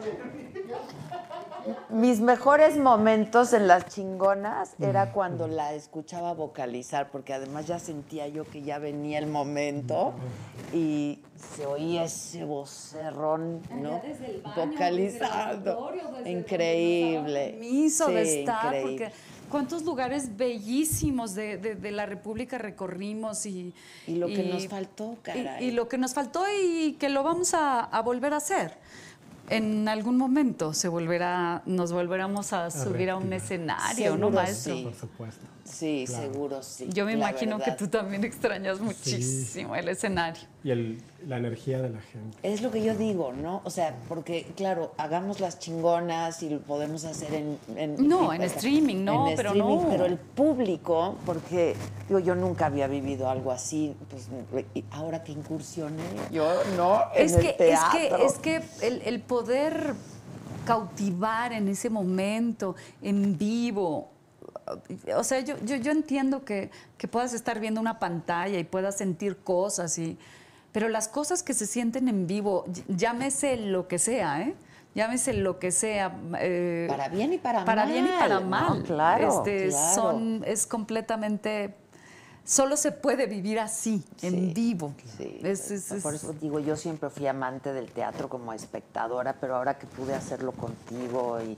Mis 1.90 2.20
mejores 2.22 2.78
momentos 2.78 3.54
en 3.54 3.68
las 3.68 3.86
chingonas 3.88 4.74
era 4.80 5.12
cuando 5.12 5.48
la 5.48 5.74
escuchaba 5.74 6.34
vocalizar, 6.34 7.10
porque 7.12 7.34
además 7.34 7.68
ya 7.68 7.80
sentía 7.80 8.28
yo 8.28 8.44
que 8.46 8.62
ya 8.62 8.78
venía 8.80 9.18
el 9.20 9.28
momento 9.28 10.14
y 10.74 11.20
se 11.56 11.66
oía 11.66 12.04
ese 12.04 12.44
vocerrón, 12.46 13.62
¿no? 13.72 14.02
desde 14.04 14.32
el 14.36 14.42
baño, 14.42 14.72
Vocalizando. 14.72 15.92
desde 15.92 16.30
el 16.32 16.38
Increíble. 16.38 17.50
permiso 17.52 18.08
de 18.08 18.40
estar, 18.42 18.66
increíble. 18.66 18.82
porque 19.06 19.12
cuántos 19.50 19.84
lugares 19.84 20.36
bellísimos 20.38 21.34
de, 21.36 21.58
de- 21.58 21.76
de 21.76 21.92
la 21.92 22.06
República 22.06 22.58
recorrimos 22.58 23.46
y... 23.46 23.74
Y 24.08 24.16
lo 24.16 24.28
que 24.28 24.44
nos 24.44 24.68
faltó, 24.68 25.14
y- 25.14 25.16
caray. 25.24 25.66
Y, 25.66 25.72
lo 25.72 25.88
que 25.88 25.98
nos 25.98 26.14
faltó 26.14 26.44
y 26.62 26.94
que 27.00 27.10
lo 27.10 27.24
vamos 27.24 27.54
a, 27.54 27.80
a 27.82 28.02
volver 28.02 28.34
a 28.34 28.38
hacer. 28.38 28.74
En 29.50 29.88
algún 29.88 30.18
momento 30.18 30.74
se 30.74 30.88
volverá, 30.88 31.62
nos 31.66 31.92
volveremos 31.92 32.52
a 32.54 32.72
subir 32.72 33.10
a 33.10 33.18
un 33.18 33.32
escenario, 33.34 34.18
¿no, 34.18 34.30
maestro? 34.32 34.76
sí. 34.76 34.84
Por 34.84 34.94
supuesto. 34.96 35.46
Sí, 35.66 36.06
Claro. 36.08 36.32
seguro 36.32 36.62
sí. 36.64 36.88
Yo 36.94 37.06
me 37.06 37.16
la 37.16 37.30
imagino 37.32 37.58
que 37.58 37.72
tú 37.72 37.88
también 37.88 38.24
extrañas 38.24 38.80
muchísimo 38.80 39.76
el 39.76 39.90
escenario. 39.90 40.44
Y 40.64 40.70
el, 40.70 41.02
la 41.28 41.38
energía 41.38 41.82
de 41.82 41.90
la 41.90 42.00
gente. 42.02 42.38
Es 42.44 42.62
lo 42.62 42.70
que 42.70 42.84
yo 42.84 42.94
digo, 42.96 43.34
¿no? 43.34 43.62
O 43.66 43.72
sea, 43.72 43.96
porque, 44.08 44.46
claro, 44.56 44.94
hagamos 44.98 45.40
las 45.40 45.58
chingonas 45.58 46.44
y 46.44 46.50
lo 46.52 46.60
podemos 46.62 47.04
hacer 47.06 47.34
en... 47.34 47.58
en- 47.76 48.08
No, 48.08 48.32
en 48.32 48.44
streaming, 48.44 49.04
no, 49.04 49.30
en 49.30 49.36
pero 49.36 49.50
streaming, 49.54 49.76
no. 49.84 49.90
Pero 49.90 50.06
el 50.06 50.18
público, 50.18 51.16
porque 51.26 51.76
digo, 52.08 52.20
yo 52.20 52.36
nunca 52.36 52.68
había 52.68 52.86
vivido 52.88 53.28
algo 53.28 53.52
así, 53.52 53.96
pues 54.12 54.28
ahora 54.92 55.24
que 55.24 55.32
incursioné, 55.32 56.04
yo 56.32 56.48
no, 56.78 57.02
en 57.16 57.26
Es 57.26 57.34
el 57.34 57.42
que, 57.42 57.50
es 57.74 57.80
que, 57.92 58.26
es 58.26 58.34
que 58.38 58.62
el, 58.86 59.02
el 59.04 59.20
poder 59.22 59.96
cautivar 60.66 61.54
en 61.54 61.68
ese 61.68 61.90
momento, 61.90 62.76
en 63.02 63.38
vivo. 63.38 64.12
O 65.16 65.24
sea, 65.24 65.40
yo, 65.42 65.56
yo, 65.64 65.76
yo 65.76 65.92
entiendo 65.92 66.44
que, 66.44 66.72
que 66.98 67.08
puedas 67.08 67.34
estar 67.34 67.60
viendo 67.60 67.80
una 67.82 68.00
pantalla 68.00 68.58
y 68.58 68.64
puedas 68.64 68.98
sentir 68.98 69.38
cosas, 69.38 69.98
y, 70.00 70.18
pero 70.72 70.90
las 70.90 71.08
cosas 71.08 71.44
que 71.44 71.54
se 71.54 71.68
sienten 71.68 72.08
en 72.08 72.26
vivo, 72.28 72.66
ll- 72.68 72.84
llámese 72.88 73.58
lo 73.58 73.88
que 73.88 74.00
sea, 74.00 74.42
¿eh? 74.42 74.56
Llámese 74.96 75.34
lo 75.34 75.60
que 75.60 75.72
sea. 75.72 76.18
eh, 76.40 76.86
Para 76.90 77.10
bien 77.10 77.34
y 77.34 77.38
para 77.38 77.66
para 77.66 77.86
bien 77.86 78.06
y 78.06 78.20
para 78.20 78.40
mal, 78.40 78.50
mal. 78.70 78.80
¿no? 78.80 78.86
Claro, 78.86 79.28
Este, 79.40 79.68
claro. 79.68 79.94
Son, 79.96 80.44
es 80.48 80.66
completamente. 80.66 81.76
Solo 82.46 82.78
se 82.78 82.92
puede 82.92 83.26
vivir 83.26 83.60
así, 83.60 84.04
Sí, 84.18 84.28
en 84.28 84.54
vivo. 84.54 84.94
Sí, 85.18 85.40
Es- 85.44 85.70
es- 85.72 85.92
es- 85.92 86.02
por 86.04 86.14
eso 86.16 86.32
digo, 86.34 86.60
yo 86.60 86.76
siempre 86.78 87.10
fui 87.10 87.28
amante 87.28 87.74
del 87.74 87.92
teatro 87.92 88.30
como 88.30 88.54
espectadora, 88.54 89.36
pero 89.42 89.56
ahora 89.58 89.78
que 89.78 89.86
pude 89.88 90.14
hacerlo 90.14 90.52
contigo 90.54 91.40
y, 91.42 91.58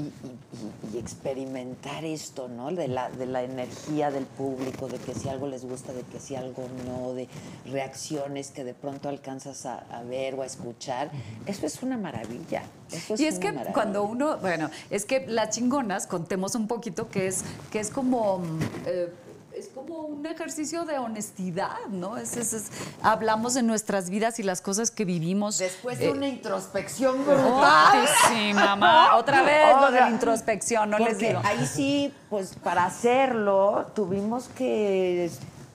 y- 0.00 0.26
y- 0.26 0.92
y- 0.92 0.96
y 0.96 0.98
experimentar 0.98 2.04
esto, 2.04 2.48
¿no? 2.48 2.70
De 2.72 2.88
la, 2.88 3.10
de 3.10 3.26
la 3.26 3.42
energía 3.42 4.10
del 4.10 4.24
público, 4.26 4.88
de 4.88 4.98
que 4.98 5.14
si 5.14 5.28
algo 5.28 5.46
les 5.46 5.64
gusta, 5.64 5.92
de 5.92 6.02
que 6.02 6.18
si 6.18 6.34
algo 6.36 6.64
no, 6.86 7.12
de 7.14 7.28
reacciones 7.66 8.50
que 8.50 8.64
de 8.64 8.74
pronto 8.74 9.08
alcanzas 9.08 9.66
a, 9.66 9.78
a 9.96 10.02
ver 10.02 10.34
o 10.34 10.42
a 10.42 10.46
escuchar, 10.46 11.10
eso 11.46 11.66
es 11.66 11.82
una 11.82 11.96
maravilla. 11.98 12.62
Eso 12.90 13.14
y 13.18 13.26
es 13.26 13.34
una 13.36 13.40
que 13.40 13.52
maravilla. 13.52 13.72
cuando 13.74 14.04
uno, 14.04 14.38
bueno, 14.38 14.70
es 14.90 15.04
que 15.04 15.26
las 15.26 15.50
chingonas, 15.54 16.06
contemos 16.06 16.54
un 16.54 16.66
poquito 16.66 17.08
que 17.08 17.26
es, 17.28 17.42
que 17.70 17.80
es 17.80 17.90
como, 17.90 18.38
mm, 18.38 18.58
eh, 18.86 19.12
es 19.60 19.68
como 19.68 19.98
un 20.00 20.24
ejercicio 20.26 20.84
de 20.84 20.98
honestidad, 20.98 21.76
¿no? 21.90 22.16
Es, 22.16 22.36
es- 22.36 22.52
es- 22.54 22.70
hablamos 23.02 23.54
de 23.54 23.62
nuestras 23.62 24.08
vidas 24.10 24.38
y 24.38 24.42
las 24.42 24.60
cosas 24.62 24.90
que 24.90 25.04
vivimos. 25.04 25.58
Después 25.58 25.98
de 25.98 26.06
eh, 26.06 26.10
una 26.12 26.28
introspección 26.28 27.20
oh, 27.20 27.24
brutal. 27.24 28.08
sí, 28.28 28.52
mamá. 28.54 29.16
Otra 29.18 29.42
vez 29.42 29.76
lo 29.80 29.90
de 29.90 30.00
la 30.00 30.10
introspección, 30.10 30.90
no 30.90 30.98
les 30.98 31.18
digo. 31.18 31.40
ahí 31.44 31.66
sí, 31.66 32.12
pues 32.30 32.54
para 32.56 32.86
hacerlo 32.86 33.86
tuvimos 33.94 34.48
que 34.48 35.30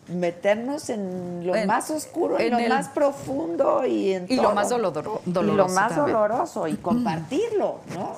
meternos 0.08 0.90
en 0.90 1.46
lo 1.48 1.56
En- 1.56 1.68
más 1.68 1.90
oscuro, 1.90 2.38
en, 2.40 2.46
en 2.48 2.52
lo 2.54 2.60
el- 2.60 2.70
más 2.70 2.90
profundo 2.90 3.86
y 3.86 4.14
en 4.14 4.26
Y 4.30 4.36
lo 4.36 4.54
más 4.54 4.70
doloro- 4.70 5.22
y 5.26 5.30
lo 5.32 5.42
doloroso 5.42 5.74
más 5.76 5.90
también. 5.96 6.14
doloroso 6.18 6.68
y 6.68 6.76
compartirlo, 6.78 7.80
¿no? 7.96 8.16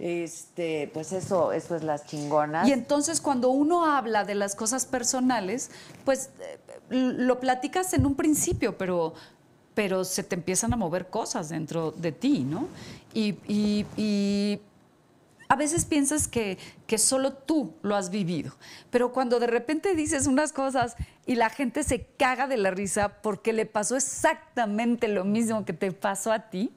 Este, 0.00 0.90
pues 0.94 1.12
eso, 1.12 1.52
eso 1.52 1.76
es 1.76 1.82
las 1.82 2.06
chingonas. 2.06 2.66
Y 2.66 2.72
entonces 2.72 3.20
cuando 3.20 3.50
uno 3.50 3.84
habla 3.84 4.24
de 4.24 4.34
las 4.34 4.54
cosas 4.54 4.86
personales, 4.86 5.70
pues 6.06 6.30
eh, 6.40 6.58
lo 6.90 7.38
platicas 7.38 7.92
en 7.92 8.06
un 8.06 8.14
principio, 8.14 8.78
pero, 8.78 9.12
pero 9.74 10.04
se 10.04 10.22
te 10.24 10.34
empiezan 10.36 10.72
a 10.72 10.76
mover 10.76 11.08
cosas 11.08 11.50
dentro 11.50 11.90
de 11.92 12.12
ti, 12.12 12.40
¿no? 12.40 12.66
Y, 13.12 13.36
y- 13.46 13.86
y 13.98 14.60
a 15.48 15.56
veces 15.56 15.84
piensas 15.84 16.28
que, 16.28 16.56
que 16.86 16.96
solo 16.96 17.32
tú 17.34 17.74
lo 17.82 17.94
has 17.96 18.08
vivido, 18.10 18.52
pero 18.90 19.12
cuando 19.12 19.38
de 19.38 19.48
repente 19.48 19.94
dices 19.94 20.26
unas 20.26 20.52
cosas 20.52 20.96
y 21.26 21.34
la 21.34 21.50
gente 21.50 21.82
se 21.82 22.06
caga 22.16 22.46
de 22.46 22.56
la 22.56 22.70
risa 22.70 23.20
porque 23.20 23.52
le 23.52 23.66
pasó 23.66 23.96
exactamente 23.96 25.08
lo 25.08 25.24
mismo 25.24 25.64
que 25.64 25.72
te 25.72 25.90
pasó 25.92 26.32
a 26.32 26.48
ti, 26.50 26.72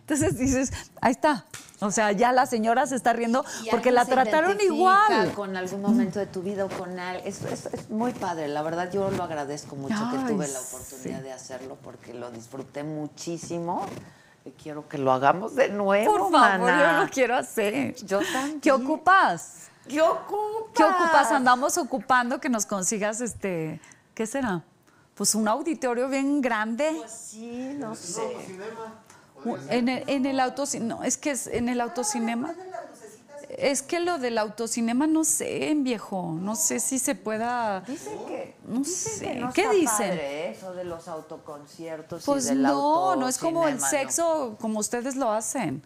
entonces 0.00 0.36
dices, 0.38 0.72
ahí 1.00 1.12
está. 1.12 1.46
O 1.80 1.90
sea, 1.90 2.12
ya 2.12 2.32
la 2.32 2.46
señora 2.46 2.86
se 2.86 2.94
está 2.96 3.12
riendo 3.12 3.44
Y 3.62 3.70
porque 3.70 3.90
la 3.90 4.04
se 4.04 4.12
trataron 4.12 4.58
igual. 4.60 5.32
Con 5.34 5.56
algún 5.56 5.82
momento 5.82 6.18
de 6.18 6.26
tu 6.26 6.40
vida 6.42 6.64
o 6.64 6.68
con 6.68 6.98
algo. 6.98 7.22
Es, 7.26 7.42
es- 7.42 7.66
es 7.66 7.90
muy 7.90 8.12
padre. 8.12 8.48
La 8.48 8.62
verdad, 8.62 8.90
yo 8.90 9.10
lo 9.10 9.22
agradezco 9.22 9.76
mucho 9.76 9.94
Ay, 9.98 10.18
que 10.18 10.32
tuve 10.32 10.48
la 10.48 10.60
oportunidad 10.60 11.18
sí. 11.18 11.22
de 11.24 11.32
hacerlo 11.32 11.76
porque 11.82 12.14
lo 12.14 12.30
disfruté 12.30 12.84
muchísimo. 12.84 13.84
Y 14.46 14.50
quiero 14.50 14.88
que 14.88 14.98
lo 14.98 15.12
hagamos 15.12 15.54
de 15.56 15.68
nuevo. 15.70 16.10
Por 16.12 16.20
favor, 16.30 16.58
maná. 16.60 16.96
yo 16.98 17.04
lo 17.04 17.10
quiero 17.10 17.34
hacer. 17.36 17.94
Yo 18.04 18.20
también. 18.32 18.60
¿Qué 18.60 18.72
ocupas? 18.72 19.68
¿Qué 19.88 20.00
ocupas? 20.00 20.70
¿Qué 20.74 20.84
ocupas? 20.84 21.30
Andamos 21.32 21.76
ocupando 21.76 22.40
que 22.40 22.48
nos 22.48 22.64
consigas 22.66 23.20
este, 23.20 23.80
¿qué 24.14 24.26
será? 24.26 24.62
Pues 25.14 25.34
un 25.34 25.48
auditorio 25.48 26.08
bien 26.08 26.40
grande. 26.40 26.92
Pues 26.98 27.10
sí, 27.10 27.74
no 27.78 27.94
sé. 27.94 28.22
En 29.68 29.88
el, 29.88 30.04
en 30.08 30.26
el 30.26 30.40
autocinema, 30.40 30.96
no, 30.96 31.04
es 31.04 31.16
que 31.16 31.30
es 31.32 31.46
en 31.46 31.68
el 31.68 31.80
autocinema. 31.80 32.54
Es 33.56 33.82
que 33.82 34.00
lo 34.00 34.18
del 34.18 34.38
autocinema 34.38 35.06
no 35.06 35.22
sé, 35.22 35.72
viejo, 35.76 36.36
no 36.40 36.56
sé 36.56 36.80
si 36.80 36.98
se 36.98 37.14
pueda. 37.14 37.82
Dicen 37.82 38.18
que. 38.26 38.56
No 38.66 38.80
dicen 38.80 39.12
sé, 39.12 39.24
que 39.26 39.34
no 39.36 39.52
¿qué 39.52 39.60
está 39.62 39.72
dicen? 39.74 40.08
padre. 40.10 40.50
Eso 40.50 40.74
de 40.74 40.84
los 40.84 41.06
autoconciertos. 41.06 42.22
y 42.22 42.26
Pues 42.26 42.46
del 42.46 42.62
no, 42.62 43.14
no 43.16 43.28
es 43.28 43.38
como 43.38 43.68
el 43.68 43.80
sexo 43.80 44.56
como 44.60 44.80
ustedes 44.80 45.14
lo 45.14 45.30
hacen. 45.30 45.82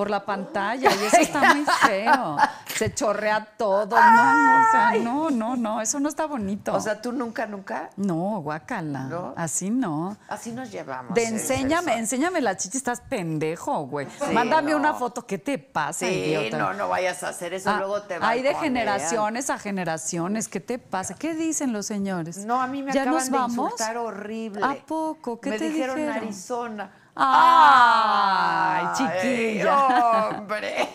Por 0.00 0.08
la 0.08 0.24
pantalla, 0.24 0.90
y 0.90 1.04
eso 1.04 1.18
está 1.18 1.52
muy 1.52 1.66
feo. 1.86 2.38
Se 2.74 2.94
chorrea 2.94 3.44
todo. 3.58 4.00
No, 4.00 4.34
no, 4.34 4.60
o 4.62 4.70
sea, 4.72 4.92
no, 5.02 5.28
no, 5.30 5.56
no, 5.56 5.82
eso 5.82 6.00
no 6.00 6.08
está 6.08 6.24
bonito. 6.24 6.72
O 6.74 6.80
sea, 6.80 7.02
tú 7.02 7.12
nunca, 7.12 7.44
nunca. 7.44 7.90
no, 7.96 8.40
guácala. 8.40 9.00
¿No? 9.00 9.34
Así 9.36 9.68
no. 9.68 10.16
Así 10.26 10.52
nos 10.52 10.70
llevamos. 10.70 11.12
De 11.14 11.24
es 11.24 11.32
enséñame, 11.32 11.98
enséñame 11.98 12.40
la 12.40 12.56
chichi, 12.56 12.78
estás 12.78 13.02
pendejo, 13.02 13.84
güey. 13.88 14.06
Sí, 14.26 14.32
Mándame 14.32 14.70
no. 14.70 14.78
una 14.78 14.94
foto, 14.94 15.26
¿qué 15.26 15.36
te 15.36 15.58
pasa, 15.58 16.06
Sí, 16.06 16.06
idiota? 16.06 16.56
no, 16.56 16.72
no 16.72 16.88
vayas 16.88 17.22
a 17.22 17.28
hacer 17.28 17.52
eso, 17.52 17.68
Ah, 17.68 17.76
luego 17.76 18.00
te 18.00 18.18
va 18.18 18.26
hay 18.26 18.40
de 18.40 18.54
generaciones 18.54 19.50
a 19.50 19.58
generaciones, 19.58 20.48
¿qué 20.48 20.60
te 20.60 20.78
pasa? 20.78 21.12
¿Qué 21.12 21.34
dicen 21.34 21.74
los 21.74 21.84
señores? 21.84 22.38
No, 22.46 22.62
a 22.62 22.66
mí 22.66 22.82
me 22.82 22.90
¿Ya 22.94 23.02
acaban 23.02 23.18
nos 23.18 23.30
de 23.30 23.36
insultar 23.36 23.98
horrible. 23.98 24.64
¿A 24.64 24.76
poco? 24.86 25.38
¿Qué 25.42 25.50
me 25.50 25.58
te 25.58 25.68
dijeron, 25.68 25.96
dijeron? 25.96 26.16
Arizona. 26.16 26.90
Ay, 27.22 28.86
chiquilla. 28.96 30.28
hombre. 30.30 30.88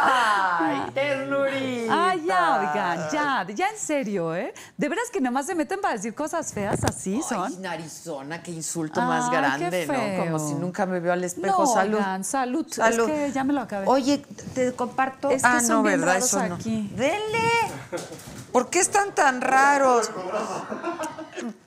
Ay, 0.00 0.90
ternurita. 0.94 2.08
Ay, 2.10 2.24
ya, 2.26 2.56
oigan, 2.60 3.10
ya, 3.12 3.46
ya 3.54 3.68
en 3.68 3.78
serio, 3.78 4.34
¿eh? 4.34 4.54
De 4.76 4.88
veras 4.88 5.10
que 5.12 5.20
nomás 5.20 5.44
se 5.46 5.54
meten 5.54 5.80
para 5.80 5.94
decir 5.94 6.14
cosas 6.14 6.52
feas 6.54 6.82
así 6.84 7.20
son. 7.22 7.52
Ay, 7.58 7.66
Arizona, 7.66 8.42
qué 8.42 8.50
insulto 8.50 9.00
más 9.02 9.24
Ay, 9.24 9.30
qué 9.30 9.36
grande, 9.36 9.86
¿no? 9.86 10.24
Como 10.24 10.38
si 10.48 10.54
nunca 10.54 10.86
me 10.86 11.00
vio 11.00 11.12
al 11.12 11.22
espejo. 11.24 11.64
No, 11.64 11.66
salud. 11.66 11.98
oigan, 11.98 12.24
salud. 12.24 12.66
Salud. 12.70 13.10
Es 13.10 13.14
que 13.14 13.32
ya 13.32 13.44
me 13.44 13.52
lo 13.52 13.60
acabé. 13.60 13.86
Oye, 13.88 14.24
te 14.54 14.72
comparto. 14.72 15.30
Es 15.30 15.42
que 15.42 15.48
ah, 15.48 15.60
son 15.60 15.68
no, 15.68 15.82
bien 15.82 16.00
¿verdad? 16.00 16.14
raros 16.14 16.28
Eso 16.28 16.46
no. 16.48 16.54
aquí. 16.54 16.90
Denle. 16.96 17.50
¿Por 18.52 18.70
qué 18.70 18.80
están 18.80 19.14
tan 19.14 19.42
raros? 19.42 20.10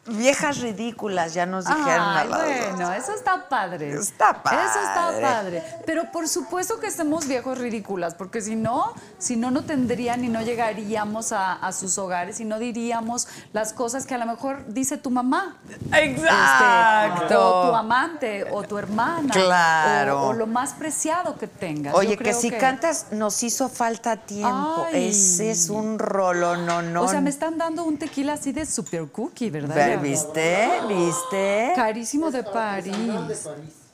Viejas 0.08 0.58
ridículas, 0.60 1.36
ya 1.36 1.46
nos 1.46 1.66
dijeron 1.66 1.88
a 2.00 2.22
Ay, 2.22 2.28
dos. 2.28 2.38
bueno, 2.38 2.94
eso 2.94 3.14
está 3.14 3.48
padre. 3.48 3.94
Está 3.94 4.42
padre. 4.42 4.60
Eso 4.66 4.80
está 4.80 5.22
padre. 5.22 5.64
Pero 5.86 6.12
por 6.12 6.28
supuesto 6.28 6.80
que 6.80 6.88
estemos 6.88 7.28
viejos 7.28 7.60
ridículas, 7.60 8.16
porque 8.16 8.42
si 8.42 8.56
no, 8.56 8.94
si 9.20 9.36
no, 9.36 9.52
no 9.52 9.64
tendrían 9.64 10.26
y 10.26 10.28
no 10.28 10.42
llegaríamos 10.42 11.32
a, 11.32 11.54
a 11.54 11.72
sus 11.72 12.00
hogares 12.00 12.40
y 12.40 12.46
no 12.46 12.58
diríamos 12.58 13.28
las 13.54 13.74
cosas 13.74 14.08
que 14.08 14.16
a 14.16 14.18
lo 14.18 14.26
mejor 14.26 14.66
dice 14.74 14.98
tu 14.98 15.12
mamá. 15.12 15.58
Exacto. 15.94 17.22
Este, 17.24 17.36
o 17.36 17.70
tu 17.70 17.76
amante, 17.76 18.48
o 18.52 18.64
tu 18.64 18.78
hermana. 18.80 19.32
Claro. 19.32 20.24
O, 20.24 20.28
o 20.30 20.34
lo 20.34 20.48
más 20.48 20.74
preciado 20.74 21.38
que 21.38 21.48
tengas. 21.48 21.94
Oye, 21.94 22.18
Yo 22.18 22.24
que 22.24 22.34
si 22.34 22.50
cantas 22.50 23.08
nos 23.12 23.44
hizo 23.44 23.70
falta 23.70 24.18
tiempo. 24.18 24.88
Ay. 24.92 25.10
Ese 25.10 25.52
es 25.52 25.70
un 25.70 26.00
rolo, 26.00 26.58
no, 26.58 26.82
no. 26.82 27.04
O 27.04 27.08
sea, 27.08 27.22
me 27.22 27.30
están 27.30 27.58
dando 27.58 27.84
un 27.84 27.98
tequila 27.98 28.34
así 28.34 28.52
de 28.52 28.66
super 28.66 29.08
cookie, 29.12 29.50
¿verdad? 29.50 29.76
Ve, 29.76 29.91
¿Viste? 29.98 30.68
¿Viste? 30.88 31.72
Carísimo 31.76 32.32
de 32.32 32.44
París. 32.44 33.48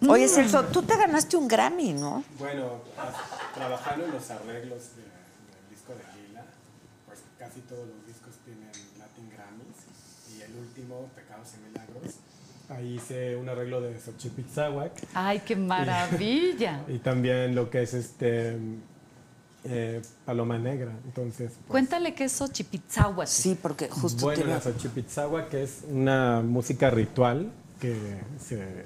Oye, 0.07 0.28
Celso, 0.28 0.64
tú 0.65 0.84
te 0.84 0.95
ganaste 0.95 1.38
un 1.38 1.48
Grammy, 1.48 1.94
¿no? 1.94 2.24
Bueno, 2.38 2.82
trabajando 3.56 4.06
en 4.06 4.11
los 4.11 4.30
arreglos 4.30 4.95
de- 4.95 5.02
del 5.02 5.69
disco 5.72 5.94
de 5.94 6.22
Lila, 6.28 6.44
pues 7.07 7.19
casi 7.40 7.61
todos 7.61 7.88
los 7.88 8.06
discos 8.06 8.36
tienen 8.45 8.69
Latin 8.99 9.30
Grammys 9.30 10.38
y 10.38 10.41
el 10.44 10.56
último, 10.56 11.10
Pecados 11.15 11.48
y 11.56 11.68
Milagros, 11.69 12.15
ahí 12.69 12.95
hice 12.95 13.36
un 13.38 13.49
arreglo 13.49 13.82
de 13.82 13.99
Xochipitzahuac 13.99 14.91
Ay, 15.15 15.40
qué 15.40 15.56
maravilla. 15.56 16.82
y 16.88 16.99
también 16.99 17.56
lo 17.56 17.69
que 17.72 17.82
es 17.82 17.94
este 17.95 18.57
eh, 19.64 20.02
Paloma 20.26 20.58
Negra, 20.58 20.92
entonces... 21.06 21.52
pues, 21.52 21.68
Cuéntale 21.70 22.14
qué 22.14 22.26
es 22.26 22.32
Xochipitzahuatl. 22.34 23.30
Sí, 23.30 23.58
porque 23.62 23.90
justo 23.90 24.26
bueno, 24.26 24.42
te 24.44 24.48
la 24.48 24.62
Xochipitzahuac 24.62 25.54
es 25.56 25.84
una 25.90 26.42
música 26.42 26.90
ritual 26.90 27.52
que 27.82 27.96
se, 28.40 28.86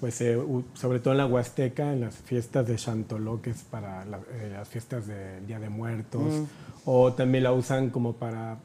pues 0.00 0.14
se 0.14 0.40
sobre 0.74 1.00
todo 1.00 1.12
en 1.14 1.18
la 1.18 1.26
Huasteca, 1.26 1.92
en 1.92 2.00
las 2.02 2.14
fiestas 2.14 2.66
de 2.68 2.76
Chantoló, 2.76 3.42
que 3.42 3.50
es 3.50 3.62
para 3.62 4.04
la- 4.04 4.20
eh, 4.32 4.50
las 4.52 4.68
fiestas 4.68 5.06
del 5.06 5.46
Día 5.46 5.58
de 5.58 5.68
Muertos, 5.68 6.22
Mm. 6.22 6.44
o 6.84 7.12
también 7.12 7.44
la 7.44 7.52
usan 7.52 7.90
como 7.90 8.12
para 8.14 8.58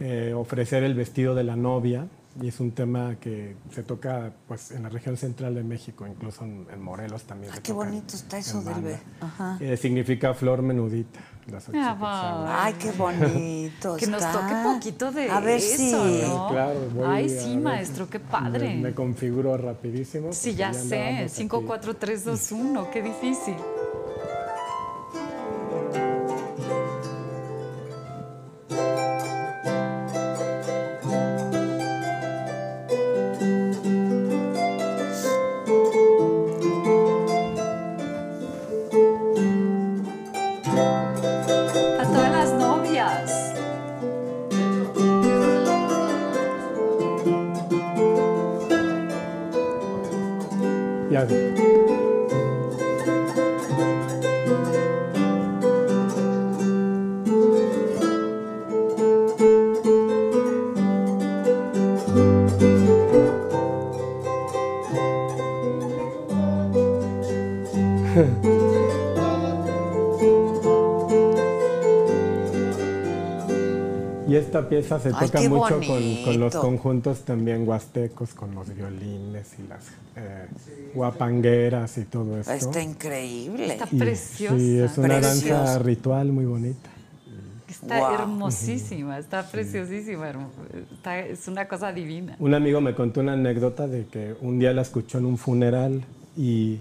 eh, 0.00 0.32
ofrecer 0.32 0.84
el 0.84 0.94
vestido 0.94 1.34
de 1.34 1.42
la 1.42 1.56
novia, 1.56 2.06
y 2.40 2.48
es 2.48 2.60
un 2.60 2.70
tema 2.72 3.16
que 3.20 3.56
se 3.72 3.82
toca 3.82 4.32
pues 4.46 4.70
en 4.70 4.84
la 4.84 4.88
región 4.88 5.16
central 5.16 5.54
de 5.54 5.64
México, 5.64 6.06
incluso 6.06 6.44
en, 6.44 6.66
en 6.72 6.80
Morelos 6.80 7.24
también. 7.24 7.52
se 7.52 7.60
qué 7.62 7.72
toca 7.72 7.84
en- 7.86 7.90
bonito 7.90 8.16
está 8.16 8.38
eso 8.38 8.58
en 8.60 8.64
del 8.66 8.82
be- 8.82 8.98
ajá. 9.20 9.56
Eh, 9.60 9.76
significa 9.76 10.34
flor 10.34 10.62
menudita. 10.62 11.20
Xochipitzahuac. 11.48 12.46
Ay, 12.50 12.74
qué 12.78 12.90
bonito 12.92 13.96
Que 13.96 14.06
nos 14.06 14.22
está. 14.22 14.32
toque 14.32 14.54
poquito 14.74 15.10
de 15.10 15.30
A 15.30 15.40
ver 15.40 15.56
eso, 15.56 15.76
si... 16.06 16.22
¿no? 16.28 16.48
Claro, 16.50 16.78
voy 16.94 17.06
Ay, 17.06 17.28
sí, 17.30 17.54
ver. 17.54 17.58
maestro, 17.60 18.08
qué 18.10 18.20
padre. 18.20 18.74
Me, 18.76 18.82
me 18.82 18.94
configuro 18.94 19.56
rapidísimo. 19.56 20.30
Sí, 20.32 20.54
ya 20.54 20.72
ya 20.72 20.74
sé. 20.78 20.96
andábamos 20.98 21.22
aquí. 21.32 21.34
5, 21.36 21.62
4, 21.66 21.96
3, 21.96 22.24
2, 22.26 22.52
1. 22.52 22.90
Qué 22.90 23.02
difícil. 23.02 23.54
Esta 74.76 74.98
pieza 74.98 75.00
se 75.00 75.08
Ay, 75.14 75.26
toca 75.26 75.48
mucho 75.48 75.80
con, 75.86 76.24
con 76.24 76.40
los 76.40 76.54
conjuntos 76.56 77.20
también 77.20 77.66
huastecos, 77.66 78.34
con 78.34 78.54
los 78.54 78.74
violines 78.74 79.54
y 79.58 79.68
las 79.68 79.84
eh, 80.16 80.46
guapangueras 80.94 81.98
y 81.98 82.04
todo 82.04 82.38
esto. 82.38 82.52
Está 82.52 82.82
increíble. 82.82 83.66
Está 83.72 83.88
Y- 83.90 83.98
preciosa. 83.98 84.56
Sí, 84.58 84.78
es 84.78 84.98
una 84.98 85.08
Preciosa. 85.20 85.54
danza 85.54 85.78
ritual 85.80 86.32
muy 86.32 86.44
bonita. 86.44 86.90
Está 87.68 87.98
Guau. 87.98 88.14
hermosísima, 88.14 89.18
está 89.18 89.42
preciosísima. 89.48 90.30
está- 90.92 91.20
es 91.20 91.46
una 91.48 91.68
cosa 91.68 91.92
divina. 91.92 92.34
Un 92.38 92.54
amigo 92.54 92.80
me 92.80 92.94
contó 92.94 93.20
una 93.20 93.34
anécdota 93.34 93.86
de 93.86 94.06
que 94.06 94.34
un 94.40 94.58
día 94.58 94.72
la 94.72 94.82
escuchó 94.82 95.18
en 95.18 95.26
un 95.26 95.38
funeral 95.38 96.02
y, 96.36 96.78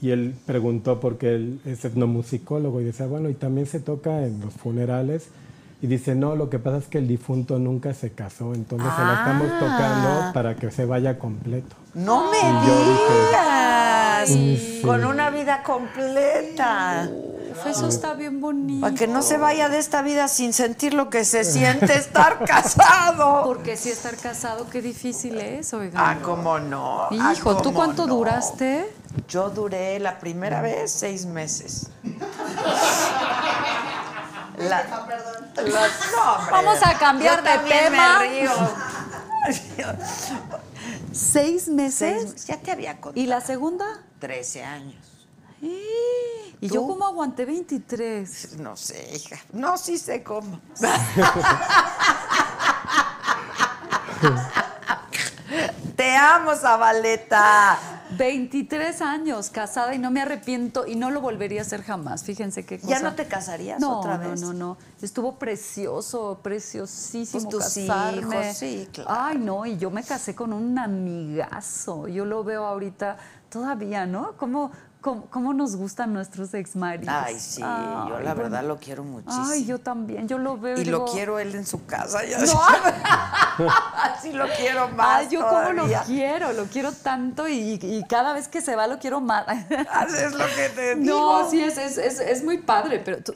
y 0.00 0.10
él 0.10 0.34
preguntó 0.46 0.98
porque 1.00 1.34
él 1.34 1.60
es 1.64 1.84
etnomusicólogo 1.84 2.80
y 2.80 2.84
decía, 2.84 3.06
bueno, 3.06 3.28
y 3.28 3.34
también 3.34 3.66
se 3.66 3.78
toca 3.80 4.26
en 4.26 4.40
los 4.40 4.54
funerales. 4.54 5.28
Y 5.82 5.88
dice, 5.88 6.14
no, 6.14 6.36
lo 6.36 6.48
que 6.48 6.60
pasa 6.60 6.76
es 6.78 6.86
que 6.86 6.98
el 6.98 7.08
difunto 7.08 7.58
nunca 7.58 7.92
se 7.92 8.12
casó, 8.12 8.54
entonces 8.54 8.88
se 8.96 9.02
la 9.02 9.14
estamos 9.14 9.48
Ah. 9.50 9.58
tocando 9.58 10.32
para 10.32 10.54
que 10.54 10.70
se 10.70 10.84
vaya 10.86 11.18
completo. 11.18 11.74
No 11.94 12.30
me 12.30 12.38
digas. 12.38 14.28
Sí. 14.28 14.80
Con 14.84 15.04
una 15.04 15.30
vida 15.30 15.64
completa. 15.64 17.08
Uf, 17.10 17.66
eso 17.66 17.88
está 17.88 18.14
bien 18.14 18.40
bonito. 18.40 18.80
Para 18.82 18.94
que 18.94 19.08
no 19.08 19.22
se 19.22 19.36
vaya 19.38 19.68
de 19.68 19.78
esta 19.78 20.02
vida 20.02 20.28
sin 20.28 20.52
sentir 20.52 20.94
lo 20.94 21.10
que 21.10 21.24
se 21.24 21.42
siente 21.42 21.94
estar 21.96 22.44
casado. 22.46 23.42
Porque 23.44 23.76
si 23.76 23.90
estar 23.90 24.14
casado, 24.16 24.70
qué 24.70 24.80
difícil 24.82 25.38
es, 25.40 25.74
oiga. 25.74 25.98
Ah, 26.10 26.18
cómo 26.22 26.60
no. 26.60 27.08
Ah, 27.10 27.32
Hijo, 27.36 27.56
¿tú 27.60 27.72
cuánto 27.74 28.06
no. 28.06 28.14
duraste? 28.14 28.86
Yo 29.28 29.50
duré 29.50 29.98
la 29.98 30.20
primera 30.20 30.62
vez 30.62 30.92
seis 30.92 31.26
meses. 31.26 31.90
La, 34.58 34.84
no. 34.84 35.06
Vamos 36.50 36.78
a 36.82 36.98
cambiar 36.98 37.42
Yo 37.44 37.50
de 37.50 37.58
tema. 37.68 38.18
Me 38.20 38.28
río. 38.28 38.50
¿Seis 41.12 41.68
meses? 41.68 42.22
Seis- 42.30 42.46
ya 42.46 42.56
te 42.58 42.70
había 42.72 43.00
contado. 43.00 43.22
¿Y 43.22 43.26
la 43.26 43.40
segunda? 43.40 43.84
13 44.20 44.64
años. 44.64 45.04
¿Y 45.60 46.68
yo 46.68 46.86
cómo 46.86 47.04
aguanté 47.06 47.44
23? 47.44 48.58
No 48.58 48.76
sé, 48.76 49.10
hija. 49.14 49.36
No, 49.52 49.76
sí 49.78 49.98
sé 49.98 50.22
cómo. 50.22 50.60
Te 55.96 56.16
amo, 56.16 56.54
Zabaleta. 56.56 57.78
23 58.16 59.00
años 59.02 59.50
casada 59.50 59.94
y 59.94 59.98
no 59.98 60.10
me 60.10 60.20
arrepiento 60.20 60.86
y 60.86 60.96
no 60.96 61.10
lo 61.10 61.20
volvería 61.20 61.60
a 61.60 61.62
hacer 61.62 61.82
jamás. 61.82 62.24
Fíjense 62.24 62.64
qué 62.64 62.78
cosa. 62.78 62.90
¿Ya 62.90 63.00
no 63.00 63.14
te 63.14 63.26
casarías 63.26 63.80
no, 63.80 64.00
otra 64.00 64.18
no, 64.18 64.30
vez? 64.30 64.40
No, 64.40 64.52
no, 64.52 64.76
Estuvo 65.00 65.38
precioso, 65.38 66.40
preciosísimo 66.42 67.50
Pues 67.50 67.74
tus 67.74 67.86
casarme. 67.86 68.20
hijos, 68.20 68.56
sí, 68.56 68.88
claro. 68.92 69.10
Ay, 69.12 69.38
no, 69.38 69.66
y 69.66 69.76
yo 69.78 69.90
me 69.90 70.02
casé 70.04 70.34
con 70.34 70.52
un 70.52 70.78
amigazo. 70.78 72.08
Yo 72.08 72.24
lo 72.24 72.44
veo 72.44 72.64
ahorita 72.64 73.16
todavía, 73.48 74.06
¿no? 74.06 74.32
¿Cómo, 74.36 74.72
cómo, 75.02 75.26
cómo 75.26 75.52
nos 75.52 75.76
gustan 75.76 76.14
nuestros 76.14 76.54
exmaridos? 76.54 77.14
Ay, 77.14 77.38
sí, 77.38 77.60
yo 77.60 78.18
la 78.20 78.32
verdad 78.32 78.60
bueno. 78.60 78.68
lo 78.68 78.78
quiero 78.78 79.04
muchísimo. 79.04 79.44
Ay, 79.50 79.66
yo 79.66 79.78
también, 79.78 80.26
yo 80.28 80.38
lo 80.38 80.56
veo 80.56 80.78
y, 80.78 80.80
y 80.80 80.84
lo 80.86 81.00
digo, 81.00 81.12
quiero 81.12 81.38
él 81.38 81.54
en 81.54 81.66
su 81.66 81.84
casa. 81.84 82.24
Ya 82.24 82.38
No. 82.38 83.68
Así 84.02 84.32
lo 84.32 84.46
quiero 84.56 84.88
más. 84.90 85.18
Ay, 85.20 85.28
yo 85.30 85.40
como 85.46 85.60
lo 85.72 85.82
todavía. 85.82 86.02
quiero, 86.06 86.52
lo 86.52 86.64
quiero 86.64 86.92
tanto 86.92 87.46
y, 87.48 87.78
y 87.82 88.04
cada 88.08 88.32
vez 88.32 88.48
que 88.48 88.60
se 88.62 88.74
va 88.76 88.86
lo 88.86 88.98
quiero 88.98 89.20
más. 89.20 89.44
Haces 89.90 90.32
lo 90.32 90.46
que 90.46 90.68
te 90.74 90.94
digo. 91.00 91.42
No, 91.42 91.50
sí, 91.50 91.60
es, 91.60 91.76
es, 91.76 91.98
es, 91.98 92.20
es 92.20 92.42
muy 92.44 92.58
padre, 92.58 93.00
pero 93.04 93.18
tú, 93.22 93.34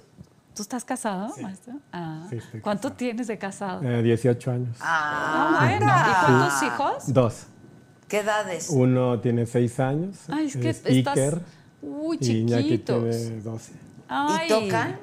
¿tú 0.55 0.63
estás 0.63 0.85
casado, 0.85 1.35
maestro? 1.43 1.75
Ah, 1.93 2.25
Sí, 2.31 2.37
estoy 2.37 2.61
¿Cuánto 2.61 2.93
tienes 2.93 3.27
de 3.27 3.37
casado? 3.39 3.83
Eh, 3.83 4.03
18 4.03 4.51
años. 4.51 4.77
Ah, 4.81 5.59
bueno. 5.61 5.87
¿Y 5.87 6.25
cuántos 6.25 6.63
hijos? 6.63 7.13
Dos. 7.13 7.47
¿Qué 8.09 8.21
edades? 8.21 8.69
Uno 8.71 9.19
tiene 9.21 9.47
6 9.47 9.81
años. 9.81 10.17
Ay, 10.29 10.47
es 10.47 10.57
que 10.57 10.71
es 10.71 10.83
estás 10.87 11.17
Iker, 11.17 11.43
Uy, 11.83 12.19
y 12.21 12.31
Iñaki 12.39 12.63
chiquitos. 12.65 13.17
tiene 13.17 13.41
12. 13.43 13.73
Ay. 14.09 14.47
¿Y 14.47 14.49
tocan? 14.49 14.97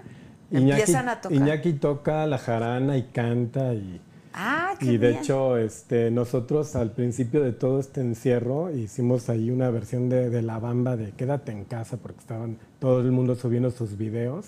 Iñaki, 0.52 0.82
Empiezan 0.82 1.10
a 1.10 1.22
tocar. 1.22 1.38
Iñaki 1.38 1.74
toca 1.74 2.26
la 2.28 2.38
jarana 2.38 2.98
y 2.98 3.04
canta 3.04 3.74
y, 3.74 4.00
Ah, 4.36 4.74
qué 4.80 4.86
y 4.94 4.98
de 4.98 5.10
bien. 5.10 5.20
hecho 5.22 5.58
este, 5.58 6.10
nosotros 6.10 6.76
al 6.76 6.92
principio 6.92 7.44
de 7.44 7.52
todo 7.52 7.80
este 7.80 8.02
encierro 8.02 8.72
hicimos 8.72 9.30
ahí 9.30 9.52
una 9.52 9.70
versión 9.70 10.10
de, 10.10 10.32
de 10.32 10.42
La 10.42 10.58
Bamba 10.58 10.98
de 10.98 11.12
Quédate 11.12 11.52
en 11.52 11.66
casa 11.66 11.98
porque 11.98 12.20
estaban 12.20 12.58
todo 12.80 13.02
el 13.02 13.12
mundo 13.12 13.36
subiendo 13.36 13.70
sus 13.70 13.96
videos 13.96 14.48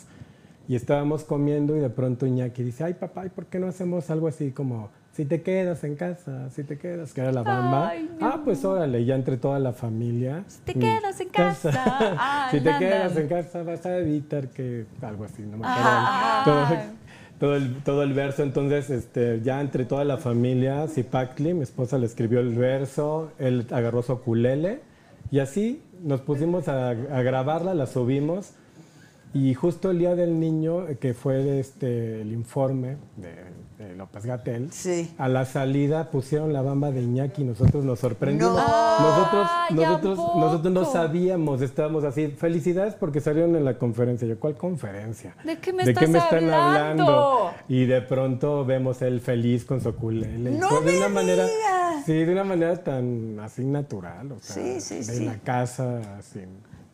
y 0.68 0.76
estábamos 0.76 1.24
comiendo 1.24 1.78
y 1.78 1.82
de 1.82 1.92
pronto 1.92 2.26
Iñaki 2.26 2.64
dice, 2.64 2.84
ay 2.84 2.96
papá, 2.96 3.28
¿y 3.28 3.30
por 3.30 3.46
qué 3.46 3.60
no 3.60 3.68
hacemos 3.68 4.10
algo 4.10 4.28
así 4.28 4.50
como 4.50 4.90
si 5.16 5.24
te 5.24 5.42
quedas 5.42 5.82
en 5.86 5.96
casa, 5.96 6.50
si 6.50 6.66
te 6.66 6.78
quedas, 6.78 7.14
que 7.14 7.22
era 7.22 7.32
la 7.32 7.42
bamba. 7.42 7.88
Ay, 7.88 8.10
ah, 8.20 8.42
pues 8.44 8.66
órale, 8.66 9.06
ya 9.06 9.16
entre 9.16 9.38
toda 9.38 9.60
la 9.60 9.72
familia. 9.72 10.44
Si 10.46 10.60
te 10.60 10.74
quedas 10.74 11.22
en 11.22 11.30
casa, 11.30 11.72
ah, 12.20 12.50
si 12.52 12.60
te 12.60 12.78
quedas 12.78 13.16
en 13.16 13.30
casa 13.30 13.64
vas 13.64 13.86
a 13.86 13.98
evitar 13.98 14.50
que 14.50 14.86
algo 15.02 15.24
así, 15.24 15.42
no 15.44 15.58
me 15.58 15.66
acuerdo. 15.66 16.96
Todo, 17.40 17.56
el, 17.56 17.76
todo 17.84 18.04
el 18.04 18.14
verso, 18.14 18.44
entonces 18.44 18.90
este, 18.90 19.42
ya 19.42 19.62
entre 19.62 19.86
toda 19.86 20.04
la 20.04 20.18
familia, 20.18 20.86
Zipactli, 20.88 21.54
mi 21.54 21.64
esposa 21.64 21.98
le 21.98 22.06
escribió 22.06 22.42
el 22.42 22.54
verso, 22.56 23.32
él 23.40 23.68
agarró 23.72 24.02
su 24.04 24.14
ukulele 24.14 24.82
y 25.32 25.40
así 25.40 25.82
nos 26.02 26.22
pusimos 26.22 26.68
a, 26.68 26.90
a 26.90 27.22
grabarla, 27.24 27.74
la 27.74 27.88
subimos 27.88 28.54
y 29.36 29.54
justo 29.54 29.92
el 29.92 30.00
día 30.00 30.16
del 30.16 30.40
niño, 30.40 30.86
que 31.00 31.14
fue 31.14 31.60
este, 31.60 32.22
el 32.22 32.32
informe 32.32 32.96
de, 33.18 33.84
de 33.86 33.94
López 33.96 34.26
Gatel, 34.26 34.72
Sí. 34.72 35.14
a 35.18 35.28
la 35.28 35.44
salida 35.44 36.10
pusieron 36.10 36.54
la 36.54 36.62
bamba 36.62 36.90
de 36.92 37.02
Iñaki 37.02 37.42
y 37.42 37.46
nosotros 37.46 37.84
nos 37.84 38.00
sorprendimos. 38.00 38.56
No. 38.56 39.00
Nosotros, 39.00 39.48
Ay, 39.52 39.68
¿a 39.72 39.88
nosotros, 39.90 40.18
nosotros 40.38 40.74
no 40.74 40.86
sabíamos, 40.86 41.62
estábamos 41.62 42.06
así, 42.06 42.28
felicidades 42.30 42.94
porque 42.96 43.20
salieron 43.20 43.58
en 43.58 43.66
la 43.66 43.78
conferencia. 43.78 44.26
Yo, 44.26 44.40
¿cuál 44.40 44.56
conferencia? 44.56 45.36
¿De 45.44 45.58
qué 45.60 45.74
me 45.74 45.84
¿De 45.84 45.94
qué 45.94 46.06
estás 46.06 46.10
me 46.10 46.18
están 46.20 46.50
hablando? 46.50 47.04
hablando? 47.04 47.52
Y 47.68 47.86
de 47.88 48.02
pronto 48.04 48.64
vemos 48.64 49.02
él 49.02 49.20
feliz 49.20 49.66
con 49.66 49.82
su 49.82 49.90
ukulele. 49.90 50.52
y 50.52 50.58
¡No 50.58 50.70
fue 50.70 50.92
de 50.94 50.98
una 50.98 51.10
manera! 51.10 51.46
Sí, 52.06 52.14
de 52.14 52.32
una 52.32 52.46
manera 52.46 52.82
tan 52.82 53.38
así 53.42 53.66
natural. 53.66 54.32
O 54.32 54.40
sea, 54.40 54.64
Sí, 54.64 54.80
sí, 54.80 54.96
de 54.96 55.04
sí. 55.04 55.26
la 55.26 55.40
casa, 55.40 56.00
así. 56.20 56.40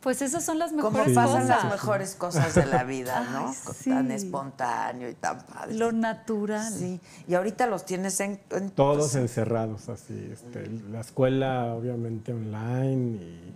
Pues 0.02 0.20
esas 0.20 0.44
son 0.44 0.58
las 0.58 0.70
¿Cómo 0.72 0.90
mejores 0.90 1.14
pasan 1.14 1.42
cosas. 1.42 1.62
las 1.64 1.72
mejores 1.72 2.14
cosas 2.16 2.54
de 2.56 2.66
la 2.66 2.82
vida, 2.84 3.20
no? 3.32 3.48
Ay, 3.50 3.54
Con- 3.64 3.74
sí. 3.74 3.90
Tan 3.90 4.10
espontáneo 4.10 5.08
y 5.08 5.14
tan 5.14 5.38
padre. 5.46 5.74
Lo 5.74 5.92
natural. 5.92 6.72
Sí. 6.72 7.00
Y 7.28 7.34
ahorita 7.34 7.66
los 7.68 7.84
tienes 7.84 8.18
en... 8.20 8.40
en- 8.50 8.70
Todos 8.70 9.12
pues, 9.12 9.14
encerrados 9.16 9.88
así. 9.88 10.28
Este, 10.32 10.66
la 10.90 11.00
escuela 11.00 11.74
obviamente 11.74 12.32
online 12.32 13.16
y, 13.22 13.54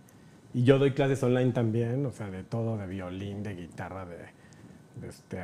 y 0.55 0.62
yo 0.62 0.78
doy 0.78 0.93
clases 0.93 1.23
online 1.23 1.52
también, 1.52 2.06
o 2.06 2.12
sea, 2.12 2.31
de 2.31 2.44
todo, 2.44 2.77
de 2.78 2.86
violín, 2.86 3.43
de 3.43 3.55
guitarra, 3.56 4.06
de, 4.06 4.18
de, 5.01 5.09
este, 5.09 5.39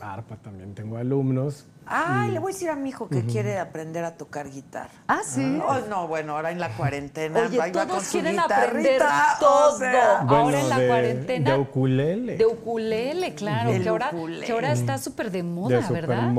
arpa 0.00 0.36
también 0.36 0.74
tengo 0.74 0.98
alumnos. 0.98 1.66
Ay, 1.92 2.30
le 2.30 2.38
voy 2.38 2.52
a 2.52 2.54
decir 2.54 2.70
a 2.70 2.76
mi 2.76 2.90
hijo 2.90 3.08
que 3.08 3.24
quiere 3.24 3.58
aprender 3.58 4.04
a 4.04 4.16
tocar 4.16 4.48
guitarra. 4.50 4.90
Ah, 5.08 5.20
sí. 5.24 5.60
Oh, 5.66 5.78
no, 5.88 6.06
bueno, 6.08 6.36
ahora 6.36 6.50
en 6.52 6.60
la 6.60 6.70
cuarentena. 6.76 7.40
Oye, 7.46 7.58
con 7.58 7.88
todos 7.88 8.04
su 8.04 8.12
quieren 8.12 8.38
aprender 8.38 9.02
todo. 9.40 9.74
o 9.74 9.78
sea, 9.78 10.20
Ahora 10.20 10.60
en 10.60 10.68
la 10.68 10.78
de, 10.78 10.86
cuarentena. 10.88 11.52
De 11.52 11.58
ukulele. 11.58 12.36
De 12.36 12.46
ukulele, 12.46 13.34
claro. 13.34 13.70
Que, 13.70 13.88
ahora, 13.88 14.10
ukulele. 14.12 14.46
que 14.46 14.52
ahora 14.52 14.72
está 14.72 14.98
súper 14.98 15.30
de 15.30 15.42
moda, 15.42 15.80
de 15.80 15.92
¿verdad? 15.92 16.32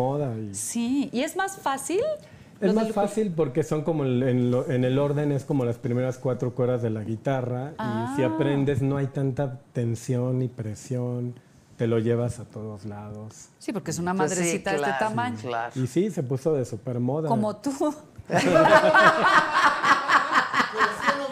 Y 0.52 0.56
Sí, 0.56 1.10
y 1.12 1.22
es 1.22 1.36
más 1.36 1.58
fácil. 1.58 2.00
es 2.62 2.74
más 2.74 2.92
fácil 2.92 3.34
porque 3.36 3.64
son 3.64 3.82
como 3.84 4.04
el- 4.04 4.22
en, 4.24 4.52
lo- 4.52 4.70
en 4.70 4.84
el 4.86 5.00
orden 5.00 5.32
es 5.32 5.46
como 5.46 5.66
las 5.66 5.78
primeras 5.80 6.18
cuatro 6.20 6.54
cuerdas 6.54 6.82
de 6.84 6.92
la 6.92 7.04
guitarra 7.04 7.72
y 7.74 8.16
si 8.16 8.24
Ah. 8.24 8.28
aprendes 8.36 8.82
no 8.84 8.98
hay 8.98 9.08
tanta 9.08 9.60
tensión 9.74 10.40
ni 10.40 10.48
presión, 10.48 11.34
te 11.82 11.88
lo 11.88 11.98
llevas 11.98 12.40
a 12.40 12.46
todos 12.46 12.86
lados. 12.86 13.48
Sí, 13.58 13.74
porque 13.74 13.90
es 13.90 13.98
una 13.98 14.14
pues 14.14 14.30
sí, 14.30 14.38
madrecita 14.38 14.70
de 14.70 14.78
este 14.78 14.92
tamaño. 15.00 15.40
Claro. 15.42 15.72
Y 15.74 15.88
sí, 15.88 16.12
se 16.12 16.22
puso 16.22 16.54
de 16.54 16.64
supermoda. 16.64 17.28
Como 17.28 17.56
tú. 17.56 17.72
Pero 18.28 18.52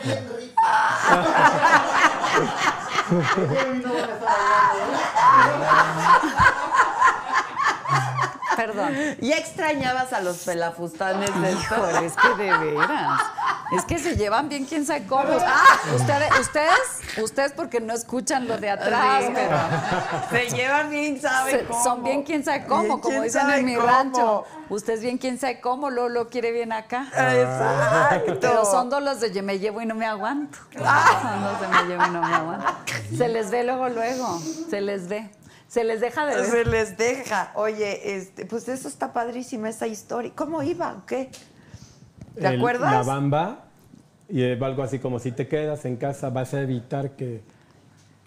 bien 0.03 0.25
rico. 0.35 0.63
Pero 3.35 3.75
no 3.75 3.93
van 3.93 4.09
a 4.09 4.13
estar 4.13 4.37
hablando, 5.43 6.39
Perdón. 8.59 8.93
¿Ya 9.21 9.35
extrañabas 9.37 10.11
a 10.11 10.19
los 10.19 10.37
pelafustanes 10.39 11.29
de 11.41 11.51
Híjole, 11.53 12.05
es 12.05 12.13
que 12.15 12.43
de 12.43 12.57
veras. 12.57 13.21
Es 13.71 13.85
que 13.85 13.99
se 13.99 14.15
llevan 14.17 14.49
bien 14.49 14.65
quién 14.65 14.85
sabe 14.85 15.05
cómo. 15.05 15.23
Ustedes, 15.95 16.39
ustedes, 16.39 17.21
ustedes 17.21 17.51
porque 17.53 17.79
no 17.79 17.93
escuchan 17.93 18.47
lo 18.47 18.57
de 18.57 18.69
atrás, 18.71 19.23
Sí. 19.25 19.31
pero 19.33 19.57
Se 20.31 20.49
llevan 20.55 20.89
bien, 20.89 21.21
¿sabe 21.21 21.51
se- 21.51 21.63
cómo? 21.65 21.83
son 21.83 22.03
bien 22.03 22.23
quién 22.23 22.43
sabe 22.43 22.65
cómo, 22.65 22.81
Bien 22.83 22.99
como 22.99 23.21
dicen 23.21 23.49
en 23.51 23.65
mi 23.65 23.75
cómo. 23.75 23.87
rancho. 23.87 24.43
Usted 24.69 24.93
es 24.93 25.01
bien 25.01 25.17
quién 25.17 25.39
sabe 25.39 25.59
cómo, 25.61 25.89
Lolo 25.89 26.29
quiere 26.29 26.51
bien 26.51 26.71
acá. 26.73 27.05
Exacto. 27.13 28.37
Pero 28.41 28.65
son 28.65 28.89
dos 28.89 29.01
los 29.03 29.19
de 29.19 29.31
yo 29.31 29.41
me 29.43 29.59
llevo 29.59 29.81
y 29.81 29.85
no 29.85 29.95
me 29.95 30.05
aguanto. 30.07 30.57
Son 30.73 31.43
los 31.43 31.61
de 31.61 31.67
me 31.67 31.83
llevo 31.83 32.05
y 32.05 32.09
no 32.09 32.21
me 32.21 32.33
aguanto. 32.35 32.73
Se 33.17 33.27
les 33.29 33.49
ve 33.51 33.63
luego, 33.63 33.89
luego. 33.89 34.39
Se 34.69 34.81
les 34.81 35.07
ve. 35.07 35.29
Se 35.69 35.83
les 35.83 36.01
deja 36.01 36.25
de 36.25 36.35
ver. 36.35 36.45
Se 36.45 36.65
les 36.65 36.97
deja. 36.97 37.51
Oye, 37.55 38.15
este, 38.17 38.45
pues 38.45 38.67
eso 38.67 38.87
está 38.87 39.13
padrísima 39.13 39.69
esa 39.69 39.87
historia. 39.87 40.31
¿Cómo 40.35 40.61
iba 40.63 40.93
o 40.93 41.05
qué? 41.05 41.29
¿Te 42.35 42.47
el- 42.47 42.57
acuerdas? 42.57 42.91
La 42.91 43.03
bamba, 43.03 43.65
y 44.27 44.41
eh, 44.43 44.59
algo 44.61 44.83
así 44.83 44.99
como 44.99 45.19
si 45.19 45.31
te 45.31 45.47
quedas 45.47 45.85
en 45.85 45.95
casa 45.97 46.29
vas 46.31 46.53
a 46.55 46.61
evitar 46.61 47.11
que, 47.11 47.41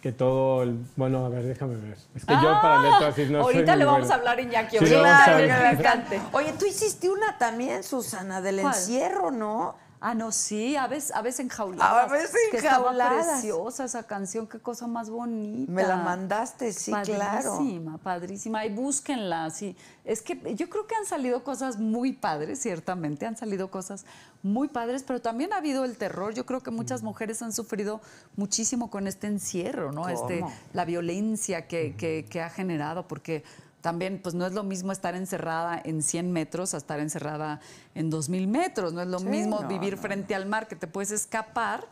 que 0.01 0.13
todo, 0.13 0.63
el- 0.63 0.79
bueno, 0.97 1.27
a 1.27 1.29
ver, 1.31 1.43
déjame 1.43 1.77
ver. 1.77 1.97
Es 2.15 2.25
que 2.25 2.33
yo 2.35 2.43
para 2.63 2.81
letras 2.83 3.15
sí 3.17 3.23
no 3.23 3.29
soy 3.29 3.37
Ah, 3.39 3.43
Ahorita 3.43 3.73
muy 3.73 3.79
le 3.81 3.85
vamos 3.85 4.01
bueno. 4.01 4.15
a 4.15 4.17
hablar 4.19 4.39
a 4.39 4.41
Iñaki. 4.43 4.79
Sí, 4.79 4.85
ahorita, 4.85 5.03
vamos 5.03 5.27
a 5.29 5.33
en 5.33 5.49
ver. 5.49 5.51
el 5.67 5.73
instante. 5.73 6.21
Oye, 6.33 6.53
tú 6.59 6.65
hiciste 6.67 7.11
una 7.11 7.39
también, 7.39 7.83
Susana, 7.83 8.41
del 8.41 8.61
¿Cuál? 8.61 8.73
encierro, 8.75 9.31
¿no? 9.33 9.75
Ah, 10.05 10.15
no, 10.15 10.33
sí, 10.33 10.75
a 10.75 10.89
veces, 10.89 11.13
a 11.15 11.23
veces 11.23 11.41
enjauladas. 11.41 12.11
A 12.11 12.13
veces 12.13 12.33
Que 12.51 12.57
estaba 12.57 12.79
enjauladas. 12.91 13.27
preciosa 13.41 13.85
esa 13.85 14.03
canción, 14.03 14.49
qué 14.49 14.59
cosa 14.59 14.89
más 14.89 15.09
bonita. 15.09 15.71
Me 15.71 15.85
la 15.85 15.97
mandaste, 15.97 16.73
sí, 16.73 16.91
claro. 17.05 17.53
Padrísima, 17.53 17.99
padrísima. 17.99 18.67
Y 18.67 18.75
búsquenla, 18.75 19.49
sí. 19.51 19.77
Es 20.05 20.21
que 20.21 20.57
yo 20.57 20.69
creo 20.69 20.89
que 20.89 20.97
han 20.97 21.07
salido 21.07 21.45
cosas 21.45 21.79
muy 21.79 22.13
padres, 22.15 22.59
ciertamente, 22.61 23.27
han 23.27 23.37
salido 23.37 23.71
cosas 23.71 24.05
muy 24.43 24.67
padres, 24.67 25.05
pero 25.05 25.21
también 25.23 25.53
ha 25.53 25.59
habido 25.59 25.85
el 25.85 25.97
terror. 25.97 26.35
Yo 26.35 26.47
creo 26.47 26.61
que 26.63 26.73
muchas 26.73 27.05
mujeres 27.05 27.41
han 27.41 27.53
sufrido 27.53 28.01
muchísimo 28.35 28.91
con 28.91 29.07
este 29.07 29.29
encierro, 29.29 29.93
¿no? 29.93 30.09
Este, 30.09 30.45
la 30.73 30.85
violencia 30.85 31.69
que, 31.69 31.95
que- 31.97 32.27
que 32.29 32.43
ha 32.43 32.51
generado, 32.51 33.07
porque 33.07 33.45
también 33.83 34.21
pues 34.23 34.35
no 34.35 34.47
es 34.47 34.53
lo 34.55 34.63
mismo 34.63 34.91
estar 34.93 35.15
encerrada 35.15 35.79
en 35.85 36.03
100 36.03 36.33
metros 36.33 36.73
a 36.73 36.79
estar 36.79 36.99
encerrada 37.01 37.61
en 37.95 38.09
2000 38.09 38.47
metros, 38.49 38.93
no 38.95 39.03
es 39.03 39.09
lo 39.09 39.19
Sí, 39.19 39.27
mismo 39.27 39.61
no, 39.61 39.69
vivir 39.69 39.97
no, 39.97 40.03
frente 40.03 40.35
al 40.35 40.47
mar 40.47 40.67
que 40.69 40.77
te 40.77 40.87
puedes 40.87 41.11
escapar, 41.11 41.85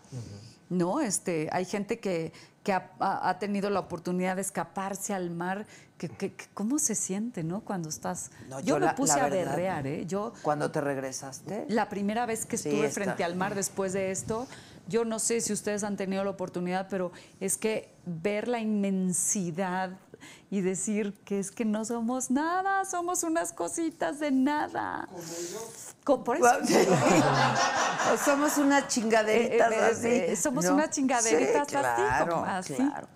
¿no? 0.71 1.01
Este, 1.01 1.49
hay 1.53 1.65
gente 1.67 1.99
que, 1.99 2.33
que 2.63 2.73
ha, 2.73 3.37
tenido 3.41 3.69
la 3.71 3.81
oportunidad 3.81 4.37
de 4.37 4.43
escaparse 4.43 5.13
al 5.15 5.31
mar, 5.31 5.67
que, 5.99 6.09
que- 6.09 6.33
que 6.33 6.47
¿cómo 6.55 6.79
se 6.79 6.95
siente, 6.95 7.43
no? 7.43 7.61
Cuando 7.61 7.89
estás... 7.89 8.31
Yo, 8.49 8.61
yo 8.61 8.75
me 8.79 8.87
la- 8.87 8.95
puse 8.95 9.17
la 9.19 9.25
a 9.25 9.29
berrear, 9.29 9.87
¿eh? 9.87 10.07
Yo 10.07 10.33
Cuando 10.43 10.71
te 10.71 10.81
regresaste. 10.81 11.67
la 11.69 11.89
primera 11.89 12.25
vez 12.25 12.47
que 12.47 12.57
estuve 12.57 12.89
frente 12.91 13.25
al 13.25 13.35
mar 13.35 13.55
después 13.55 13.93
de 13.93 14.11
esto, 14.13 14.47
yo 14.89 15.05
no 15.05 15.19
sé 15.19 15.41
si 15.41 15.53
ustedes 15.53 15.83
han 15.85 15.97
tenido 15.97 16.23
la 16.25 16.31
oportunidad, 16.31 16.87
pero 16.89 17.11
es 17.41 17.57
que 17.57 17.93
ver 18.07 18.47
la 18.49 18.61
inmensidad 18.61 19.91
y 20.51 20.61
decir 20.61 21.13
que 21.25 21.39
es 21.39 21.51
que 21.51 21.65
no 21.65 21.85
somos 21.85 22.31
nada, 22.31 22.85
somos 22.85 23.23
unas 23.23 23.53
cositas 23.53 24.19
de 24.21 24.31
nada. 24.31 25.09
Co- 26.05 26.25
Por 26.25 26.37
eso. 26.37 26.47
O 28.13 28.17
somos 28.17 28.57
unas 28.59 28.89
chingaderitas 28.89 29.71
Eh, 29.73 29.77
eh, 29.77 29.91
así. 29.93 30.09
eh, 30.09 30.37
somos 30.37 30.65
¿no? 30.65 30.75
unas 30.75 30.91
chingaderitas 30.91 31.69
Sí, 31.69 31.77
así, 31.77 32.03
claro, 32.03 32.33
como 32.35 32.45
así. 32.47 32.75
claro. 32.75 33.09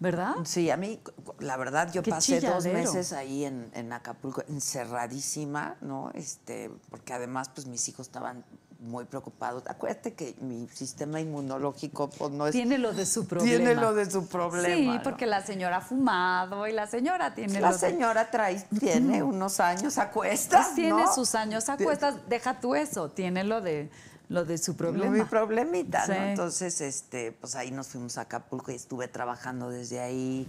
¿Verdad? 0.00 0.34
Sí, 0.44 0.70
a 0.70 0.76
mí, 0.76 1.00
la 1.40 1.56
verdad, 1.56 1.90
yo 1.92 2.02
Qué 2.02 2.10
pasé 2.10 2.40
dos 2.40 2.62
chilladero. 2.62 2.92
meses 2.92 3.12
ahí 3.12 3.44
en, 3.44 3.68
en 3.74 3.92
Acapulco, 3.92 4.42
encerradísima, 4.48 5.76
¿no? 5.80 6.10
Este, 6.14 6.70
porque 6.90 7.12
además, 7.14 7.48
pues 7.52 7.66
mis 7.66 7.88
hijos 7.88 8.06
estaban 8.06 8.44
muy 8.78 9.04
preocupados. 9.06 9.64
Acuérdate 9.66 10.14
que 10.14 10.36
mi 10.40 10.68
sistema 10.68 11.20
inmunológico, 11.20 12.08
pues 12.10 12.30
no 12.30 12.46
es. 12.46 12.52
Tiene 12.52 12.78
lo 12.78 12.92
de 12.92 13.06
su 13.06 13.26
problema. 13.26 13.56
Tiene 13.56 13.74
lo 13.74 13.92
de 13.92 14.10
su 14.10 14.26
problema. 14.26 14.76
Sí, 14.76 14.86
¿no? 14.98 15.02
porque 15.02 15.26
la 15.26 15.42
señora 15.44 15.78
ha 15.78 15.80
fumado 15.80 16.66
y 16.66 16.72
la 16.72 16.86
señora 16.86 17.34
tiene 17.34 17.60
la 17.60 17.68
lo 17.70 17.74
de- 17.74 17.80
señora 17.80 18.30
trae, 18.30 18.60
tiene 18.78 19.22
unos 19.22 19.58
años 19.60 19.98
a 19.98 20.10
cuestas, 20.10 20.66
Pues 20.66 20.74
tiene 20.76 21.02
¿no? 21.04 21.12
sus 21.14 21.34
años 21.34 21.68
a 21.68 21.76
cuestas, 21.76 22.16
deja 22.28 22.60
tú 22.60 22.74
eso, 22.74 23.10
tiene 23.10 23.42
lo 23.44 23.60
de 23.60 23.90
lo 24.30 24.44
de 24.44 24.58
su 24.58 24.76
problema. 24.76 25.10
Mi 25.10 25.24
problemita, 25.24 26.06
¿no? 26.06 26.12
Entonces, 26.12 26.82
este, 26.82 27.32
pues 27.32 27.54
ahí 27.54 27.70
nos 27.70 27.86
fuimos 27.88 28.18
a 28.18 28.22
Acapulco 28.22 28.70
y 28.70 28.74
estuve 28.74 29.08
trabajando 29.08 29.70
desde 29.70 30.00
ahí, 30.00 30.46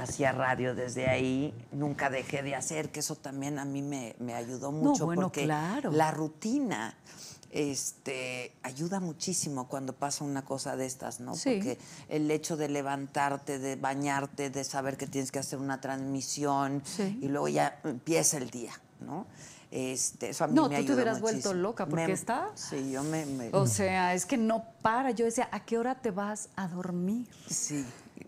hacía 0.00 0.32
radio 0.32 0.74
desde 0.74 1.10
ahí, 1.10 1.52
nunca 1.70 2.08
dejé 2.08 2.42
de 2.42 2.54
hacer, 2.54 2.88
que 2.88 3.00
eso 3.00 3.16
también 3.16 3.58
a 3.58 3.66
mí 3.66 3.82
me, 3.82 4.16
me 4.18 4.32
ayudó 4.32 4.72
mucho 4.72 5.04
bueno, 5.04 5.20
porque 5.24 5.44
claro. 5.44 5.92
la 5.92 6.10
rutina 6.10 6.94
este 7.50 8.52
ayuda 8.62 9.00
muchísimo 9.00 9.68
cuando 9.68 9.92
pasa 9.94 10.24
una 10.24 10.44
cosa 10.44 10.76
de 10.76 10.86
estas, 10.86 11.20
¿no? 11.20 11.34
Sí. 11.34 11.54
Porque 11.56 11.78
el 12.08 12.30
hecho 12.30 12.56
de 12.56 12.68
levantarte, 12.68 13.58
de 13.58 13.76
bañarte, 13.76 14.50
de 14.50 14.64
saber 14.64 14.96
que 14.96 15.06
tienes 15.06 15.32
que 15.32 15.38
hacer 15.38 15.58
una 15.58 15.80
transmisión 15.80 16.82
Sí. 16.84 17.18
y 17.22 17.28
luego 17.28 17.48
ya 17.48 17.80
empieza 17.84 18.36
el 18.36 18.50
día, 18.50 18.72
¿no? 19.00 19.26
Este, 19.70 20.30
eso 20.30 20.44
a 20.44 20.46
mí 20.46 20.54
No, 20.54 20.68
me 20.68 20.78
tú 20.80 20.86
te 20.86 20.94
hubieras 20.94 21.20
vuelto 21.20 21.52
loca, 21.52 21.84
porque 21.86 22.06
Me- 22.06 22.12
está- 22.14 22.50
Sí, 22.54 22.90
yo 22.90 23.02
me, 23.02 23.26
me- 23.26 23.50
O 23.52 23.66
sea, 23.66 24.14
es 24.14 24.24
que 24.24 24.38
no 24.38 24.64
para. 24.80 25.10
Yo 25.10 25.26
decía, 25.26 25.48
¿a 25.52 25.60
qué 25.64 25.76
hora 25.76 25.94
te 25.96 26.10
vas 26.10 26.48
a 26.56 26.68
dormir? 26.68 27.28
Sí, 27.50 27.84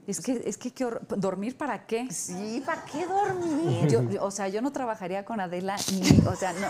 Es 0.06 0.20
que, 0.20 0.42
es 0.44 0.56
que, 0.58 0.72
¿qué 0.72 0.84
hor- 0.86 1.00
¿dormir 1.06 1.56
para 1.56 1.86
qué? 1.86 2.10
Sí, 2.10 2.62
¿para 2.66 2.84
qué 2.84 3.06
dormir? 3.06 3.88
Yo, 3.88 4.02
yo- 4.02 4.24
o 4.24 4.30
sea, 4.30 4.48
yo 4.48 4.60
no 4.62 4.72
trabajaría 4.72 5.24
con 5.24 5.40
Adela 5.40 5.76
ni, 5.92 6.26
o 6.26 6.34
sea, 6.36 6.52
no, 6.52 6.66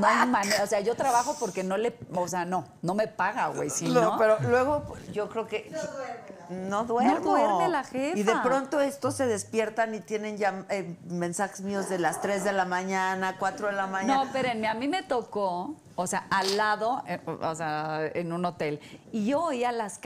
no 0.00 0.06
hay 0.06 0.26
manera, 0.28 0.62
o 0.62 0.66
sea, 0.66 0.80
yo 0.80 0.94
trabajo 0.94 1.36
porque 1.40 1.64
no 1.64 1.76
le, 1.76 1.96
o 2.14 2.28
sea, 2.28 2.44
no, 2.44 2.64
no 2.82 2.94
me 2.94 3.08
paga, 3.08 3.48
güey, 3.48 3.70
si 3.70 3.88
no. 3.88 4.00
No, 4.00 4.18
pero 4.18 4.38
luego 4.48 4.94
yo 5.12 5.28
creo 5.28 5.46
que 5.46 5.70
no 5.70 6.84
duermo. 6.84 7.10
No 7.14 7.20
duerme 7.20 7.68
la 7.68 7.84
jefa. 7.84 8.18
Y 8.18 8.22
de 8.22 8.34
pronto 8.42 8.80
estos 8.80 9.14
se 9.14 9.26
despiertan 9.26 9.94
y 9.94 10.00
tienen 10.00 10.36
ya 10.36 10.66
eh, 10.68 10.96
mensajes 11.08 11.62
míos 11.62 11.88
de 11.88 11.98
las 11.98 12.20
3 12.20 12.44
de 12.44 12.52
la 12.52 12.64
mañana, 12.66 13.36
4 13.38 13.68
de 13.68 13.72
la 13.72 13.86
mañana. 13.86 14.16
No, 14.16 14.24
espérenme, 14.24 14.68
a 14.68 14.74
mí 14.74 14.86
me 14.86 15.02
tocó, 15.02 15.74
o 15.96 16.06
sea, 16.06 16.26
al 16.30 16.56
lado, 16.56 17.02
eh, 17.08 17.20
o 17.26 17.54
sea, 17.54 18.06
en 18.14 18.32
un 18.32 18.44
hotel, 18.44 18.78
y 19.10 19.26
yo 19.26 19.42
oía 19.44 19.72
las 19.72 19.98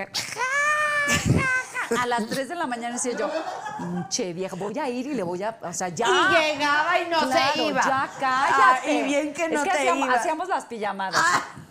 a 1.96 2.06
las 2.06 2.26
3 2.26 2.48
de 2.48 2.54
la 2.54 2.66
mañana 2.66 2.94
decía 2.94 3.12
yo, 3.16 3.30
che 4.08 4.32
vieja, 4.32 4.56
voy 4.56 4.78
a 4.78 4.88
ir 4.88 5.06
y 5.06 5.14
le 5.14 5.22
voy 5.22 5.42
a, 5.42 5.56
o 5.62 5.72
sea, 5.72 5.88
ya. 5.88 6.06
Y 6.06 6.54
llegaba 6.54 7.00
y 7.00 7.08
no 7.08 7.20
se 7.32 7.62
iba. 7.62 7.82
Ya 7.82 8.10
cállate. 8.18 8.88
Ah, 8.88 8.90
y 8.90 9.02
bien 9.04 9.32
que 9.32 9.48
no 9.48 9.56
es 9.62 9.64
que 9.64 9.70
te 9.70 9.78
hacíamos, 9.78 10.06
iba. 10.06 10.14
Ah. 10.14 10.18
hacíamos 10.18 10.48
las 10.48 10.64
pijamadas. 10.66 11.22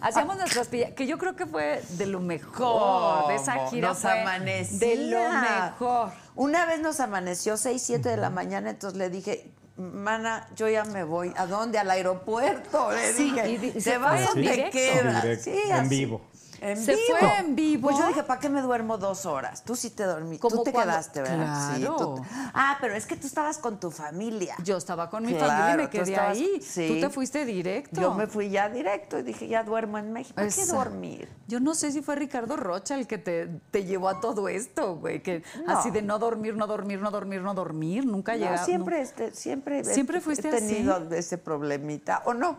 Hacíamos 0.01 0.37
nuestras 0.37 0.67
pijamadas, 0.67 0.95
que 0.95 1.07
yo 1.07 1.17
creo 1.17 1.35
que 1.35 1.45
fue 1.45 1.83
de 1.89 2.05
lo 2.05 2.19
mejor. 2.19 3.27
De 3.27 3.35
esa 3.35 3.67
gira 3.69 3.89
Nos 3.89 3.99
fue 3.99 4.21
amanecía. 4.21 4.79
de 4.79 4.95
lo 5.09 5.19
mejor. 5.29 6.11
Una 6.35 6.65
vez 6.65 6.79
nos 6.79 6.99
amaneció 6.99 7.57
6, 7.57 7.81
7 7.83 8.09
de 8.09 8.17
la 8.17 8.29
mañana, 8.29 8.69
entonces 8.69 8.97
le 8.97 9.09
dije, 9.09 9.51
mana, 9.75 10.47
yo 10.55 10.67
ya 10.69 10.83
me 10.85 11.03
voy. 11.03 11.33
¿A 11.35 11.45
dónde? 11.47 11.79
Al 11.79 11.89
aeropuerto. 11.89 12.91
Le 12.91 13.13
Sí, 13.13 13.31
dije, 13.31 13.49
y 13.49 13.57
¿te 13.71 13.81
se 13.81 13.97
vas 13.97 14.29
o 14.29 14.33
te 14.33 14.39
directo. 14.41 14.71
quedas? 14.71 15.41
Sí, 15.43 15.55
en 15.65 15.71
así. 15.73 15.89
vivo. 15.89 16.21
En 16.61 16.77
Se 16.77 16.95
vivo. 16.95 17.17
fue 17.19 17.37
en 17.39 17.55
vivo. 17.55 17.81
Pues 17.89 17.97
yo 17.97 18.07
dije, 18.07 18.23
¿para 18.23 18.39
qué 18.39 18.49
me 18.49 18.61
duermo 18.61 18.97
dos 18.97 19.25
horas? 19.25 19.63
Tú 19.63 19.75
sí 19.75 19.89
te 19.91 20.03
dormiste. 20.03 20.47
Tú 20.47 20.63
te 20.63 20.71
cuando- 20.71 20.91
quedaste, 20.91 21.21
¿verdad? 21.21 21.73
Sí, 21.75 21.81
Claro. 21.81 21.95
tú- 21.97 22.21
Ah, 22.53 22.77
pero 22.81 22.95
es 22.95 23.05
que 23.05 23.15
tú 23.15 23.27
estabas 23.27 23.57
con 23.57 23.79
tu 23.79 23.91
familia. 23.91 24.55
Yo 24.63 24.77
estaba 24.77 25.09
con 25.09 25.25
mi 25.25 25.33
Claro, 25.33 25.47
familia 25.47 25.73
y 25.73 25.77
me 25.77 25.89
quedé 25.89 26.11
estabas- 26.13 26.37
ahí. 26.37 26.61
sí. 26.61 26.87
Tú 26.87 26.99
te 27.07 27.09
fuiste 27.09 27.45
directo. 27.45 28.01
Yo 28.01 28.13
me 28.13 28.27
fui 28.27 28.49
ya 28.49 28.69
directo 28.69 29.19
y 29.19 29.23
dije, 29.23 29.47
ya 29.47 29.63
duermo 29.63 29.97
en 29.97 30.11
México. 30.13 30.35
¿Para 30.35 30.49
qué 30.49 30.65
dormir? 30.65 31.29
Yo 31.47 31.59
no 31.59 31.75
sé 31.75 31.91
si 31.91 32.01
fue 32.01 32.15
Ricardo 32.15 32.57
Rocha 32.57 32.95
el 32.95 33.07
que 33.07 33.17
te, 33.17 33.47
te 33.71 33.85
llevó 33.85 34.09
a 34.09 34.19
todo 34.21 34.47
esto, 34.49 34.95
güey. 34.97 35.21
Que 35.21 35.43
No. 35.65 35.77
así 35.77 35.91
de 35.91 36.01
no 36.01 36.19
dormir, 36.19 36.55
no 36.55 36.67
dormir, 36.67 36.99
no 36.99 37.11
dormir, 37.11 37.41
no 37.41 37.53
dormir. 37.53 38.05
Nunca 38.05 38.33
No, 38.33 38.39
llegaba. 38.39 38.65
siempre, 38.65 39.01
este, 39.01 39.33
siempre, 39.33 39.83
¿Siempre 39.83 40.21
fuiste 40.21 40.49
he 40.49 40.51
tenido 40.51 40.97
ese 41.13 41.37
problemita. 41.37 42.21
O 42.25 42.33
no, 42.33 42.57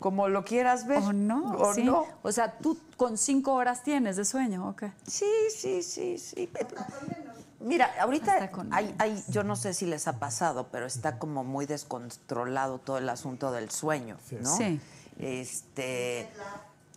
como 0.00 0.28
lo 0.28 0.44
quieras 0.44 0.86
ver. 0.86 1.02
¿O 1.02 1.12
no? 1.12 1.56
O 1.58 1.74
sí. 1.74 1.84
no. 1.84 2.06
O 2.22 2.32
sea, 2.32 2.58
tú 2.58 2.78
con 2.96 3.16
cinco 3.18 3.54
horas 3.54 3.82
tienes 3.82 4.16
de 4.16 4.24
sueño, 4.24 4.68
¿o 4.68 4.76
qué? 4.76 4.92
Sí, 5.06 5.30
sí, 5.54 5.82
sí, 5.82 6.18
sí. 6.18 6.50
Mira, 7.60 7.90
ahorita 8.00 8.50
hay, 8.70 8.94
hay, 8.98 9.24
yo 9.28 9.42
no 9.42 9.56
sé 9.56 9.74
si 9.74 9.86
les 9.86 10.06
ha 10.06 10.18
pasado, 10.18 10.68
pero 10.70 10.86
está 10.86 11.18
como 11.18 11.42
muy 11.42 11.66
descontrolado 11.66 12.78
todo 12.78 12.98
el 12.98 13.08
asunto 13.08 13.50
del 13.50 13.70
sueño, 13.70 14.18
¿no? 14.40 14.56
Sí. 14.56 14.80
Este, 15.18 16.28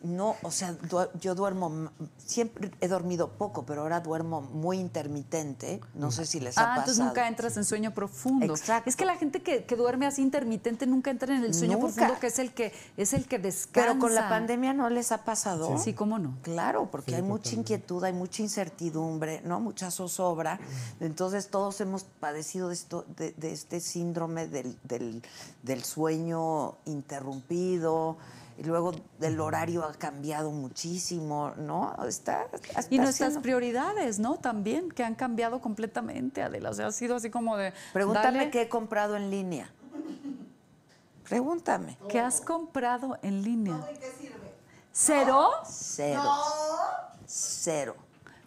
no, 0.02 0.36
o 0.44 0.52
sea, 0.52 0.72
du- 0.74 1.10
yo 1.20 1.36
duermo, 1.36 1.90
siempre 2.18 2.72
he 2.80 2.88
dormido 2.88 3.30
poco, 3.32 3.66
pero 3.66 3.82
ahora 3.82 4.00
duermo 4.00 4.42
muy 4.42 4.78
intermitente. 4.80 5.82
No 5.94 6.10
sé 6.12 6.26
si 6.26 6.40
les 6.40 6.58
ha 6.58 6.62
Ah, 6.62 6.66
pasado. 6.68 6.80
entonces 6.82 7.06
nunca 7.06 7.28
entras 7.28 7.58
en 7.58 7.66
sueño 7.66 7.94
profundo. 7.94 8.46
Exacto. 8.56 8.90
Es 8.90 8.96
que 8.96 9.04
la 9.06 9.18
gente 9.18 9.42
que, 9.42 9.66
que 9.66 9.76
duerme 9.76 10.06
así 10.06 10.22
intermitente 10.22 10.88
nunca 10.88 11.12
entra 11.12 11.36
en 11.36 11.44
el 11.44 11.54
sueño 11.54 11.74
Nunca. 11.78 11.94
profundo, 11.96 12.20
que 12.20 12.28
es 12.28 12.40
el 12.40 12.54
que 12.54 12.72
es 12.96 13.14
el 13.14 13.26
que 13.28 13.40
descansa. 13.40 13.90
Pero 13.90 14.00
con 14.00 14.16
la 14.16 14.30
pandemia 14.30 14.74
no 14.74 14.90
les 14.90 15.12
ha 15.12 15.26
pasado. 15.26 15.78
Sí, 15.78 15.94
cómo 15.94 16.18
no. 16.18 16.38
Claro, 16.44 16.88
porque 16.90 17.12
Sí, 17.12 17.16
hay 17.16 17.22
mucha 17.22 17.56
inquietud, 17.56 18.04
hay 18.04 18.14
mucha 18.14 18.42
incertidumbre, 18.42 19.42
¿no? 19.44 19.60
Mucha 19.60 19.92
zozobra. 19.92 20.60
Entonces 21.02 21.50
todos 21.50 21.82
hemos 21.82 22.06
padecido 22.06 22.70
de, 22.70 22.74
esto, 22.76 23.06
de, 23.18 23.34
de 23.34 23.52
este 23.52 23.80
síndrome 23.82 24.48
del, 24.48 24.78
del- 24.84 25.22
del 25.64 25.84
sueño 25.84 26.76
interrumpido. 26.86 28.18
Y 28.60 28.64
luego 28.64 28.92
el 29.22 29.40
horario 29.40 29.86
ha 29.86 29.94
cambiado 29.94 30.52
muchísimo, 30.52 31.54
¿no? 31.56 31.96
Está, 32.06 32.46
está 32.52 32.84
Y 32.90 33.00
nuestras 33.00 33.38
prioridades, 33.38 34.20
¿no? 34.20 34.36
También, 34.36 34.92
que 34.92 35.02
han 35.02 35.16
cambiado 35.16 35.62
completamente, 35.62 36.42
Adela. 36.42 36.72
O 36.72 36.74
sea, 36.74 36.88
ha 36.88 36.92
sido 36.92 37.16
así 37.16 37.30
como 37.30 37.56
de. 37.56 37.72
Pregúntame 37.94 38.40
dale, 38.40 38.52
qué 38.52 38.64
he 38.64 38.70
comprado 38.70 39.16
en 39.16 39.32
línea. 39.32 39.72
Pregúntame. 41.24 41.98
¿Qué 42.10 42.20
has 42.20 42.42
comprado 42.42 43.18
en 43.22 43.44
línea? 43.44 43.80
¿Y 43.94 43.98
qué 43.98 44.12
sirve? 44.20 44.54
¿Cero? 44.92 45.52
Cero. 45.66 46.22
Cero. 47.26 47.96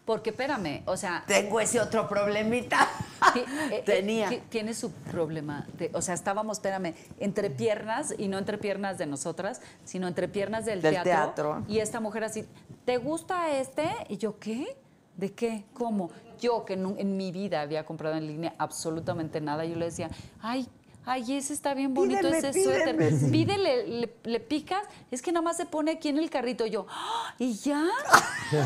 Porque 0.05 0.31
espérame, 0.31 0.83
o 0.87 0.97
sea, 0.97 1.23
Tengo 1.29 1.61
ese 1.61 1.79
otro 1.81 2.09
problemita. 2.09 2.89
eh, 3.37 3.45
eh, 3.71 3.83
Tenía. 3.87 4.29
ti- 4.29 4.43
tiene 4.49 4.75
su 4.75 4.91
problema. 4.91 5.65
de- 5.79 5.91
o 5.95 6.03
sea, 6.03 6.15
estábamos, 6.15 6.59
espérame, 6.59 6.95
entre 7.21 7.51
piernas 7.51 8.13
y 8.19 8.27
no 8.27 8.39
entre 8.39 8.59
piernas 8.59 8.99
de 8.99 9.07
nosotras, 9.07 9.61
sino 9.85 10.09
entre 10.09 10.27
piernas 10.27 10.65
del, 10.65 10.83
Del 10.83 10.95
teatro, 10.95 11.13
teatro. 11.13 11.65
Y 11.69 11.79
esta 11.79 12.01
mujer 12.01 12.25
así, 12.25 12.45
¿te 12.85 12.97
gusta 12.97 13.53
este? 13.57 13.89
Y 14.09 14.17
yo, 14.17 14.39
¿qué? 14.41 14.77
¿De 15.17 15.33
qué? 15.33 15.65
¿Cómo? 15.73 16.11
Yo 16.41 16.65
que 16.65 16.73
en 16.73 17.17
mi 17.17 17.31
vida 17.31 17.61
había 17.61 17.87
comprado 17.87 18.17
en 18.17 18.27
línea 18.27 18.55
absolutamente 18.59 19.41
nada, 19.41 19.65
yo 19.65 19.77
le 19.77 19.85
decía, 19.85 20.11
ay. 20.41 20.69
Ay, 21.05 21.37
ese 21.37 21.53
está 21.53 21.75
bien 21.75 21.95
bonito, 21.95 22.21
Pídeme, 22.21 22.39
ese 22.39 22.53
pídeme, 22.53 22.85
suéter. 23.11 23.19
sí. 23.19 23.27
Pídele, 23.31 23.87
le, 23.89 24.15
le 24.23 24.41
picas, 24.41 24.83
es 25.11 25.21
que 25.21 25.33
nada 25.33 25.43
más 25.43 25.57
se 25.57 25.67
pone 25.67 25.91
aquí 25.93 26.09
en 26.09 26.19
el 26.19 26.31
carrito. 26.31 26.65
Yo, 26.67 26.87
¡ah! 26.89 27.35
¿y 27.39 27.55
ya? 27.55 27.87
Yo, 28.53 28.59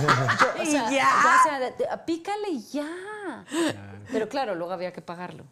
o 0.58 0.62
Y 0.62 0.66
sea, 0.66 0.90
ya. 0.90 1.08
o 1.08 1.78
sea, 1.78 2.04
pícale 2.04 2.48
y 2.50 2.62
ya. 2.72 2.86
Pero 4.12 4.28
claro, 4.28 4.54
luego 4.54 4.72
había 4.72 4.92
que 4.92 5.00
pagarlo. 5.02 5.44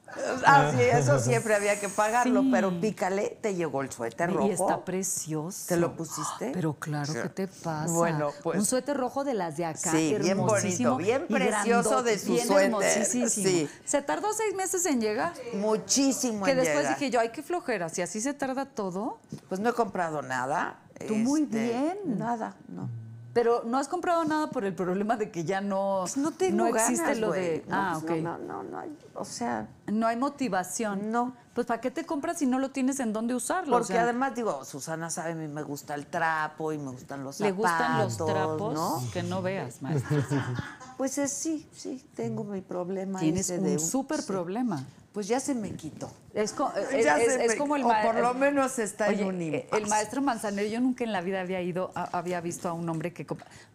Ah, 0.46 0.70
sí, 0.72 0.80
eso 0.82 1.18
siempre 1.18 1.54
había 1.56 1.80
que 1.80 1.88
pagarlo, 1.88 2.42
Sí. 2.42 2.48
pero 2.52 2.80
pícale, 2.80 3.36
te 3.40 3.54
llegó 3.54 3.82
el 3.82 3.90
suéter 3.90 4.32
rojo. 4.32 4.46
Y 4.46 4.50
está 4.52 4.84
precioso. 4.84 5.64
¿Te 5.68 5.76
lo 5.76 5.96
pusiste? 5.96 6.50
Pero 6.52 6.74
claro, 6.74 7.12
Sí. 7.12 7.18
¿qué 7.22 7.28
te 7.30 7.46
pasa? 7.48 7.92
Bueno, 7.92 8.30
pues- 8.42 8.58
Un 8.58 8.64
suéter 8.66 8.96
rojo 8.96 9.24
de 9.24 9.34
las 9.34 9.56
de 9.56 9.64
acá. 9.64 9.90
Sí, 9.90 10.14
bien 10.20 10.36
bonito, 10.38 10.96
bien 10.96 11.26
y 11.28 11.32
precioso 11.34 11.90
grandote, 11.90 12.10
de 12.10 12.18
su 12.18 12.32
bien 12.32 12.46
suéter, 12.46 12.64
hermosísimo. 12.66 13.28
sí. 13.28 13.68
Se 13.84 14.02
tardó 14.02 14.32
seis 14.32 14.54
meses 14.54 14.86
en 14.86 15.00
llegar. 15.00 15.32
Muchísimo 15.54 16.44
Que 16.44 16.52
en 16.52 16.58
después 16.58 16.73
llegar. 16.82 16.98
dije 16.98 17.10
yo, 17.10 17.20
ay, 17.20 17.30
qué 17.30 17.42
flojera. 17.42 17.88
Si 17.88 18.02
así 18.02 18.20
se 18.20 18.34
tarda 18.34 18.66
todo. 18.66 19.18
Pues 19.48 19.60
no 19.60 19.70
he 19.70 19.72
comprado 19.72 20.22
nada. 20.22 20.78
este, 20.94 21.06
Tú 21.06 21.14
muy 21.16 21.44
bien. 21.44 21.98
Nada, 22.18 22.54
no. 22.68 22.88
Pero 23.32 23.64
no 23.66 23.78
has 23.78 23.88
comprado 23.88 24.24
nada 24.24 24.48
por 24.48 24.64
el 24.64 24.74
problema 24.76 25.16
de 25.16 25.28
que 25.32 25.42
ya 25.44 25.60
no, 25.60 25.98
Pues 26.02 26.16
no 26.16 26.30
tengo 26.30 26.70
ganas, 26.70 27.18
lo 27.18 27.32
de. 27.32 27.64
No, 27.68 27.74
ah, 27.76 27.98
pues 28.00 28.12
ok. 28.18 28.22
No, 28.22 28.38
no, 28.38 28.46
no, 28.46 28.62
no 28.62 28.78
hay- 28.78 28.96
o 29.14 29.24
sea, 29.24 29.66
No 29.88 30.06
hay 30.06 30.16
motivación. 30.16 31.10
No. 31.10 31.34
Pues 31.52 31.66
¿para 31.66 31.80
qué 31.80 31.90
te 31.90 32.04
compras 32.06 32.38
si 32.38 32.46
no 32.46 32.60
lo 32.60 32.70
tienes 32.70 33.00
en 33.00 33.12
dónde 33.12 33.34
usarlo? 33.34 33.74
O 33.74 33.78
porque 33.80 33.94
sea, 33.94 34.02
además 34.04 34.34
digo, 34.36 34.64
Susana 34.64 35.10
sabe, 35.10 35.32
a 35.32 35.34
mí 35.34 35.48
me 35.48 35.62
gusta 35.64 35.94
el 35.96 36.06
trapo 36.06 36.72
y 36.72 36.78
me 36.78 36.92
gustan 36.92 37.24
los 37.24 37.40
le 37.40 37.50
zapatos, 37.50 37.64
gustan 37.70 37.98
los 37.98 38.16
trapos 38.16 38.74
¿no? 38.74 39.02
que 39.12 39.22
no 39.24 39.42
veas, 39.42 39.82
maestra. 39.82 40.24
Pues 40.96 41.18
es, 41.18 41.32
sí, 41.32 41.68
sí, 41.74 42.08
tengo 42.14 42.44
mi 42.44 42.60
problema 42.60 43.18
Tienes 43.18 43.50
ese 43.50 43.58
de 43.60 43.72
un 43.72 43.80
súper 43.80 44.20
sí. 44.20 44.28
problema. 44.28 44.84
Pues 45.14 45.28
ya 45.28 45.38
se 45.40 45.54
me 45.54 45.70
quitó. 45.76 46.10
Es, 46.34 46.52
co- 46.52 46.72
es- 46.90 46.90
Ya 47.04 47.16
es- 47.18 47.36
es 47.36 47.48
me- 47.52 47.56
como 47.56 47.76
el 47.76 47.84
o 47.84 47.88
ma- 47.88 48.02
por 48.02 48.16
lo 48.16 48.34
menos 48.34 48.78
está 48.80 49.06
en 49.06 49.14
Oye, 49.14 49.24
un 49.24 49.40
eh, 49.40 49.46
impasse. 49.62 49.82
El 49.82 49.88
maestro 49.88 50.20
Manzanero, 50.20 50.68
yo 50.68 50.80
nunca 50.80 51.04
en 51.04 51.12
la 51.12 51.20
vida 51.20 51.40
había 51.40 51.60
ido, 51.62 51.92
a- 51.94 52.18
había 52.18 52.40
visto 52.40 52.68
a 52.68 52.72
un 52.72 52.88
hombre 52.88 53.12
que. 53.12 53.24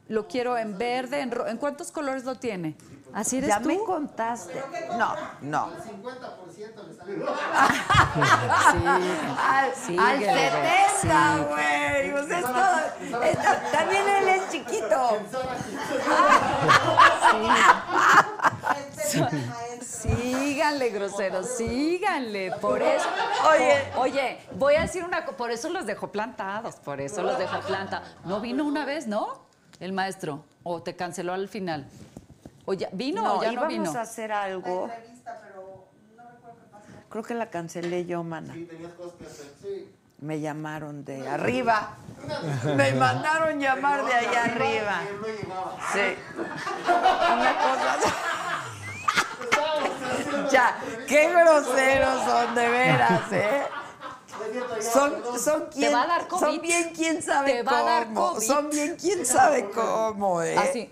Lo 0.10 0.28
quiero 0.28 0.58
en 0.58 0.78
verde, 0.78 1.22
en, 1.22 1.32
ro- 1.32 1.48
¿en 1.48 1.58
cuántos 1.58 1.92
colores 1.94 2.26
lo 2.26 2.36
tiene? 2.36 2.76
¿Así 3.14 3.38
eres 3.38 3.48
Ya 3.50 3.62
tú? 3.62 3.70
me 3.70 3.80
contaste. 3.80 4.62
No, 4.98 5.16
no. 5.42 5.72
El 5.74 5.82
50% 5.82 6.88
le 6.88 6.94
sale. 6.96 7.16
Al, 9.40 9.72
Sí, 9.88 9.96
al 9.98 10.20
Guerrero, 10.20 10.58
70, 11.02 11.38
sí. 11.38 11.44
güey. 11.48 12.12
Pues 12.12 12.32
es 12.32 12.42
todo- 12.42 13.24
es- 13.24 13.72
también 13.72 14.04
él 14.10 14.28
es 14.28 14.50
chiquito. 14.52 15.22
Maestro. 15.22 15.40
Síganle, 19.82 20.90
groseros, 20.90 21.48
síganle. 21.58 22.52
Por 22.62 22.82
eso. 22.82 23.08
Oye. 23.50 23.92
oye, 23.98 24.38
voy 24.56 24.76
a 24.76 24.82
decir 24.82 25.04
una 25.04 25.26
cosa. 25.26 25.38
Por 25.38 25.52
eso 25.52 25.70
los 25.70 25.86
dejó 25.86 26.12
plantados. 26.12 26.76
Por 26.78 27.02
eso 27.02 27.24
los 27.24 27.38
dejó 27.38 27.60
planta. 27.62 28.04
No 28.26 28.40
vino 28.42 28.64
una 28.66 28.86
vez, 28.86 29.08
¿no? 29.08 29.48
El 29.80 29.94
maestro. 29.94 30.44
O 30.64 30.82
te 30.84 30.96
canceló 30.96 31.34
al 31.34 31.48
final. 31.48 31.88
O 32.66 32.74
ya, 32.74 32.90
¿Vino 32.92 33.24
No, 33.24 33.36
o 33.40 33.42
ya 33.42 33.48
no 33.48 33.54
íbamos 33.54 33.70
vino? 33.74 33.92
a 33.92 34.02
hacer 34.02 34.32
algo. 34.32 34.90
Entrevista, 34.90 35.42
pero 35.44 35.88
no 36.16 36.30
recuerdo 36.30 36.58
qué 36.60 36.72
pasó. 36.72 36.88
Creo 37.10 37.24
que 37.24 37.34
la 37.34 37.50
cancelé 37.50 38.06
yo, 38.06 38.24
mana. 38.24 38.54
Sí, 38.54 38.66
tenías 38.66 38.94
cosas 38.94 39.14
que 39.14 39.26
hacer. 39.26 39.54
Sí. 39.62 39.96
Me 40.22 40.40
llamaron 40.40 41.06
de 41.06 41.28
arriba. 41.28 41.98
Me 42.76 42.94
mandaron 42.94 43.60
llamar 43.60 44.06
de 44.06 44.14
allá 44.14 44.44
arriba. 44.46 45.02
Sí. 45.94 46.16
Una 46.86 47.58
cosa. 47.58 47.98
Ya, 50.52 50.80
qué 51.08 51.30
groseros 51.30 52.24
son 52.26 52.56
de 52.56 52.70
veras, 52.70 53.32
¿eh? 53.32 53.68
Son, 54.82 55.40
son 55.40 55.68
quien, 55.72 55.94
va 55.94 56.04
a 56.04 56.08
dar 56.08 56.28
son 56.30 56.62
bien 56.62 56.92
quién 56.96 57.22
sabe 57.22 57.54
Te 57.54 57.64
va 57.64 57.80
a 57.80 57.84
dar 57.84 58.08
cómo. 58.08 58.42
Son 58.42 58.70
bien 58.70 58.98
quién 59.00 59.26
sabe 59.26 59.70
cómo, 59.70 60.42
¿eh? 60.42 60.58
Así. 60.58 60.90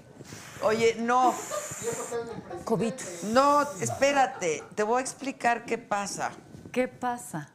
Oye, 0.64 0.96
no, 1.00 1.34
COVID. 2.66 2.94
no, 3.32 3.62
espérate, 3.80 4.64
te 4.76 4.84
voy 4.84 5.00
a 5.00 5.02
explicar 5.02 5.66
qué 5.66 5.78
pasa. 5.78 6.32
¿Qué 6.72 6.88
pasa? 6.88 7.52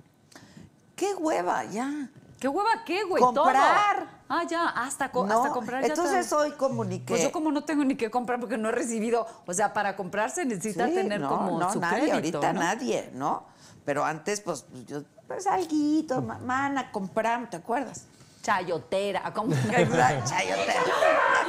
Qué 1.03 1.15
hueva, 1.15 1.65
ya. 1.65 1.91
¿Qué 2.39 2.47
hueva 2.47 2.85
qué, 2.87 3.03
güey? 3.03 3.20
Comprar. 3.20 3.97
Todo. 3.99 4.09
Ah, 4.29 4.45
ya, 4.49 4.69
hasta, 4.69 5.11
co- 5.11 5.27
No, 5.27 5.39
hasta 5.43 5.53
comprar 5.53 5.83
ya 5.83 5.89
entonces 5.89 6.33
hoy 6.33 6.53
comuniqué. 6.53 7.07
Pues 7.09 7.23
yo 7.24 7.33
como 7.33 7.51
no 7.51 7.65
tengo 7.65 7.83
ni 7.85 7.97
que 7.97 8.09
comprar 8.09 8.39
porque 8.39 8.57
no 8.57 8.69
he 8.69 8.73
recibido, 8.73 9.27
o 9.45 9.53
sea, 9.53 9.73
para 9.73 9.97
comprar 9.97 10.31
se 10.31 10.45
necesita 10.45 10.87
Sí, 10.87 10.95
tener 10.95 11.19
no, 11.20 11.29
como 11.29 11.59
no, 11.59 11.73
su 11.73 11.81
nadie, 11.81 12.09
crédito, 12.11 12.39
ahorita 12.39 12.53
¿no? 12.53 12.61
nadie, 12.61 13.11
¿no? 13.15 13.47
Pero 13.85 14.05
antes, 14.05 14.41
pues, 14.43 14.65
yo, 14.87 15.03
pues, 15.27 15.45
alguito, 15.49 16.23
ma- 16.23 16.39
mana, 16.39 16.93
compramos, 16.93 17.51
¿te 17.51 17.57
acuerdas? 17.57 18.05
Chayotera, 18.43 19.33
¿cómo? 19.35 19.53
Chayotera. 19.70 20.83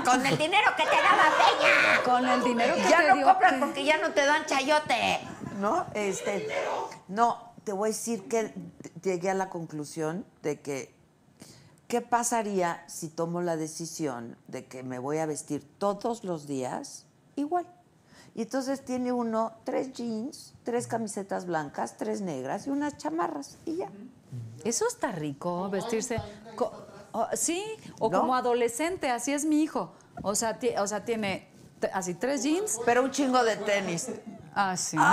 Con 0.04 0.26
el 0.26 0.36
dinero 0.36 0.72
que 0.76 0.84
te 0.84 0.96
daba 0.96 1.26
Peña. 1.38 2.04
Con 2.04 2.28
el 2.28 2.44
dinero 2.44 2.74
que 2.74 2.90
ya 2.90 2.98
te 3.02 3.08
no 3.10 3.16
dio, 3.18 3.26
compras 3.28 3.54
porque 3.60 3.86
ya 3.86 4.00
no 4.00 4.10
te 4.14 4.26
dan 4.26 4.48
chayote. 4.48 5.20
¿No? 5.60 5.86
Este, 5.94 6.48
no, 7.08 7.53
te 7.64 7.72
voy 7.74 7.88
a 7.90 7.92
decir 7.92 8.28
que 8.28 8.54
llegué 9.04 9.30
a 9.30 9.34
la 9.34 9.50
conclusión 9.50 10.26
de 10.42 10.60
que 10.62 10.94
¿qué 11.88 12.02
pasaría 12.02 12.84
si 12.88 13.08
tomo 13.10 13.42
la 13.42 13.56
decisión 13.58 14.36
de 14.48 14.66
que 14.66 14.84
me 14.84 15.00
voy 15.00 15.18
a 15.20 15.26
vestir 15.26 15.64
todos 15.78 16.24
los 16.24 16.48
días 16.48 17.06
igual? 17.36 17.66
Y 18.36 18.42
entonces 18.42 18.84
tiene 18.84 19.12
uno 19.12 19.52
tres 19.64 19.94
jeans, 19.94 20.56
tres 20.64 20.88
camisetas 20.88 21.46
blancas, 21.46 21.98
tres 21.98 22.22
negras 22.22 22.66
y 22.66 22.72
unas 22.72 22.98
chamarras 22.98 23.58
y 23.66 23.76
ya. 23.78 23.90
Eso 24.64 24.88
está 24.88 25.12
rico, 25.12 25.70
vestirse. 25.70 26.20
co- 26.56 26.72
sí, 27.36 27.64
o 28.00 28.10
¿No? 28.10 28.22
como 28.22 28.36
adolescente, 28.36 29.10
así 29.12 29.32
es 29.34 29.46
mi 29.46 29.62
hijo. 29.62 29.92
O 30.24 30.34
sea, 30.34 30.58
o 30.80 30.88
sea 30.88 31.06
tiene 31.06 31.48
así 31.94 32.16
tres 32.16 32.42
jeans. 32.42 32.80
Pero 32.86 33.04
un 33.04 33.12
chingo 33.12 33.44
de 33.44 33.56
tenis. 33.58 34.08
Ah, 34.56 34.76
sí. 34.78 34.98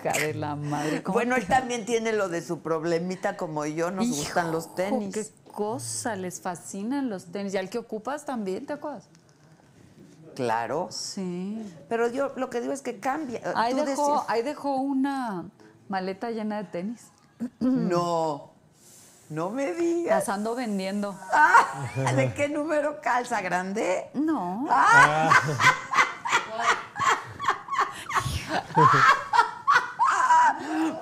Hija 0.00 0.12
de 0.18 0.34
la 0.34 0.56
madre. 0.56 1.02
¿cómo 1.02 1.14
Bueno, 1.14 1.36
él 1.36 1.46
también 1.46 1.84
tiene 1.84 2.12
lo 2.12 2.28
de 2.28 2.42
su 2.42 2.60
problemita 2.60 3.36
como 3.36 3.64
yo, 3.66 3.90
nos 3.90 4.08
gustan 4.08 4.52
los 4.52 4.74
tenis. 4.74 5.14
Qué 5.14 5.26
cosa, 5.52 6.16
les 6.16 6.40
fascinan 6.40 7.10
los 7.10 7.26
tenis. 7.26 7.54
¿Y 7.54 7.58
al 7.58 7.68
que 7.70 7.78
ocupas 7.78 8.24
también, 8.24 8.66
te 8.66 8.72
acuerdas? 8.74 9.04
Claro. 10.34 10.88
Sí. 10.90 11.62
Pero 11.88 12.08
yo 12.08 12.32
lo 12.36 12.48
que 12.48 12.60
digo 12.60 12.72
es 12.72 12.80
que 12.82 12.98
cambia. 13.00 13.40
Ahí 13.54 13.74
Tú 13.74 13.84
dejó, 13.84 14.06
decías- 14.14 14.24
ahí 14.28 14.42
dejó 14.42 14.76
una 14.76 15.44
maleta 15.88 16.30
llena 16.30 16.56
de 16.56 16.64
tenis. 16.64 17.08
No, 17.60 18.50
no 19.28 19.50
me 19.50 19.72
digas. 19.74 20.20
Las 20.20 20.28
ando 20.30 20.54
vendiendo. 20.54 21.14
Ah, 21.32 21.86
¿De 22.16 22.32
qué 22.34 22.48
número 22.48 23.00
calza? 23.02 23.40
¿Grande? 23.42 24.08
No. 24.14 24.66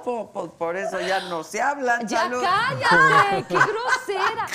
Po- 0.05 0.31
po- 0.33 0.51
por 0.53 0.77
eso 0.77 1.01
ya 1.01 1.21
no 1.29 1.43
se 1.45 1.61
hablan. 1.61 2.07
Ya 2.07 2.23
salud. 2.23 2.43
cállate, 2.43 3.45
qué 3.49 3.55
grosera. 3.55 4.47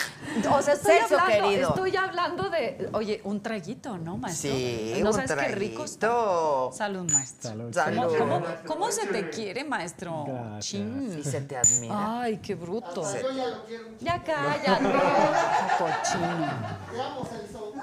O 0.55 0.61
sea, 0.61 0.73
estoy 0.73 0.95
Celso, 0.97 1.17
hablando, 1.19 1.47
querido. 1.49 1.69
estoy 1.69 1.95
hablando 1.95 2.49
de, 2.49 2.89
oye, 2.93 3.21
un 3.23 3.41
traguito, 3.41 3.97
¿no, 3.97 4.17
maestro? 4.17 4.51
Sí, 4.51 4.99
¿No 5.01 5.09
un 5.11 5.15
sabes 5.15 5.31
qué 5.31 5.47
rico 5.55 5.83
está? 5.85 6.07
traguito. 6.07 6.71
Salud, 6.73 7.11
maestro. 7.11 7.49
Salud. 7.51 7.73
Salud. 7.73 8.17
¿Cómo, 8.17 8.33
cómo, 8.41 8.45
cómo 8.67 8.91
se 8.91 9.07
te 9.07 9.29
quiere, 9.29 9.63
maestro? 9.63 10.25
Chin. 10.59 11.17
Y 11.19 11.23
se 11.23 11.41
te 11.41 11.55
admira. 11.57 12.21
Ay, 12.21 12.37
qué 12.37 12.55
bruto. 12.55 13.01
Yo 13.03 13.31
ya 13.31 13.47
lo 13.47 13.65
quiero. 13.65 13.85
Ya 14.01 14.23
cállate, 14.23 14.83
cochino. 15.77 16.47
Te 16.91 17.01
amo, 17.01 17.25
Celso. 17.25 17.73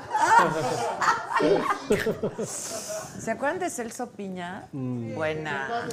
¿Se 3.21 3.31
acuerdan 3.31 3.59
de 3.61 3.71
Celso 3.71 4.11
Piña? 4.11 4.69
Buena. 4.73 5.87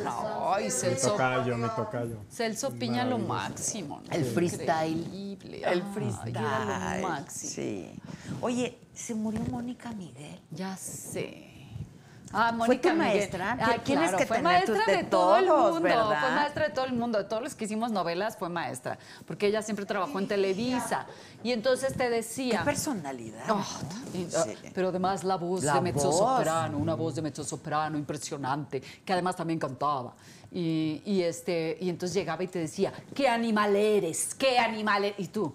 Ay, 0.56 0.66
Mi 0.66 0.72
Celso, 0.72 1.12
tocayo, 1.12 1.58
mi 1.58 1.68
tocayo. 1.70 2.18
Celso 2.32 2.72
Piña 2.72 3.06
lo 3.06 3.18
máximo. 3.20 4.02
¿no? 4.06 4.12
El 4.16 4.26
freestyle. 4.26 4.98
Increíble. 5.14 5.58
El 5.64 5.82
Ay, 5.82 5.84
freestyle. 5.94 6.36
era 6.38 6.98
lo 7.02 7.08
máximo. 7.08 7.52
Sí. 7.52 7.94
Oye, 8.42 8.80
se 8.94 9.14
murió 9.16 9.42
Mónica 9.42 9.92
Miguel. 9.92 10.40
Ya 10.52 10.76
sé. 10.78 11.49
Ah, 12.32 12.50
¿Fue 12.50 12.68
Mónica 12.68 12.94
maestra? 12.94 13.58
Ay, 13.60 13.80
Tienes 13.84 14.10
claro, 14.10 14.18
que 14.20 14.26
fue 14.28 14.38
tener 14.38 14.52
maestra 14.54 14.76
tus- 14.76 14.86
de, 14.86 15.04
todo 15.06 15.38
el 15.38 15.46
mundo. 15.48 15.82
¿verdad? 15.82 16.20
Fue 16.20 16.30
maestra 16.32 16.68
de 16.68 16.74
todo 16.74 16.86
el 16.86 16.94
mundo. 16.94 17.18
De 17.18 17.24
todos 17.24 17.42
los 17.42 17.56
que 17.56 17.66
hicimos 17.66 17.92
novelas 17.92 18.38
fue 18.38 18.50
maestra. 18.50 19.00
Porque 19.26 19.48
ella 19.48 19.62
siempre 19.64 19.86
trabajó 19.86 20.20
en 20.20 20.28
Televisa. 20.28 21.08
Y 21.44 21.52
entonces 21.52 21.94
te 21.94 22.04
Qué 22.04 22.10
decía. 22.10 22.64
personalidad. 22.64 23.44
Oh, 23.50 23.66
y, 24.14 24.28
ah, 24.36 24.44
Sí. 24.46 24.70
Pero 24.76 24.90
además 24.90 25.24
la 25.24 25.38
voz 25.38 25.64
La 25.64 25.74
de 25.76 25.82
mezzosoprano, 25.82 26.78
una 26.78 26.94
voz 26.94 27.16
de 27.16 27.24
mezzosoprano 27.24 27.98
impresionante, 27.98 28.80
que 28.82 29.14
además 29.14 29.36
también 29.36 29.58
cantaba. 29.58 30.14
Y, 30.52 31.02
y 31.06 31.22
este, 31.24 31.78
y 31.82 31.90
entonces 31.90 32.14
llegaba 32.16 32.44
y 32.44 32.48
te 32.48 32.60
decía, 32.60 32.94
¿qué 33.16 33.28
animal 33.28 33.76
eres? 33.76 34.36
¿Qué 34.36 34.60
animal 34.60 35.06
eres? 35.06 35.20
Y 35.20 35.28
tú, 35.30 35.54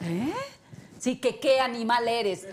¿eh? 0.00 0.32
Sí, 0.98 1.16
que 1.20 1.38
qué 1.40 1.60
animal 1.60 2.06
eres. 2.08 2.46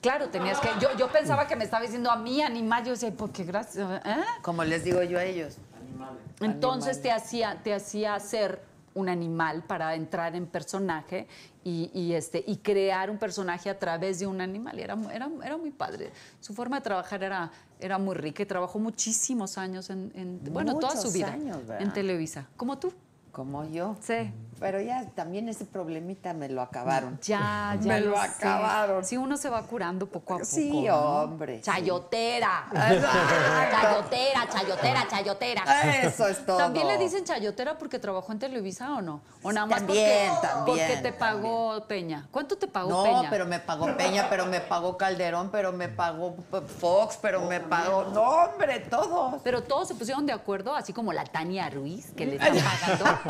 Claro, 0.00 0.28
tenías 0.28 0.58
que. 0.60 0.68
Yo, 0.80 0.88
yo 0.96 1.08
pensaba 1.10 1.46
que 1.46 1.56
me 1.56 1.64
estaba 1.64 1.82
diciendo 1.82 2.10
a 2.10 2.16
mí 2.16 2.42
animal. 2.42 2.84
Yo 2.84 2.92
decía, 2.92 3.10
¿por 3.12 3.30
qué 3.30 3.44
gracias? 3.44 4.00
¿Eh? 4.04 4.16
Como 4.42 4.64
les 4.64 4.84
digo 4.84 5.02
yo 5.02 5.18
a 5.18 5.24
ellos. 5.24 5.56
Entonces 6.40 7.00
te 7.00 7.10
hacía, 7.12 7.60
te 7.62 7.72
hacía 7.74 8.18
ser 8.18 8.62
un 8.94 9.08
animal 9.08 9.62
para 9.62 9.94
entrar 9.94 10.34
en 10.36 10.46
personaje 10.46 11.26
y, 11.64 11.90
y, 11.94 12.12
este, 12.12 12.44
y 12.46 12.58
crear 12.58 13.10
un 13.10 13.16
personaje 13.16 13.70
a 13.70 13.78
través 13.78 14.18
de 14.18 14.26
un 14.26 14.40
animal. 14.40 14.78
Y 14.78 14.82
era, 14.82 14.98
era, 15.12 15.30
era 15.44 15.56
muy 15.56 15.70
padre. 15.70 16.10
Su 16.40 16.52
forma 16.52 16.76
de 16.76 16.82
trabajar 16.82 17.22
era, 17.22 17.50
era 17.80 17.96
muy 17.98 18.14
rica 18.14 18.42
y 18.42 18.46
trabajó 18.46 18.78
muchísimos 18.78 19.56
años 19.56 19.88
en, 19.88 20.12
en- 20.14 20.40
bueno, 20.52 20.78
toda 20.78 20.96
su 20.96 21.10
vida 21.12 21.34
en 21.78 21.92
Televisa. 21.92 22.48
Como 22.56 22.78
tú. 22.78 22.92
Como 23.30 23.64
yo. 23.70 23.96
Sí. 24.00 24.30
Pero 24.62 24.80
ya 24.80 25.04
también 25.16 25.48
ese 25.48 25.64
problemita 25.64 26.32
me 26.34 26.48
lo 26.48 26.62
acabaron. 26.62 27.18
Ya, 27.20 27.76
ya 27.80 27.94
Me 27.94 28.00
lo 28.00 28.16
acabaron. 28.16 29.04
Sí, 29.04 29.16
uno 29.16 29.36
se 29.36 29.50
va 29.50 29.60
curando 29.64 30.06
poco 30.06 30.34
a 30.34 30.36
poco. 30.38 30.48
Sí, 30.48 30.84
¿no? 30.86 30.96
hombre. 30.96 31.60
Chayotera. 31.60 32.68
Chayotera, 32.72 34.48
chayotera, 34.48 35.08
chayotera. 35.08 35.62
Eso 36.04 36.28
es 36.28 36.46
todo. 36.46 36.58
¿También 36.58 36.86
le 36.86 36.96
dicen 36.96 37.24
chayotera 37.24 37.76
porque 37.76 37.98
trabajó 37.98 38.30
en 38.30 38.38
Televisa 38.38 38.94
o 38.94 39.02
no? 39.02 39.20
¿O 39.42 39.50
nada 39.50 39.66
más 39.66 39.78
También, 39.80 40.30
porque, 40.30 40.46
también, 40.46 40.86
porque 40.88 41.02
te 41.02 41.12
pagó 41.12 41.84
Peña? 41.88 42.28
¿Cuánto 42.30 42.56
te 42.56 42.68
pagó 42.68 42.90
No, 42.90 43.02
Peña? 43.02 43.30
pero 43.30 43.46
me 43.46 43.58
pagó 43.58 43.96
Peña, 43.96 44.28
pero 44.30 44.46
me 44.46 44.60
pagó 44.60 44.96
Calderón, 44.96 45.50
pero 45.50 45.72
me 45.72 45.88
pagó 45.88 46.36
Fox, 46.78 47.18
pero 47.20 47.42
me 47.42 47.58
pagó. 47.60 48.04
No, 48.14 48.22
hombre, 48.22 48.78
todos. 48.78 49.40
Pero 49.42 49.64
todos 49.64 49.88
se 49.88 49.96
pusieron 49.96 50.24
de 50.24 50.32
acuerdo, 50.32 50.76
así 50.76 50.92
como 50.92 51.12
la 51.12 51.24
Tania 51.24 51.68
Ruiz, 51.68 52.12
que 52.16 52.26
le 52.26 52.36
están 52.36 52.56
pagando. 52.56 53.20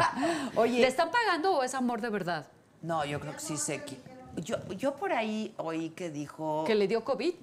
Oye. 0.60 0.80
¿Le 0.80 0.88
están 0.88 1.10
pagando 1.10 1.21
o 1.44 1.62
es 1.62 1.74
amor 1.74 2.00
de 2.00 2.10
verdad? 2.10 2.46
No, 2.82 3.04
yo 3.04 3.20
creo 3.20 3.32
que 3.34 3.40
sí 3.40 3.56
sé 3.56 3.82
que. 3.82 4.00
Yo, 4.36 4.56
yo 4.68 4.94
por 4.96 5.12
ahí 5.12 5.54
oí 5.58 5.90
que 5.90 6.10
dijo. 6.10 6.64
¿Que 6.66 6.74
le 6.74 6.88
dio 6.88 7.04
COVID? 7.04 7.34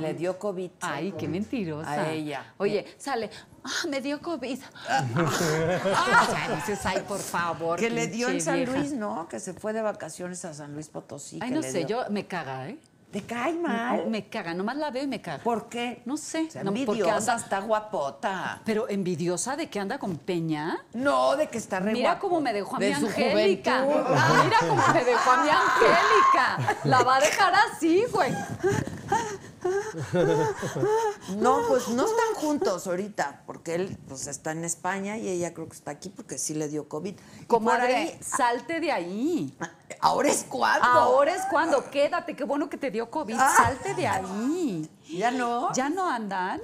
le 0.00 0.14
dio 0.14 0.38
COVID. 0.38 0.70
Ay, 0.80 1.12
qué 1.16 1.28
mentirosa. 1.28 1.90
A 1.90 2.10
ella. 2.10 2.54
Oye, 2.58 2.84
sale, 2.98 3.30
ah, 3.62 3.86
me 3.88 4.00
dio 4.00 4.20
COVID. 4.20 4.58
Ah, 5.94 6.48
dices, 6.56 6.84
ay, 6.84 7.04
por 7.06 7.20
favor. 7.20 7.78
Que 7.78 7.90
le 7.90 8.08
dio 8.08 8.28
en 8.28 8.40
San 8.40 8.56
vieja. 8.56 8.72
Luis, 8.72 8.92
¿no? 8.92 9.28
Que 9.28 9.38
se 9.38 9.54
fue 9.54 9.72
de 9.72 9.82
vacaciones 9.82 10.44
a 10.44 10.52
San 10.52 10.74
Luis 10.74 10.88
Potosí. 10.88 11.38
Ay, 11.40 11.50
que 11.50 11.54
no 11.54 11.60
le 11.60 11.70
sé, 11.70 11.84
dio. 11.84 12.04
yo 12.04 12.10
me 12.10 12.26
caga, 12.26 12.68
¿eh? 12.68 12.78
¿Te 13.12 13.20
cae 13.22 13.52
mal? 13.52 14.06
Me 14.08 14.26
caga, 14.28 14.54
nomás 14.54 14.76
la 14.76 14.90
veo 14.90 15.02
y 15.04 15.06
me 15.06 15.20
caga. 15.20 15.42
¿Por 15.44 15.68
qué? 15.68 16.00
No 16.06 16.16
sé. 16.16 16.50
Sea 16.50 16.64
no, 16.64 16.70
porque 16.72 16.80
envidiosa, 17.02 17.32
anda- 17.32 17.36
está 17.44 17.58
guapota. 17.60 18.62
pero 18.64 18.88
envidiosa 18.88 19.54
de 19.54 19.68
que 19.68 19.78
anda 19.78 19.98
con 19.98 20.16
Peña. 20.16 20.78
No, 20.94 21.36
de 21.36 21.48
que 21.48 21.58
está 21.58 21.78
re 21.78 21.92
Mira 21.92 22.12
guapo. 22.12 22.28
cómo 22.28 22.40
me 22.40 22.54
dejó 22.54 22.76
a 22.76 22.78
De 22.78 22.86
mi 22.88 22.92
Angélica. 22.94 23.82
juventud. 23.82 24.10
Mira 24.44 24.56
cómo 24.60 24.82
me 24.94 25.04
dejó 25.04 25.30
a 25.30 25.42
mi 25.44 25.48
Angélica. 25.50 26.76
La 26.84 27.02
va 27.02 27.16
a 27.16 27.20
dejar 27.20 27.52
así, 27.70 28.02
güey. 28.10 28.32
No, 31.38 31.60
pues 31.68 31.88
no 31.88 32.04
están 32.06 32.34
juntos 32.36 32.86
ahorita, 32.86 33.42
porque 33.46 33.74
él 33.74 33.98
pues 34.08 34.26
está 34.26 34.52
en 34.52 34.64
España 34.64 35.16
y 35.18 35.28
ella 35.28 35.54
creo 35.54 35.68
que 35.68 35.76
está 35.76 35.90
aquí 35.92 36.08
porque 36.08 36.38
sí 36.38 36.54
le 36.54 36.68
dio 36.68 36.88
COVID. 36.88 37.14
Comadre, 37.46 37.94
ahí- 37.96 38.18
salte 38.22 38.80
de 38.80 38.92
ahí. 38.92 39.56
ahora 40.00 40.28
es 40.30 40.44
cuando. 40.48 40.86
Ahora 40.86 41.34
es 41.34 41.42
cuando, 41.50 41.90
quédate, 41.90 42.34
qué 42.34 42.44
bueno 42.44 42.68
que 42.68 42.76
te 42.76 42.90
dio 42.90 43.10
COVID, 43.10 43.36
Ah. 43.38 43.54
salte 43.56 43.94
de 43.94 44.06
ahí. 44.06 44.90
Ya 45.16 45.30
no. 45.30 45.72
¿Ya 45.74 45.88
no 45.88 46.08
andan? 46.08 46.60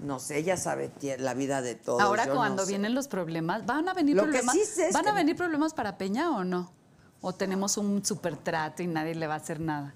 No 0.00 0.18
sé, 0.18 0.38
ella 0.38 0.56
sabe 0.56 0.90
la 1.18 1.34
vida 1.34 1.62
de 1.62 1.74
todos. 1.76 2.00
Ahora 2.02 2.26
yo 2.26 2.34
cuando 2.34 2.62
no 2.62 2.66
sé. 2.66 2.72
vienen 2.72 2.94
los 2.94 3.08
problemas, 3.08 3.64
¿van 3.64 3.88
a 3.88 3.94
venir 3.94 4.16
Lo 4.16 4.24
que 4.24 4.28
problemas? 4.30 4.54
sí 4.54 4.64
sé 4.64 4.88
es 4.88 4.92
¿Van 4.92 5.06
a 5.06 5.10
que- 5.12 5.16
venir 5.16 5.36
problemas 5.36 5.72
para 5.72 5.96
Peña 5.96 6.30
o 6.36 6.44
no? 6.44 6.72
¿O 7.20 7.32
tenemos 7.32 7.78
un 7.78 8.04
super 8.04 8.36
trato 8.36 8.82
y 8.82 8.86
nadie 8.86 9.14
le 9.14 9.26
va 9.26 9.34
a 9.34 9.36
hacer 9.38 9.60
nada? 9.60 9.94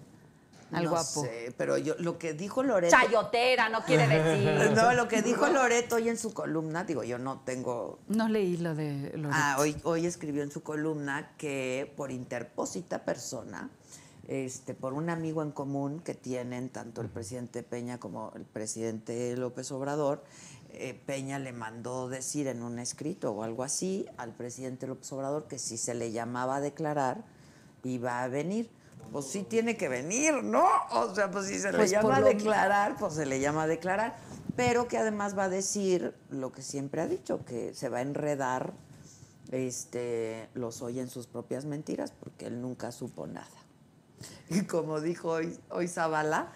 Al 0.73 0.85
no 0.85 0.91
guapo. 0.91 1.23
sé, 1.23 1.55
pero 1.57 1.79
yo 1.79 1.95
lo 1.99 2.19
que 2.19 2.35
dijo 2.35 2.63
Loreto. 2.63 2.95
Chayotera, 2.95 3.69
no 3.69 3.83
quiere 3.85 4.07
decir. 4.07 4.77
No, 4.77 4.93
lo 4.93 5.09
que 5.09 5.23
dijo 5.23 5.49
Loreto 5.49 5.97
hoy 5.97 6.09
en 6.09 6.19
su 6.19 6.35
columna, 6.35 6.85
digo, 6.85 7.05
yo 7.05 7.19
no 7.19 7.41
tengo. 7.41 7.99
No 8.09 8.29
leí 8.29 8.57
lo 8.59 8.75
de 8.75 9.13
Loreto. 9.15 9.31
Ah, 9.33 9.57
hoy, 9.59 9.77
hoy 9.85 10.07
escribió 10.07 10.43
en 10.43 10.51
su 10.51 10.63
columna 10.63 11.33
que 11.39 11.93
por 11.97 12.11
interpósita 12.11 13.05
persona 13.05 13.71
este, 14.29 14.75
por 14.75 14.93
un 14.93 15.09
amigo 15.09 15.43
en 15.43 15.53
común 15.53 16.01
que 16.01 16.15
tienen 16.15 16.69
tanto 16.69 17.01
el 17.01 17.09
presidente 17.09 17.63
Peña 17.63 17.99
como 17.99 18.33
el 18.37 18.45
presidente 18.45 19.35
López 19.37 19.73
Obrador. 19.73 20.23
eh, 20.71 20.93
Peña 21.07 21.39
le 21.39 21.53
mandó 21.53 22.11
decir 22.11 22.47
en 22.47 22.63
un 22.63 22.79
escrito 22.79 23.33
o 23.33 23.43
algo 23.43 23.65
así 23.65 24.05
al 24.19 24.35
presidente 24.35 24.87
López 24.87 25.11
Obrador 25.13 25.49
que 25.49 25.59
si 25.59 25.79
se 25.79 25.95
le 25.95 26.13
llamaba 26.13 26.57
a 26.57 26.61
declarar 26.61 27.25
iba 27.85 28.23
a 28.23 28.29
venir. 28.29 28.69
Pues 29.13 29.27
sí 29.27 29.43
tiene 29.43 29.77
que 29.77 29.89
venir, 29.89 30.43
¿no? 30.43 30.67
O 30.93 31.15
sea, 31.15 31.31
pues 31.31 31.47
si 31.47 31.59
se 31.59 31.73
le 31.73 31.79
Pues 31.79 31.93
por 31.95 32.03
llama 32.03 32.17
a 32.17 32.23
declarar, 32.23 32.97
pues 32.99 33.15
se 33.15 33.27
le 33.27 33.41
llama 33.41 33.65
a 33.65 33.67
declarar. 33.67 34.17
Pero 34.57 34.89
que 34.89 34.99
además 34.99 35.39
va 35.39 35.45
a 35.45 35.49
decir 35.49 36.15
lo 36.31 36.53
que 36.53 36.63
siempre 36.63 37.01
ha 37.01 37.07
dicho, 37.07 37.45
que 37.45 37.75
se 37.75 37.89
va 37.89 37.99
a 37.99 38.03
enredar, 38.03 38.73
este, 39.51 40.49
los 40.55 40.83
oye 40.83 41.01
en 41.01 41.09
sus 41.09 41.27
propias 41.27 41.65
mentiras, 41.65 42.13
porque 42.13 42.47
él 42.47 42.61
nunca 42.61 42.93
supo 42.93 43.27
nada. 43.27 43.47
Y 44.51 44.63
como 44.63 45.01
dijo 45.01 45.31
hoy, 45.31 45.59
hoy 45.71 45.89
Zavala, 45.89 46.53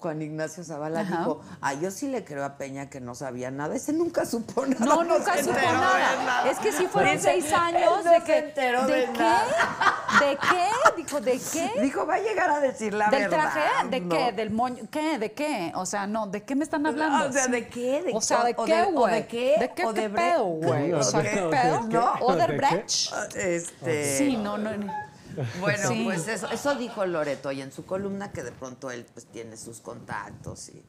Juan 0.00 0.20
Ignacio 0.20 0.64
Zavala 0.64 1.00
Ajá. 1.00 1.18
dijo, 1.18 1.40
ah, 1.60 1.74
yo 1.74 1.92
sí 1.92 2.08
le 2.08 2.24
creo 2.24 2.44
a 2.44 2.56
Peña 2.58 2.90
que 2.90 3.00
no 3.00 3.14
sabía 3.14 3.52
nada, 3.52 3.76
ese 3.76 3.92
nunca 3.92 4.26
supo 4.26 4.66
nada. 4.66 4.84
No, 4.84 5.04
nunca 5.04 5.38
supo 5.38 5.52
nada. 5.54 6.50
Es 6.50 6.58
que 6.58 6.72
sí 6.72 6.86
fueron 6.88 7.20
seis 7.20 7.52
años 7.52 8.04
no 8.04 8.10
de 8.10 8.18
se 8.18 8.24
que. 8.24 8.38
enteró 8.38 8.86
¿De, 8.86 8.94
de 8.94 9.12
qué? 9.12 10.24
¿De 10.26 10.38
qué? 10.38 10.66
Dijo, 10.96 11.20
¿de 11.20 11.40
qué? 11.52 11.72
Dijo, 11.82 12.04
va 12.04 12.14
a 12.14 12.18
llegar 12.18 12.50
a 12.50 12.58
decir 12.58 12.94
la 12.94 13.08
¿Del 13.10 13.28
verdad. 13.28 13.52
traje? 13.52 13.88
¿De 13.88 14.00
¿no? 14.00 14.08
qué? 14.16 14.32
¿Del 14.32 14.50
moño? 14.50 14.84
¿Qué? 14.90 15.18
¿De 15.18 15.32
qué? 15.32 15.70
O 15.76 15.86
sea, 15.86 16.06
no, 16.08 16.26
¿de 16.26 16.42
qué 16.42 16.56
me 16.56 16.64
están 16.64 16.84
hablando? 16.84 17.28
O 17.28 17.32
sea, 17.32 17.46
¿de 17.46 17.68
qué? 17.68 18.02
¿De 18.02 18.12
o 18.12 18.20
sea, 18.20 18.42
¿de 18.42 18.54
qué, 18.56 18.82
güey? 18.90 19.14
de 19.14 19.26
qué? 19.28 19.54
¿De 19.60 19.72
qué, 19.72 19.84
o 19.86 19.92
de 19.92 20.02
qué 20.02 20.10
pedo, 20.10 20.44
güey? 20.46 20.92
O 20.94 21.02
sea, 21.04 21.20
¿De 21.20 21.30
¿qué 21.30 21.36
qué? 21.36 21.48
pedo? 21.48 21.80
¿No? 21.82 22.12
¿Oderbrecht? 22.26 23.12
Este, 23.36 24.18
Sí, 24.18 24.36
no, 24.36 24.58
no. 24.58 24.76
no. 24.76 24.92
Bueno, 25.60 25.88
Sí. 25.88 26.02
pues 26.04 26.28
eso, 26.28 26.48
eso 26.50 26.74
dijo 26.74 27.04
Loreto 27.06 27.52
y 27.52 27.60
en 27.60 27.72
su 27.72 27.84
columna 27.84 28.32
que 28.32 28.42
de 28.42 28.52
pronto 28.52 28.90
él 28.90 29.06
pues 29.12 29.26
tiene 29.26 29.56
sus 29.56 29.80
contactos 29.80 30.68
y 30.70 30.82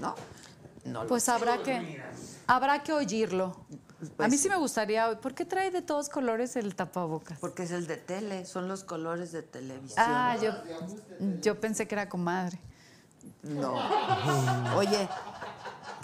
¿no? 0.00 0.14
No 0.84 1.02
lo 1.02 1.08
Pues 1.08 1.28
habrá 1.28 1.62
que, 1.62 2.02
habrá 2.46 2.82
que 2.82 2.92
oírlo. 2.92 3.56
a 4.02 4.16
Pues 4.16 4.30
mí 4.30 4.36
sí. 4.36 4.44
sí 4.44 4.48
me 4.48 4.56
gustaría. 4.56 5.20
¿Por 5.20 5.34
qué 5.34 5.44
trae 5.44 5.70
de 5.70 5.82
todos 5.82 6.08
colores 6.08 6.54
el 6.56 6.74
tapabocas? 6.76 7.38
porque 7.40 7.64
es 7.64 7.70
el 7.72 7.86
de 7.86 7.96
tele, 7.96 8.44
son 8.46 8.68
los 8.68 8.84
colores 8.84 9.32
de 9.32 9.42
televisión. 9.42 10.04
Ah, 10.06 10.36
yo, 10.40 10.52
yo 11.40 11.60
pensé 11.60 11.88
que 11.88 11.94
era 11.94 12.08
comadre. 12.08 12.60
No. 13.42 13.74
Oye, 14.76 15.08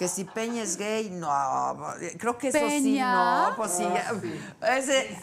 que 0.03 0.09
si 0.09 0.25
Peña 0.25 0.63
es 0.65 0.77
gay, 0.77 1.11
no. 1.11 1.29
Creo 2.19 2.37
que 2.37 2.49
eso 2.49 2.59
sí, 2.69 2.99
no. 2.99 3.53
Pues 3.57 3.71
sí, 3.71 3.87
ese 4.77 5.17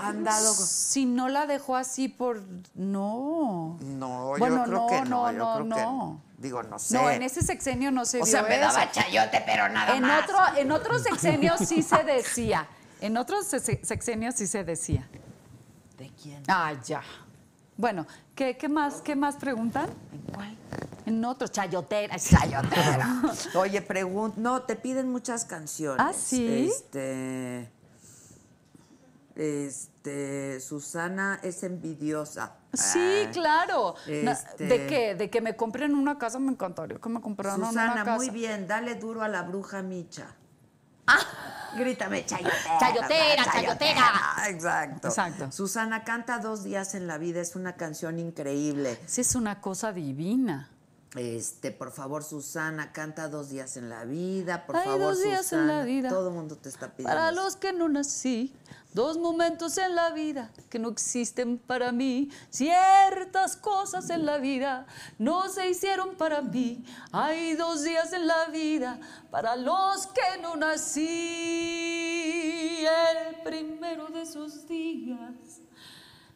han 0.00 0.24
dado. 0.24 0.54
Si 0.54 1.04
no 1.04 1.28
la 1.28 1.44
dejó 1.46 1.76
así 1.76 2.08
por. 2.08 2.42
No. 2.74 3.76
No, 3.82 4.34
Bueno, 4.38 4.56
yo 4.56 4.64
creo 4.64 4.78
no, 4.80 4.86
que 4.86 5.00
no. 5.02 5.04
no, 5.04 5.32
yo 5.32 5.38
no, 5.38 5.54
creo 5.54 5.64
que 5.76 5.82
no. 5.82 6.22
Digo, 6.38 6.62
no 6.62 6.78
sé. 6.78 6.94
No, 6.94 7.10
en 7.10 7.22
ese 7.22 7.42
sexenio 7.42 7.90
no 7.90 8.06
se 8.06 8.22
O 8.22 8.24
vio 8.24 8.30
sea, 8.30 8.42
me 8.44 8.54
eso. 8.58 8.72
daba 8.72 8.90
chayote, 8.90 9.42
pero 9.44 9.68
nada 9.68 9.94
en 9.94 10.02
más. 10.02 10.24
Otro, 10.24 10.38
en 10.56 10.72
otros 10.72 11.02
sexenios 11.02 11.58
sí 11.60 11.82
se 11.82 12.02
decía. 12.04 12.66
En 13.02 13.18
otros 13.18 13.46
se- 13.46 13.60
sexenios 13.84 14.34
sí 14.36 14.46
se 14.46 14.64
decía. 14.64 15.06
¿De 15.98 16.10
quién? 16.22 16.42
Ah, 16.48 16.72
ya. 16.86 17.02
Bueno, 17.76 18.06
¿qué, 18.36 18.56
qué 18.56 18.68
más, 18.68 19.00
qué 19.02 19.16
más 19.16 19.34
preguntan? 19.36 19.90
¿En 20.12 20.20
cuál? 20.32 20.56
En 21.06 21.24
otros, 21.24 21.50
chayotera. 21.50 22.16
Chayotera. 22.18 23.22
Oye, 23.54 23.80
pregunta. 23.82 24.36
No, 24.40 24.62
te 24.62 24.76
piden 24.76 25.10
muchas 25.10 25.44
canciones. 25.44 26.04
¿Ah, 26.06 26.12
sí? 26.12 26.68
Este. 26.70 27.70
Este. 29.34 30.60
Susana 30.60 31.38
es 31.42 31.62
envidiosa. 31.62 32.54
Sí, 32.72 32.98
Ah, 33.26 33.30
claro. 33.32 33.94
Na- 34.22 34.32
este- 34.32 34.64
¿De 34.66 34.86
qué? 34.86 35.14
¿De 35.14 35.30
que 35.30 35.40
me 35.40 35.56
compren 35.56 35.94
una 35.94 36.18
casa? 36.18 36.38
Me 36.38 36.50
encantaría 36.50 36.98
que 36.98 37.08
me 37.08 37.20
compraran 37.20 37.58
una 37.60 37.68
Susana, 37.68 37.94
casa. 38.04 38.16
muy 38.16 38.30
bien. 38.30 38.66
Dale 38.66 38.94
duro 38.96 39.22
a 39.22 39.28
la 39.28 39.42
bruja 39.42 39.82
Micha. 39.82 40.26
Grítame, 41.76 42.24
chayotera. 42.24 42.56
Ah. 42.70 42.78
Chayotera, 42.80 43.44
chayotera. 43.44 44.12
Exacto. 44.48 45.08
Exacto. 45.08 45.52
Susana 45.52 46.04
canta 46.04 46.38
dos 46.38 46.64
días 46.64 46.94
en 46.94 47.06
la 47.06 47.18
vida. 47.18 47.40
Es 47.40 47.54
una 47.54 47.74
canción 47.74 48.18
increíble. 48.18 48.98
Sí, 49.06 49.20
es 49.20 49.34
una 49.34 49.60
cosa 49.60 49.92
divina. 49.92 50.70
Este, 51.14 51.70
por 51.70 51.92
favor, 51.92 52.24
Susana, 52.24 52.92
canta 52.92 53.28
dos 53.28 53.48
días 53.48 53.76
en 53.76 53.88
la 53.88 54.04
vida. 54.04 54.66
Por 54.66 54.76
Hay 54.76 54.84
favor, 54.84 55.00
dos 55.00 55.22
días 55.22 55.52
en 55.52 55.66
la 55.66 55.84
vida. 55.84 56.08
Todo 56.10 56.28
el 56.28 56.34
mundo 56.34 56.56
te 56.56 56.68
está 56.68 56.90
pidiendo. 56.90 57.16
Para 57.16 57.32
los 57.32 57.56
que 57.56 57.72
no 57.72 57.88
nací, 57.88 58.52
dos 58.92 59.16
momentos 59.16 59.78
en 59.78 59.94
la 59.94 60.10
vida 60.10 60.50
que 60.68 60.78
no 60.78 60.88
existen 60.90 61.58
para 61.58 61.92
mí. 61.92 62.30
Ciertas 62.50 63.56
cosas 63.56 64.10
en 64.10 64.26
la 64.26 64.36
vida 64.38 64.86
no 65.18 65.48
se 65.48 65.70
hicieron 65.70 66.16
para 66.16 66.42
mí. 66.42 66.84
Hay 67.12 67.54
dos 67.54 67.82
días 67.82 68.12
en 68.12 68.26
la 68.26 68.46
vida 68.46 69.00
para 69.30 69.56
los 69.56 70.08
que 70.08 70.42
no 70.42 70.56
nací. 70.56 71.04
El 72.84 73.42
primero 73.42 74.08
de 74.08 74.22
esos 74.22 74.68
días, 74.68 75.60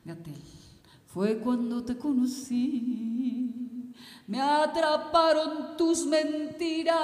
Gatel, 0.04 0.42
fue 1.06 1.38
cuando 1.38 1.84
te 1.84 1.98
conocí. 1.98 3.79
Me 4.26 4.40
atraparon 4.40 5.76
tus 5.76 6.06
mentiras 6.06 6.96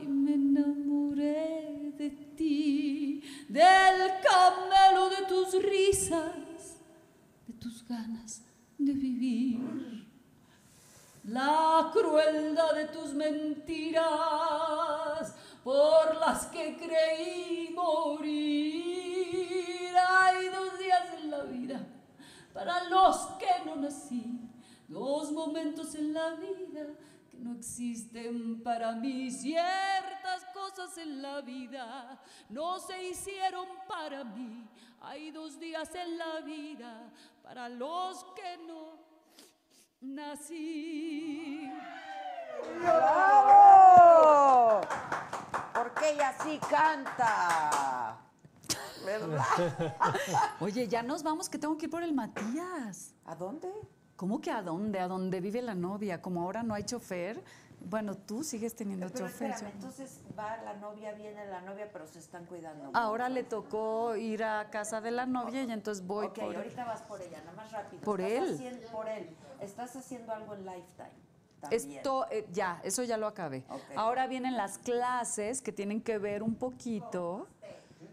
y 0.00 0.06
me 0.06 0.34
enamoré 0.34 1.92
de 1.96 2.10
ti, 2.36 3.22
del 3.48 4.12
camelo 4.22 5.10
de 5.10 5.22
tus 5.28 5.62
risas, 5.62 6.78
de 7.46 7.54
tus 7.54 7.86
ganas 7.86 8.42
de 8.78 8.92
vivir. 8.92 10.06
La 11.24 11.90
crueldad 11.92 12.74
de 12.74 12.84
tus 12.86 13.12
mentiras 13.12 14.04
por 15.64 16.16
las 16.20 16.46
que 16.46 16.76
creí 16.76 17.72
morir. 17.74 18.86
Hay 20.08 20.48
dos 20.50 20.78
días 20.78 21.02
en 21.20 21.30
la 21.30 21.42
vida 21.42 21.80
para 22.54 22.84
los 22.84 23.16
que 23.38 23.64
no 23.64 23.74
nací, 23.74 24.40
dos 24.88 25.32
momentos 25.32 25.94
en 25.94 26.12
la 26.12 26.34
vida 26.34 26.86
que 27.30 27.38
no 27.38 27.54
existen 27.54 28.62
para 28.62 28.92
mí. 28.92 29.30
Ciertas 29.30 30.44
cosas 30.54 30.96
en 30.98 31.22
la 31.22 31.40
vida 31.40 32.20
no 32.48 32.78
se 32.78 33.08
hicieron 33.08 33.66
para 33.88 34.24
mí. 34.24 34.68
Hay 35.00 35.30
dos 35.30 35.58
días 35.58 35.94
en 35.94 36.18
la 36.18 36.40
vida 36.40 37.12
para 37.42 37.68
los 37.68 38.24
que 38.34 38.58
no 38.66 38.98
nací. 40.00 41.70
¡Bravo! 42.80 44.80
Porque 45.74 46.12
ella 46.12 46.34
sí 46.42 46.58
canta. 46.70 48.18
¿Verdad? 49.04 49.96
Oye, 50.60 50.88
ya 50.88 51.02
nos 51.02 51.22
vamos, 51.22 51.48
que 51.48 51.58
tengo 51.58 51.78
que 51.78 51.86
ir 51.86 51.90
por 51.90 52.02
el 52.02 52.12
Matías. 52.12 53.14
¿A 53.24 53.36
dónde? 53.36 53.70
¿Cómo 54.16 54.40
que 54.40 54.50
a 54.50 54.62
dónde? 54.62 54.98
¿A 54.98 55.08
dónde 55.08 55.40
vive 55.40 55.60
la 55.62 55.74
novia? 55.74 56.22
Como 56.22 56.42
ahora 56.42 56.62
no 56.62 56.74
hay 56.74 56.84
chofer. 56.84 57.42
Bueno, 57.80 58.16
tú 58.16 58.42
sigues 58.42 58.74
teniendo 58.74 59.06
Pero 59.08 59.26
chofer. 59.28 59.50
espérame, 59.50 59.60
yo 59.72 59.76
entonces 59.76 60.20
va 60.36 60.56
la 60.64 60.74
novia, 60.74 61.12
viene 61.12 61.46
la 61.46 61.60
novia, 61.60 61.90
pero 61.92 62.06
se 62.06 62.18
están 62.18 62.46
cuidando. 62.46 62.90
Ahora 62.94 63.28
le 63.28 63.44
tocó 63.44 64.16
ir 64.16 64.42
a 64.42 64.70
casa 64.70 65.00
de 65.02 65.10
la 65.10 65.26
novia 65.26 65.62
y 65.62 65.70
entonces 65.70 66.04
voy 66.04 66.26
ok, 66.28 66.38
por 66.40 66.56
ahorita 66.56 66.84
vas 66.86 67.02
por 67.02 67.20
ella, 67.20 67.38
nada 67.44 67.52
más 67.52 67.70
rápido. 67.70 68.02
Por 68.02 68.20
Estás 68.22 68.48
él. 68.48 68.54
haciendo- 68.54 68.88
por 68.88 69.08
él. 69.08 69.36
Estás 69.60 69.94
haciendo 69.96 70.32
algo 70.32 70.54
en 70.54 70.64
Lifetime. 70.64 71.26
También. 71.60 71.90
Esto, 71.98 72.26
eh, 72.30 72.46
ya, 72.52 72.80
eso 72.82 73.02
ya 73.02 73.16
lo 73.18 73.26
acabé. 73.26 73.64
Ok. 73.68 73.80
Ahora 73.96 74.26
vienen 74.26 74.56
las 74.56 74.78
clases 74.78 75.60
que 75.62 75.72
tienen 75.72 76.00
que 76.00 76.18
ver 76.18 76.42
un 76.42 76.54
poquito, 76.54 77.46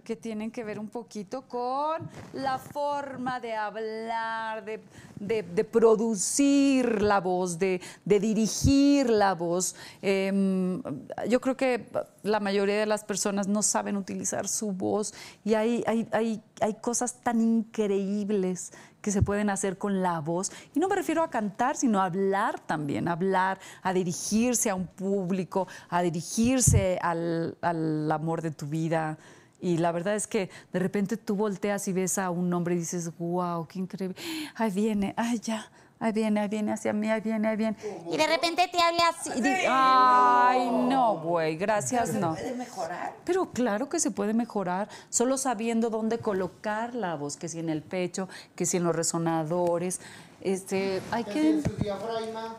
que 0.03 0.15
tienen 0.15 0.51
que 0.51 0.63
ver 0.63 0.79
un 0.79 0.89
poquito 0.89 1.43
con 1.43 2.09
la 2.33 2.57
forma 2.57 3.39
de 3.39 3.55
hablar, 3.55 4.65
de, 4.65 4.81
de- 5.19 5.63
producir 5.63 7.01
la 7.01 7.19
voz, 7.19 7.57
de, 7.57 7.81
de 8.05 8.19
dirigir 8.19 9.09
la 9.09 9.33
voz. 9.33 9.75
Em, 10.01 10.81
yo 11.29 11.39
creo 11.39 11.55
que 11.55 11.85
la 12.23 12.39
mayoría 12.39 12.79
de 12.79 12.85
las 12.85 13.03
personas 13.03 13.47
no 13.47 13.61
saben 13.63 13.95
utilizar 13.97 14.47
su 14.47 14.71
voz 14.73 15.13
y 15.45 15.53
hay, 15.53 15.83
hay, 15.87 16.07
hay, 16.11 16.41
hay 16.61 16.73
cosas 16.75 17.21
tan 17.21 17.39
increíbles 17.41 18.73
que 19.01 19.11
se 19.11 19.21
pueden 19.21 19.49
hacer 19.49 19.77
con 19.77 20.01
la 20.01 20.19
voz. 20.21 20.51
Y 20.73 20.79
no 20.79 20.87
me 20.87 20.95
refiero 20.95 21.23
a 21.23 21.29
cantar, 21.29 21.75
sino 21.75 21.99
a 22.01 22.05
hablar 22.05 22.59
también, 22.59 23.07
hablar, 23.07 23.59
a 23.81 23.91
dirigirse 23.93 24.69
a 24.69 24.75
un 24.75 24.87
público, 24.87 25.67
a 25.89 26.01
dirigirse 26.01 26.97
al, 27.01 27.57
al 27.61 28.09
amor 28.11 28.41
de 28.41 28.51
tu 28.51 28.65
vida. 28.65 29.17
Y 29.63 29.77
la 29.77 29.93
verdad 29.93 30.13
es 30.15 30.27
que 30.27 30.49
de 30.73 30.79
repente 30.79 31.15
tú 31.15 31.37
volteas 31.37 31.87
y 31.87 31.93
ves 31.93 32.17
a 32.17 32.29
un 32.31 32.53
hombre 32.53 32.75
y 32.75 32.79
dices, 32.79 33.09
wow, 33.17 33.65
qué 33.65 33.79
increíble. 33.79 34.17
Ahí 34.55 34.69
viene, 34.71 35.13
ay 35.15 35.39
ya, 35.39 35.71
ahí 36.01 36.11
viene, 36.11 36.41
ahí 36.41 36.49
viene 36.49 36.73
hacia 36.73 36.91
mí, 36.91 37.09
ahí 37.09 37.21
viene, 37.21 37.47
ahí 37.47 37.55
viene. 37.55 37.77
Y 38.11 38.17
de 38.17 38.27
repente 38.27 38.67
te 38.69 38.77
habla 38.77 39.07
así. 39.07 39.29
y 39.39 39.65
Ay, 39.69 40.69
no, 40.69 41.21
güey, 41.21 41.55
gracias, 41.55 42.13
no. 42.13 42.33
¿Puede 42.33 42.55
mejorar? 42.55 43.13
Pero 43.23 43.51
claro 43.51 43.87
que 43.87 44.01
se 44.01 44.11
puede 44.11 44.33
mejorar, 44.33 44.89
solo 45.09 45.37
sabiendo 45.37 45.89
dónde 45.89 46.17
colocar 46.17 46.93
la 46.93 47.15
voz, 47.15 47.37
que 47.37 47.47
si 47.47 47.59
en 47.59 47.69
el 47.69 47.83
pecho, 47.83 48.27
que 48.57 48.65
si 48.65 48.75
en 48.75 48.83
los 48.83 48.93
resonadores. 48.93 50.01
Este, 50.43 51.01
hay 51.09 51.23
Que 51.23 51.63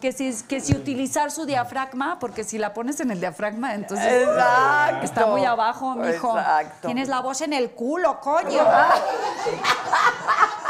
que... 0.00 0.12
si, 0.12 0.42
que 0.44 0.60
si 0.60 0.74
utilizar 0.74 1.30
su 1.30 1.44
diafragma, 1.44 2.18
porque 2.18 2.42
si 2.42 2.56
la 2.56 2.72
pones 2.72 2.98
en 3.00 3.10
el 3.10 3.20
diafragma, 3.20 3.74
entonces 3.74 4.22
Exacto. 4.22 5.04
está 5.04 5.26
muy 5.26 5.44
abajo, 5.44 5.94
mijo. 5.94 6.38
Exacto. 6.38 6.88
Tienes 6.88 7.08
la 7.08 7.20
voz 7.20 7.42
en 7.42 7.52
el 7.52 7.72
culo, 7.72 8.20
coño. 8.20 8.64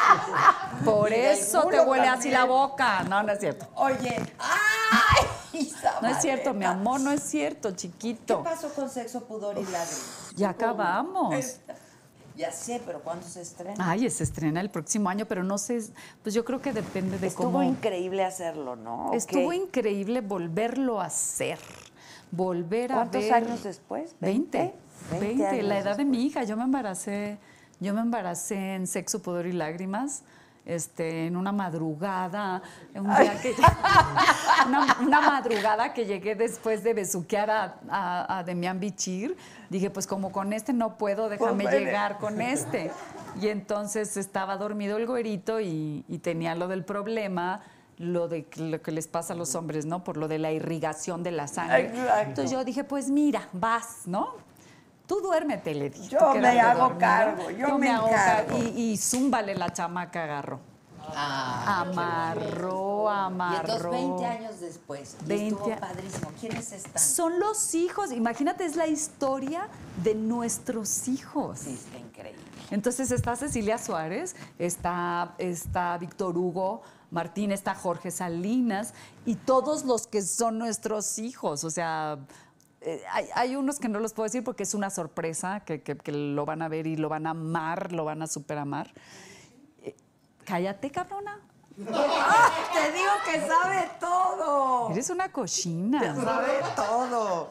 Por 0.85 1.12
eso 1.12 1.62
te 1.69 1.81
huele 1.81 2.09
así 2.09 2.31
la 2.31 2.47
boca. 2.47 3.05
No, 3.05 3.23
no 3.23 3.32
es 3.32 3.39
cierto. 3.39 3.69
Oye, 3.77 4.20
¡ay! 4.41 5.70
No 6.03 6.09
es 6.09 6.20
cierto, 6.20 6.53
mi 6.53 6.65
amor, 6.65 7.01
no 7.01 7.12
es 7.12 7.23
cierto, 7.23 7.70
¿Qué 7.70 7.77
chiquito. 7.77 8.43
pasó 8.43 8.69
con 8.70 8.91
sexo, 8.91 9.24
pudor 9.24 9.57
y 9.57 9.62
lágrimas? 9.62 10.32
Ya 10.35 10.49
acabamos. 10.51 11.61
Ya 12.36 12.51
sé, 12.51 12.82
pero 12.85 13.01
¿cuándo 13.01 13.27
se 13.27 13.43
estrena? 13.43 13.77
Ay, 13.90 14.11
se 14.11 14.24
estrena 14.24 14.61
el 14.61 14.70
próximo 14.70 15.09
año, 15.09 15.24
pero 15.27 15.44
no 15.44 15.56
sé, 15.56 15.85
pues 16.23 16.35
yo 16.35 16.44
creo 16.44 16.61
que 16.61 16.73
depende 16.73 17.19
de 17.19 17.28
Estuvo 17.28 17.44
cómo. 17.47 17.62
increíble 17.62 18.24
hacerlo, 18.24 18.74
¿no? 18.74 19.11
¿O 19.11 19.15
Estuvo 19.15 19.52
increíble 19.52 20.20
volverlo 20.20 21.01
a 21.01 21.06
hacer. 21.06 21.59
Volver 22.32 22.90
a 22.93 22.97
¿Cuántos 22.97 23.23
ver. 23.23 23.35
años 23.35 23.62
después? 23.62 24.16
20. 24.20 24.74
20 25.12 25.43
20, 25.43 25.62
la 25.62 25.78
edad 25.78 25.97
de 25.97 26.05
mi 26.05 26.24
hija. 26.27 26.43
Yo 26.43 26.56
me 26.56 26.65
embaracé, 26.65 27.39
yo 27.78 27.94
me 27.94 28.01
embaracé 28.01 28.74
en 28.74 28.86
Sexo, 28.89 29.23
Pudor 29.23 29.47
y 29.47 29.52
Lágrimas. 29.52 30.23
Este, 30.66 31.27
en 31.27 31.36
una 31.36 31.53
madrugada, 31.53 32.62
un 32.95 33.05
día 33.16 33.39
que 33.43 33.53
una, 34.66 34.97
una 35.03 35.20
madrugada 35.20 35.93
que 35.93 36.07
llegué 36.07 36.35
después 36.35 36.82
de 36.82 36.95
besuquear 36.95 37.51
a, 37.51 38.39
a, 38.39 38.43
Bichir, 38.74 39.36
dije, 39.69 39.91
pues 39.91 40.07
como 40.07 40.32
con 40.32 40.55
este 40.55 40.73
no 40.73 40.97
puedo, 40.97 41.28
déjame 41.28 41.65
Pues, 41.65 41.74
llegar 41.74 42.16
con 42.19 42.41
este. 42.41 42.91
Y 43.41 43.49
entonces 43.49 44.16
estaba 44.16 44.57
dormido 44.57 44.97
el 44.97 45.07
güerito 45.07 45.61
y, 45.61 46.03
y 46.09 46.19
tenía 46.19 46.55
lo 46.55 46.66
del 46.69 46.82
problema, 46.82 47.61
lo 47.99 48.27
de 48.28 48.47
que- 48.47 48.62
lo 48.62 48.81
que 48.81 48.91
les 48.91 49.07
pasa 49.07 49.35
a 49.35 49.36
los 49.36 49.55
hombres, 49.55 49.85
¿no? 49.85 50.03
Por 50.03 50.16
lo 50.16 50.28
de 50.28 50.39
la 50.39 50.51
irrigación 50.51 51.23
de 51.23 51.31
la 51.31 51.47
sangre. 51.47 51.89
Exacto. 51.89 52.20
Entonces 52.23 52.51
yo 52.51 52.65
dije, 52.65 52.85
pues 52.85 53.11
mira, 53.11 53.49
vas, 53.53 54.03
¿no? 54.07 54.36
Tú 55.07 55.21
duérmete, 55.21 55.75
le 55.75 55.91
dije. 55.91 56.09
Yo 56.09 56.35
me 56.35 56.61
hago 56.61 56.81
dormido. 56.81 56.99
cargo, 56.99 57.51
yo 57.51 57.79
me 57.79 57.91
hago 57.91 58.09
encargo. 58.09 58.49
cargo. 58.49 58.65
Y, 58.75 58.93
y 58.93 58.97
zúmbale 58.97 59.55
la 59.55 59.71
chamaca 59.71 60.25
agarró. 60.25 60.61
amarró, 61.15 63.07
Y 63.07 63.57
entonces 63.57 63.77
amarró. 63.77 63.91
20 63.91 64.25
años 64.25 64.61
después. 64.61 65.17
Y 65.25 65.27
20 65.27 65.49
estuvo 65.49 65.77
padrísimo. 65.77 66.31
¿Quiénes 66.41 66.73
están? 66.73 67.03
Son 67.03 67.39
los 67.39 67.75
hijos, 67.75 68.13
imagínate, 68.13 68.65
es 68.65 68.77
la 68.77 68.87
historia 68.87 69.69
de 70.03 70.15
nuestros 70.15 71.07
hijos. 71.09 71.59
Sí, 71.59 71.75
está 71.75 71.99
increíble. 71.99 72.43
Entonces 72.71 73.11
está 73.11 73.37
Cecilia 73.37 73.77
Suárez, 73.77 74.35
está, 74.59 75.35
está 75.39 75.99
Víctor 75.99 76.37
Hugo 76.39 76.83
Martín, 77.11 77.53
está 77.53 77.75
Jorge 77.75 78.11
Salinas 78.11 78.93
y 79.25 79.37
todos 79.37 79.85
los 79.85 80.07
que 80.07 80.23
son 80.23 80.59
nuestros 80.59 81.19
hijos. 81.19 81.63
O 81.63 81.71
sea, 81.71 82.19
eh, 82.85 83.02
hay, 83.11 83.27
hay 83.35 83.56
unos 83.56 83.78
que 83.81 83.89
no 83.89 83.98
los 83.98 84.12
puedo 84.12 84.24
decir 84.24 84.44
porque 84.44 84.62
es 84.62 84.74
una 84.74 84.90
sorpresa, 84.90 85.61
que, 85.61 85.82
que- 85.82 85.97
que 85.97 86.12
lo 86.12 86.44
van 86.44 86.62
a 86.62 86.69
ver 86.69 86.86
y 86.86 86.97
lo 86.97 87.09
van 87.09 87.27
a 87.27 87.31
amar, 87.31 87.93
lo 87.93 88.05
van 88.05 88.23
a 88.23 88.27
superamar. 88.27 88.93
Eh, 89.82 89.94
cállate, 90.44 90.90
cabrona. 90.90 91.40
¡Ah! 91.93 92.51
Te 92.73 92.93
digo 92.93 93.11
que 93.24 93.40
sabe 93.48 93.90
todo. 93.98 94.90
Eres 94.90 95.11
una 95.11 95.32
cochina. 95.32 96.15
Sabe 96.15 96.61
todo. 96.77 97.51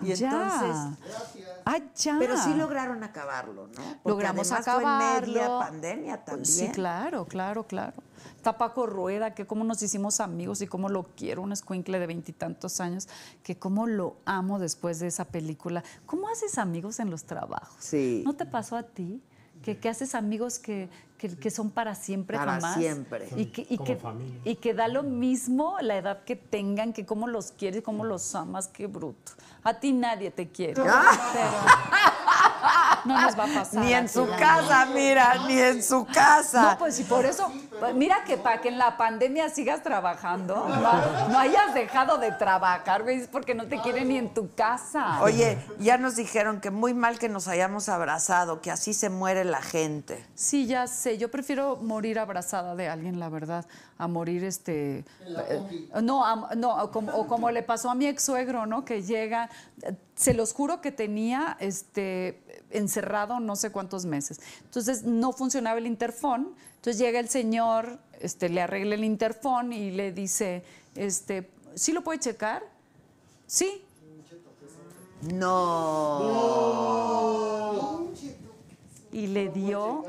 Y 0.00 0.14
Ya. 0.14 0.28
entonces. 0.30 0.98
Ay, 1.64 1.90
ya. 1.96 2.16
Pero 2.18 2.36
sí 2.36 2.54
lograron 2.54 3.02
acabarlo, 3.04 3.66
¿no? 3.68 3.74
Porque 3.74 4.08
Logramos 4.08 4.50
acabarlo. 4.52 4.88
Fue 4.88 5.18
en 5.28 5.34
media 5.34 5.48
pandemia 5.58 6.24
también. 6.24 6.46
Sí, 6.46 6.68
claro, 6.70 7.24
claro, 7.26 7.64
claro. 7.66 7.94
Está 8.48 8.56
Paco 8.56 8.86
Rueda, 8.86 9.34
que 9.34 9.46
cómo 9.46 9.62
nos 9.62 9.82
hicimos 9.82 10.20
amigos 10.20 10.62
y 10.62 10.66
cómo 10.66 10.88
lo 10.88 11.02
quiero, 11.02 11.42
un 11.42 11.52
escuincle 11.52 11.98
de 11.98 12.06
veintitantos 12.06 12.80
años, 12.80 13.06
que 13.42 13.58
cómo 13.58 13.86
lo 13.86 14.16
amo 14.24 14.58
después 14.58 15.00
de 15.00 15.06
esa 15.08 15.26
película. 15.26 15.84
¿Cómo 16.06 16.30
haces 16.30 16.56
amigos 16.56 16.98
en 16.98 17.10
los 17.10 17.24
trabajos? 17.24 17.76
Sí. 17.78 18.22
¿No 18.24 18.32
te 18.32 18.46
pasó 18.46 18.76
a 18.76 18.84
ti? 18.84 19.20
Que, 19.62 19.76
que 19.76 19.90
haces 19.90 20.14
amigos 20.14 20.58
que, 20.58 20.88
que- 21.18 21.36
que 21.36 21.50
son 21.50 21.68
para 21.68 21.94
siempre 21.94 22.38
Para 22.38 22.52
jamás. 22.54 22.76
siempre. 22.78 23.28
Y 23.36 23.46
que, 23.46 23.66
y, 23.68 23.76
Como 23.76 23.86
que, 23.86 23.96
familia. 23.96 24.40
y 24.44 24.54
que 24.56 24.72
da 24.72 24.88
lo 24.88 25.02
mismo 25.02 25.76
la 25.82 25.98
edad 25.98 26.24
que 26.24 26.34
tengan, 26.36 26.94
que 26.94 27.04
cómo 27.04 27.26
los 27.28 27.52
quieres, 27.52 27.82
cómo 27.82 28.04
los 28.04 28.34
amas, 28.34 28.68
qué 28.68 28.86
bruto. 28.86 29.32
A 29.62 29.74
ti 29.78 29.92
nadie 29.92 30.30
te 30.30 30.48
quiere. 30.48 30.72
Pero 30.72 30.90
no 33.04 33.20
nos 33.20 33.38
va 33.38 33.44
a 33.44 33.54
pasar. 33.54 33.84
Ni 33.84 33.92
en 33.92 34.08
su 34.08 34.26
casa, 34.38 34.86
mira, 34.86 35.34
ni 35.46 35.58
en 35.58 35.82
su 35.82 36.04
casa. 36.06 36.72
no, 36.72 36.78
pues 36.78 36.98
y 37.00 37.04
por 37.04 37.24
eso, 37.26 37.50
pues, 37.78 37.94
mira 37.94 38.24
que 38.24 38.36
para 38.36 38.60
que 38.60 38.68
en 38.68 38.78
la 38.78 38.96
pandemia 38.96 39.48
sigas 39.50 39.82
trabajando, 39.82 40.66
no, 40.68 41.28
no 41.28 41.38
hayas 41.38 41.74
dejado 41.74 42.18
de 42.18 42.32
trabajar, 42.32 43.02
güey, 43.02 43.20
es 43.20 43.28
porque 43.28 43.54
no 43.54 43.66
te 43.66 43.80
quieren 43.80 44.08
ni 44.08 44.18
en 44.18 44.32
tu 44.34 44.52
casa. 44.54 45.22
Oye, 45.22 45.58
ya 45.78 45.98
nos 45.98 46.16
dijeron 46.16 46.60
que 46.60 46.70
muy 46.70 46.94
mal 46.94 47.18
que 47.18 47.28
nos 47.28 47.48
hayamos 47.48 47.88
abrazado, 47.88 48.60
que 48.60 48.70
así 48.70 48.94
se 48.94 49.08
muere 49.10 49.44
la 49.44 49.62
gente. 49.62 50.24
Sí, 50.34 50.66
ya 50.66 50.86
sé, 50.86 51.18
yo 51.18 51.30
prefiero 51.30 51.76
morir 51.76 52.18
abrazada 52.18 52.74
de 52.74 52.88
alguien, 52.88 53.18
la 53.20 53.28
verdad, 53.28 53.64
a 53.98 54.06
morir 54.08 54.44
este... 54.44 55.04
eh, 55.26 55.90
no, 56.02 56.24
a- 56.24 56.54
no 56.54 56.90
como, 56.92 57.12
o 57.12 57.26
como 57.26 57.50
le 57.50 57.62
pasó 57.62 57.90
a 57.90 57.94
mi 57.94 58.06
ex 58.06 58.22
suegro, 58.24 58.66
¿no? 58.66 58.84
Que 58.84 59.02
llega, 59.02 59.50
se 60.14 60.34
los 60.34 60.52
juro 60.52 60.80
que 60.80 60.92
tenía 60.92 61.56
este, 61.60 62.42
encerrado 62.70 63.40
no 63.40 63.56
sé 63.56 63.70
cuántos 63.70 64.04
meses. 64.06 64.40
Entonces 64.64 65.04
no 65.04 65.32
funcionaba 65.32 65.78
el 65.78 65.86
interfón, 65.86 66.54
entonces 66.76 66.98
llega 66.98 67.18
el 67.20 67.28
señor, 67.28 67.98
este, 68.20 68.48
le 68.48 68.60
arregla 68.62 68.94
el 68.94 69.04
interfón 69.04 69.72
y 69.72 69.90
le 69.90 70.12
dice, 70.12 70.62
este, 70.94 71.50
¿sí 71.74 71.92
lo 71.92 72.02
puede 72.02 72.18
checar? 72.20 72.62
Sí. 73.46 73.82
No. 76.78 78.08
y 79.10 79.26
le 79.26 79.48
dio, 79.48 80.04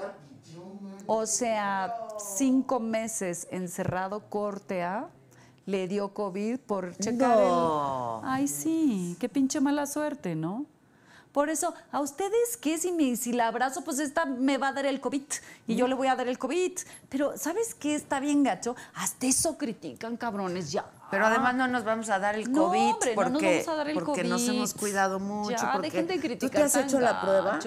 o 1.07 1.25
sea, 1.25 1.95
cinco 2.35 2.79
meses 2.79 3.47
encerrado 3.49 4.29
corte 4.29 4.83
A, 4.83 5.09
le 5.65 5.87
dio 5.87 6.13
COVID 6.13 6.59
por 6.59 6.95
checar 6.97 7.37
No. 7.37 8.19
el... 8.23 8.29
Ay, 8.29 8.47
sí, 8.47 9.15
qué 9.19 9.29
pinche 9.29 9.59
mala 9.61 9.87
suerte, 9.87 10.35
¿no? 10.35 10.65
Por 11.31 11.49
eso, 11.49 11.73
¿a 11.91 12.01
ustedes 12.01 12.57
qué? 12.57 12.77
Si, 12.77 12.91
me, 12.91 13.15
si 13.15 13.31
la 13.33 13.47
abrazo, 13.47 13.83
pues 13.83 13.99
esta 13.99 14.25
me 14.25 14.57
va 14.57 14.69
a 14.69 14.73
dar 14.73 14.85
el 14.85 14.99
COVID 14.99 15.23
y 15.67 15.75
yo 15.75 15.87
le 15.87 15.93
voy 15.93 16.07
a 16.07 16.15
dar 16.15 16.27
el 16.27 16.39
COVID. 16.39 16.71
Pero, 17.07 17.37
¿sabes 17.37 17.75
qué 17.75 17.95
está 17.95 18.19
bien 18.19 18.43
gacho? 18.43 18.75
Hasta 18.95 19.27
eso 19.27 19.57
critican, 19.57 20.17
cabrones, 20.17 20.71
ya. 20.71 20.85
Pero 21.11 21.25
además 21.25 21.55
no 21.55 21.67
nos 21.67 21.83
vamos 21.83 22.09
a 22.09 22.19
dar 22.19 22.35
el 22.35 22.51
No, 22.51 22.63
COVID 22.65 22.93
hombre, 22.93 23.15
no 23.15 23.21
nos 23.21 23.31
porque, 23.31 23.51
vamos 23.53 23.67
a 23.67 23.75
dar 23.75 23.87
el 23.89 23.93
porque 24.03 24.23
nos 24.23 24.41
COVID. 24.41 24.55
hemos 24.55 24.73
cuidado 24.73 25.19
mucho. 25.19 25.51
Ya, 25.51 25.71
porque... 25.71 25.87
dejen 25.91 26.07
de 26.07 26.19
criticar 26.19 26.49
¿Tú 26.49 26.55
te 26.57 26.63
has 26.63 26.71
tan 26.73 26.83
hecho 26.85 26.99
la 26.99 27.21
prueba? 27.21 27.59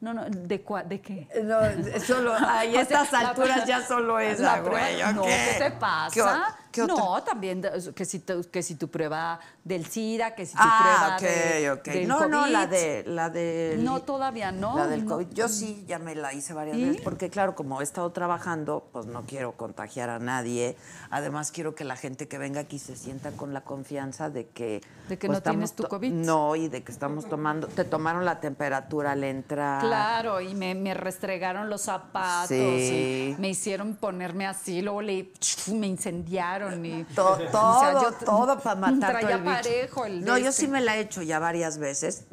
No, 0.00 0.12
no, 0.14 0.24
¿de, 0.28 0.64
cua- 0.64 0.84
¿de 0.86 1.00
qué? 1.00 1.28
No, 1.44 1.58
solo, 2.06 2.34
a 2.38 2.64
estas 2.64 3.12
alturas 3.14 3.66
ya 3.66 3.86
solo 3.86 4.18
esa, 4.20 4.42
la 4.58 4.62
prueba- 4.62 4.80
güey. 4.90 5.02
¿o 5.02 5.12
No, 5.12 5.22
qué? 5.22 5.28
¿qué 5.28 5.58
te 5.64 5.70
¿Qué 5.70 5.76
o- 5.76 5.78
pasa? 5.78 6.56
qué 6.70 6.82
no, 6.86 7.22
también 7.22 7.62
que 7.94 8.04
si, 8.04 8.18
tu, 8.18 8.42
que 8.50 8.60
si 8.62 8.74
tu 8.74 8.88
prueba 8.88 9.38
del 9.62 9.86
SIDA, 9.86 10.34
que 10.34 10.44
si 10.44 10.52
tu 10.54 10.58
Ah, 10.60 11.16
prueba 11.16 11.16
ok, 11.16 11.22
de- 11.22 11.70
ok. 11.70 11.84
del 11.84 12.08
No, 12.08 12.26
no, 12.28 12.46
la 12.48 12.66
COVID. 12.66 12.70
de, 12.76 13.04
la 13.06 13.30
de... 13.30 13.76
No, 13.78 14.02
todavía 14.02 14.50
no. 14.52 14.76
La 14.76 14.88
del. 14.88 15.04
COVID. 15.04 15.28
Yo 15.32 15.48
sí, 15.48 15.84
ya 15.86 15.98
me 16.00 16.14
la 16.16 16.32
hice 16.34 16.52
varias 16.52 16.76
¿Y? 16.76 16.84
veces 16.84 17.00
porque, 17.02 17.30
claro, 17.30 17.54
como 17.54 17.80
he 17.80 17.84
estado 17.84 18.10
trabajando, 18.10 18.88
pues 18.92 19.06
no 19.06 19.22
quiero 19.22 19.52
contagiar 19.52 20.10
a 20.10 20.18
nadie. 20.18 20.76
Además, 21.10 21.52
quiero 21.52 21.74
que 21.76 21.84
la 21.84 21.96
gente 21.96 22.26
que 22.28 22.38
venga 22.38 22.60
aquí 22.62 22.78
se 22.84 22.96
sienta 22.96 23.32
con 23.32 23.54
la 23.54 23.62
confianza 23.62 24.28
de 24.30 24.48
que... 24.48 24.80
De 25.08 25.18
que 25.18 25.26
pues, 25.26 25.38
no 25.38 25.42
tienes 25.42 25.72
tu 25.74 25.84
COVID. 25.84 26.12
No, 26.12 26.54
y 26.54 26.68
de 26.68 26.82
que 26.84 26.92
estamos 26.92 27.28
tomando... 27.28 27.66
Te 27.66 27.84
tomaron 27.84 28.24
la 28.24 28.40
temperatura 28.40 29.12
al 29.12 29.24
entrar. 29.24 29.80
Claro, 29.80 30.40
y 30.40 30.54
me, 30.54 30.74
me 30.74 30.92
restregaron 30.94 31.70
los 31.70 31.82
zapatos, 31.82 32.48
Sí. 32.48 33.34
y 33.36 33.40
me 33.40 33.48
hicieron 33.48 33.96
ponerme 33.96 34.46
así, 34.46 34.82
luego 34.82 35.00
le, 35.02 35.32
me 35.72 35.86
incendiaron 35.86 36.84
y 36.84 37.04
To- 37.14 37.38
todo, 37.50 37.76
o 37.76 37.80
sea, 37.80 37.92
yo 38.02 38.12
todo 38.24 38.58
para 38.60 38.76
matar 38.80 39.12
traía 39.12 39.28
todo 39.28 39.38
el 39.38 39.44
parejo 39.44 40.04
el 40.04 40.24
No, 40.24 40.36
yo 40.38 40.50
este. 40.50 40.62
sí 40.62 40.68
me 40.68 40.80
la 40.80 40.96
he 40.96 41.00
hecho 41.00 41.22
ya 41.22 41.38
varias 41.38 41.78
veces. 41.78 42.24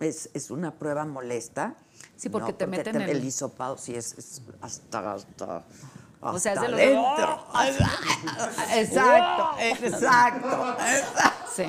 Es, 0.00 0.30
es 0.32 0.50
una 0.50 0.72
prueba 0.74 1.04
molesta. 1.04 1.74
Sí, 2.16 2.28
porque 2.30 2.52
te 2.52 2.66
meten 2.66 3.00
el... 3.00 3.10
el- 3.10 3.24
hisopado, 3.24 3.76
sí, 3.78 3.94
es, 3.94 4.16
es 4.16 4.42
hasta, 4.60 5.12
hasta, 5.14 5.64
O 6.20 6.38
sea, 6.38 6.54
es 6.54 6.60
de 6.60 6.68
los 6.68 6.78
de- 6.78 6.96
adentro. 6.96 7.46
Exacto, 8.74 9.50
exacto, 9.60 10.76
Sí. 11.54 11.64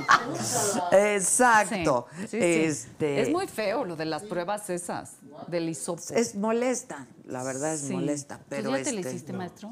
exacto. 0.91 2.07
Sí, 2.15 2.27
sí, 2.27 2.27
sí. 2.29 2.37
Este, 2.41 3.21
Es 3.21 3.29
muy 3.29 3.47
feo 3.47 3.85
lo 3.85 3.95
de 3.95 4.05
las 4.05 4.23
pruebas 4.23 4.69
esas, 4.69 5.13
del 5.47 5.69
hisopo. 5.69 6.01
es 6.15 6.35
molesta, 6.35 7.07
la 7.25 7.43
verdad 7.43 7.73
es 7.73 7.81
Sí. 7.81 7.93
molesta, 7.93 8.39
pero 8.49 8.69
¿Tú 8.71 8.77
ya 8.77 8.83
te 8.83 8.91
la 8.91 8.99
este- 9.01 9.11
hiciste, 9.11 9.33
maestro? 9.33 9.71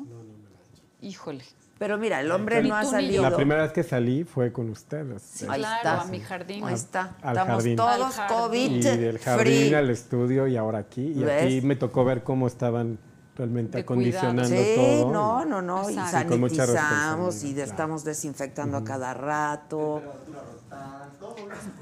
Híjole. 1.02 1.44
Pero 1.80 2.00
mira, 2.00 2.20
el 2.22 2.32
hombre 2.32 2.64
no 2.64 2.76
ha 2.76 2.84
salido. 2.84 3.22
La 3.22 3.36
primera 3.36 3.62
vez 3.62 3.72
que 3.72 3.84
salí 3.84 4.24
fue 4.24 4.52
con 4.52 4.68
ustedes. 4.72 5.22
Sí, 5.22 5.46
Ahí 5.48 5.60
claro, 5.60 5.76
está. 5.78 6.02
a 6.02 6.06
mi 6.06 6.20
jardín. 6.20 6.64
Ahí 6.66 6.74
está. 6.74 7.16
Al 7.22 7.38
Estamos 7.38 7.56
jardín. 7.58 7.76
todos. 7.76 8.16
COVID 8.16 8.72
Y 8.72 8.82
del 8.82 9.20
jardín 9.20 9.46
free. 9.46 9.74
al 9.76 9.90
estudio 9.92 10.48
y 10.48 10.58
ahora 10.58 10.80
aquí. 10.80 11.12
Y 11.16 11.24
¿Ves? 11.24 11.44
aquí 11.44 11.62
me 11.62 11.76
tocó 11.76 12.04
ver 12.04 12.24
cómo 12.24 12.48
estaban 12.48 12.98
realmente 13.38 13.78
De 13.78 13.84
acondicionando 13.84 14.44
Sí, 14.46 14.74
todo. 14.76 15.12
no, 15.12 15.46
no, 15.46 15.62
no. 15.62 15.90
Y 15.90 15.94
Exacto. 15.94 16.34
Sanitizamos 16.36 17.44
y 17.44 17.60
estamos 17.62 18.04
desinfectando 18.04 18.78
a 18.78 18.84
cada 18.84 19.14
rato. 19.14 20.02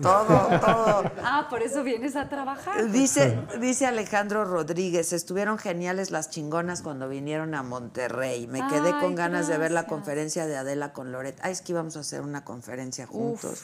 Todo, 0.02 0.48
todo. 0.60 1.11
Ah, 1.23 1.48
por 1.49 1.61
eso 1.61 1.84
vienes 1.84 2.15
a 2.15 2.27
trabajar. 2.30 2.91
Dice, 2.91 3.38
dice 3.60 3.86
Alejandro 3.86 4.45
Rodríguez, 4.45 5.14
estuvieron 5.14 5.57
geniales 5.57 6.11
las 6.11 6.30
chingonas 6.30 6.82
cuando 6.82 7.07
vinieron 7.07 7.56
a 7.56 7.64
Monterrey. 7.64 8.48
Me 8.48 8.60
quedé 8.68 8.91
Ay, 8.94 9.02
con 9.02 9.15
ganas 9.15 9.48
de 9.48 9.57
ver 9.57 9.72
la 9.72 9.86
conferencia 9.88 10.45
de 10.48 10.57
Adela 10.57 10.94
con 10.94 11.11
Loret. 11.11 11.38
Ay, 11.41 11.53
es 11.53 11.61
que 11.61 11.72
íbamos 11.72 11.95
a 11.98 12.02
hacer 12.02 12.22
una 12.22 12.44
conferencia 12.44 13.07
juntos. 13.07 13.64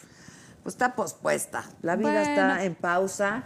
Pues 0.63 0.75
está 0.75 0.95
pospuesta. 0.95 1.63
La 1.81 1.95
vida 1.95 2.11
Bueno. 2.11 2.29
está 2.29 2.63
en 2.63 2.75
pausa, 2.75 3.43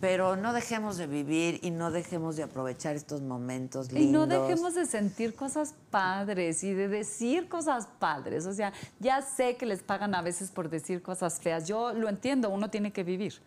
pero 0.00 0.36
no 0.36 0.52
dejemos 0.52 0.96
de 0.96 1.06
vivir 1.06 1.60
y 1.62 1.70
no 1.70 1.90
dejemos 1.90 2.36
de 2.36 2.42
aprovechar 2.42 2.96
estos 2.96 3.22
momentos 3.22 3.92
lindos. 3.92 4.08
Y 4.08 4.12
no 4.12 4.26
dejemos 4.26 4.74
de 4.74 4.86
sentir 4.86 5.34
cosas 5.34 5.74
padres 5.90 6.62
y 6.64 6.72
de 6.74 6.88
decir 6.88 7.48
cosas 7.48 7.88
padres. 7.98 8.46
O 8.46 8.52
sea, 8.52 8.72
ya 8.98 9.22
sé 9.22 9.56
que 9.56 9.66
les 9.66 9.82
pagan 9.82 10.14
a 10.14 10.22
veces 10.22 10.50
por 10.50 10.68
decir 10.68 11.02
cosas 11.02 11.40
feas. 11.40 11.66
Yo 11.66 11.92
lo 11.92 12.08
entiendo, 12.08 12.50
uno 12.50 12.70
tiene 12.70 12.92
que 12.92 13.04
vivir. 13.04 13.40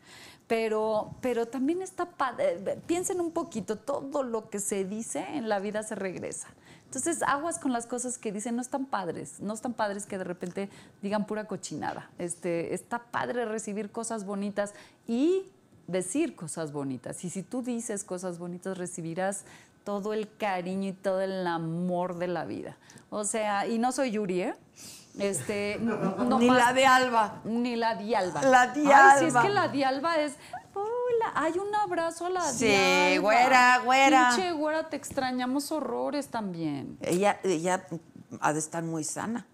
Pero, 0.48 1.16
pero 1.22 1.46
también 1.46 1.84
está 1.84 2.08
padre. 2.08 2.58
Piensen 2.88 3.22
un 3.22 3.32
poquito, 3.32 3.78
todo 3.78 4.24
lo 4.24 4.50
que 4.50 4.60
se 4.60 4.84
dice 4.84 5.24
en 5.36 5.48
la 5.48 5.60
vida 5.60 5.84
se 5.84 5.94
regresa. 5.94 6.48
Entonces, 6.86 7.22
aguas 7.22 7.60
con 7.60 7.72
las 7.72 7.86
cosas 7.86 8.18
que 8.18 8.32
dicen, 8.32 8.56
no 8.56 8.64
están 8.64 8.88
padres, 8.88 9.40
no 9.40 9.54
están 9.54 9.76
padres 9.76 10.08
que 10.08 10.18
de 10.18 10.24
repente 10.24 10.70
digan 11.04 11.28
pura 11.28 11.46
cochinada. 11.46 12.10
Este, 12.18 12.74
está 12.74 12.98
padre 13.12 13.46
recibir 13.46 13.92
cosas 13.92 14.26
bonitas 14.26 14.74
y 15.06 15.44
decir 15.90 16.36
cosas 16.36 16.72
bonitas. 16.72 17.24
Y 17.24 17.30
si 17.30 17.44
tú 17.44 17.62
dices 17.62 18.04
cosas 18.04 18.40
bonitas, 18.40 18.78
recibirás 18.78 19.44
todo 19.84 20.14
el 20.14 20.30
cariño 20.38 20.90
y 20.90 20.94
todo 20.94 21.22
el 21.22 21.46
amor 21.48 22.18
de 22.18 22.28
la 22.28 22.46
vida. 22.46 22.78
O 23.10 23.24
sea, 23.24 23.66
y 23.68 23.80
no 23.80 23.92
soy 23.92 24.12
Yuri, 24.12 24.42
¿eh? 24.42 24.56
Este, 25.18 25.78
no, 25.82 26.38
Ni 26.40 26.48
más- 26.48 26.58
la 26.58 26.74
de 26.74 26.86
Alba. 26.86 27.42
Ni 27.44 27.76
la 27.76 27.96
Dialba. 27.96 28.42
La 28.44 28.62
Ay, 28.74 29.20
si 29.20 29.26
es 29.26 29.34
que 29.36 29.50
la 29.50 29.68
Dialba 29.68 30.18
es. 30.20 30.34
Hola, 30.74 31.32
hay 31.36 31.54
un 31.58 31.74
abrazo 31.76 32.28
a 32.28 32.30
la 32.30 32.42
Sí, 32.44 32.68
Dialba. 32.68 33.22
güera, 33.22 33.80
güera. 33.84 34.30
Pinche 34.36 34.52
güera, 34.54 34.90
te 34.90 34.96
extrañamos 34.96 35.72
horrores 35.72 36.28
también. 36.28 36.98
Ella, 37.02 37.40
ella 37.44 37.86
ha 38.40 38.54
de 38.54 38.60
estar 38.60 38.84
muy 38.84 39.04
sana. 39.04 39.46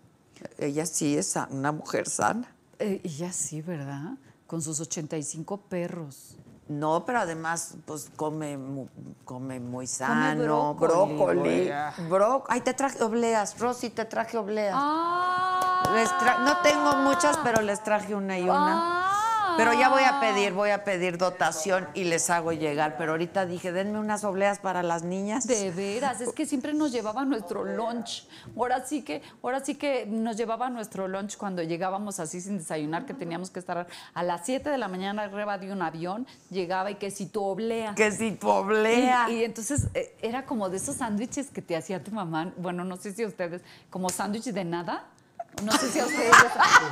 Ella 0.60 0.86
sí 0.86 1.18
es 1.18 1.34
una 1.50 1.72
mujer 1.72 2.08
sana. 2.10 2.52
Eh, 2.78 3.00
ella 3.06 3.32
sí, 3.32 3.62
¿verdad? 3.62 4.18
Con 4.56 4.62
sus 4.62 4.80
85 4.80 5.58
perros. 5.68 6.38
No, 6.70 7.04
pero 7.06 7.20
además, 7.20 7.74
pues 7.86 8.10
come, 8.16 8.58
mu- 8.58 8.88
come 9.26 9.60
muy 9.60 9.86
sano, 9.86 10.76
brócoli, 10.76 11.70
brócoli. 12.08 12.54
Ay, 12.54 12.62
te 12.62 12.74
traje 12.74 13.04
obleas, 13.04 13.60
Rosy, 13.60 13.90
te 13.90 14.06
traje 14.06 14.38
obleas. 14.38 14.74
Ah. 14.78 15.84
Les 15.94 16.08
tra- 16.10 16.40
no 16.46 16.56
tengo 16.64 16.96
muchas, 17.04 17.38
pero 17.44 17.62
les 17.62 17.84
traje 17.84 18.16
una 18.16 18.40
y 18.40 18.44
una. 18.44 19.05
Pero 19.58 19.74
ya 19.74 19.90
voy 19.90 20.04
a 20.04 20.20
pedir, 20.20 20.54
voy 20.54 20.70
a 20.70 20.84
pedir 20.84 21.18
dotación 21.18 21.88
y 21.94 22.06
les 22.06 22.30
hago 22.30 22.52
llegar. 22.52 22.98
Pero 22.98 23.12
ahorita 23.12 23.46
dije, 23.46 23.72
denme 23.72 24.00
unas 24.00 24.24
obleas 24.24 24.60
para 24.60 24.84
las 24.84 25.04
niñas. 25.04 25.48
De 25.48 25.72
veras, 25.72 26.22
es 26.22 26.34
que 26.34 26.46
siempre 26.46 26.74
nos 26.74 26.92
llevaba 26.92 27.26
nuestro 27.26 27.64
lunch. 27.64 28.28
Ahora 28.58 28.86
sí 28.86 29.02
que, 29.04 29.22
ahora 29.44 29.64
sí 29.64 29.76
que 29.76 30.06
nos 30.06 30.38
llevaba 30.38 30.70
nuestro 30.70 31.08
lunch 31.08 31.38
cuando 31.38 31.64
llegábamos 31.64 32.20
así 32.20 32.42
sin 32.42 32.58
desayunar, 32.58 33.06
que 33.06 33.14
teníamos 33.14 33.50
que 33.50 33.60
estar 33.60 33.88
a 34.14 34.24
las 34.24 34.46
7 34.46 34.70
de 34.70 34.78
la 34.78 34.88
mañana 34.88 35.24
arriba 35.24 35.58
de 35.58 35.72
un 35.72 35.82
avión, 35.82 36.28
llegaba 36.50 36.92
y 36.92 36.96
que 36.96 37.12
si 37.12 37.28
tu 37.28 37.44
oblea. 37.44 37.96
Que 37.96 38.12
si 38.12 38.32
tu 38.32 38.50
oblea. 38.50 39.28
Y, 39.30 39.36
y 39.36 39.44
entonces 39.44 39.88
eh, 39.94 40.16
era 40.22 40.46
como 40.46 40.70
de 40.70 40.78
esos 40.78 40.98
sándwiches 40.98 41.50
que 41.50 41.62
te 41.62 41.76
hacía 41.76 42.04
tu 42.04 42.12
mamá. 42.12 42.54
Bueno, 42.58 42.84
no 42.84 42.98
sé 42.98 43.14
si 43.14 43.26
ustedes, 43.26 43.62
como 43.90 44.10
sándwich 44.10 44.46
de 44.46 44.66
nada. 44.66 45.06
No 45.64 45.72
sé 45.72 45.90
si 45.90 46.00
a 46.00 46.06
ustedes, 46.06 46.32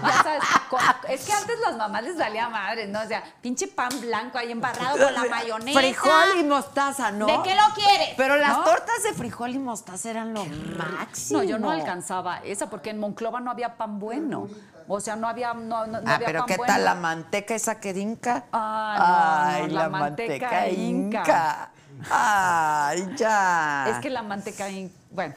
ya 0.04 0.24
sabes, 0.24 0.44
con- 0.70 0.80
es 1.10 1.26
que 1.26 1.34
antes 1.34 1.60
las 1.60 1.76
mamás 1.78 2.04
les 2.04 2.18
valía 2.18 2.50
madre, 2.50 2.88
¿no? 2.88 3.02
O 3.02 3.06
sea, 3.08 3.24
pinche 3.42 3.68
pan 3.68 3.90
blanco 4.02 4.38
ahí 4.38 4.52
embarrado 4.52 4.98
con 4.98 5.14
la 5.14 5.26
mayonesa. 5.26 5.80
Frijol 5.80 6.40
y 6.40 6.44
mostaza, 6.44 7.12
¿no? 7.12 7.26
¿De 7.28 7.34
qué 7.44 7.56
lo 7.56 7.74
quieres? 7.76 8.10
Pero 8.18 8.38
las 8.38 8.58
¿No? 8.58 8.64
tortas 8.64 9.04
de 9.04 9.14
frijol 9.14 9.52
y 9.52 9.60
mostaza 9.60 10.10
eran 10.10 10.34
lo 10.34 10.46
máximo. 10.46 11.40
No, 11.40 11.44
yo 11.44 11.60
no 11.60 11.72
alcanzaba 11.72 12.38
esa 12.40 12.70
porque 12.70 12.90
en 12.92 13.00
Monclova 13.00 13.40
no 13.42 13.52
había 13.52 13.76
pan 13.78 14.00
bueno. 14.00 14.48
O 14.88 15.00
sea, 15.00 15.16
no 15.16 15.28
había, 15.28 15.54
no, 15.54 15.86
no, 15.86 16.02
no 16.02 16.10
Ah, 16.10 16.16
había 16.16 16.26
pero 16.28 16.40
pan 16.40 16.48
¿qué 16.48 16.58
bueno. 16.58 16.74
tal 16.74 16.84
la 16.86 16.96
manteca 16.96 17.56
esa 17.56 17.80
que 17.80 17.94
dinca? 17.94 18.46
Ah, 18.52 18.96
no, 19.58 19.64
Ay, 19.66 19.72
la, 19.72 19.84
la 19.84 19.90
manteca, 19.90 20.46
manteca 20.52 20.70
inca. 20.70 21.20
inca. 21.22 21.70
Ay, 22.10 23.14
ya. 23.16 23.86
Es 23.90 23.98
que 24.00 24.10
la 24.10 24.24
manteca, 24.24 24.70
in- 24.70 24.92
bueno, 25.12 25.36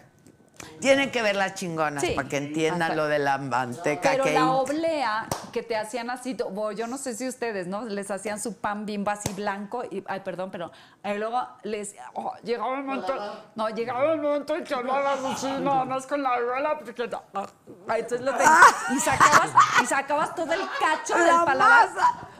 Tienen 0.81 1.11
que 1.11 1.23
ver 1.23 1.37
las 1.37 1.55
chingonas 1.55 2.03
Sí. 2.03 2.12
para 2.15 2.28
que 2.28 2.37
entiendan 2.37 2.91
Ajá. 2.91 2.95
lo 2.95 3.07
de 3.07 3.19
la 3.19 3.39
manteca 3.39 4.11
pero 4.11 4.24
que 4.24 4.33
la 4.35 4.51
oblea 4.53 5.27
que 5.53 5.62
te 5.62 5.77
hacían 5.77 6.11
así, 6.11 6.37
yo 6.77 6.87
no 6.87 6.99
sé 6.99 7.15
si 7.15 7.27
ustedes, 7.28 7.66
¿no? 7.66 7.85
Les 7.85 8.11
hacían 8.11 8.41
su 8.41 8.57
pan 8.57 8.85
bimbo 8.85 9.11
así 9.11 9.33
blanco 9.33 9.85
y, 9.91 10.05
ay, 10.07 10.20
perdón, 10.20 10.51
pero 10.51 10.70
y 11.05 11.15
luego 11.19 11.47
les, 11.62 11.95
oh, 12.15 12.35
llegaba 12.43 12.78
el 12.78 12.85
momento, 12.85 13.15
no, 13.55 13.69
llegaba 13.70 14.12
el 14.12 14.20
momento 14.20 14.55
en 14.57 14.65
que 14.65 14.74
hablabas 14.74 15.24
así, 15.24 15.47
nada 15.61 15.85
más 15.85 16.07
con 16.07 16.23
la 16.23 16.35
abuela, 16.35 16.78
porque, 16.78 17.09
no, 17.09 17.23
ah, 17.35 17.99
entonces 17.99 18.20
lo 18.20 18.33
tenías, 18.33 18.77
y 18.97 19.01
sacabas, 19.01 19.51
y 19.83 19.87
sacabas 19.87 20.35
todo 20.35 20.53
el 20.53 20.61
cacho 20.78 21.16
La 21.16 21.24
del 21.24 21.45
paladar, 21.45 21.89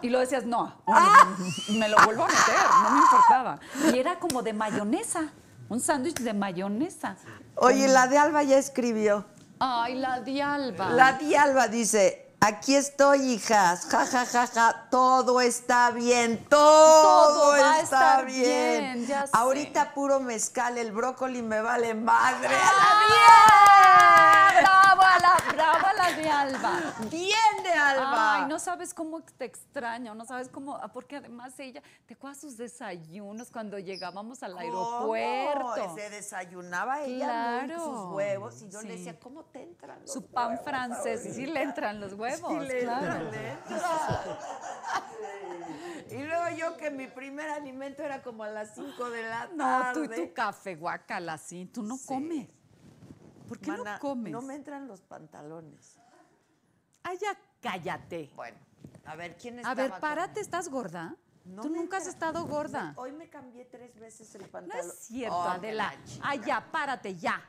y 0.03 0.11
lo 0.11 0.19
decías, 0.19 0.45
no, 0.45 0.75
no, 0.87 1.79
me 1.79 1.89
lo 1.89 1.97
vuelvo 2.05 2.25
a 2.25 2.27
meter, 2.27 2.55
no 2.83 2.91
me 2.91 2.99
importaba, 2.99 3.61
y 3.93 3.99
era 3.99 4.19
como 4.19 4.43
de 4.43 4.53
mayonesa, 4.53 5.29
un 5.69 5.81
sándwich 5.81 6.19
de 6.19 6.35
mayonesa. 6.35 7.17
Oye, 7.57 7.89
la 7.89 8.07
de 8.07 8.19
Alba 8.19 8.43
ya 8.43 8.59
escribió. 8.59 9.25
Ay, 9.59 9.95
la 9.95 10.21
dialba. 10.21 10.91
La 10.91 11.15
de 11.15 11.37
Alba 11.37 11.69
dice, 11.69 12.26
aquí 12.41 12.75
estoy, 12.77 13.33
hijas, 13.33 13.87
ja, 13.91 14.07
ja, 14.07 14.25
ja, 14.27 14.47
ja, 14.47 14.87
todo 14.91 15.41
está 15.41 15.91
bien, 15.91 16.45
todo, 16.49 17.33
Todo 17.35 17.51
va 17.61 17.75
a 17.75 17.81
está 17.81 17.83
estar 18.21 18.27
bien. 18.27 18.95
bien, 18.95 19.07
ya 19.07 19.27
sé. 19.27 19.33
Ahorita 19.35 19.95
puro 19.95 20.21
mezcal, 20.21 20.79
el 20.79 20.93
brócoli 20.93 21.43
me 21.43 21.61
vale 21.61 21.95
madre. 21.95 22.49
¡Ah, 23.29 24.53
¡Bravo 24.61 25.03
a 25.03 25.19
la, 25.19 25.53
bravo 25.53 25.87
a 25.87 25.93
la 25.93 26.13
de 26.17 26.31
Alba! 26.31 26.81
¡Bien 27.11 27.63
de 27.63 27.73
Alba! 27.73 28.35
Ay, 28.37 28.45
no 28.49 28.59
sabes 28.59 28.95
cómo 28.95 29.21
te 29.23 29.45
extraño, 29.45 30.15
no 30.15 30.25
sabes 30.25 30.49
cómo, 30.49 30.77
ah, 30.77 30.89
porque 30.93 31.17
además 31.17 31.59
ella, 31.59 31.83
te 32.07 32.15
acuerdas 32.15 32.41
sus 32.41 32.57
desayunos 32.57 33.51
cuando 33.51 33.79
llegábamos 33.79 34.43
al 34.43 34.57
aeropuerto. 34.57 35.75
¿Cómo? 35.77 35.95
Se 35.97 36.11
desayunaba 36.11 37.03
ella 37.03 37.59
muy 37.61 37.67
Claro. 37.69 37.85
sus 37.85 38.15
huevos 38.15 38.63
y 38.63 38.69
yo 38.71 38.83
le 38.83 38.97
decía, 38.97 39.19
¿cómo 39.19 39.45
te 39.45 39.63
entran 39.63 40.01
los 40.01 40.13
Su 40.13 40.23
pan 40.27 40.51
huevos 40.51 40.65
francés, 40.65 41.19
ahorita?" 41.21 41.35
sí 41.35 41.47
le 41.47 41.63
entran 41.63 42.01
los 42.01 42.13
huevos, 42.15 42.26
Sí 42.35 42.59
le 42.61 42.81
claro. 42.83 43.31
le. 43.31 43.57
Y 46.11 46.23
luego 46.25 46.57
yo 46.57 46.77
que 46.77 46.91
mi 46.91 47.07
primer 47.09 47.49
alimento 47.51 48.03
era 48.03 48.23
como 48.23 48.45
a 48.45 48.49
las 48.49 48.75
5 48.75 49.11
de 49.11 49.23
la 49.23 49.47
No, 49.49 49.57
tarde. 49.65 50.09
tú 50.09 50.13
y 50.13 50.17
tu 50.29 50.35
café 50.35 50.77
guacala, 50.77 51.35
así, 51.35 51.67
tú 51.67 51.83
no 51.83 51.97
comes. 52.07 52.49
¿Por 53.49 53.59
qué 53.59 53.71
Mana, 53.73 53.95
no 53.95 54.01
comes? 54.01 54.33
No 54.33 54.43
me 54.43 54.55
entran 54.55 54.87
los 54.87 55.03
pantalones. 55.03 55.97
Ay, 57.03 57.19
ya 57.21 57.37
cállate. 57.61 58.31
Bueno, 58.35 58.59
a 59.05 59.17
ver, 59.17 59.37
¿quién 59.37 59.59
A 59.59 59.63
estaba 59.63 59.75
ver, 59.83 59.91
con- 59.93 60.01
párate, 60.01 60.41
¿estás 60.41 60.69
gorda? 60.69 61.17
No 61.45 61.63
Tú 61.63 61.71
nunca 61.71 61.99
has 61.99 62.07
estado 62.09 62.45
gorda. 62.47 62.93
Hoy 62.97 63.13
me 63.13 63.29
cambié 63.29 63.65
tres 63.65 63.97
veces 64.01 64.35
el 64.35 64.43
No 64.43 64.49
pantalón. 64.49 64.87
es 64.87 64.99
cierto, 65.07 65.37
Oh, 65.37 65.43
Adela. 65.49 65.93
Ay, 66.23 66.41
ya, 66.45 66.61
párate, 66.73 67.15
ya. 67.17 67.41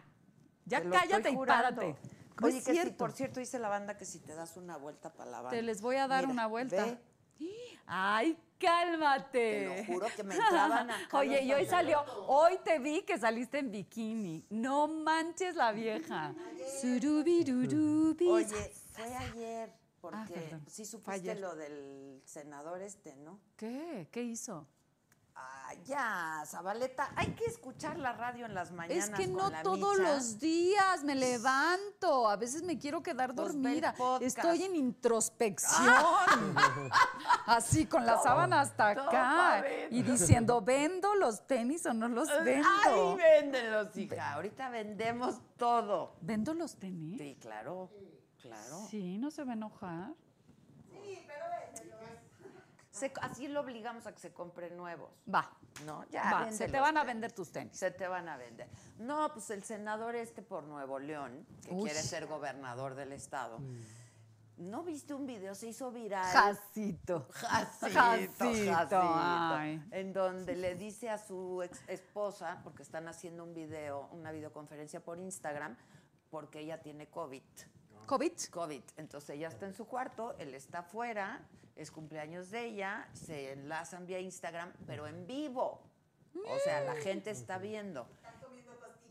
Ya 0.66 0.82
Te 0.82 0.90
cállate 0.90 1.32
y 1.32 1.38
párate. 1.38 1.96
No 2.40 2.48
Oye, 2.48 2.58
es 2.60 2.66
que 2.66 2.84
si, 2.84 2.90
por 2.92 3.12
cierto, 3.14 3.40
dice 3.40 3.58
la 3.60 3.70
banda 3.70 3.98
que 3.98 4.06
si 4.06 4.20
te 4.20 4.36
das 4.36 4.58
una 4.58 4.78
vuelta 4.78 5.12
para 5.14 5.32
la 5.32 5.38
banda. 5.42 5.52
Te 5.58 5.62
les 5.64 5.82
voy 5.82 5.96
a 5.96 6.08
dar 6.08 6.22
Mira, 6.28 6.34
una 6.34 6.48
vuelta. 6.48 6.86
ve, 6.86 6.98
Ay, 7.86 8.38
cálmate. 8.60 9.30
Te 9.76 9.78
lo 9.88 9.94
juro 9.94 10.08
que 10.16 10.24
me 10.24 10.36
entraban 10.36 10.90
acá 10.92 11.18
Oye, 11.20 11.42
y 11.44 11.54
hoy 11.54 11.66
salió, 11.66 12.04
hoy 12.28 12.60
te 12.64 12.80
vi 12.80 13.04
que 13.04 13.18
saliste 13.18 13.60
en 13.60 13.72
bikini. 13.72 14.46
No 14.50 14.88
manches 14.88 15.56
la 15.56 15.72
vieja. 15.72 16.34
Surubirurubis. 16.82 18.28
Oye, 18.30 18.72
fue 18.94 19.16
ayer, 19.16 19.72
porque 20.02 20.52
Ah, 20.54 20.60
sí 20.68 20.86
supiste 20.86 21.36
lo 21.36 21.56
del 21.56 22.22
senador 22.26 22.82
este, 22.82 23.16
¿no? 23.18 23.40
¿Qué? 23.56 24.08
¿Qué 24.12 24.24
hizo? 24.24 24.68
Ya, 25.86 26.44
Zabaleta, 26.46 27.12
hay 27.16 27.28
que 27.34 27.46
escuchar 27.46 27.98
la 27.98 28.14
radio 28.14 28.46
en 28.46 28.54
las 28.54 28.72
mañanas 28.72 29.06
Es 29.06 29.10
que 29.10 29.26
con 29.26 29.36
no 29.38 29.50
la 29.50 29.64
todos 29.64 29.98
Micha. 30.00 30.14
los 30.14 30.40
días 30.40 31.04
me 31.04 31.16
levanto. 31.16 32.30
A 32.30 32.36
veces 32.36 32.64
me 32.64 32.78
quiero 32.78 33.02
quedar 33.02 33.34
Pues 33.34 33.54
dormida. 33.54 33.94
Estoy 34.22 34.64
en 34.64 34.76
introspección. 34.76 35.86
Así 37.46 37.86
con 37.86 38.06
la 38.06 38.18
sábana 38.22 38.62
hasta 38.62 38.90
acá. 38.90 39.64
Y 39.90 40.04
diciendo, 40.04 40.62
¿vendo 40.62 41.16
los 41.16 41.46
tenis 41.48 41.86
o 41.86 41.94
no 41.94 42.08
los 42.08 42.30
vendo? 42.44 42.68
Ay, 42.86 43.16
véndelos, 43.16 43.98
hija. 43.98 44.34
Ahorita 44.34 44.70
vendemos 44.70 45.36
todo. 45.58 46.16
¿Vendo 46.22 46.54
los 46.54 46.76
tenis? 46.76 47.18
Sí, 47.20 47.38
claro, 47.42 47.90
claro. 48.42 48.86
Sí, 48.90 49.18
no 49.18 49.32
se 49.32 49.44
va 49.44 49.52
a 49.52 49.56
enojar. 49.56 50.14
Se- 52.98 53.14
así 53.22 53.48
lo 53.48 53.62
obligamos 53.62 54.06
a 54.08 54.12
que 54.14 54.20
se 54.20 54.34
compre 54.34 54.70
nuevos. 54.72 55.12
Va. 55.34 55.50
No, 55.86 56.04
ya. 56.10 56.24
Va, 56.46 56.52
se 56.52 56.68
te 56.68 56.80
van 56.80 56.98
a 56.98 57.04
vender 57.04 57.32
tus 57.32 57.52
tenis. 57.52 57.78
Se 57.78 57.92
te 57.92 58.08
van 58.08 58.28
a 58.28 58.38
vender. 58.38 58.68
No, 58.98 59.32
pues 59.34 59.50
el 59.52 59.64
senador 59.64 60.16
este 60.16 60.42
por 60.42 60.64
Nuevo 60.64 61.00
León, 61.00 61.46
que 61.64 61.72
Uy. 61.74 61.84
quiere 61.84 62.02
ser 62.02 62.26
gobernador 62.26 62.96
del 62.96 63.12
estado. 63.14 63.60
¿No 64.58 64.82
viste 64.84 65.14
un 65.14 65.28
video? 65.28 65.54
Se 65.54 65.68
hizo 65.68 65.92
viral. 65.92 66.26
Jacito. 66.34 67.28
Jacito, 67.32 67.92
Jacito, 67.94 68.46
Jacito, 68.74 69.00
ay. 69.04 69.84
en 69.92 70.14
donde 70.14 70.56
le 70.56 70.74
dice 70.74 71.12
a 71.12 71.20
su 71.20 71.62
ex 71.62 71.80
esposa, 71.88 72.60
porque 72.64 72.82
están 72.82 73.08
haciendo 73.08 73.44
un 73.44 73.54
video, 73.54 74.08
una 74.12 74.32
videoconferencia 74.32 75.00
por 75.00 75.20
Instagram, 75.20 75.78
porque 76.32 76.62
ella 76.62 76.82
tiene 76.82 77.08
COVID. 77.08 77.44
¿COVID? 78.08 78.32
COVID. 78.52 78.84
Entonces 78.96 79.32
ella 79.32 79.50
está 79.50 79.66
en 79.66 79.74
su 79.74 79.86
cuarto, 79.86 80.34
él 80.40 80.54
está 80.56 80.80
afuera, 80.80 81.42
es 81.76 81.92
cumpleaños 81.92 82.50
de 82.50 82.64
ella, 82.64 83.08
se 83.12 83.52
enlazan 83.52 84.06
vía 84.06 84.20
Instagram, 84.20 84.72
pero 84.88 85.08
en 85.08 85.28
vivo. 85.28 85.82
O 86.34 86.60
sea, 86.64 86.82
la 86.82 86.96
gente 86.96 87.32
está 87.32 87.58
viendo. 87.58 88.08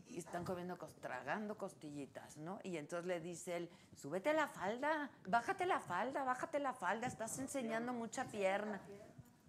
Y 0.09 0.17
están 0.17 0.43
comiendo, 0.43 0.77
tragando 0.99 1.55
costillitas, 1.57 2.37
¿no? 2.37 2.59
Y 2.63 2.77
entonces 2.77 3.05
le 3.05 3.19
dice 3.19 3.57
él, 3.57 3.69
súbete 3.95 4.33
la 4.33 4.47
falda, 4.47 5.11
bájate 5.27 5.67
la 5.67 5.79
falda, 5.79 6.23
bájate 6.23 6.59
la 6.59 6.73
falda, 6.73 7.05
estás 7.05 7.37
enseñando 7.37 7.93
mucha 7.93 8.25
pierna. 8.25 8.81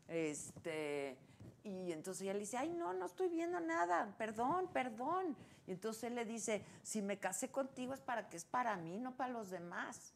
Este, 0.08 1.16
y 1.64 1.92
entonces 1.92 2.22
ella 2.22 2.34
le 2.34 2.40
dice, 2.40 2.58
ay, 2.58 2.68
no, 2.68 2.92
no 2.92 3.06
estoy 3.06 3.28
viendo 3.28 3.60
nada, 3.60 4.14
perdón, 4.18 4.68
perdón. 4.74 5.36
Y 5.68 5.72
entonces 5.72 6.04
él 6.04 6.14
le 6.14 6.24
dice, 6.24 6.64
si 6.82 7.02
me 7.02 7.18
casé 7.18 7.50
contigo 7.50 7.92
es 7.92 8.00
para 8.00 8.30
que 8.30 8.38
es 8.38 8.46
para 8.46 8.74
mí, 8.78 8.96
no 8.96 9.14
para 9.14 9.34
los 9.34 9.50
demás. 9.50 10.14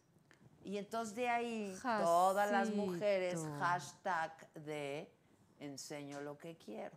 Y 0.64 0.78
entonces 0.78 1.14
de 1.14 1.28
ahí 1.28 1.76
todas 1.82 2.50
las 2.50 2.70
mujeres, 2.70 3.38
hashtag 3.58 4.32
de 4.54 5.12
enseño 5.60 6.22
lo 6.22 6.38
que 6.38 6.56
quiero. 6.56 6.96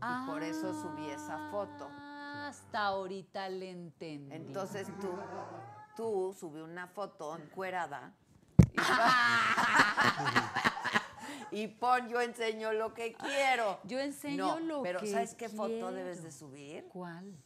Y 0.00 0.26
por 0.26 0.42
eso 0.42 0.72
subí 0.72 1.10
esa 1.10 1.50
foto. 1.50 1.86
Ah, 1.90 2.46
Hasta 2.48 2.86
ahorita 2.86 3.50
le 3.50 3.70
entendí. 3.70 4.34
Entonces 4.34 4.88
tú, 4.98 5.12
tú 5.94 6.34
subí 6.38 6.62
una 6.62 6.88
foto 6.88 7.36
encuerada 7.36 8.14
y, 8.72 8.76
y 11.64 11.68
pon 11.68 12.08
yo 12.08 12.22
enseño 12.22 12.72
lo 12.72 12.94
que 12.94 13.12
quiero. 13.12 13.78
Yo 13.84 14.00
enseño 14.00 14.58
No, 14.58 14.60
lo 14.60 14.82
pero 14.82 15.00
que 15.00 15.12
¿sabes 15.12 15.34
qué 15.34 15.50
foto 15.50 15.92
debes 15.92 16.22
de 16.22 16.32
subir? 16.32 16.88
¿Cuál? 16.88 17.36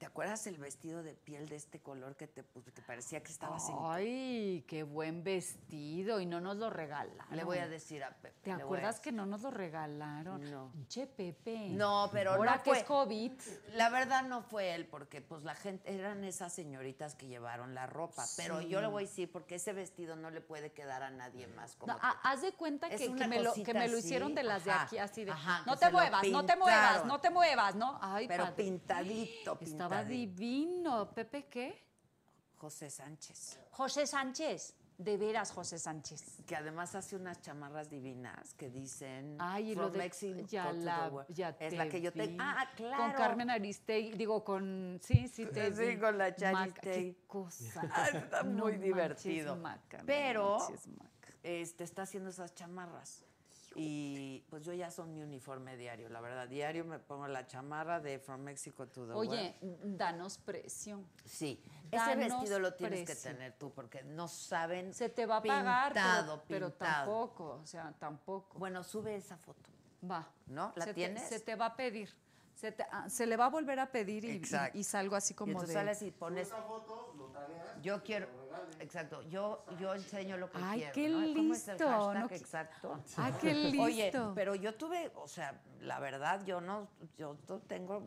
¿Te 0.00 0.06
acuerdas 0.06 0.46
el 0.46 0.56
vestido 0.56 1.02
de 1.02 1.12
piel 1.12 1.46
de 1.46 1.56
este 1.56 1.78
color 1.78 2.16
que 2.16 2.26
te 2.26 2.42
puse, 2.42 2.72
que 2.72 2.80
parecía 2.80 3.22
que 3.22 3.30
estabas 3.30 3.68
en... 3.68 3.74
Ay, 3.82 4.64
qué 4.66 4.82
buen 4.82 5.22
vestido 5.22 6.20
y 6.20 6.24
no 6.24 6.40
nos 6.40 6.56
lo 6.56 6.70
regalaron. 6.70 7.36
Le 7.36 7.44
voy 7.44 7.58
a 7.58 7.68
decir 7.68 8.02
a 8.02 8.08
Pepe. 8.08 8.34
¿Te 8.44 8.52
acuerdas 8.52 8.98
que 8.98 9.12
no 9.12 9.26
nos 9.26 9.42
lo 9.42 9.50
regalaron? 9.50 10.50
No. 10.50 10.72
Che, 10.88 11.06
Pepe. 11.06 11.68
No, 11.68 12.08
pero 12.12 12.32
Ahora 12.32 12.56
no 12.56 12.62
que 12.62 12.70
fue. 12.70 12.78
es 12.78 12.84
COVID. 12.84 13.32
La 13.74 13.90
verdad 13.90 14.22
no 14.22 14.40
fue 14.40 14.74
él, 14.74 14.86
porque 14.86 15.20
pues 15.20 15.42
la 15.42 15.54
gente, 15.54 15.94
eran 15.94 16.24
esas 16.24 16.54
señoritas 16.54 17.14
que 17.14 17.26
llevaron 17.26 17.74
la 17.74 17.86
ropa. 17.86 18.24
Pero 18.38 18.62
yo 18.62 18.80
le 18.80 18.86
voy 18.86 19.04
a 19.04 19.06
decir, 19.06 19.30
porque 19.30 19.56
ese 19.56 19.74
vestido 19.74 20.16
no 20.16 20.30
le 20.30 20.40
puede 20.40 20.72
quedar 20.72 21.02
a 21.02 21.10
nadie 21.10 21.46
más 21.48 21.76
como 21.76 21.92
No, 21.92 21.98
haz 22.00 22.40
de 22.40 22.52
cuenta 22.52 22.88
que, 22.88 22.96
que 23.14 23.28
me 23.28 23.42
lo, 23.42 23.52
que 23.52 23.74
me 23.74 23.86
lo 23.86 23.98
hicieron 23.98 24.34
de 24.34 24.44
las 24.44 24.64
de 24.64 24.72
aquí, 24.72 24.96
así 24.96 25.26
de. 25.26 25.32
ajá, 25.32 25.62
no 25.66 25.74
que 25.74 25.84
te 25.84 25.92
muevas, 25.92 26.26
no 26.28 26.46
te 26.46 26.56
muevas, 26.56 27.04
no 27.04 27.20
te 27.20 27.28
muevas, 27.28 27.74
¿no? 27.74 27.98
Ay, 28.00 28.26
Pero 28.26 28.44
padre. 28.44 28.64
pintadito, 28.64 29.58
Estaba 29.90 30.08
pintadito. 30.08 30.40
divino. 30.40 31.14
¿Pepe 31.14 31.46
qué? 31.46 31.84
José 32.58 32.90
Sánchez, 32.90 33.58
José 33.70 34.06
Sánchez. 34.06 34.74
De 34.98 35.16
veras, 35.16 35.50
José 35.52 35.78
Sánchez. 35.78 36.42
que 36.46 36.54
además 36.54 36.94
hace 36.94 37.16
unas 37.16 37.40
chamarras 37.40 37.88
divinas 37.88 38.52
que 38.52 38.68
dicen 38.68 39.38
Ay, 39.40 39.70
y 39.70 39.74
lo 39.74 39.84
From 39.84 39.92
de 39.92 39.98
Mexico 39.98 40.40
ya 40.46 40.64
to 40.64 40.72
the 40.76 40.84
la, 40.84 41.08
world. 41.08 41.34
ya 41.34 41.48
es 41.48 41.56
te 41.56 41.70
la 41.70 41.88
que 41.88 42.02
yo 42.02 42.12
tengo. 42.12 42.36
Ah, 42.38 42.68
claro. 42.76 42.96
Con 43.04 43.12
Carmen 43.12 43.48
Aristegui, 43.48 44.12
digo 44.12 44.44
con 44.44 45.00
sí, 45.02 45.26
sí 45.28 45.46
te 45.46 45.74
Sí, 45.74 45.94
vi. 45.94 45.98
con 45.98 46.18
la 46.18 46.26
Aristegui. 46.26 46.72
Qué 46.82 47.16
cosa. 47.26 47.80
Ah, 47.94 48.08
Está 48.12 48.42
No 48.42 48.50
muy 48.64 48.72
manches, 48.72 48.82
divertido. 48.82 49.56
Maca, 49.56 50.02
Pero 50.04 50.58
manches, 50.58 50.86
Maca. 50.88 51.32
este, 51.44 51.84
está 51.84 52.02
haciendo 52.02 52.28
esas 52.28 52.54
chamarras. 52.54 53.24
Y 53.76 54.44
pues 54.50 54.64
yo 54.64 54.72
ya 54.72 54.90
son 54.90 55.12
mi 55.14 55.22
uniforme 55.22 55.76
diario, 55.76 56.08
la 56.08 56.20
verdad. 56.20 56.48
Diario 56.48 56.84
me 56.84 56.98
pongo 56.98 57.28
la 57.28 57.46
chamarra 57.46 58.00
de 58.00 58.18
From 58.18 58.40
Mexico 58.42 58.88
to 58.88 59.06
the 59.06 59.12
Oye, 59.12 59.56
World. 59.62 59.96
danos 59.96 60.38
precio. 60.38 61.04
Sí, 61.24 61.62
ese 61.90 62.16
vestido 62.16 62.58
lo 62.58 62.74
tienes 62.74 63.06
que 63.06 63.14
tener 63.14 63.52
tú 63.58 63.70
porque 63.72 64.02
no 64.02 64.26
saben. 64.28 64.92
Se 64.92 65.08
te 65.08 65.24
va 65.26 65.36
a 65.36 65.42
pagar, 65.42 65.92
pero- 65.92 66.04
Pintado, 66.04 66.42
pero, 66.48 66.68
pintado. 66.70 66.94
tampoco, 67.12 67.60
o 67.62 67.66
sea, 67.66 67.92
tampoco. 67.98 68.58
Bueno, 68.58 68.82
sube 68.82 69.14
esa 69.14 69.36
foto. 69.36 69.70
Va. 70.10 70.28
¿No? 70.46 70.72
¿La 70.76 70.86
se 70.86 70.94
tienes? 70.94 71.28
Te, 71.28 71.38
se 71.38 71.44
te 71.44 71.54
va 71.54 71.66
a 71.66 71.76
pedir. 71.76 72.10
Se, 72.54 72.72
te- 72.72 72.84
ah, 72.90 73.08
se 73.08 73.24
le 73.26 73.36
va 73.38 73.46
a 73.46 73.48
volver 73.50 73.78
a 73.80 73.90
pedir 73.90 74.24
y, 74.24 74.42
y- 74.74 74.78
y 74.80 74.84
salgo 74.84 75.16
así 75.16 75.32
Y 75.32 75.36
como 75.36 75.52
entonces 75.52 75.68
de... 75.68 75.74
sales 75.80 76.02
y 76.02 76.10
pones. 76.10 76.50
Yo 77.82 78.02
quiero. 78.02 78.26
Exacto. 78.78 79.22
Yo, 79.28 79.64
yo 79.78 79.94
enseño 79.94 80.36
lo 80.36 80.50
que 80.50 80.58
Ay, 80.62 80.78
quiero. 80.80 80.94
qué 80.94 81.08
¿no? 81.08 81.34
¿Cómo 81.34 81.54
es 81.54 81.68
el 81.68 81.74
listo, 81.76 81.88
hashtag 81.88 82.20
no 82.22 82.28
qui- 82.28 82.36
exacto? 82.36 83.00
Ah, 83.16 83.32
qué 83.40 83.54
listo. 83.54 83.82
Oye, 83.82 84.12
pero 84.34 84.54
yo 84.54 84.74
tuve, 84.74 85.12
o 85.16 85.28
sea, 85.28 85.60
la 85.80 85.98
verdad, 86.00 86.44
yo 86.44 86.60
no, 86.60 86.88
yo 87.16 87.36
tengo, 87.66 88.02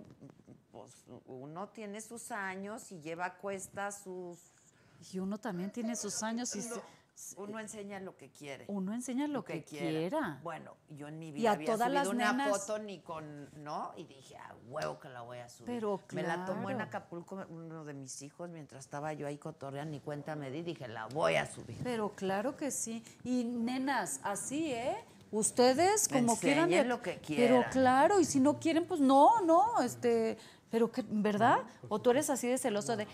pues 0.71 0.91
uno 1.27 1.69
tiene 1.69 2.01
sus 2.01 2.31
años 2.31 2.91
y 2.91 2.99
lleva 3.01 3.25
a 3.25 3.37
cuesta 3.37 3.91
sus. 3.91 4.39
Y 5.11 5.19
uno 5.19 5.37
también 5.37 5.71
tiene 5.71 5.95
sus 5.95 6.23
años 6.23 6.55
y 6.55 6.61
se- 6.61 6.81
Uno 7.37 7.59
enseña 7.59 7.99
lo 7.99 8.17
que 8.17 8.29
quiere. 8.31 8.65
uno 8.67 8.93
enseña 8.93 9.27
lo, 9.27 9.43
que, 9.45 9.63
quiera. 9.63 10.39
Bueno, 10.43 10.75
yo 10.89 11.07
en 11.07 11.19
mi 11.19 11.27
Y 11.29 11.31
vida 11.31 11.51
a 11.51 11.53
había 11.53 11.65
todas 11.67 11.87
subido 11.87 12.03
las 12.03 12.07
una 12.13 12.33
nenas- 12.33 12.49
foto 12.59 12.79
ni 12.79 12.99
con, 12.99 13.49
¿no? 13.63 13.93
Y 13.95 14.05
dije, 14.05 14.35
ah, 14.37 14.53
huevo 14.67 14.99
que 14.99 15.09
la 15.09 15.21
voy 15.21 15.37
a 15.37 15.47
subir. 15.47 15.67
Pero 15.67 16.01
Me 16.11 16.23
la 16.23 16.45
tomó 16.45 16.69
en 16.69 16.77
claro. 16.77 16.89
Acapulco 16.89 17.45
uno 17.49 17.85
de 17.85 17.93
mis 17.93 18.21
hijos 18.23 18.49
mientras 18.49 18.85
estaba 18.85 19.13
yo 19.13 19.27
ahí 19.27 19.37
cotorreando, 19.37 19.91
ni 19.91 19.99
cuenta 19.99 20.35
me 20.35 20.49
di, 20.51 20.63
dije, 20.63 20.87
la 20.87 21.05
voy 21.07 21.35
a 21.35 21.45
subir. 21.45 21.77
Pero 21.83 22.09
claro 22.15 22.57
que 22.57 22.71
sí. 22.71 23.03
Y 23.23 23.43
nenas, 23.43 24.19
así, 24.23 24.71
¿eh? 24.73 24.95
Ustedes 25.31 26.07
como 26.07 26.37
quieran. 26.39 26.65
Enseñen 26.65 26.83
de- 26.83 26.89
lo 26.89 27.01
que 27.01 27.11
Pero 27.13 27.25
quieran. 27.25 27.71
claro, 27.71 28.19
y 28.19 28.25
si 28.25 28.39
no 28.39 28.59
quieren, 28.59 28.85
pues 28.85 28.99
no, 29.01 29.41
no, 29.41 29.81
este, 29.81 30.37
pero 30.69 30.91
que, 30.91 31.03
¿verdad? 31.07 31.59
O 31.89 31.99
tú 31.99 32.11
eres 32.11 32.29
así 32.29 32.47
de 32.47 32.57
celoso 32.57 32.95
de. 32.97 33.07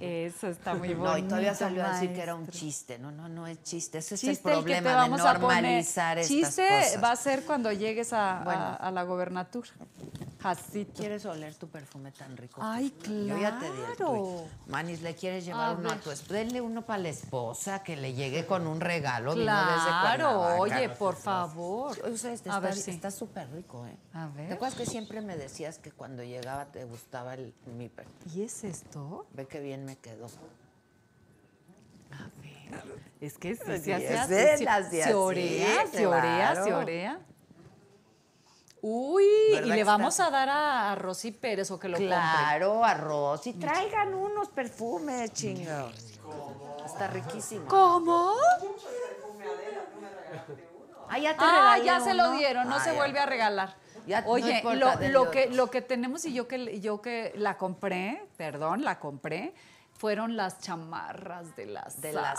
Eso 0.00 0.48
está 0.48 0.74
muy 0.74 0.88
bonito. 0.94 1.04
No, 1.12 1.18
y 1.18 1.22
todavía 1.22 1.54
salió 1.54 1.84
a 1.86 1.92
decir 1.94 2.12
que 2.14 2.20
era 2.22 2.34
un 2.34 2.48
chiste. 2.48 2.98
No, 2.98 3.10
no, 3.12 3.28
no 3.28 3.46
es 3.46 3.62
chiste. 3.62 3.98
Ese 3.98 4.16
Chiste 4.16 4.32
es 4.32 4.44
el 4.44 4.52
el 4.52 4.64
que 4.64 4.82
problema 4.82 4.90
te 4.90 4.94
vamos 4.96 5.22
de 5.22 5.28
a 5.28 5.32
poner. 5.34 5.40
normalizar 5.62 6.18
estas 6.18 6.28
Chiste 6.36 6.68
cosas. 6.68 7.02
va 7.04 7.12
a 7.12 7.16
ser 7.16 7.44
cuando 7.44 7.72
llegues 7.72 8.12
a, 8.12 8.40
a- 8.40 8.44
Bueno. 8.44 8.76
a 8.80 8.90
la 8.90 9.02
gobernatura. 9.04 9.68
Jacito. 10.42 10.92
¿Quieres 11.00 11.24
oler 11.24 11.54
tu 11.54 11.68
perfume 11.68 12.12
tan 12.12 12.36
rico? 12.36 12.60
Ay, 12.62 12.94
Yo 13.08 13.38
ya 13.38 13.58
te 13.58 13.64
di 13.72 13.80
el 13.80 13.96
claro. 13.96 14.44
Manis, 14.66 15.00
¿le 15.00 15.14
quieres 15.14 15.46
llevar 15.46 15.70
A 15.70 15.72
uno 15.72 15.88
a 15.88 15.94
ver. 15.94 16.02
tu 16.02 16.10
esposa? 16.10 16.34
Denle 16.34 16.60
uno 16.60 16.82
para 16.82 16.98
la 17.02 17.08
esposa, 17.08 17.82
que 17.82 17.96
le 17.96 18.12
llegue 18.12 18.44
con 18.44 18.66
un 18.66 18.78
regalo. 18.80 19.32
Claro, 19.34 20.56
oye, 20.58 20.90
por 20.90 21.16
favor. 21.16 21.96
O 22.04 22.16
sea, 22.18 22.32
este 22.32 22.50
A 22.50 22.54
está, 22.56 22.60
ver, 22.60 22.74
sí. 22.76 22.90
está 22.90 23.10
súper 23.10 23.50
rico, 23.52 23.86
¿eh? 23.86 23.96
A 24.12 24.26
ver. 24.28 24.48
¿Te 24.48 24.54
acuerdas 24.54 24.76
que 24.78 24.84
siempre 24.84 25.20
me 25.22 25.36
decías 25.36 25.78
que 25.78 25.90
cuando 25.92 26.22
llegaba 26.22 26.66
te 26.66 26.84
gustaba 26.84 27.34
el, 27.34 27.54
mi 27.78 27.88
perfume? 27.88 28.14
¿Y 28.34 28.42
es 28.42 28.64
esto? 28.64 29.26
Ve 29.32 29.46
qué 29.46 29.60
bien 29.60 29.83
me 29.84 29.96
quedó. 29.96 30.26
Es 33.20 33.38
que 33.38 33.54
sí, 33.54 33.62
Pues 33.64 33.78
se 33.80 33.84
sí, 33.84 33.92
hace 33.92 34.52
es 34.54 34.58
se- 34.58 35.02
se 35.04 35.14
orea, 35.14 35.86
se 35.86 36.06
orea, 36.06 36.54
se 36.56 36.62
claro. 36.62 36.78
orea. 36.78 37.18
Uy, 38.82 39.24
¿Verdad 39.52 39.66
y 39.66 39.70
que 39.70 39.74
le 39.76 39.80
está? 39.80 39.92
vamos 39.96 40.20
a 40.20 40.30
dar 40.30 40.48
a, 40.50 40.92
a 40.92 40.94
Rosy 40.94 41.30
Pérez 41.32 41.70
o 41.70 41.78
que 41.78 41.88
lo 41.88 41.94
compre. 41.96 42.08
Claro, 42.08 42.84
arroz. 42.84 43.46
Y 43.46 43.54
traigan 43.54 44.12
unos 44.14 44.48
perfumes, 44.50 45.32
chingados. 45.32 45.94
Está 46.84 47.06
riquísimo. 47.08 47.66
¿Cómo? 47.66 48.34
Ah, 51.08 51.18
ya 51.18 51.32
te 51.32 51.38
Ah, 51.44 51.78
ya 51.82 52.00
se 52.00 52.12
lo 52.12 52.32
dieron, 52.32 52.68
no 52.68 52.76
Ah, 52.76 52.80
se 52.80 52.90
ya. 52.90 52.96
vuelve 52.96 53.18
a 53.20 53.26
regalar. 53.26 53.74
Ya, 54.06 54.20
no 54.20 54.28
Oye, 54.28 54.56
importa, 54.58 54.96
lo, 55.00 55.08
lo 55.24 55.30
que, 55.30 55.46
lo 55.48 55.70
que 55.70 55.80
tenemos 55.80 56.26
y 56.26 56.34
yo 56.34 56.46
que, 56.46 56.78
yo 56.80 57.00
que 57.00 57.32
la 57.36 57.56
compré, 57.56 58.22
perdón, 58.36 58.84
la 58.84 58.98
compré, 59.00 59.54
fueron 60.04 60.36
las 60.36 60.60
chamarras 60.60 61.56
de 61.56 61.64
las 61.64 62.02
De 62.02 62.12
las 62.12 62.38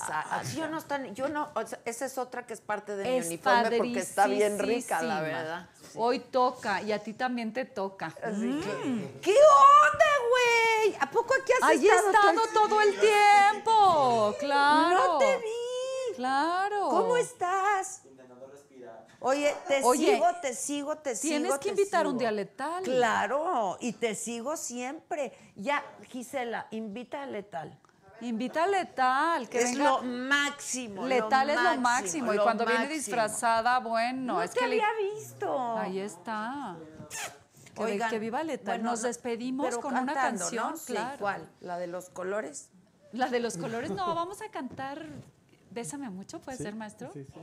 yo 0.54 0.68
no 0.68 0.78
están, 0.78 1.16
yo 1.16 1.30
no, 1.30 1.50
o 1.56 1.66
sea, 1.66 1.80
esa 1.86 2.06
es 2.06 2.20
otra 2.20 2.46
que 2.46 2.54
es 2.54 2.62
parte 2.62 2.96
de 2.96 3.06
mi 3.06 3.18
Es 3.18 3.26
uniforme 3.26 3.78
porque 3.78 4.00
está 4.02 4.28
bien 4.28 4.60
rica, 4.60 5.02
la 5.02 5.20
verdad. 5.22 5.70
Hoy 5.96 6.20
toca 6.20 6.84
y 6.84 6.92
a 6.92 7.00
ti 7.00 7.14
también 7.14 7.54
te 7.54 7.66
toca. 7.66 8.14
Así 8.22 8.62
que, 8.64 9.20
¿qué 9.20 9.32
onda, 9.34 10.12
güey? 10.30 10.96
¿A 11.00 11.10
poco 11.10 11.34
aquí 11.42 11.54
has 11.54 11.70
Ahí 11.70 11.88
estado 11.88 12.10
estado 12.12 12.42
todo 12.54 12.82
el 12.82 13.00
tiempo, 13.00 14.36
claro. 14.40 15.14
No 15.14 15.18
te 15.18 15.38
vi. 15.40 16.16
Claro. 16.18 16.90
¿Cómo 16.90 17.18
estás? 17.18 18.04
Oye, 19.20 19.56
te 19.68 19.84
Oye, 19.84 20.14
sigo, 20.16 20.26
te 20.42 20.54
sigo, 20.54 20.96
te 20.98 21.16
sigo. 21.16 21.30
Tienes 21.32 21.58
que 21.60 21.70
invitar 21.70 22.06
un 22.06 22.14
sigo. 22.14 22.20
día 22.20 22.32
letal. 22.32 22.84
Claro, 22.84 23.78
y 23.80 23.94
te 23.94 24.14
sigo 24.16 24.56
siempre. 24.58 25.34
Ya, 25.56 25.84
Gisela, 26.10 26.68
invita 26.72 27.24
a 27.24 27.26
Letal. 27.26 27.80
Invita 28.22 28.64
a 28.64 28.68
Letal, 28.68 29.50
que 29.50 29.60
es 29.62 29.72
venga. 29.72 29.84
lo 29.84 30.02
máximo. 30.04 31.06
Letal 31.06 31.48
lo 31.48 31.54
es 31.54 31.62
lo 31.62 31.82
máximo. 31.82 32.34
Y 32.34 32.38
lo 32.38 32.44
cuando 32.44 32.66
viene 32.66 32.88
disfrazada, 32.88 33.80
bueno, 33.80 34.36
No 34.36 34.42
es 34.42 34.52
te 34.52 34.60
que 34.60 34.68
le- 34.68 34.82
había 34.84 35.14
visto. 35.16 35.78
Ahí 35.78 36.00
está. 36.00 36.78
Que, 37.76 37.84
Oigan, 37.84 38.10
que 38.10 38.20
viva 38.20 38.42
Letal. 38.44 38.78
bueno, 38.78 38.92
Nos 38.92 39.02
no, 39.02 39.08
despedimos 39.08 39.66
pero 39.68 39.82
con 39.82 39.98
una 39.98 40.14
canción, 40.14 40.72
¿no? 40.72 40.78
Sí, 40.78 40.94
claro. 40.94 41.18
¿Cuál? 41.20 41.50
¿La 41.60 41.78
de 41.78 41.88
los 41.88 42.10
colores? 42.10 42.70
La 43.12 43.28
de 43.28 43.40
los 43.42 43.58
colores, 43.58 43.92
no, 43.92 44.14
vamos 44.16 44.42
a 44.42 44.50
cantar 44.50 45.06
Bésame 45.72 46.10
mucho, 46.10 46.40
¿puede 46.40 46.58
ser, 46.58 46.74
maestro? 46.74 47.12
Sí, 47.14 47.26
sí. 47.26 47.34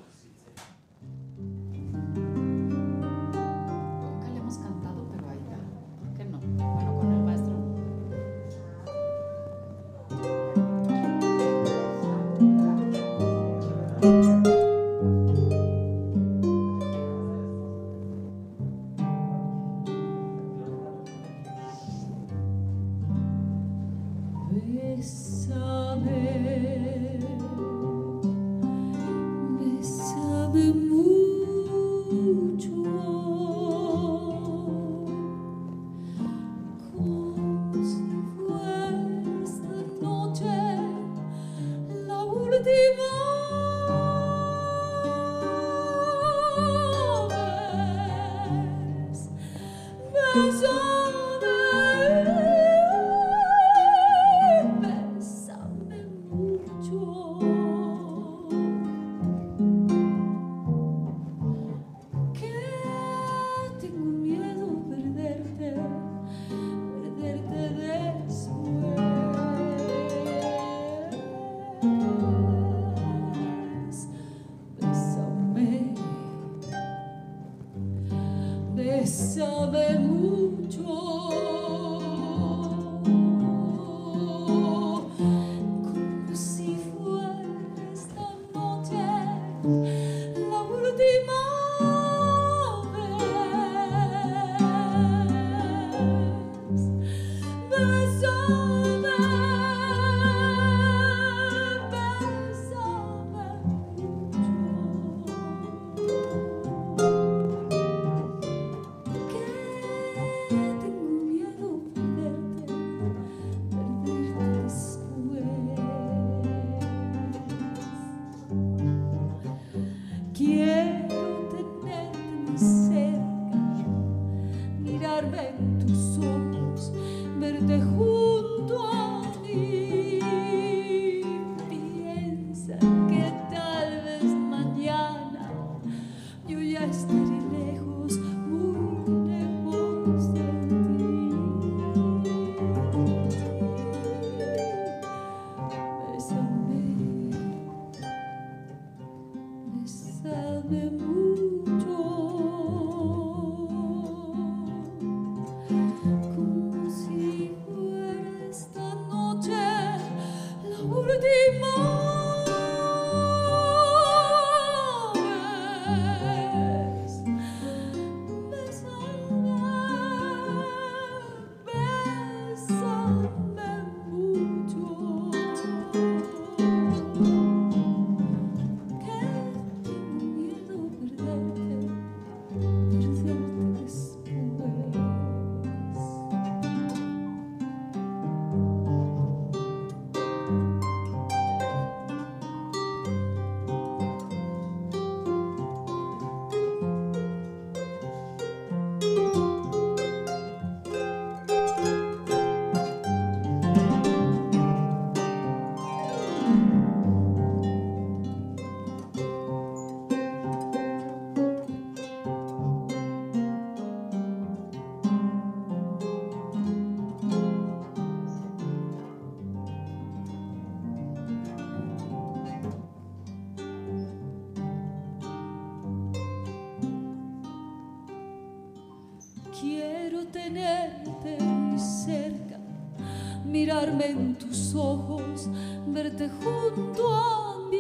En 234.07 234.35
tus 234.35 234.75
ojos, 234.75 235.49
verte 235.87 236.29
junto 236.29 237.15
a 237.15 237.59
mí. 237.71 237.79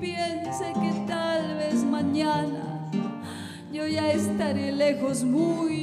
Piense 0.00 0.72
que 0.74 0.92
tal 1.06 1.56
vez 1.56 1.84
mañana 1.84 2.90
yo 3.72 3.86
ya 3.86 4.10
estaré 4.10 4.72
lejos, 4.72 5.24
muy 5.24 5.73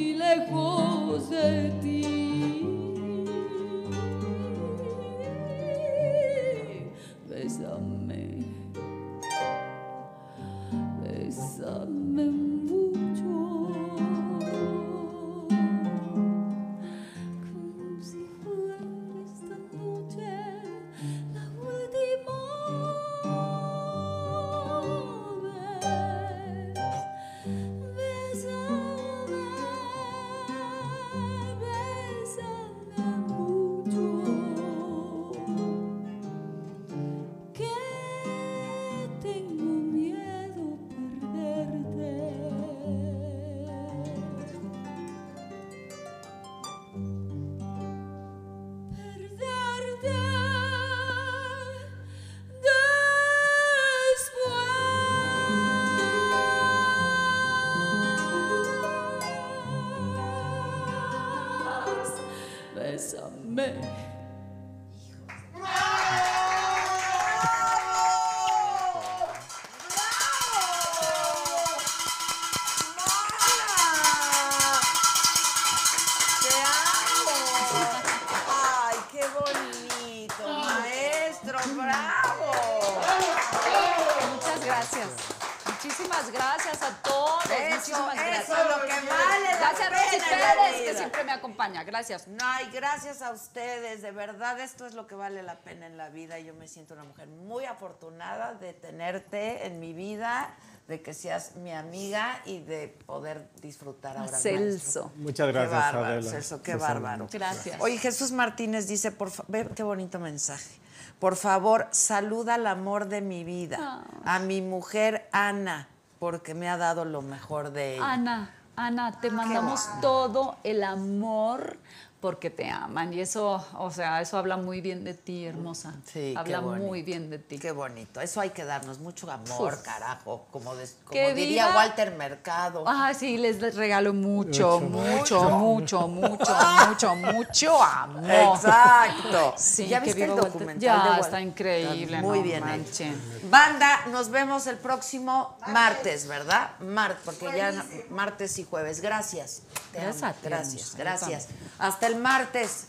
Gracias. 92.07 92.27
No, 92.27 92.45
y 92.67 92.71
gracias 92.71 93.21
a 93.21 93.31
ustedes, 93.31 94.01
de 94.01 94.11
verdad 94.11 94.59
esto 94.59 94.87
es 94.87 94.95
lo 94.95 95.05
que 95.05 95.13
vale 95.13 95.43
la 95.43 95.59
pena 95.59 95.85
en 95.85 95.97
la 95.97 96.09
vida. 96.09 96.39
Yo 96.39 96.55
me 96.55 96.67
siento 96.67 96.95
una 96.95 97.03
mujer 97.03 97.27
muy 97.27 97.65
afortunada 97.65 98.55
de 98.55 98.73
tenerte 98.73 99.67
en 99.67 99.79
mi 99.79 99.93
vida, 99.93 100.49
de 100.87 101.03
que 101.03 101.13
seas 101.13 101.57
mi 101.57 101.71
amiga 101.71 102.41
y 102.45 102.61
de 102.61 102.87
poder 103.05 103.47
disfrutar 103.61 104.17
ahora. 104.17 104.35
Celso. 104.35 105.03
maestro. 105.03 105.11
Muchas 105.17 105.47
gracias, 105.49 105.69
qué 105.69 105.77
bárbaro, 105.77 106.05
Adela. 106.05 106.31
Celso, 106.31 106.63
qué 106.63 106.75
bárbaro. 106.75 107.27
Gracias. 107.31 107.79
Oye, 107.79 107.99
Jesús 107.99 108.31
Martínez 108.31 108.87
dice, 108.87 109.11
por 109.11 109.29
ve 109.47 109.69
qué 109.75 109.83
bonito 109.83 110.17
mensaje. 110.17 110.79
Por 111.19 111.35
favor, 111.35 111.87
saluda 111.91 112.55
al 112.55 112.65
amor 112.65 113.09
de 113.09 113.21
mi 113.21 113.43
vida, 113.43 114.03
a 114.25 114.39
mi 114.39 114.63
mujer 114.63 115.29
Ana, 115.31 115.87
porque 116.17 116.55
me 116.55 116.67
ha 116.67 116.77
dado 116.77 117.05
lo 117.05 117.21
mejor 117.21 117.71
de 117.71 117.97
ella. 117.97 118.11
Ana, 118.11 118.60
Ana, 118.75 119.11
te 119.19 119.29
mandamos 119.29 119.87
todo 120.01 120.57
el 120.63 120.83
amor 120.83 121.77
porque 122.21 122.49
te 122.51 122.69
aman. 122.69 123.11
Y 123.13 123.19
eso, 123.19 123.65
o 123.77 123.89
sea, 123.91 124.21
eso 124.21 124.37
habla 124.37 124.55
muy 124.55 124.79
bien 124.79 125.03
de 125.03 125.15
ti, 125.15 125.45
hermosa. 125.45 125.95
Sí, 126.05 126.33
qué 126.45 126.53
habla 126.55 126.61
muy 126.61 127.01
bien 127.01 127.29
de 127.31 127.39
ti. 127.39 127.57
Qué 127.57 127.71
bonito. 127.71 128.21
Eso 128.21 128.39
hay 128.39 128.51
que 128.51 128.63
darnos 128.63 128.99
mucho 128.99 129.29
amor, 129.29 129.73
Uf. 129.73 129.81
carajo. 129.81 130.45
Como, 130.51 130.75
diría 130.75 131.33
viva- 131.67 131.75
Walter 131.75 132.15
Mercado. 132.15 132.83
Ah, 132.87 133.11
sí, 133.17 133.37
les 133.37 133.59
regalo 133.75 134.13
mucho, 134.13 134.79
Mucho. 134.79 135.41
mucho, 135.49 135.49
mucho, 135.49 136.07
mucho, 136.07 136.55
mucho, 136.87 137.15
mucho 137.15 137.81
amor. 137.83 138.29
Exacto. 138.29 139.53
Sí, 139.57 139.87
¿Ya 139.87 139.99
viste 139.99 140.23
el 140.23 140.35
documental 140.35 140.79
Ya, 140.79 141.15
de 141.15 141.21
está 141.21 141.41
increíble. 141.41 142.21
Muy 142.21 142.37
no 142.39 142.43
bien. 142.43 142.57
hecho. 142.57 142.65
manchen. 142.67 143.21
Banda, 143.49 144.05
nos 144.11 144.29
vemos 144.29 144.67
el 144.67 144.77
próximo 144.77 145.57
martes, 145.67 146.27
¿verdad? 146.27 146.71
Martes, 146.79 147.21
porque 147.25 147.57
ya 147.57 147.83
martes 148.09 148.59
y 148.59 148.63
jueves. 148.63 149.01
Gracias. 149.01 149.63
Te 149.91 149.99
Gracias 149.99 150.23
amo. 150.23 150.31
a 150.31 150.33
ti, 150.33 150.39
Gracias, 150.47 150.95
gracias. 150.95 151.47
Hasta 151.79 152.07
el 152.07 152.10
el 152.11 152.19
martes. 152.19 152.85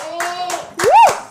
¡Oh! 0.00 1.27